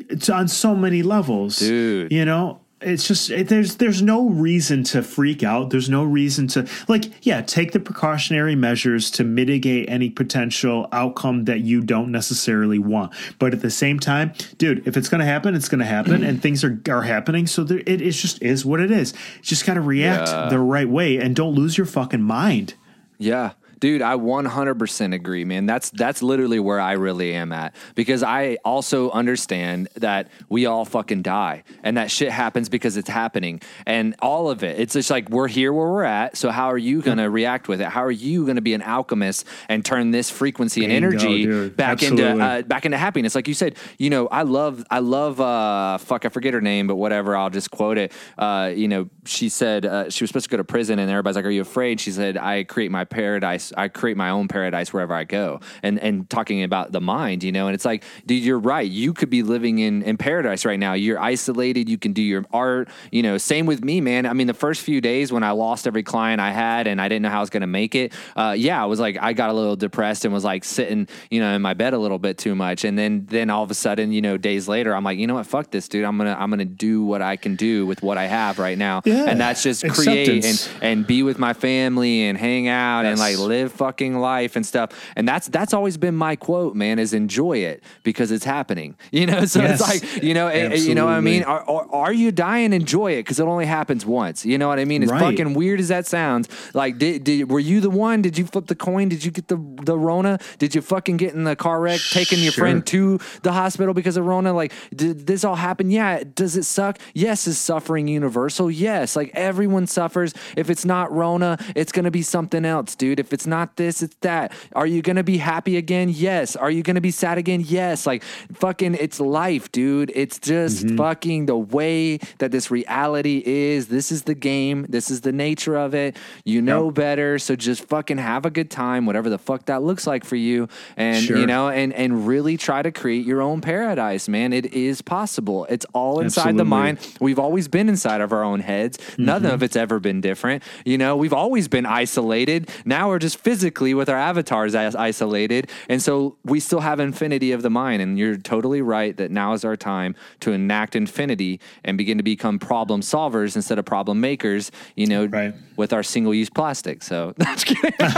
It's 0.09 0.29
on 0.29 0.47
so 0.47 0.75
many 0.75 1.03
levels, 1.03 1.57
Dude. 1.59 2.11
You 2.11 2.25
know, 2.25 2.59
it's 2.81 3.07
just 3.07 3.29
it, 3.29 3.47
there's 3.47 3.77
there's 3.77 4.01
no 4.01 4.27
reason 4.27 4.83
to 4.85 5.01
freak 5.01 5.41
out. 5.41 5.69
There's 5.69 5.89
no 5.89 6.03
reason 6.03 6.47
to 6.49 6.67
like 6.89 7.05
yeah, 7.25 7.41
take 7.41 7.71
the 7.71 7.79
precautionary 7.79 8.55
measures 8.55 9.09
to 9.11 9.23
mitigate 9.23 9.89
any 9.89 10.09
potential 10.09 10.89
outcome 10.91 11.45
that 11.45 11.61
you 11.61 11.79
don't 11.81 12.11
necessarily 12.11 12.79
want. 12.79 13.13
But 13.39 13.53
at 13.53 13.61
the 13.61 13.71
same 13.71 13.99
time, 13.99 14.33
dude, 14.57 14.85
if 14.85 14.97
it's 14.97 15.07
going 15.07 15.19
to 15.19 15.25
happen, 15.25 15.55
it's 15.55 15.69
going 15.69 15.79
to 15.79 15.85
happen, 15.85 16.23
and 16.23 16.41
things 16.41 16.63
are 16.63 16.77
are 16.89 17.03
happening. 17.03 17.47
So 17.47 17.63
there, 17.63 17.79
it 17.85 18.01
is 18.01 18.21
just 18.21 18.41
is 18.41 18.65
what 18.65 18.81
it 18.81 18.91
is. 18.91 19.13
You 19.37 19.43
just 19.43 19.65
got 19.65 19.75
to 19.75 19.81
react 19.81 20.27
Yeah. 20.29 20.49
the 20.49 20.59
right 20.59 20.89
way, 20.89 21.17
and 21.17 21.35
don't 21.35 21.53
lose 21.55 21.77
your 21.77 21.87
fucking 21.87 22.21
mind. 22.23 22.73
Yeah. 23.17 23.51
Dude, 23.83 24.01
I 24.01 24.15
100% 24.15 25.13
agree, 25.13 25.43
man. 25.43 25.65
That's 25.65 25.89
that's 25.89 26.23
literally 26.23 26.57
where 26.57 26.79
I 26.79 26.93
really 26.93 27.33
am 27.33 27.51
at 27.51 27.75
because 27.95 28.23
I 28.23 28.57
also 28.63 29.11
understand 29.11 29.89
that 29.95 30.29
we 30.47 30.65
all 30.65 30.85
fucking 30.85 31.21
die 31.21 31.65
and 31.83 31.97
that 31.97 32.09
shit 32.09 32.31
happens 32.31 32.69
because 32.69 32.95
it's 32.95 33.09
happening 33.09 33.59
and 33.85 34.15
all 34.19 34.49
of 34.49 34.63
it. 34.63 34.79
It's 34.79 34.93
just 34.93 35.09
like 35.09 35.29
we're 35.29 35.49
here 35.49 35.73
where 35.73 35.89
we're 35.89 36.05
at. 36.05 36.37
So 36.37 36.49
how 36.49 36.67
are 36.67 36.77
you 36.77 37.01
going 37.01 37.17
to 37.17 37.29
react 37.29 37.67
with 37.67 37.81
it? 37.81 37.87
How 37.89 38.05
are 38.05 38.09
you 38.09 38.45
going 38.45 38.55
to 38.55 38.61
be 38.61 38.73
an 38.73 38.81
alchemist 38.81 39.45
and 39.67 39.83
turn 39.83 40.11
this 40.11 40.29
frequency 40.29 40.85
and 40.85 40.93
energy 40.93 41.67
back 41.67 42.03
into 42.03 42.41
uh, 42.41 42.61
back 42.61 42.85
into 42.85 42.97
happiness? 42.97 43.35
Like 43.35 43.49
you 43.49 43.53
said, 43.53 43.75
you 43.97 44.09
know, 44.09 44.27
I 44.27 44.43
love 44.43 44.85
I 44.91 44.99
love 44.99 45.41
uh 45.41 45.97
fuck 45.97 46.23
I 46.23 46.29
forget 46.29 46.53
her 46.53 46.61
name, 46.61 46.87
but 46.87 46.95
whatever. 46.95 47.35
I'll 47.35 47.49
just 47.49 47.69
quote 47.69 47.97
it. 47.97 48.13
Uh, 48.37 48.71
you 48.73 48.87
know, 48.87 49.09
she 49.25 49.49
said 49.49 49.85
uh, 49.85 50.09
she 50.09 50.23
was 50.23 50.29
supposed 50.29 50.45
to 50.45 50.51
go 50.51 50.55
to 50.55 50.63
prison, 50.63 50.99
and 50.99 51.11
everybody's 51.11 51.35
like, 51.35 51.43
"Are 51.43 51.49
you 51.49 51.63
afraid?" 51.63 51.99
She 51.99 52.11
said, 52.11 52.37
"I 52.37 52.63
create 52.63 52.89
my 52.89 53.03
paradise. 53.03 53.72
I 53.77 53.87
create 53.87 54.17
my 54.17 54.29
own 54.29 54.47
paradise 54.47 54.93
wherever 54.93 55.13
I 55.13 55.23
go." 55.23 55.59
And 55.81 55.99
and 55.99 56.29
talking 56.29 56.63
about 56.63 56.91
the 56.91 57.01
mind, 57.01 57.43
you 57.43 57.51
know, 57.51 57.67
and 57.67 57.75
it's 57.75 57.85
like, 57.85 58.03
dude, 58.25 58.43
you're 58.43 58.59
right. 58.59 58.89
You 58.89 59.13
could 59.13 59.29
be 59.29 59.43
living 59.43 59.79
in 59.79 60.03
in 60.03 60.17
paradise 60.17 60.65
right 60.65 60.79
now. 60.79 60.93
You're 60.93 61.19
isolated. 61.19 61.89
You 61.89 61.97
can 61.97 62.13
do 62.13 62.21
your 62.21 62.45
art. 62.51 62.89
You 63.11 63.23
know, 63.23 63.37
same 63.37 63.65
with 63.65 63.83
me, 63.83 64.01
man. 64.01 64.25
I 64.25 64.33
mean, 64.33 64.47
the 64.47 64.53
first 64.53 64.81
few 64.81 65.01
days 65.01 65.31
when 65.31 65.43
I 65.43 65.51
lost 65.51 65.87
every 65.87 66.03
client 66.03 66.39
I 66.41 66.51
had, 66.51 66.87
and 66.87 67.01
I 67.01 67.07
didn't 67.09 67.23
know 67.23 67.29
how 67.29 67.37
I 67.37 67.41
was 67.41 67.49
going 67.49 67.61
to 67.61 67.67
make 67.67 67.95
it. 67.95 68.13
Uh, 68.35 68.55
yeah, 68.57 68.81
I 68.81 68.85
was 68.85 68.99
like, 68.99 69.17
I 69.21 69.33
got 69.33 69.49
a 69.49 69.53
little 69.53 69.75
depressed 69.75 70.25
and 70.25 70.33
was 70.33 70.43
like 70.43 70.63
sitting, 70.63 71.07
you 71.29 71.39
know, 71.39 71.53
in 71.55 71.61
my 71.61 71.73
bed 71.73 71.93
a 71.93 71.97
little 71.97 72.19
bit 72.19 72.37
too 72.37 72.55
much. 72.55 72.83
And 72.83 72.97
then 72.97 73.25
then 73.29 73.49
all 73.49 73.63
of 73.63 73.71
a 73.71 73.73
sudden, 73.73 74.11
you 74.11 74.21
know, 74.21 74.37
days 74.37 74.67
later, 74.67 74.95
I'm 74.95 75.03
like, 75.03 75.17
you 75.17 75.27
know 75.27 75.35
what, 75.35 75.45
fuck 75.47 75.71
this, 75.71 75.87
dude. 75.87 76.03
I'm 76.05 76.17
gonna 76.17 76.35
I'm 76.39 76.49
gonna 76.49 76.65
do 76.65 77.03
what 77.03 77.21
I 77.21 77.35
can 77.35 77.55
do 77.55 77.85
with 77.85 78.01
what 78.03 78.17
I 78.17 78.25
have 78.25 78.59
right 78.59 78.77
now, 78.77 79.01
Yeah. 79.05 79.25
and 79.27 79.39
that's 79.39 79.63
just 79.63 79.87
create 79.87 80.29
and 80.29 80.37
Acceptance. 80.39 80.69
and 80.81 81.07
be 81.07 81.23
with 81.23 81.39
my 81.39 81.53
family 81.53 82.23
and 82.23 82.37
hang 82.37 82.67
out 82.67 83.05
and 83.05 83.19
like 83.19 83.33
Yes. 83.33 83.39
Live 83.63 83.71
fucking 83.71 84.17
life 84.19 84.55
and 84.55 84.65
stuff. 84.65 84.89
And 85.15 85.27
that's 85.27 85.47
that's 85.47 85.73
always 85.73 85.97
been 85.97 86.15
my 86.15 86.35
quote, 86.35 86.75
man, 86.75 86.99
is 86.99 87.13
enjoy 87.13 87.57
it 87.59 87.83
because 88.03 88.31
it's 88.31 88.45
happening. 88.45 88.95
You 89.13 89.27
know, 89.27 89.45
so 89.45 89.61
Yes. 89.61 89.79
it's 89.79 89.89
like 90.03 90.23
you 90.23 90.33
know, 90.33 90.49
you 90.51 90.95
know 90.95 91.05
what 91.05 91.13
I 91.13 91.21
mean. 91.21 91.43
Are, 91.43 91.61
are, 91.69 91.87
are 91.93 92.13
you 92.13 92.31
dying? 92.31 92.73
Enjoy 92.73 93.11
it 93.13 93.17
because 93.23 93.39
it 93.39 93.43
only 93.43 93.65
happens 93.65 94.05
once. 94.05 94.45
You 94.45 94.57
know 94.57 94.67
what 94.67 94.79
I 94.79 94.85
mean? 94.85 95.03
As 95.03 95.09
Right. 95.11 95.19
fucking 95.21 95.53
weird 95.53 95.79
as 95.79 95.87
that 95.89 96.05
sounds, 96.07 96.49
like 96.73 96.97
did, 96.97 97.23
did 97.23 97.49
were 97.49 97.59
you 97.59 97.79
the 97.79 97.89
one? 97.91 98.21
Did 98.21 98.37
you 98.37 98.45
flip 98.45 98.65
the 98.67 98.75
coin? 98.75 99.07
Did 99.09 99.23
you 99.23 99.31
get 99.31 99.47
the 99.47 99.57
the 99.83 99.97
Rona? 99.97 100.39
Did 100.57 100.73
you 100.75 100.81
fucking 100.81 101.17
get 101.17 101.33
in 101.33 101.43
the 101.43 101.55
car 101.55 101.79
wreck, 101.79 101.99
taking 102.11 102.39
your 102.39 102.51
Sure. 102.51 102.63
friend 102.63 102.85
to 102.87 103.19
the 103.43 103.51
hospital 103.53 103.93
because 103.93 104.17
of 104.17 104.25
Rona? 104.25 104.51
Like, 104.53 104.73
did 104.95 105.27
this 105.27 105.43
all 105.45 105.55
happen? 105.55 105.89
Yeah. 105.91 106.23
Does 106.35 106.57
it 106.57 106.63
suck? 106.65 106.97
Yes. 107.13 107.47
Is 107.47 107.57
suffering 107.59 108.07
universal? 108.07 108.69
Yes. 108.71 109.15
Like 109.15 109.31
everyone 109.35 109.85
suffers. 109.87 110.33
If 110.57 110.69
it's 110.69 110.85
not 110.85 111.11
Rona, 111.13 111.57
it's 111.75 111.91
gonna 111.91 112.11
be 112.11 112.23
something 112.23 112.65
else, 112.65 112.95
dude. 112.95 113.19
If 113.19 113.31
it's 113.31 113.42
not 113.47 113.75
this, 113.77 114.01
it's 114.01 114.15
that. 114.21 114.53
Are 114.73 114.87
you 114.87 115.01
gonna 115.01 115.23
be 115.23 115.37
happy 115.37 115.77
again? 115.77 116.09
Yes. 116.09 116.55
Are 116.55 116.71
you 116.71 116.83
gonna 116.83 117.01
be 117.01 117.11
sad 117.11 117.37
again? 117.37 117.61
Yes. 117.65 118.05
Like 118.05 118.23
fucking, 118.53 118.95
it's 118.95 119.19
life, 119.19 119.71
dude. 119.71 120.11
It's 120.15 120.39
just 120.39 120.89
fucking 120.91 121.45
the 121.45 121.57
way 121.57 122.17
that 122.39 122.51
this 122.51 122.69
reality 122.71 123.41
is. 123.45 123.87
This 123.87 124.11
is 124.11 124.23
the 124.23 124.35
game. 124.35 124.85
This 124.89 125.09
is 125.09 125.21
the 125.21 125.31
nature 125.31 125.75
of 125.75 125.93
it. 125.93 126.15
You 126.45 126.61
know 126.61 126.85
Yep. 126.85 126.93
better, 126.95 127.39
so 127.39 127.55
just 127.55 127.85
fucking 127.85 128.17
have 128.17 128.45
a 128.45 128.49
good 128.49 128.69
time, 128.69 129.05
whatever 129.05 129.29
the 129.29 129.37
fuck 129.37 129.65
that 129.65 129.83
looks 129.83 130.05
like 130.07 130.23
for 130.25 130.35
you, 130.35 130.67
and 130.97 131.23
Sure. 131.23 131.37
you 131.37 131.45
know, 131.45 131.69
and 131.69 131.93
and 131.93 132.27
really 132.27 132.57
try 132.57 132.81
to 132.81 132.91
create 132.91 133.25
your 133.25 133.41
own 133.41 133.61
paradise, 133.61 134.27
man. 134.27 134.53
It 134.53 134.73
is 134.73 135.01
possible. 135.01 135.65
It's 135.69 135.85
all 135.93 136.19
inside 136.19 136.57
the 136.57 136.65
mind. 136.65 136.97
We've 137.19 137.39
always 137.39 137.67
been 137.67 137.89
inside 137.89 138.21
of 138.21 138.31
our 138.33 138.43
own 138.43 138.59
heads. 138.61 138.97
None 139.17 139.43
Mm-hmm. 139.43 139.51
of 139.53 139.63
it's 139.63 139.75
ever 139.75 139.99
been 139.99 140.21
different. 140.21 140.63
You 140.85 140.97
know, 140.97 141.15
we've 141.17 141.33
always 141.33 141.67
been 141.67 141.85
isolated. 141.85 142.69
Now 142.85 143.09
we're 143.09 143.19
just 143.19 143.32
physically 143.35 143.93
with 143.93 144.09
our 144.09 144.17
avatars 144.17 144.75
as 144.75 144.95
isolated, 144.95 145.69
and 145.89 146.01
so 146.01 146.37
we 146.43 146.59
still 146.59 146.81
have 146.81 146.99
infinity 146.99 147.51
of 147.51 147.61
the 147.61 147.69
mind. 147.69 148.01
And 148.01 148.17
you're 148.17 148.37
totally 148.37 148.81
right 148.81 149.15
that 149.17 149.31
now 149.31 149.53
is 149.53 149.65
our 149.65 149.75
time 149.75 150.15
to 150.41 150.51
enact 150.51 150.95
infinity 150.95 151.59
and 151.83 151.97
begin 151.97 152.17
to 152.17 152.23
become 152.23 152.59
problem 152.59 153.01
solvers 153.01 153.55
instead 153.55 153.79
of 153.79 153.85
problem 153.85 154.19
makers. 154.21 154.71
You 154.95 155.07
know, 155.07 155.25
Right. 155.25 155.53
with 155.77 155.93
our 155.93 156.03
single 156.03 156.33
use 156.33 156.49
plastic. 156.49 157.03
So, 157.03 157.33
just 157.41 157.65
kidding. 157.65 157.91
but 157.99 158.09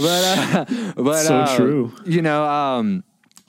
uh, 0.00 0.64
but 0.96 1.22
So 1.24 1.36
uh, 1.38 1.56
true. 1.56 1.92
You 2.04 2.22
know, 2.22 2.44
um, 2.44 3.04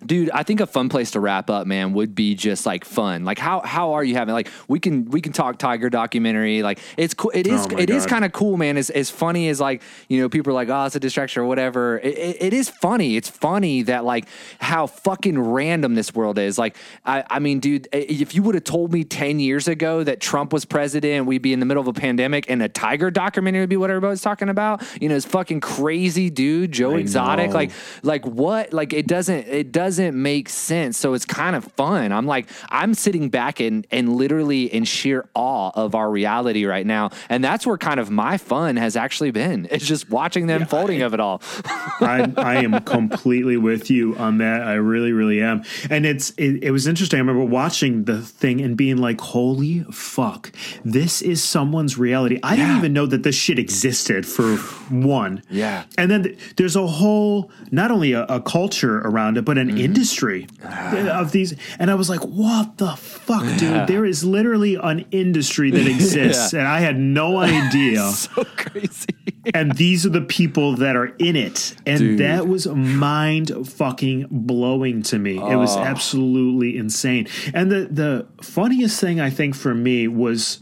dude, 0.08 0.32
I 0.32 0.44
think 0.44 0.60
a 0.62 0.66
fun 0.66 0.90
place 0.90 1.12
to 1.12 1.20
wrap 1.20 1.50
up, 1.50 1.68
man, 1.68 1.94
would 1.94 2.16
be 2.16 2.34
just 2.34 2.66
like 2.66 2.86
fun. 2.86 3.26
Like 3.26 3.38
how 3.38 3.62
how 3.62 3.94
are 3.94 4.04
you 4.04 4.16
having? 4.16 4.34
Like 4.34 4.50
we 4.68 4.80
can 4.80 5.06
we 5.06 5.22
can 5.22 5.34
talk 5.34 5.60
tiger 5.60 5.90
documentary. 5.90 6.64
Like 6.64 6.80
it's 6.98 7.14
cool. 7.14 7.32
It 7.34 7.48
oh 7.48 7.54
is 7.54 7.68
Oh 7.72 7.78
it 7.78 7.90
is 7.90 8.06
kind 8.06 8.26
of 8.26 8.32
cool, 8.32 8.58
man. 8.58 8.78
As 8.78 8.90
as 8.90 9.10
funny 9.10 9.50
as 9.50 9.60
like 9.60 9.82
you 10.08 10.20
know 10.20 10.30
people 10.30 10.52
are 10.52 10.56
like 10.56 10.70
oh 10.70 10.86
it's 10.86 10.96
a 10.96 11.00
distraction 11.00 11.42
or 11.42 11.46
whatever. 11.46 12.00
It, 12.00 12.18
it, 12.18 12.38
it 12.42 12.54
is 12.54 12.70
funny. 12.70 13.18
It's 13.18 13.30
funny 13.30 13.84
that 13.84 14.06
like 14.06 14.26
how 14.60 14.88
fucking 14.88 15.40
random 15.40 15.96
this 15.96 16.14
world 16.14 16.40
is. 16.40 16.58
Like 16.58 16.78
I 17.06 17.24
I 17.30 17.40
mean, 17.40 17.60
dude, 17.60 17.88
if 17.92 18.34
you 18.34 18.44
would 18.44 18.56
have 18.56 18.64
told 18.64 18.92
me 18.92 19.04
ten 19.04 19.40
years 19.40 19.68
ago 19.68 20.04
that 20.04 20.20
Trump 20.20 20.54
was 20.54 20.66
president, 20.66 21.26
we'd 21.26 21.42
be 21.42 21.54
in 21.54 21.60
the 21.60 21.66
middle 21.66 21.82
of 21.82 21.88
a 21.88 21.94
pandemic, 21.94 22.50
and 22.50 22.62
a 22.62 22.70
tiger 22.70 23.12
documentary 23.12 23.62
would 23.62 23.70
be 23.70 23.78
what 23.78 23.90
everybody's 23.90 24.22
talking 24.22 24.50
about. 24.50 24.84
You 25.02 25.10
know, 25.10 25.16
it's 25.16 25.26
fucking 25.26 25.60
crazy, 25.60 26.30
dude. 26.30 26.72
Joe 26.72 26.96
I 26.96 27.00
Exotic, 27.00 27.50
know. 27.50 27.56
like 27.56 27.72
like 28.04 28.26
what? 28.26 28.74
Like 28.74 28.94
it 28.94 29.08
doesn't 29.08 29.48
it 29.48 29.72
doesn't 29.98 30.22
make 30.22 30.48
sense. 30.50 30.98
So 30.98 31.14
it's 31.14 31.26
kind 31.26 31.56
of 31.56 31.64
fun. 31.74 32.12
I'm 32.12 32.26
like 32.26 32.48
I'm 32.70 32.94
sitting 32.94 33.30
back 33.30 33.60
and 33.60 33.86
and 33.92 34.16
literally 34.16 34.72
in 34.74 34.84
sheer 34.86 35.28
awe 35.34 35.72
of 35.76 35.96
our 35.96 36.10
reality 36.10 36.66
right 36.66 36.86
now, 36.86 37.10
and 37.30 37.44
that's 37.44 37.66
where 37.66 37.78
kind 37.78 38.00
of 38.00 38.10
my 38.12 38.38
fun 38.38 38.76
has 38.78 38.96
actually 38.96 39.32
been. 39.32 39.68
It's 39.72 39.86
just 39.86 40.10
watching 40.10 40.48
the 40.48 40.56
unfolding 40.56 41.02
of 41.02 41.14
it 41.14 41.20
all. 41.20 41.42
I, 42.00 42.32
I 42.38 42.56
am 42.64 42.80
completely 42.84 43.58
with 43.58 43.90
you 43.90 44.16
on 44.18 44.38
that. 44.38 44.62
I 44.62 44.74
really, 44.76 45.12
really 45.12 45.42
am. 45.42 45.64
And 45.90 46.06
it's 46.06 46.30
it, 46.38 46.64
it 46.64 46.72
was 46.72 46.86
interesting. 46.88 47.18
I 47.18 47.22
remember 47.22 47.44
watching 47.44 48.04
the 48.06 48.22
thing 48.22 48.62
and 48.62 48.78
being 48.78 48.98
like, 48.98 49.20
"Holy 49.20 49.84
fuck, 49.92 50.52
this 50.86 51.22
is 51.22 51.44
someone's 51.44 51.98
reality." 51.98 52.40
I 52.44 52.56
didn't 52.56 52.78
even 52.78 52.94
know 52.94 53.08
that 53.08 53.24
this 53.24 53.36
shit 53.36 53.58
existed. 53.60 54.26
For 54.28 54.58
one, 54.90 55.42
Yeah. 55.50 55.86
and 55.98 56.10
then 56.12 56.24
th- 56.24 56.38
there's 56.58 56.76
a 56.76 56.86
whole 56.86 57.50
not 57.72 57.90
only 57.92 58.14
a, 58.14 58.24
a 58.26 58.42
culture 58.42 59.00
around 59.00 59.38
it, 59.38 59.46
but 59.46 59.58
Mm-hmm. 59.58 59.78
Industry 59.88 60.48
ah. 60.64 61.22
of 61.22 61.32
these. 61.32 61.56
And 61.80 61.90
I 61.90 61.96
was 61.96 62.10
like, 62.10 62.22
"What 62.22 62.78
the 62.78 62.96
fuck, 62.96 63.44
dude? 63.58 63.88
There 63.88 64.06
is 64.06 64.24
literally 64.24 64.76
an 64.76 65.06
industry 65.12 65.72
that 65.72 65.88
exists, 65.96 66.54
and 66.54 66.68
I 66.68 66.80
had 66.80 66.98
no 67.00 67.38
idea." 67.42 68.12
so 68.12 68.44
crazy. 68.56 69.08
and 69.54 69.74
these 69.74 70.06
are 70.06 70.10
the 70.10 70.22
people 70.22 70.76
that 70.76 70.96
are 70.96 71.14
in 71.20 71.36
it 71.36 71.76
and 71.86 72.00
Dude. 72.00 72.20
that 72.20 72.48
was 72.48 72.68
mind 72.68 73.52
fucking 73.68 74.28
blowing 74.30 75.04
to 75.04 75.20
me 75.20 75.38
it 75.38 75.56
was 75.56 75.76
ah. 75.76 75.84
absolutely 75.84 76.78
insane 76.78 77.28
and 77.54 77.72
the 77.72 77.88
the 77.90 78.28
funniest 78.44 79.00
thing 79.00 79.20
i 79.20 79.30
think 79.30 79.56
for 79.56 79.74
me 79.74 80.08
was 80.08 80.60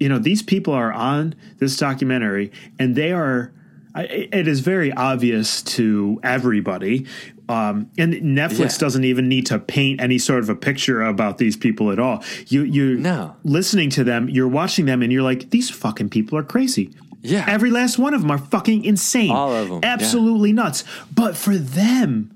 you 0.00 0.08
know 0.08 0.18
these 0.18 0.42
people 0.42 0.72
are 0.72 0.92
on 0.92 1.34
this 1.58 1.76
documentary 1.76 2.50
and 2.78 2.96
they 2.96 3.12
are 3.12 3.52
I, 3.96 4.02
it 4.32 4.48
is 4.48 4.58
very 4.60 4.92
obvious 4.92 5.62
to 5.62 6.18
everybody 6.24 7.06
um, 7.48 7.88
and 7.98 8.14
Netflix 8.14 8.58
Yeah. 8.72 8.78
doesn't 8.78 9.04
even 9.04 9.28
need 9.28 9.46
to 9.46 9.58
paint 9.58 10.00
any 10.00 10.18
sort 10.18 10.40
of 10.40 10.48
a 10.48 10.54
picture 10.56 11.02
about 11.02 11.38
these 11.38 11.56
people 11.56 11.90
at 11.90 11.98
all. 11.98 12.22
You 12.48 12.62
you 12.62 12.96
No. 12.98 13.36
listening 13.44 13.90
to 13.90 14.04
them, 14.04 14.28
you're 14.28 14.48
watching 14.48 14.86
them, 14.86 15.02
and 15.02 15.12
you're 15.12 15.22
like, 15.22 15.50
these 15.50 15.70
fucking 15.70 16.08
people 16.10 16.38
are 16.38 16.42
crazy. 16.42 16.90
Yeah. 17.22 17.44
Every 17.48 17.70
last 17.70 17.98
one 17.98 18.12
of 18.14 18.20
them 18.20 18.30
are 18.30 18.38
fucking 18.38 18.84
insane. 18.84 19.30
All 19.30 19.52
of 19.54 19.70
'em, 19.70 19.80
yeah. 19.82 19.92
Absolutely 19.94 20.52
nuts. 20.52 20.84
But 21.14 21.36
for 21.36 21.56
them, 21.56 22.30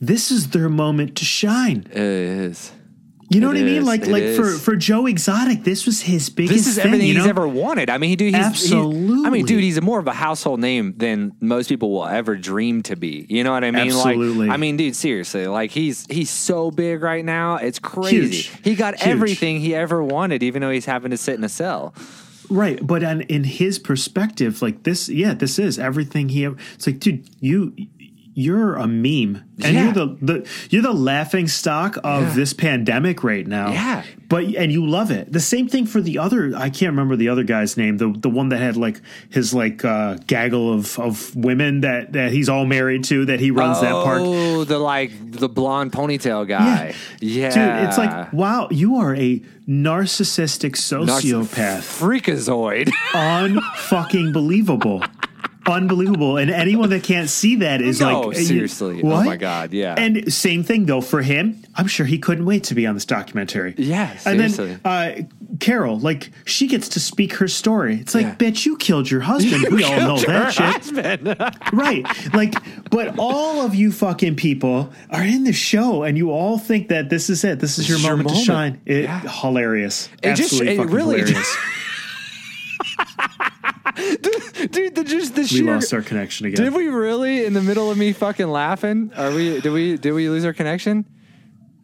this 0.00 0.30
is 0.30 0.48
their 0.48 0.68
moment 0.68 1.14
to 1.16 1.24
shine. 1.24 1.86
It 1.90 1.96
is. 2.02 2.72
You 3.34 3.40
know 3.40 3.48
It 3.50 3.54
what 3.54 3.60
I 3.60 3.64
mean? 3.64 3.82
is, 3.82 3.86
Like 3.86 4.06
like 4.06 4.22
for 4.36 4.48
is. 4.48 4.62
for 4.64 4.76
Joe 4.76 5.06
Exotic, 5.06 5.64
this 5.64 5.84
was 5.86 6.00
his 6.02 6.30
biggest. 6.30 6.54
This 6.54 6.66
is 6.68 6.76
thing, 6.76 6.86
everything 6.86 7.08
you 7.08 7.14
he's 7.14 7.24
know? 7.24 7.30
ever 7.30 7.48
wanted. 7.48 7.90
I 7.90 7.98
mean, 7.98 8.10
he, 8.10 8.16
dude, 8.16 8.34
he's 8.34 8.70
he's- 8.70 8.72
I 8.72 9.30
mean, 9.30 9.44
dude, 9.46 9.62
he's 9.62 9.80
more 9.82 9.98
of 9.98 10.06
a 10.06 10.12
household 10.12 10.60
name 10.60 10.94
than 10.96 11.32
most 11.40 11.68
people 11.68 11.90
will 11.92 12.06
ever 12.06 12.36
dream 12.36 12.82
to 12.84 12.96
be. 12.96 13.26
You 13.28 13.42
know 13.44 13.52
what 13.52 13.64
I 13.64 13.70
mean? 13.70 13.88
Absolutely. 13.88 14.46
Like, 14.46 14.54
I 14.54 14.56
mean, 14.56 14.76
dude, 14.76 14.94
seriously, 14.96 15.46
like 15.46 15.70
he's 15.72 16.06
he's 16.06 16.30
so 16.30 16.70
big 16.70 17.02
right 17.02 17.24
now. 17.24 17.56
It's 17.56 17.78
crazy. 17.78 18.16
Huge. 18.18 18.52
He 18.62 18.74
got 18.74 18.94
Huge. 18.94 19.08
everything 19.08 19.60
he 19.60 19.74
ever 19.74 20.02
wanted, 20.02 20.42
even 20.42 20.62
though 20.62 20.70
he's 20.70 20.86
having 20.86 21.10
to 21.10 21.16
sit 21.16 21.34
in 21.36 21.44
a 21.44 21.48
cell. 21.48 21.94
Right, 22.50 22.86
but 22.86 23.02
on, 23.02 23.22
in 23.22 23.42
his 23.42 23.78
perspective, 23.78 24.60
like 24.60 24.82
this, 24.82 25.08
yeah, 25.08 25.32
this 25.32 25.58
is 25.58 25.78
everything 25.78 26.28
he. 26.28 26.44
ever 26.44 26.56
It's 26.74 26.86
like, 26.86 26.98
dude, 27.00 27.26
you 27.40 27.74
you're 28.34 28.74
a 28.74 28.86
meme, 28.86 29.42
and 29.62 29.74
Yeah. 29.74 29.84
you're 29.84 29.92
the, 29.92 30.16
the 30.20 30.48
you're 30.70 30.82
the 30.82 30.92
laughing 30.92 31.46
stock 31.48 31.96
of 32.02 32.22
Yeah. 32.22 32.32
this 32.34 32.52
pandemic 32.52 33.22
right 33.22 33.46
now. 33.46 33.70
Yeah. 33.72 34.02
but 34.28 34.44
and 34.56 34.72
you 34.72 34.84
love 34.84 35.10
it. 35.12 35.32
The 35.32 35.38
same 35.38 35.68
thing 35.68 35.86
for 35.86 36.00
the 36.00 36.18
other. 36.18 36.52
I 36.56 36.68
can't 36.70 36.90
remember 36.90 37.14
the 37.14 37.28
other 37.28 37.44
guy's 37.44 37.76
name. 37.76 37.98
The 37.98 38.12
the 38.18 38.28
one 38.30 38.48
that 38.48 38.58
had 38.58 38.76
like 38.76 39.00
his 39.30 39.54
like 39.54 39.84
uh, 39.84 40.16
gaggle 40.26 40.72
of 40.72 40.98
of 40.98 41.36
women 41.36 41.82
that 41.82 42.12
that 42.14 42.32
he's 42.32 42.48
all 42.48 42.66
married 42.66 43.04
to. 43.04 43.24
That 43.26 43.38
he 43.38 43.50
runs 43.52 43.80
that 43.80 43.92
park. 43.92 44.20
Oh, 44.24 44.64
the 44.64 44.78
like 44.78 45.12
the 45.30 45.48
blonde 45.48 45.92
ponytail 45.92 46.48
guy. 46.48 46.94
Yeah, 47.20 47.50
Dude, 47.50 47.88
it's 47.88 47.98
like, 47.98 48.32
wow, 48.32 48.68
you 48.72 48.96
are 48.96 49.14
a 49.14 49.40
narcissistic 49.68 50.72
Narciss- 50.72 51.06
sociopath. 51.46 51.82
freakazoid. 52.00 52.88
unfucking 53.12 54.32
believable. 54.32 55.02
Unbelievable. 55.66 56.36
And 56.36 56.50
anyone 56.50 56.90
that 56.90 57.02
can't 57.02 57.28
see 57.30 57.56
that 57.56 57.80
is 57.80 58.00
No, 58.00 58.20
like 58.22 58.36
seriously. 58.36 59.00
Oh 59.02 59.24
my 59.24 59.36
God, 59.36 59.72
yeah. 59.72 59.94
And 59.96 60.32
same 60.32 60.62
thing 60.62 60.86
though 60.86 61.00
for 61.00 61.22
him. 61.22 61.62
I'm 61.74 61.86
sure 61.86 62.06
he 62.06 62.18
couldn't 62.18 62.44
wait 62.44 62.64
to 62.64 62.74
be 62.74 62.86
on 62.86 62.94
this 62.94 63.04
documentary. 63.06 63.74
Yeah, 63.78 64.10
And 64.26 64.38
seriously. 64.52 64.78
then 64.82 65.28
uh, 65.30 65.56
Carol, 65.60 65.98
like 65.98 66.30
she 66.44 66.66
gets 66.66 66.88
to 66.90 67.00
speak 67.00 67.34
her 67.34 67.48
story. 67.48 67.96
It's 68.00 68.14
like, 68.14 68.26
Yeah. 68.26 68.34
bitch, 68.34 68.66
you 68.66 68.76
killed 68.76 69.10
your 69.10 69.20
husband. 69.22 69.74
we 69.74 69.82
all 69.84 69.96
know 70.00 70.18
that 70.18 70.52
shit. 70.52 71.74
Right. 71.74 72.06
Like, 72.34 72.54
but 72.90 73.14
all 73.18 73.62
of 73.64 73.74
you 73.74 73.90
fucking 73.90 74.36
people 74.36 74.92
are 75.10 75.22
in 75.24 75.44
the 75.44 75.52
show 75.52 76.02
and 76.02 76.16
you 76.18 76.30
all 76.30 76.58
think 76.58 76.88
that 76.88 77.08
this 77.10 77.30
is 77.30 77.42
it. 77.44 77.58
This 77.60 77.78
is 77.78 77.88
your 77.88 77.98
is 77.98 78.04
your 78.04 78.16
moment, 78.16 78.36
to 78.36 78.44
shine. 78.44 78.80
It, 78.86 79.04
Yeah. 79.04 79.20
Hilarious. 79.20 80.08
It 80.22 80.34
just- 80.36 80.52
Absolutely 80.52 80.74
it 80.74 80.76
fucking 80.76 80.92
really 80.92 81.18
hilarious. 81.20 81.56
dude, 83.96 84.94
the 84.94 85.04
just 85.04 85.34
the 85.34 85.42
we 85.42 85.46
sheer. 85.46 85.74
lost 85.74 85.92
our 85.92 86.02
connection 86.02 86.46
again. 86.46 86.64
Did 86.64 86.74
we 86.74 86.88
really 86.88 87.44
in 87.44 87.52
the 87.52 87.60
middle 87.62 87.90
of 87.90 87.98
me 87.98 88.12
fucking 88.12 88.48
laughing? 88.48 89.12
Are 89.16 89.30
we? 89.34 89.60
Did 89.60 89.72
we? 89.72 89.96
Did 89.98 90.12
we 90.12 90.28
lose 90.28 90.44
our 90.44 90.52
connection? 90.54 91.04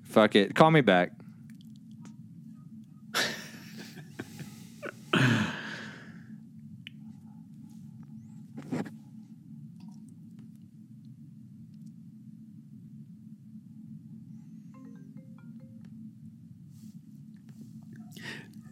Fuck 0.05 0.35
it. 0.35 0.55
Call 0.55 0.71
me 0.71 0.81
back. 0.81 1.13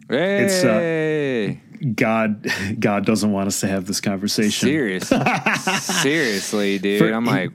It's, 0.09 0.63
uh, 0.63 0.73
Hey, 0.73 1.61
God, 1.95 2.45
God 2.79 3.05
doesn't 3.05 3.31
want 3.31 3.47
us 3.47 3.59
to 3.61 3.67
have 3.67 3.85
this 3.85 4.01
conversation. 4.01 4.67
serious, 4.67 5.07
seriously, 6.01 6.79
dude. 6.79 6.99
For- 6.99 7.11
I'm 7.13 7.25
like, 7.25 7.51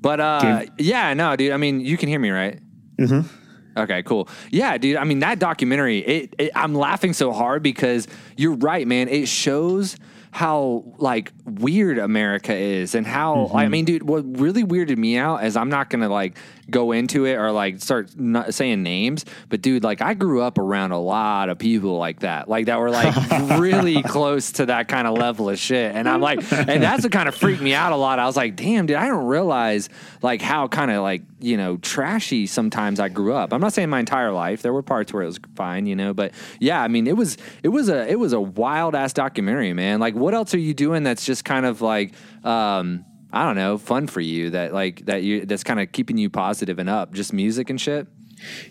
but 0.00 0.20
uh, 0.20 0.60
Give- 0.60 0.70
yeah, 0.86 1.14
no, 1.14 1.36
dude. 1.36 1.52
I 1.52 1.56
mean, 1.56 1.80
you 1.80 1.96
can 1.96 2.08
hear 2.08 2.18
me, 2.18 2.30
right? 2.30 2.60
Mm-hmm. 2.98 3.80
Okay, 3.80 4.02
cool. 4.04 4.28
Yeah, 4.50 4.78
dude. 4.78 4.96
I 4.96 5.04
mean, 5.04 5.18
that 5.20 5.38
documentary, 5.38 5.98
it, 5.98 6.34
it, 6.38 6.50
I'm 6.54 6.74
laughing 6.74 7.12
so 7.12 7.32
hard 7.32 7.62
because 7.62 8.06
you're 8.36 8.54
right, 8.54 8.86
man. 8.86 9.08
It 9.08 9.26
shows 9.28 9.96
how 10.34 10.82
like 10.98 11.32
weird 11.44 11.96
America 11.96 12.52
is 12.52 12.96
and 12.96 13.06
how 13.06 13.44
Mm-hmm. 13.44 13.56
I 13.56 13.68
mean, 13.68 13.84
dude, 13.84 14.02
what 14.02 14.24
really 14.38 14.64
weirded 14.64 14.98
me 14.98 15.16
out 15.16 15.44
is 15.44 15.56
I'm 15.56 15.68
not 15.68 15.90
gonna 15.90 16.08
like 16.08 16.36
go 16.70 16.92
into 16.92 17.26
it 17.26 17.34
or 17.34 17.52
like 17.52 17.80
start 17.80 18.10
saying 18.50 18.82
names, 18.82 19.24
but 19.48 19.60
dude, 19.60 19.84
like 19.84 20.00
I 20.00 20.14
grew 20.14 20.40
up 20.40 20.58
around 20.58 20.92
a 20.92 20.98
lot 20.98 21.48
of 21.48 21.58
people 21.58 21.98
like 21.98 22.20
that, 22.20 22.48
like 22.48 22.66
that 22.66 22.80
were 22.80 22.90
like 22.90 23.14
really 23.58 24.02
close 24.02 24.52
to 24.52 24.66
that 24.66 24.88
kind 24.88 25.06
of 25.06 25.16
level 25.16 25.48
of 25.48 25.58
shit, 25.58 25.94
and 25.94 26.08
I'm 26.08 26.20
like, 26.20 26.40
and 26.52 26.82
that's 26.82 27.02
what 27.02 27.12
kind 27.12 27.28
of 27.28 27.34
freaked 27.34 27.62
me 27.62 27.74
out 27.74 27.92
a 27.92 27.96
lot. 27.96 28.18
I 28.18 28.26
was 28.26 28.36
like, 28.36 28.56
damn, 28.56 28.86
dude, 28.86 28.96
I 28.96 29.06
don't 29.06 29.26
realize 29.26 29.88
like 30.22 30.40
how 30.40 30.68
kind 30.68 30.90
of 30.90 31.02
like 31.02 31.22
you 31.40 31.56
know 31.56 31.76
trashy 31.76 32.46
sometimes 32.46 32.98
I 32.98 33.08
grew 33.08 33.34
up. 33.34 33.52
I'm 33.52 33.60
not 33.60 33.72
saying 33.72 33.90
my 33.90 34.00
entire 34.00 34.32
life. 34.32 34.62
There 34.62 34.72
were 34.72 34.82
parts 34.82 35.12
where 35.12 35.22
it 35.22 35.26
was 35.26 35.38
fine, 35.54 35.86
you 35.86 35.96
know, 35.96 36.14
but 36.14 36.32
yeah, 36.58 36.82
I 36.82 36.88
mean, 36.88 37.06
it 37.06 37.16
was 37.16 37.36
it 37.62 37.68
was 37.68 37.88
a 37.88 38.08
it 38.08 38.18
was 38.18 38.32
a 38.32 38.40
wild 38.40 38.94
ass 38.94 39.12
documentary, 39.12 39.72
man. 39.74 40.00
Like, 40.00 40.14
what 40.24 40.34
else 40.34 40.54
are 40.54 40.58
you 40.58 40.74
doing 40.74 41.02
that's 41.02 41.24
just 41.24 41.44
kind 41.44 41.66
of 41.66 41.80
like 41.80 42.12
um 42.44 43.04
I 43.34 43.44
don't 43.46 43.56
know, 43.56 43.78
fun 43.78 44.06
for 44.06 44.20
you 44.20 44.50
that 44.50 44.72
like 44.72 45.06
that 45.06 45.24
you 45.24 45.44
that's 45.44 45.64
kind 45.64 45.80
of 45.80 45.90
keeping 45.90 46.16
you 46.16 46.30
positive 46.30 46.78
and 46.78 46.88
up, 46.88 47.12
just 47.12 47.32
music 47.32 47.68
and 47.68 47.80
shit. 47.80 48.06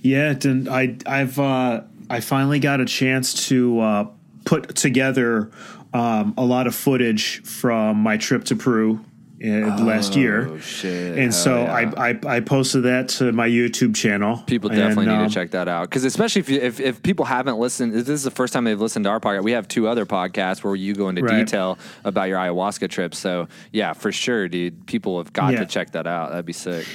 Yeah, 0.01 0.33
and 0.43 0.69
I 0.69 0.95
I've 1.05 1.37
uh, 1.37 1.81
I 2.09 2.21
finally 2.21 2.59
got 2.59 2.79
a 2.79 2.85
chance 2.85 3.47
to 3.49 3.79
uh, 3.81 4.07
put 4.45 4.73
together 4.75 5.51
um, 5.93 6.33
a 6.37 6.45
lot 6.45 6.65
of 6.67 6.75
footage 6.75 7.43
from 7.43 7.97
my 7.97 8.15
trip 8.15 8.45
to 8.45 8.55
Peru 8.55 9.03
uh, 9.43 9.83
last 9.83 10.15
year. 10.15 10.47
Oh, 10.47 10.57
shit. 10.59 11.17
And 11.17 11.33
so 11.33 11.63
yeah. 11.63 11.91
I, 11.97 12.09
I 12.09 12.19
I 12.37 12.39
posted 12.39 12.83
that 12.83 13.09
to 13.09 13.31
my 13.31 13.47
YouTube 13.47 13.95
channel. 13.95 14.37
People 14.47 14.69
And, 14.69 14.79
definitely 14.79 15.07
need 15.07 15.21
um, 15.21 15.27
to 15.27 15.33
check 15.33 15.51
that 15.51 15.67
out 15.67 15.89
because 15.89 16.03
especially 16.05 16.39
if, 16.39 16.49
you, 16.49 16.59
if 16.61 16.79
if 16.79 17.03
people 17.03 17.25
haven't 17.25 17.57
listened, 17.59 17.93
if 17.95 18.05
this 18.05 18.15
is 18.19 18.23
the 18.23 18.31
first 18.31 18.53
time 18.53 18.63
they've 18.63 18.79
listened 18.79 19.05
to 19.05 19.09
our 19.09 19.19
podcast. 19.19 19.43
We 19.43 19.51
have 19.51 19.67
two 19.67 19.87
other 19.87 20.05
podcasts 20.05 20.63
where 20.63 20.75
you 20.75 20.93
go 20.95 21.09
into 21.09 21.23
Right. 21.23 21.45
detail 21.45 21.77
about 22.03 22.29
your 22.29 22.37
ayahuasca 22.37 22.89
trip. 22.89 23.13
So 23.15 23.47
yeah, 23.71 23.93
for 23.93 24.11
sure, 24.11 24.47
dude. 24.47 24.85
People 24.87 25.17
have 25.17 25.33
got 25.33 25.53
Yeah. 25.53 25.59
to 25.59 25.65
check 25.65 25.91
that 25.91 26.07
out. 26.07 26.29
That'd 26.29 26.45
be 26.45 26.53
sick. 26.53 26.85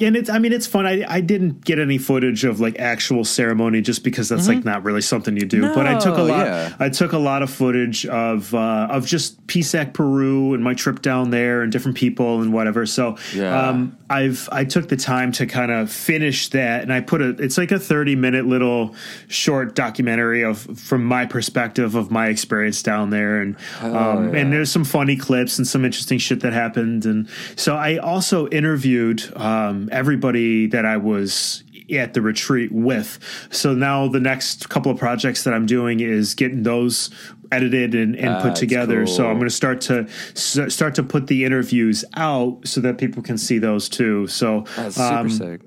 And 0.00 0.16
it's 0.16 0.28
I 0.30 0.38
mean 0.38 0.52
it's 0.52 0.66
fun. 0.66 0.86
I 0.86 1.04
I 1.08 1.20
didn't 1.20 1.64
get 1.64 1.78
any 1.78 1.98
footage 1.98 2.44
of 2.44 2.60
like 2.60 2.78
actual 2.78 3.24
ceremony 3.24 3.80
just 3.82 4.02
because 4.02 4.28
that's 4.28 4.48
like 4.48 4.64
not 4.64 4.82
really 4.84 5.02
something 5.02 5.36
you 5.36 5.44
do. 5.46 5.62
but 5.74 5.86
I 5.86 5.98
took 5.98 6.16
a 6.16 6.20
Mm-hmm. 6.22 6.28
Lot 6.30 6.46
yeah. 6.46 6.76
I 6.80 6.88
took 6.88 7.12
a 7.12 7.18
lot 7.18 7.42
of 7.42 7.50
footage 7.50 8.06
of 8.06 8.54
uh 8.54 8.88
of 8.90 9.06
just 9.06 9.46
Pisac 9.46 9.92
Peru 9.92 10.54
and 10.54 10.64
my 10.64 10.74
trip 10.74 11.02
down 11.02 11.30
there 11.30 11.62
and 11.62 11.70
different 11.70 11.96
people 11.96 12.40
and 12.42 12.52
whatever. 12.52 12.86
So 12.86 13.16
Yeah. 13.34 13.68
um 13.68 13.96
I've 14.10 14.48
I 14.50 14.64
took 14.64 14.88
the 14.88 14.96
time 14.96 15.30
to 15.32 15.46
kind 15.46 15.70
of 15.70 15.90
finish 15.90 16.48
that 16.48 16.82
and 16.82 16.92
I 16.92 17.00
put 17.00 17.22
a 17.22 17.28
it's 17.38 17.56
like 17.58 17.70
a 17.70 17.78
30 17.78 18.16
minute 18.16 18.46
little 18.46 18.94
short 19.28 19.74
documentary 19.74 20.42
of 20.42 20.58
from 20.78 21.04
my 21.04 21.26
perspective 21.26 21.94
of 21.94 22.10
my 22.10 22.28
experience 22.28 22.82
down 22.82 23.10
there 23.10 23.40
and 23.40 23.56
um 23.80 24.34
and 24.34 24.52
there's 24.52 24.70
some 24.72 24.84
funny 24.84 25.16
clips 25.16 25.58
and 25.58 25.66
some 25.66 25.84
interesting 25.84 26.18
shit 26.18 26.40
that 26.40 26.52
happened 26.52 27.04
and 27.06 27.28
so 27.56 27.76
I 27.76 27.98
also 27.98 28.48
interviewed 28.48 29.22
um 29.36 29.81
everybody 29.90 30.66
that 30.68 30.84
I 30.84 30.96
was 30.96 31.64
at 31.92 32.14
the 32.14 32.22
retreat 32.22 32.72
with. 32.72 33.18
So 33.50 33.74
now 33.74 34.08
the 34.08 34.20
next 34.20 34.68
couple 34.68 34.90
of 34.92 34.98
projects 34.98 35.44
that 35.44 35.52
I'm 35.52 35.66
doing 35.66 36.00
is 36.00 36.34
getting 36.34 36.62
those 36.62 37.10
edited 37.50 37.94
and, 37.94 38.16
and 38.16 38.42
put 38.42 38.54
together. 38.54 39.06
So. 39.06 39.26
I'm 39.26 39.36
going 39.36 39.48
to 39.48 39.54
start 39.54 39.80
to 39.82 40.06
s- 40.08 40.74
start 40.74 40.94
to 40.96 41.02
put 41.02 41.26
the 41.26 41.44
interviews 41.44 42.04
out 42.14 42.66
so 42.66 42.80
that 42.80 42.98
people 42.98 43.22
can 43.22 43.36
see 43.36 43.58
those 43.58 43.88
too. 43.88 44.26
So 44.26 44.64
That's 44.76 44.96
super 44.96 45.14
um, 45.14 45.30
sick. 45.30 45.60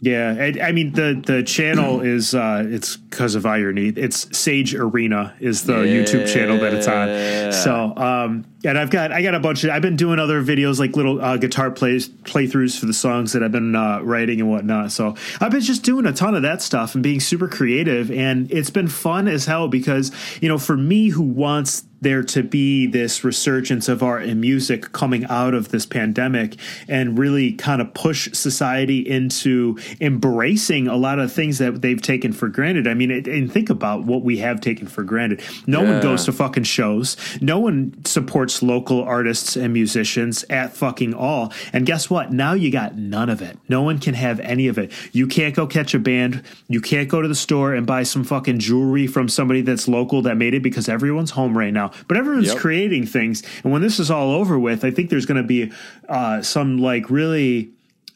yeah, 0.00 0.36
I, 0.38 0.68
I 0.68 0.72
mean 0.72 0.92
the 0.92 1.22
the 1.24 1.42
channel 1.42 2.00
is 2.14 2.34
uh, 2.34 2.64
it's 2.66 2.96
because 2.96 3.34
of 3.34 3.46
irony. 3.46 3.88
It's 3.88 4.36
Sage 4.36 4.74
Arena 4.74 5.34
is 5.40 5.64
the 5.64 5.78
YouTube 5.78 6.30
channel 6.32 6.58
that 6.58 6.74
it's 6.74 6.88
on. 6.88 7.52
So 7.52 7.96
um, 7.96 8.44
and 8.64 8.78
I've 8.78 8.90
got 8.90 9.12
I 9.12 9.22
got 9.22 9.34
a 9.34 9.40
bunch 9.40 9.64
of 9.64 9.70
I've 9.70 9.82
been 9.82 9.96
doing 9.96 10.18
other 10.18 10.42
videos 10.42 10.78
like 10.78 10.96
little 10.96 11.20
uh, 11.20 11.36
guitar 11.36 11.70
plays 11.70 12.08
playthroughs 12.08 12.78
for 12.78 12.86
the 12.86 12.94
songs 12.94 13.32
that 13.32 13.42
I've 13.42 13.52
been 13.52 13.74
uh, 13.74 14.00
writing 14.02 14.40
and 14.40 14.50
whatnot. 14.50 14.92
So 14.92 15.14
I've 15.40 15.50
been 15.52 15.60
just 15.60 15.82
doing 15.82 16.06
a 16.06 16.12
ton 16.12 16.34
of 16.34 16.42
that 16.42 16.62
stuff 16.62 16.94
and 16.94 17.02
being 17.02 17.20
super 17.20 17.48
creative, 17.48 18.10
and 18.10 18.50
it's 18.52 18.70
been 18.70 18.88
fun 18.88 19.28
as 19.28 19.46
hell 19.46 19.68
because 19.68 20.12
you 20.40 20.48
know 20.48 20.58
for 20.58 20.76
me 20.76 21.08
who 21.08 21.22
wants 21.22 21.84
there 22.00 22.24
to 22.24 22.42
be 22.42 22.84
this 22.88 23.22
resurgence 23.22 23.88
of 23.88 24.02
art 24.02 24.24
and 24.24 24.40
music 24.40 24.90
coming 24.90 25.24
out 25.26 25.54
of 25.54 25.68
this 25.68 25.86
pandemic 25.86 26.56
and 26.88 27.16
really 27.16 27.52
kind 27.52 27.80
of 27.80 27.94
push 27.94 28.28
society 28.32 28.98
into 29.08 29.78
embracing 30.00 30.88
a 30.88 30.96
lot 30.96 31.20
of 31.20 31.32
things 31.32 31.58
that 31.58 31.80
they've 31.80 32.02
taken 32.02 32.32
for 32.32 32.48
granted. 32.48 32.88
I 32.88 32.94
mean, 32.94 33.12
it, 33.12 33.28
and 33.28 33.50
think 33.52 33.70
about 33.70 34.02
what 34.02 34.22
we 34.24 34.38
have 34.38 34.60
taken 34.60 34.88
for 34.88 35.04
granted. 35.04 35.42
No 35.68 35.82
Yeah. 35.82 35.92
one 35.92 36.02
goes 36.02 36.24
to 36.24 36.32
fucking 36.32 36.64
shows. 36.64 37.16
No 37.40 37.60
one 37.60 37.94
supports 38.04 38.51
local 38.60 39.04
artists 39.04 39.54
and 39.54 39.72
musicians 39.72 40.44
at 40.50 40.74
fucking 40.76 41.14
all. 41.14 41.52
And 41.72 41.86
guess 41.86 42.10
what? 42.10 42.32
Now 42.32 42.54
you 42.54 42.72
got 42.72 42.96
none 42.96 43.30
of 43.30 43.40
it. 43.40 43.56
No 43.68 43.82
one 43.82 44.00
can 44.00 44.14
have 44.14 44.40
any 44.40 44.66
of 44.66 44.78
it. 44.78 44.90
You 45.12 45.28
can't 45.28 45.54
go 45.54 45.68
catch 45.68 45.94
a 45.94 46.00
band. 46.00 46.42
You 46.66 46.80
can't 46.80 47.08
go 47.08 47.22
to 47.22 47.28
the 47.28 47.36
store 47.36 47.72
and 47.72 47.86
buy 47.86 48.02
some 48.02 48.24
fucking 48.24 48.58
jewelry 48.58 49.06
from 49.06 49.28
somebody 49.28 49.60
that's 49.60 49.86
local 49.86 50.22
that 50.22 50.36
made 50.36 50.54
it 50.54 50.62
because 50.64 50.88
everyone's 50.88 51.30
home 51.30 51.56
right 51.56 51.72
now. 51.72 51.92
But 52.08 52.16
everyone's 52.16 52.48
Yep. 52.48 52.58
creating 52.58 53.06
things. 53.06 53.44
And 53.62 53.72
when 53.72 53.82
this 53.82 54.00
is 54.00 54.10
all 54.10 54.32
over 54.32 54.58
with, 54.58 54.84
I 54.84 54.90
think 54.90 55.08
there's 55.10 55.26
going 55.26 55.40
to 55.40 55.46
be 55.46 55.70
uh, 56.08 56.42
some 56.42 56.78
like 56.78 57.08
really 57.10 57.70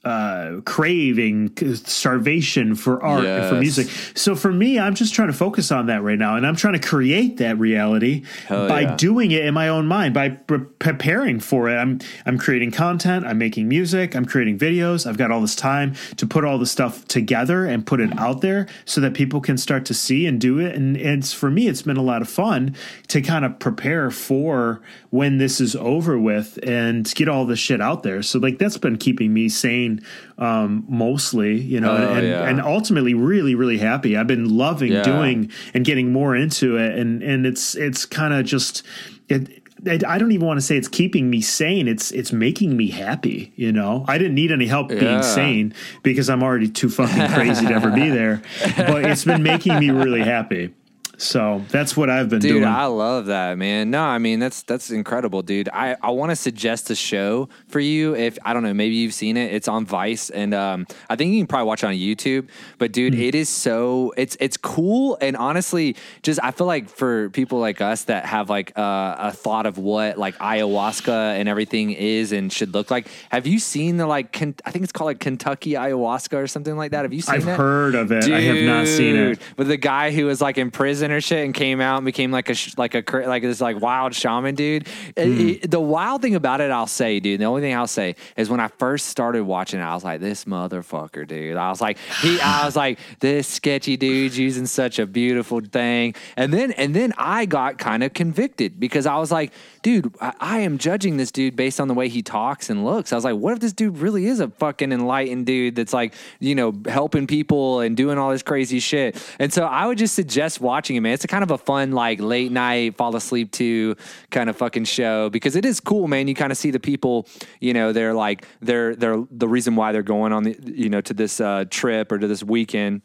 uh, 0.06 0.60
craving, 0.60 1.50
starvation 1.74 2.76
for 2.76 3.02
art 3.02 3.24
and 3.24 3.48
for 3.48 3.56
music. 3.56 3.88
So 4.14 4.36
for 4.36 4.52
me, 4.52 4.78
I'm 4.78 4.94
just 4.94 5.12
trying 5.12 5.26
to 5.26 5.34
focus 5.34 5.72
on 5.72 5.86
that 5.86 6.00
right 6.00 6.18
now, 6.18 6.36
and 6.36 6.46
I'm 6.46 6.54
trying 6.54 6.74
to 6.74 6.88
create 6.88 7.38
that 7.38 7.58
reality 7.58 8.22
Hell 8.46 8.68
by 8.68 8.82
yeah. 8.82 8.96
doing 8.96 9.32
it 9.32 9.44
in 9.44 9.52
my 9.52 9.68
own 9.68 9.88
mind, 9.88 10.14
by 10.14 10.28
pre- 10.28 10.60
preparing 10.78 11.40
for 11.40 11.68
it. 11.68 11.74
I'm 11.74 11.98
I'm 12.24 12.38
creating 12.38 12.70
content, 12.70 13.26
I'm 13.26 13.38
making 13.38 13.68
music, 13.68 14.14
I'm 14.14 14.26
creating 14.26 14.60
videos. 14.60 15.08
I've 15.08 15.18
got 15.18 15.32
all 15.32 15.40
this 15.40 15.56
time 15.56 15.96
to 16.18 16.26
put 16.26 16.44
all 16.44 16.58
the 16.58 16.66
stuff 16.66 17.04
together 17.08 17.64
and 17.64 17.84
put 17.84 17.98
it 17.98 18.16
out 18.16 18.42
there 18.42 18.68
so 18.84 19.00
that 19.00 19.12
people 19.12 19.40
can 19.40 19.58
start 19.58 19.84
to 19.86 19.94
see 19.94 20.24
and 20.26 20.40
do 20.40 20.60
it. 20.60 20.76
And 20.76 20.96
it's 20.96 21.32
for 21.32 21.50
me, 21.50 21.66
it's 21.66 21.82
been 21.82 21.96
a 21.96 22.02
lot 22.02 22.22
of 22.22 22.28
fun 22.28 22.76
to 23.08 23.20
kind 23.20 23.44
of 23.44 23.58
prepare 23.58 24.12
for 24.12 24.80
when 25.10 25.38
this 25.38 25.60
is 25.60 25.74
over 25.74 26.16
with 26.16 26.60
and 26.62 27.12
get 27.16 27.28
all 27.28 27.44
this 27.44 27.58
shit 27.58 27.80
out 27.80 28.04
there. 28.04 28.22
So 28.22 28.38
like 28.38 28.58
that's 28.58 28.78
been 28.78 28.98
keeping 28.98 29.34
me 29.34 29.48
sane 29.48 29.95
um 30.38 30.84
mostly, 30.88 31.58
you 31.60 31.80
know, 31.80 31.92
Oh, 31.92 32.14
and, 32.14 32.26
yeah. 32.26 32.48
and 32.48 32.60
ultimately 32.60 33.14
really, 33.14 33.54
really 33.54 33.78
happy. 33.78 34.16
I've 34.16 34.26
been 34.26 34.56
loving 34.56 34.92
Yeah. 34.92 35.02
doing 35.02 35.50
and 35.74 35.84
getting 35.84 36.12
more 36.12 36.34
into 36.36 36.76
it 36.76 36.98
and 36.98 37.22
and 37.22 37.46
it's 37.46 37.74
it's 37.74 38.04
kind 38.06 38.32
of 38.34 38.44
just 38.44 38.82
it 39.28 39.62
I 39.86 40.00
I 40.08 40.18
don't 40.18 40.32
even 40.32 40.46
want 40.46 40.58
to 40.58 40.66
say 40.66 40.76
it's 40.76 40.88
keeping 40.88 41.28
me 41.30 41.40
sane. 41.40 41.86
It's 41.86 42.10
it's 42.10 42.32
making 42.32 42.76
me 42.76 42.88
happy. 42.90 43.52
You 43.56 43.70
know, 43.72 44.04
I 44.08 44.18
didn't 44.18 44.34
need 44.34 44.50
any 44.50 44.66
help 44.66 44.90
Yeah. 44.90 44.98
being 45.00 45.22
sane 45.22 45.74
because 46.02 46.28
I'm 46.30 46.42
already 46.42 46.68
too 46.68 46.88
fucking 46.88 47.28
crazy 47.34 47.66
to 47.66 47.72
ever 47.74 47.90
be 47.90 48.08
there. 48.08 48.42
But 48.76 49.04
it's 49.04 49.24
been 49.24 49.42
making 49.42 49.78
me 49.78 49.90
really 49.90 50.22
happy. 50.22 50.70
So 51.18 51.64
that's 51.70 51.96
what 51.96 52.10
I've 52.10 52.28
been 52.28 52.40
Dude, 52.40 52.50
doing. 52.50 52.62
Dude, 52.62 52.68
I 52.68 52.86
love 52.86 53.26
that, 53.26 53.56
man. 53.58 53.90
No, 53.90 54.02
I 54.02 54.18
mean 54.18 54.38
that's 54.38 54.62
that's 54.62 54.90
incredible, 54.90 55.42
dude. 55.42 55.68
I, 55.72 55.96
I 56.02 56.10
want 56.10 56.30
to 56.30 56.36
suggest 56.36 56.90
a 56.90 56.94
show 56.94 57.48
for 57.68 57.80
you. 57.80 58.14
If 58.14 58.38
I 58.44 58.52
don't 58.52 58.62
know, 58.62 58.74
maybe 58.74 58.94
you've 58.96 59.14
seen 59.14 59.36
it. 59.36 59.54
It's 59.54 59.68
on 59.68 59.86
Vice, 59.86 60.28
and 60.30 60.52
um, 60.54 60.86
I 61.08 61.16
think 61.16 61.32
you 61.32 61.40
can 61.40 61.46
probably 61.46 61.66
watch 61.66 61.82
it 61.82 61.86
on 61.86 61.94
YouTube. 61.94 62.48
But 62.78 62.92
dude, 62.92 63.14
Hmm. 63.14 63.20
it 63.20 63.34
is 63.34 63.48
so 63.48 64.12
it's 64.16 64.36
it's 64.40 64.56
cool, 64.56 65.16
and 65.20 65.36
honestly, 65.36 65.96
just 66.22 66.38
I 66.42 66.50
feel 66.50 66.66
like 66.66 66.88
for 66.88 67.30
people 67.30 67.58
like 67.60 67.80
us 67.80 68.04
that 68.04 68.26
have 68.26 68.50
like 68.50 68.72
uh, 68.78 69.14
a 69.18 69.32
thought 69.32 69.64
of 69.66 69.78
what 69.78 70.18
like 70.18 70.36
ayahuasca 70.38 71.08
and 71.38 71.48
everything 71.48 71.92
is 71.92 72.32
and 72.32 72.52
should 72.52 72.74
look 72.74 72.90
like. 72.90 73.08
Have 73.30 73.46
you 73.46 73.58
seen 73.58 73.96
the 73.96 74.06
like? 74.06 74.32
Ken, 74.32 74.54
I 74.64 74.70
think 74.70 74.82
it's 74.84 74.92
called 74.92 75.06
like 75.06 75.20
Kentucky 75.20 75.72
ayahuasca 75.72 76.34
or 76.36 76.46
something 76.46 76.76
like 76.76 76.90
that. 76.90 77.02
Have 77.02 77.12
you 77.12 77.22
seen 77.22 77.34
it? 77.36 77.38
I've 77.38 77.44
that? 77.46 77.56
heard 77.56 77.94
of 77.94 78.12
it. 78.12 78.24
I 78.30 78.40
have 78.40 78.64
not 78.64 78.86
seen 78.86 79.16
it. 79.16 79.26
Dude, 79.28 79.38
But 79.56 79.68
the 79.68 79.76
guy 79.76 80.10
who 80.10 80.26
was 80.26 80.40
like 80.40 80.58
in 80.58 80.70
prison 80.70 81.05
or 81.12 81.20
shit 81.20 81.44
and 81.44 81.54
came 81.54 81.80
out 81.80 81.96
and 81.98 82.04
became 82.04 82.30
like 82.30 82.50
a 82.50 82.54
like 82.76 82.94
a 82.94 83.02
like 83.26 83.42
this 83.42 83.60
like 83.60 83.80
wild 83.80 84.14
shaman 84.14 84.54
dude. 84.54 84.88
Hmm. 84.88 85.12
It- 85.16 85.70
the 85.70 85.80
wild 85.80 86.22
thing 86.22 86.34
about 86.34 86.60
it, 86.60 86.70
I'll 86.70 86.86
say, 86.86 87.20
dude. 87.20 87.40
The 87.40 87.44
only 87.44 87.60
thing 87.62 87.74
I'll 87.74 87.86
say 87.86 88.16
is 88.36 88.48
when 88.48 88.60
I 88.60 88.68
first 88.68 89.06
started 89.06 89.44
watching 89.44 89.80
it, 89.80 89.82
I 89.82 89.94
was 89.94 90.04
like, 90.04 90.20
this 90.20 90.44
motherfucker, 90.44 91.26
dude. 91.26 91.56
I 91.56 91.68
was 91.70 91.80
like, 91.80 91.98
he, 92.22 92.40
I 92.40 92.64
was 92.64 92.76
like, 92.84 92.98
this 93.20 93.46
sketchy 93.48 93.96
dude's 93.96 94.38
using 94.38 94.66
such 94.66 94.98
a 94.98 95.06
beautiful 95.06 95.60
thing. 95.60 96.14
And 96.36 96.52
then 96.52 96.72
and 96.72 96.94
then 96.94 97.12
I 97.18 97.46
got 97.46 97.78
kind 97.78 98.02
of 98.02 98.12
convicted 98.12 98.78
because 98.78 99.06
I 99.06 99.16
was 99.16 99.30
like, 99.32 99.52
dude, 99.86 100.12
I, 100.20 100.32
I 100.40 100.58
am 100.58 100.78
judging 100.78 101.16
this 101.16 101.30
dude 101.30 101.54
based 101.54 101.78
on 101.78 101.86
the 101.86 101.94
way 101.94 102.08
he 102.08 102.20
talks 102.20 102.70
and 102.70 102.84
looks. 102.84 103.12
I 103.12 103.14
was 103.14 103.24
like, 103.24 103.36
what 103.36 103.52
if 103.52 103.60
this 103.60 103.72
dude 103.72 103.98
really 103.98 104.26
is 104.26 104.40
a 104.40 104.48
fucking 104.48 104.90
enlightened 104.90 105.46
dude 105.46 105.76
that's 105.76 105.92
like, 105.92 106.12
you 106.40 106.56
know, 106.56 106.74
helping 106.88 107.28
people 107.28 107.78
and 107.78 107.96
doing 107.96 108.18
all 108.18 108.32
this 108.32 108.42
crazy 108.42 108.80
shit? 108.80 109.16
And 109.38 109.52
so 109.52 109.64
I 109.64 109.86
would 109.86 109.96
just 109.96 110.16
suggest 110.16 110.60
watching 110.60 110.96
it, 110.96 111.02
man. 111.02 111.12
It's 111.12 111.22
a 111.22 111.28
kind 111.28 111.44
of 111.44 111.52
a 111.52 111.58
fun, 111.58 111.92
like 111.92 112.18
late 112.18 112.50
night, 112.50 112.96
fall 112.96 113.14
asleep 113.14 113.52
to 113.52 113.94
kind 114.32 114.50
of 114.50 114.56
fucking 114.56 114.86
show 114.86 115.30
because 115.30 115.54
it 115.54 115.64
is 115.64 115.78
cool, 115.78 116.08
man. 116.08 116.26
You 116.26 116.34
kind 116.34 116.50
of 116.50 116.58
see 116.58 116.72
the 116.72 116.80
people, 116.80 117.28
you 117.60 117.72
know, 117.72 117.92
they're 117.92 118.12
like, 118.12 118.44
they're, 118.60 118.96
they're 118.96 119.22
the 119.30 119.46
reason 119.46 119.76
why 119.76 119.92
they're 119.92 120.02
going 120.02 120.32
on 120.32 120.42
the, 120.42 120.58
you 120.64 120.88
know, 120.88 121.00
to 121.00 121.14
this 121.14 121.40
uh, 121.40 121.64
trip 121.70 122.10
or 122.10 122.18
to 122.18 122.26
this 122.26 122.42
weekend. 122.42 123.02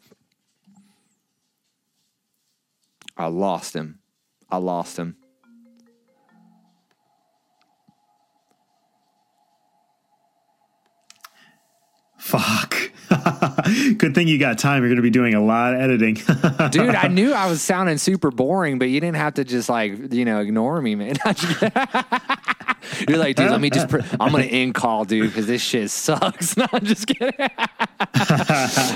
I 3.16 3.26
lost 3.26 3.72
him. 3.72 4.00
I 4.50 4.56
lost 4.56 4.98
him. 4.98 5.16
Fuck. 12.22 12.76
Good 13.98 14.14
thing 14.14 14.28
you 14.28 14.38
got 14.38 14.56
time. 14.56 14.82
You're 14.82 14.90
going 14.90 14.96
to 14.96 15.02
be 15.02 15.10
doing 15.10 15.34
a 15.34 15.44
lot 15.44 15.74
of 15.74 15.80
editing. 15.80 16.14
dude 16.70 16.94
i 16.94 17.08
knew 17.08 17.32
i 17.32 17.48
was 17.48 17.60
sounding 17.60 17.98
super 17.98 18.30
boring 18.30 18.78
but 18.78 18.88
you 18.88 19.00
didn't 19.00 19.16
have 19.16 19.34
to 19.34 19.44
just 19.44 19.68
like 19.68 20.12
you 20.12 20.24
know 20.24 20.40
ignore 20.40 20.80
me 20.80 20.94
man 20.94 21.14
you're 23.08 23.18
like 23.18 23.36
dude 23.36 23.50
let 23.50 23.60
me 23.60 23.68
just 23.70 23.88
pr- 23.88 24.00
i'm 24.20 24.30
gonna 24.30 24.44
end 24.44 24.74
call 24.74 25.04
dude 25.04 25.28
because 25.28 25.46
this 25.46 25.60
shit 25.60 25.90
sucks 25.90 26.56
no 26.56 26.64
i'm 26.72 26.84
just 26.84 27.06
kidding 27.06 27.32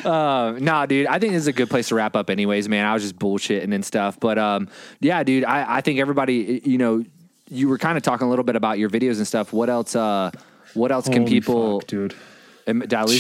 uh, 0.04 0.56
nah 0.60 0.86
dude 0.86 1.06
i 1.06 1.18
think 1.18 1.32
this 1.32 1.42
is 1.42 1.48
a 1.48 1.52
good 1.52 1.68
place 1.68 1.88
to 1.88 1.94
wrap 1.94 2.14
up 2.16 2.30
anyways 2.30 2.68
man 2.68 2.86
i 2.86 2.94
was 2.94 3.02
just 3.02 3.18
bullshitting 3.18 3.74
and 3.74 3.84
stuff 3.84 4.18
but 4.20 4.38
um 4.38 4.68
yeah 5.00 5.22
dude 5.22 5.44
i, 5.44 5.76
I 5.78 5.80
think 5.80 5.98
everybody 5.98 6.62
you 6.64 6.78
know 6.78 7.04
you 7.50 7.68
were 7.68 7.78
kind 7.78 7.96
of 7.96 8.02
talking 8.02 8.26
a 8.26 8.30
little 8.30 8.44
bit 8.44 8.56
about 8.56 8.78
your 8.78 8.90
videos 8.90 9.16
and 9.16 9.26
stuff 9.26 9.52
what 9.52 9.68
else 9.68 9.96
uh 9.96 10.30
what 10.74 10.92
else 10.92 11.08
can 11.08 11.26
people 11.26 11.80
fuck, 11.80 11.88
dude. 11.88 12.14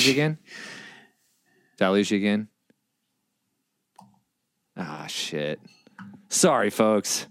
You 0.06 0.12
again? 0.12 0.38
You 2.10 2.16
again? 2.16 2.48
Ah, 4.76 5.06
shit. 5.06 5.60
Sorry, 6.28 6.70
folks. 6.70 7.26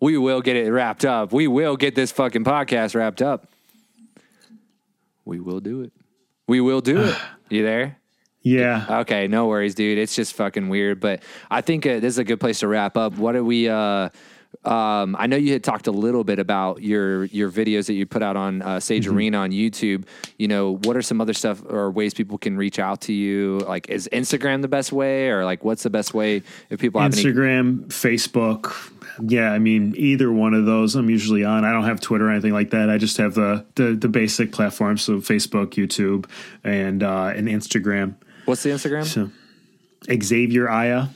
We 0.00 0.18
will 0.18 0.40
get 0.42 0.56
it 0.56 0.70
wrapped 0.70 1.04
up. 1.04 1.32
We 1.32 1.46
will 1.46 1.76
get 1.76 1.94
this 1.94 2.10
fucking 2.10 2.44
podcast 2.44 2.94
wrapped 2.94 3.22
up. 3.22 3.46
We 5.24 5.38
will 5.38 5.60
do 5.60 5.82
it. 5.82 5.92
We 6.48 6.60
will 6.60 6.80
do 6.80 7.02
it. 7.02 7.16
You 7.48 7.62
there? 7.62 7.98
Yeah. 8.40 9.00
Okay, 9.00 9.28
no 9.28 9.46
worries, 9.46 9.74
dude. 9.74 9.98
It's 9.98 10.16
just 10.16 10.32
fucking 10.32 10.70
weird, 10.70 11.00
but 11.00 11.22
I 11.50 11.60
think 11.60 11.84
uh, 11.84 12.00
this 12.00 12.14
is 12.14 12.18
a 12.18 12.24
good 12.24 12.40
place 12.40 12.60
to 12.60 12.66
wrap 12.66 12.96
up. 12.96 13.18
What 13.18 13.36
are 13.36 13.44
we? 13.44 13.68
Uh, 13.68 14.08
um, 14.64 15.16
I 15.18 15.26
know 15.26 15.36
you 15.36 15.52
had 15.52 15.64
talked 15.64 15.86
a 15.88 15.90
little 15.90 16.22
bit 16.22 16.38
about 16.38 16.82
your 16.82 17.24
your 17.26 17.50
videos 17.50 17.86
that 17.86 17.94
you 17.94 18.06
put 18.06 18.22
out 18.22 18.36
on 18.36 18.62
uh, 18.62 18.78
Sage 18.78 19.06
Mm-hmm. 19.06 19.16
Arena 19.16 19.38
on 19.38 19.50
YouTube. 19.50 20.04
You 20.38 20.46
know, 20.48 20.76
what 20.84 20.96
are 20.96 21.02
some 21.02 21.20
other 21.20 21.34
stuff 21.34 21.62
or 21.68 21.90
ways 21.90 22.14
people 22.14 22.38
can 22.38 22.56
reach 22.56 22.78
out 22.78 23.00
to 23.02 23.12
you? 23.12 23.58
Like, 23.66 23.88
is 23.88 24.08
Instagram 24.12 24.62
the 24.62 24.68
best 24.68 24.92
way, 24.92 25.30
or 25.30 25.44
like, 25.44 25.64
what's 25.64 25.82
the 25.82 25.90
best 25.90 26.14
way 26.14 26.42
if 26.70 26.78
people 26.80 27.00
have 27.00 27.12
any? 27.12 27.22
Instagram, 27.24 27.86
Facebook. 27.86 28.72
Yeah, 29.20 29.52
I 29.52 29.58
mean 29.58 29.94
either 29.96 30.32
one 30.32 30.54
of 30.54 30.64
those. 30.64 30.94
I'm 30.94 31.10
usually 31.10 31.44
on. 31.44 31.64
I 31.64 31.72
don't 31.72 31.84
have 31.84 32.00
Twitter 32.00 32.28
or 32.28 32.30
anything 32.30 32.52
like 32.52 32.70
that. 32.70 32.88
I 32.88 32.98
just 32.98 33.16
have 33.16 33.34
the 33.34 33.66
the, 33.74 33.94
the 33.94 34.08
basic 34.08 34.52
platforms, 34.52 35.02
so 35.02 35.18
Facebook, 35.18 35.70
YouTube, 35.70 36.26
and 36.62 37.02
uh, 37.02 37.32
and 37.34 37.48
Instagram. 37.48 38.14
What's 38.44 38.62
the 38.62 38.70
Instagram? 38.70 39.04
So 39.04 39.30
Xavier 40.22 40.68
Aya. 40.70 41.06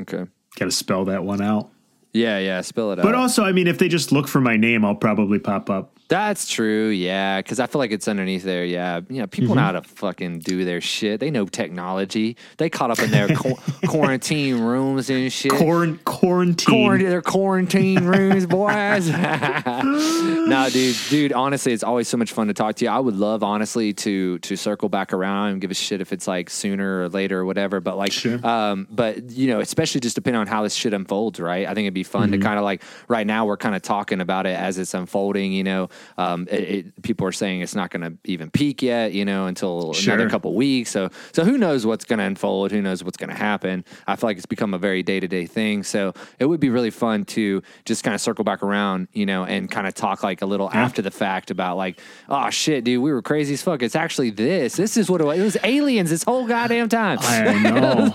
Okay. 0.00 0.26
Got 0.56 0.64
to 0.66 0.70
spell 0.70 1.04
that 1.06 1.24
one 1.24 1.40
out. 1.40 1.70
Yeah, 2.12 2.38
yeah. 2.38 2.60
Spill 2.62 2.92
it 2.92 2.98
out. 2.98 3.04
But 3.04 3.14
also, 3.14 3.44
I 3.44 3.52
mean, 3.52 3.66
if 3.66 3.78
they 3.78 3.88
just 3.88 4.12
look 4.12 4.26
for 4.28 4.40
my 4.40 4.56
name, 4.56 4.84
I'll 4.84 4.94
probably 4.94 5.38
pop 5.38 5.70
up. 5.70 5.96
That's 6.10 6.48
true, 6.48 6.88
yeah. 6.88 7.38
Because 7.40 7.60
I 7.60 7.66
feel 7.66 7.78
like 7.78 7.92
it's 7.92 8.08
underneath 8.08 8.42
there, 8.42 8.64
yeah. 8.64 9.00
You 9.08 9.20
know, 9.20 9.26
people 9.28 9.54
know 9.54 9.60
how 9.62 9.70
to 9.72 9.82
fucking 9.82 10.40
do 10.40 10.64
their 10.64 10.80
shit. 10.80 11.20
They 11.20 11.30
know 11.30 11.46
technology. 11.46 12.36
They 12.56 12.68
caught 12.68 12.90
up 12.90 12.98
in 12.98 13.12
their 13.12 13.28
qu- 13.28 13.54
quarantine 13.86 14.58
rooms 14.60 15.08
and 15.08 15.32
shit. 15.32 15.52
Quarant- 15.52 16.02
quarantine. 16.04 16.66
Quarantine, 16.74 17.08
their 17.08 17.22
quarantine 17.22 18.04
rooms, 18.04 18.44
boys. 18.44 19.08
no, 19.84 20.68
dude, 20.72 20.96
dude. 21.10 21.32
Honestly, 21.32 21.72
it's 21.72 21.84
always 21.84 22.08
so 22.08 22.16
much 22.16 22.32
fun 22.32 22.48
to 22.48 22.54
talk 22.54 22.74
to 22.76 22.84
you. 22.84 22.90
I 22.90 22.98
would 22.98 23.16
love, 23.16 23.42
honestly, 23.42 23.92
to 23.94 24.38
to 24.40 24.56
circle 24.56 24.88
back 24.88 25.12
around 25.12 25.50
and 25.52 25.60
give 25.60 25.70
a 25.70 25.74
shit 25.74 26.00
if 26.00 26.12
it's 26.12 26.26
like 26.26 26.50
sooner 26.50 27.02
or 27.02 27.08
later 27.08 27.38
or 27.40 27.44
whatever. 27.44 27.80
But 27.80 27.96
like, 27.96 28.12
Sure. 28.12 28.44
um, 28.44 28.88
but 28.90 29.30
you 29.30 29.46
know, 29.46 29.60
especially 29.60 30.00
just 30.00 30.16
depending 30.16 30.40
on 30.40 30.46
how 30.48 30.62
this 30.64 30.74
shit 30.74 30.92
unfolds, 30.92 31.38
right? 31.38 31.66
I 31.66 31.74
think 31.74 31.84
it'd 31.84 31.94
be 31.94 32.02
fun 32.02 32.32
to 32.32 32.38
kind 32.38 32.58
of 32.58 32.64
like 32.64 32.82
right 33.08 33.26
now 33.26 33.46
we're 33.46 33.56
kind 33.56 33.74
of 33.76 33.82
talking 33.82 34.20
about 34.20 34.46
it 34.46 34.58
as 34.58 34.76
it's 34.78 34.92
unfolding. 34.94 35.52
You 35.52 35.64
know, 35.64 35.88
um, 36.18 36.46
it, 36.50 36.60
it, 36.60 37.02
people 37.02 37.26
are 37.26 37.32
saying 37.32 37.60
it's 37.60 37.74
not 37.74 37.90
going 37.90 38.02
to 38.02 38.16
even 38.24 38.50
peak 38.50 38.82
yet. 38.82 39.12
You 39.12 39.24
know, 39.24 39.46
until 39.46 39.92
Sure. 39.92 40.14
another 40.14 40.28
couple 40.30 40.54
weeks. 40.54 40.90
So, 40.90 41.10
so 41.32 41.44
who 41.44 41.58
knows 41.58 41.86
what's 41.86 42.04
going 42.04 42.18
to 42.18 42.24
unfold? 42.24 42.70
Who 42.72 42.80
knows 42.82 43.02
what's 43.04 43.16
going 43.16 43.30
to 43.30 43.36
happen? 43.36 43.84
I 44.06 44.16
feel 44.16 44.28
like 44.28 44.36
it's 44.36 44.46
become 44.46 44.74
a 44.74 44.78
very 44.78 45.02
day 45.02 45.20
to 45.20 45.28
day 45.28 45.46
thing. 45.46 45.82
So 45.82 46.12
it 46.38 46.46
would 46.46 46.60
be 46.60 46.70
really 46.70 46.90
fun 46.90 47.24
to 47.26 47.62
just 47.84 48.04
kind 48.04 48.14
of 48.14 48.20
circle 48.20 48.44
back 48.44 48.62
around, 48.62 49.08
you 49.12 49.26
know, 49.26 49.44
and 49.44 49.70
kind 49.70 49.86
of 49.86 49.94
talk 49.94 50.22
like 50.22 50.42
a 50.42 50.46
little 50.46 50.70
after 50.72 51.02
the 51.02 51.10
fact 51.10 51.50
about 51.50 51.76
like, 51.76 51.98
oh 52.28 52.50
shit, 52.50 52.84
dude, 52.84 53.02
we 53.02 53.12
were 53.12 53.22
crazy 53.22 53.54
as 53.54 53.62
fuck. 53.62 53.82
It's 53.82 53.96
actually 53.96 54.30
this. 54.30 54.76
This 54.76 54.96
is 54.96 55.10
what 55.10 55.20
it 55.20 55.24
was. 55.24 55.38
It 55.38 55.42
was 55.42 55.56
aliens 55.64 56.10
this 56.10 56.22
whole 56.24 56.46
goddamn 56.46 56.88
time. 56.88 57.18
I 57.20 57.58
know. 57.62 58.12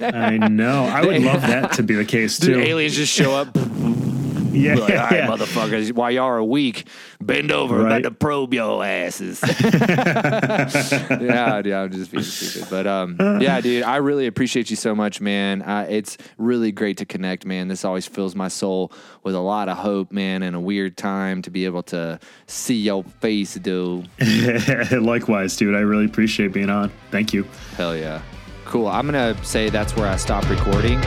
I 0.06 0.38
know. 0.48 0.84
I 0.84 1.04
would 1.04 1.22
love 1.22 1.40
that 1.42 1.72
to 1.72 1.82
be 1.82 1.94
the 1.94 2.04
case 2.04 2.38
Dude, 2.38 2.54
too. 2.54 2.60
aliens 2.60 2.94
just 2.96 3.12
show 3.12 3.34
up. 3.34 3.56
Yeah, 4.52 4.74
like, 4.74 4.90
all 4.90 4.96
right, 4.96 5.12
yeah. 5.12 5.26
motherfuckers, 5.28 5.92
while 5.92 6.10
y'all 6.10 6.24
are 6.24 6.42
weak, 6.42 6.86
bend 7.20 7.52
over. 7.52 7.76
I'm 7.80 7.84
Right. 7.84 8.00
about 8.00 8.08
to 8.08 8.14
probe 8.14 8.54
your 8.54 8.84
asses. 8.84 9.40
yeah, 9.60 11.62
yeah, 11.64 11.80
I'm 11.82 11.92
just 11.92 12.10
being 12.10 12.22
stupid. 12.22 12.68
But 12.70 12.86
um, 12.86 13.16
yeah, 13.40 13.60
dude, 13.60 13.82
I 13.84 13.96
really 13.96 14.26
appreciate 14.26 14.70
you 14.70 14.76
so 14.76 14.94
much, 14.94 15.20
man. 15.20 15.62
Uh, 15.62 15.86
it's 15.88 16.16
really 16.38 16.72
great 16.72 16.98
to 16.98 17.06
connect, 17.06 17.44
man. 17.46 17.68
This 17.68 17.84
always 17.84 18.06
fills 18.06 18.34
my 18.34 18.48
soul 18.48 18.92
with 19.22 19.34
a 19.34 19.40
lot 19.40 19.68
of 19.68 19.76
hope, 19.76 20.12
man, 20.12 20.42
and 20.42 20.56
a 20.56 20.60
weird 20.60 20.96
time 20.96 21.42
to 21.42 21.50
be 21.50 21.64
able 21.64 21.82
to 21.84 22.18
see 22.46 22.76
your 22.76 23.04
face, 23.20 23.54
dude. 23.54 24.08
Likewise, 24.92 25.56
dude. 25.56 25.74
I 25.74 25.80
really 25.80 26.06
appreciate 26.06 26.52
being 26.52 26.70
on. 26.70 26.90
Thank 27.10 27.32
you. 27.32 27.46
Hell 27.76 27.96
yeah. 27.96 28.22
Cool. 28.64 28.86
I'm 28.88 29.10
going 29.10 29.34
to 29.36 29.44
say 29.44 29.68
that's 29.68 29.96
where 29.96 30.08
I 30.08 30.16
stop 30.16 30.48
recording. 30.48 31.00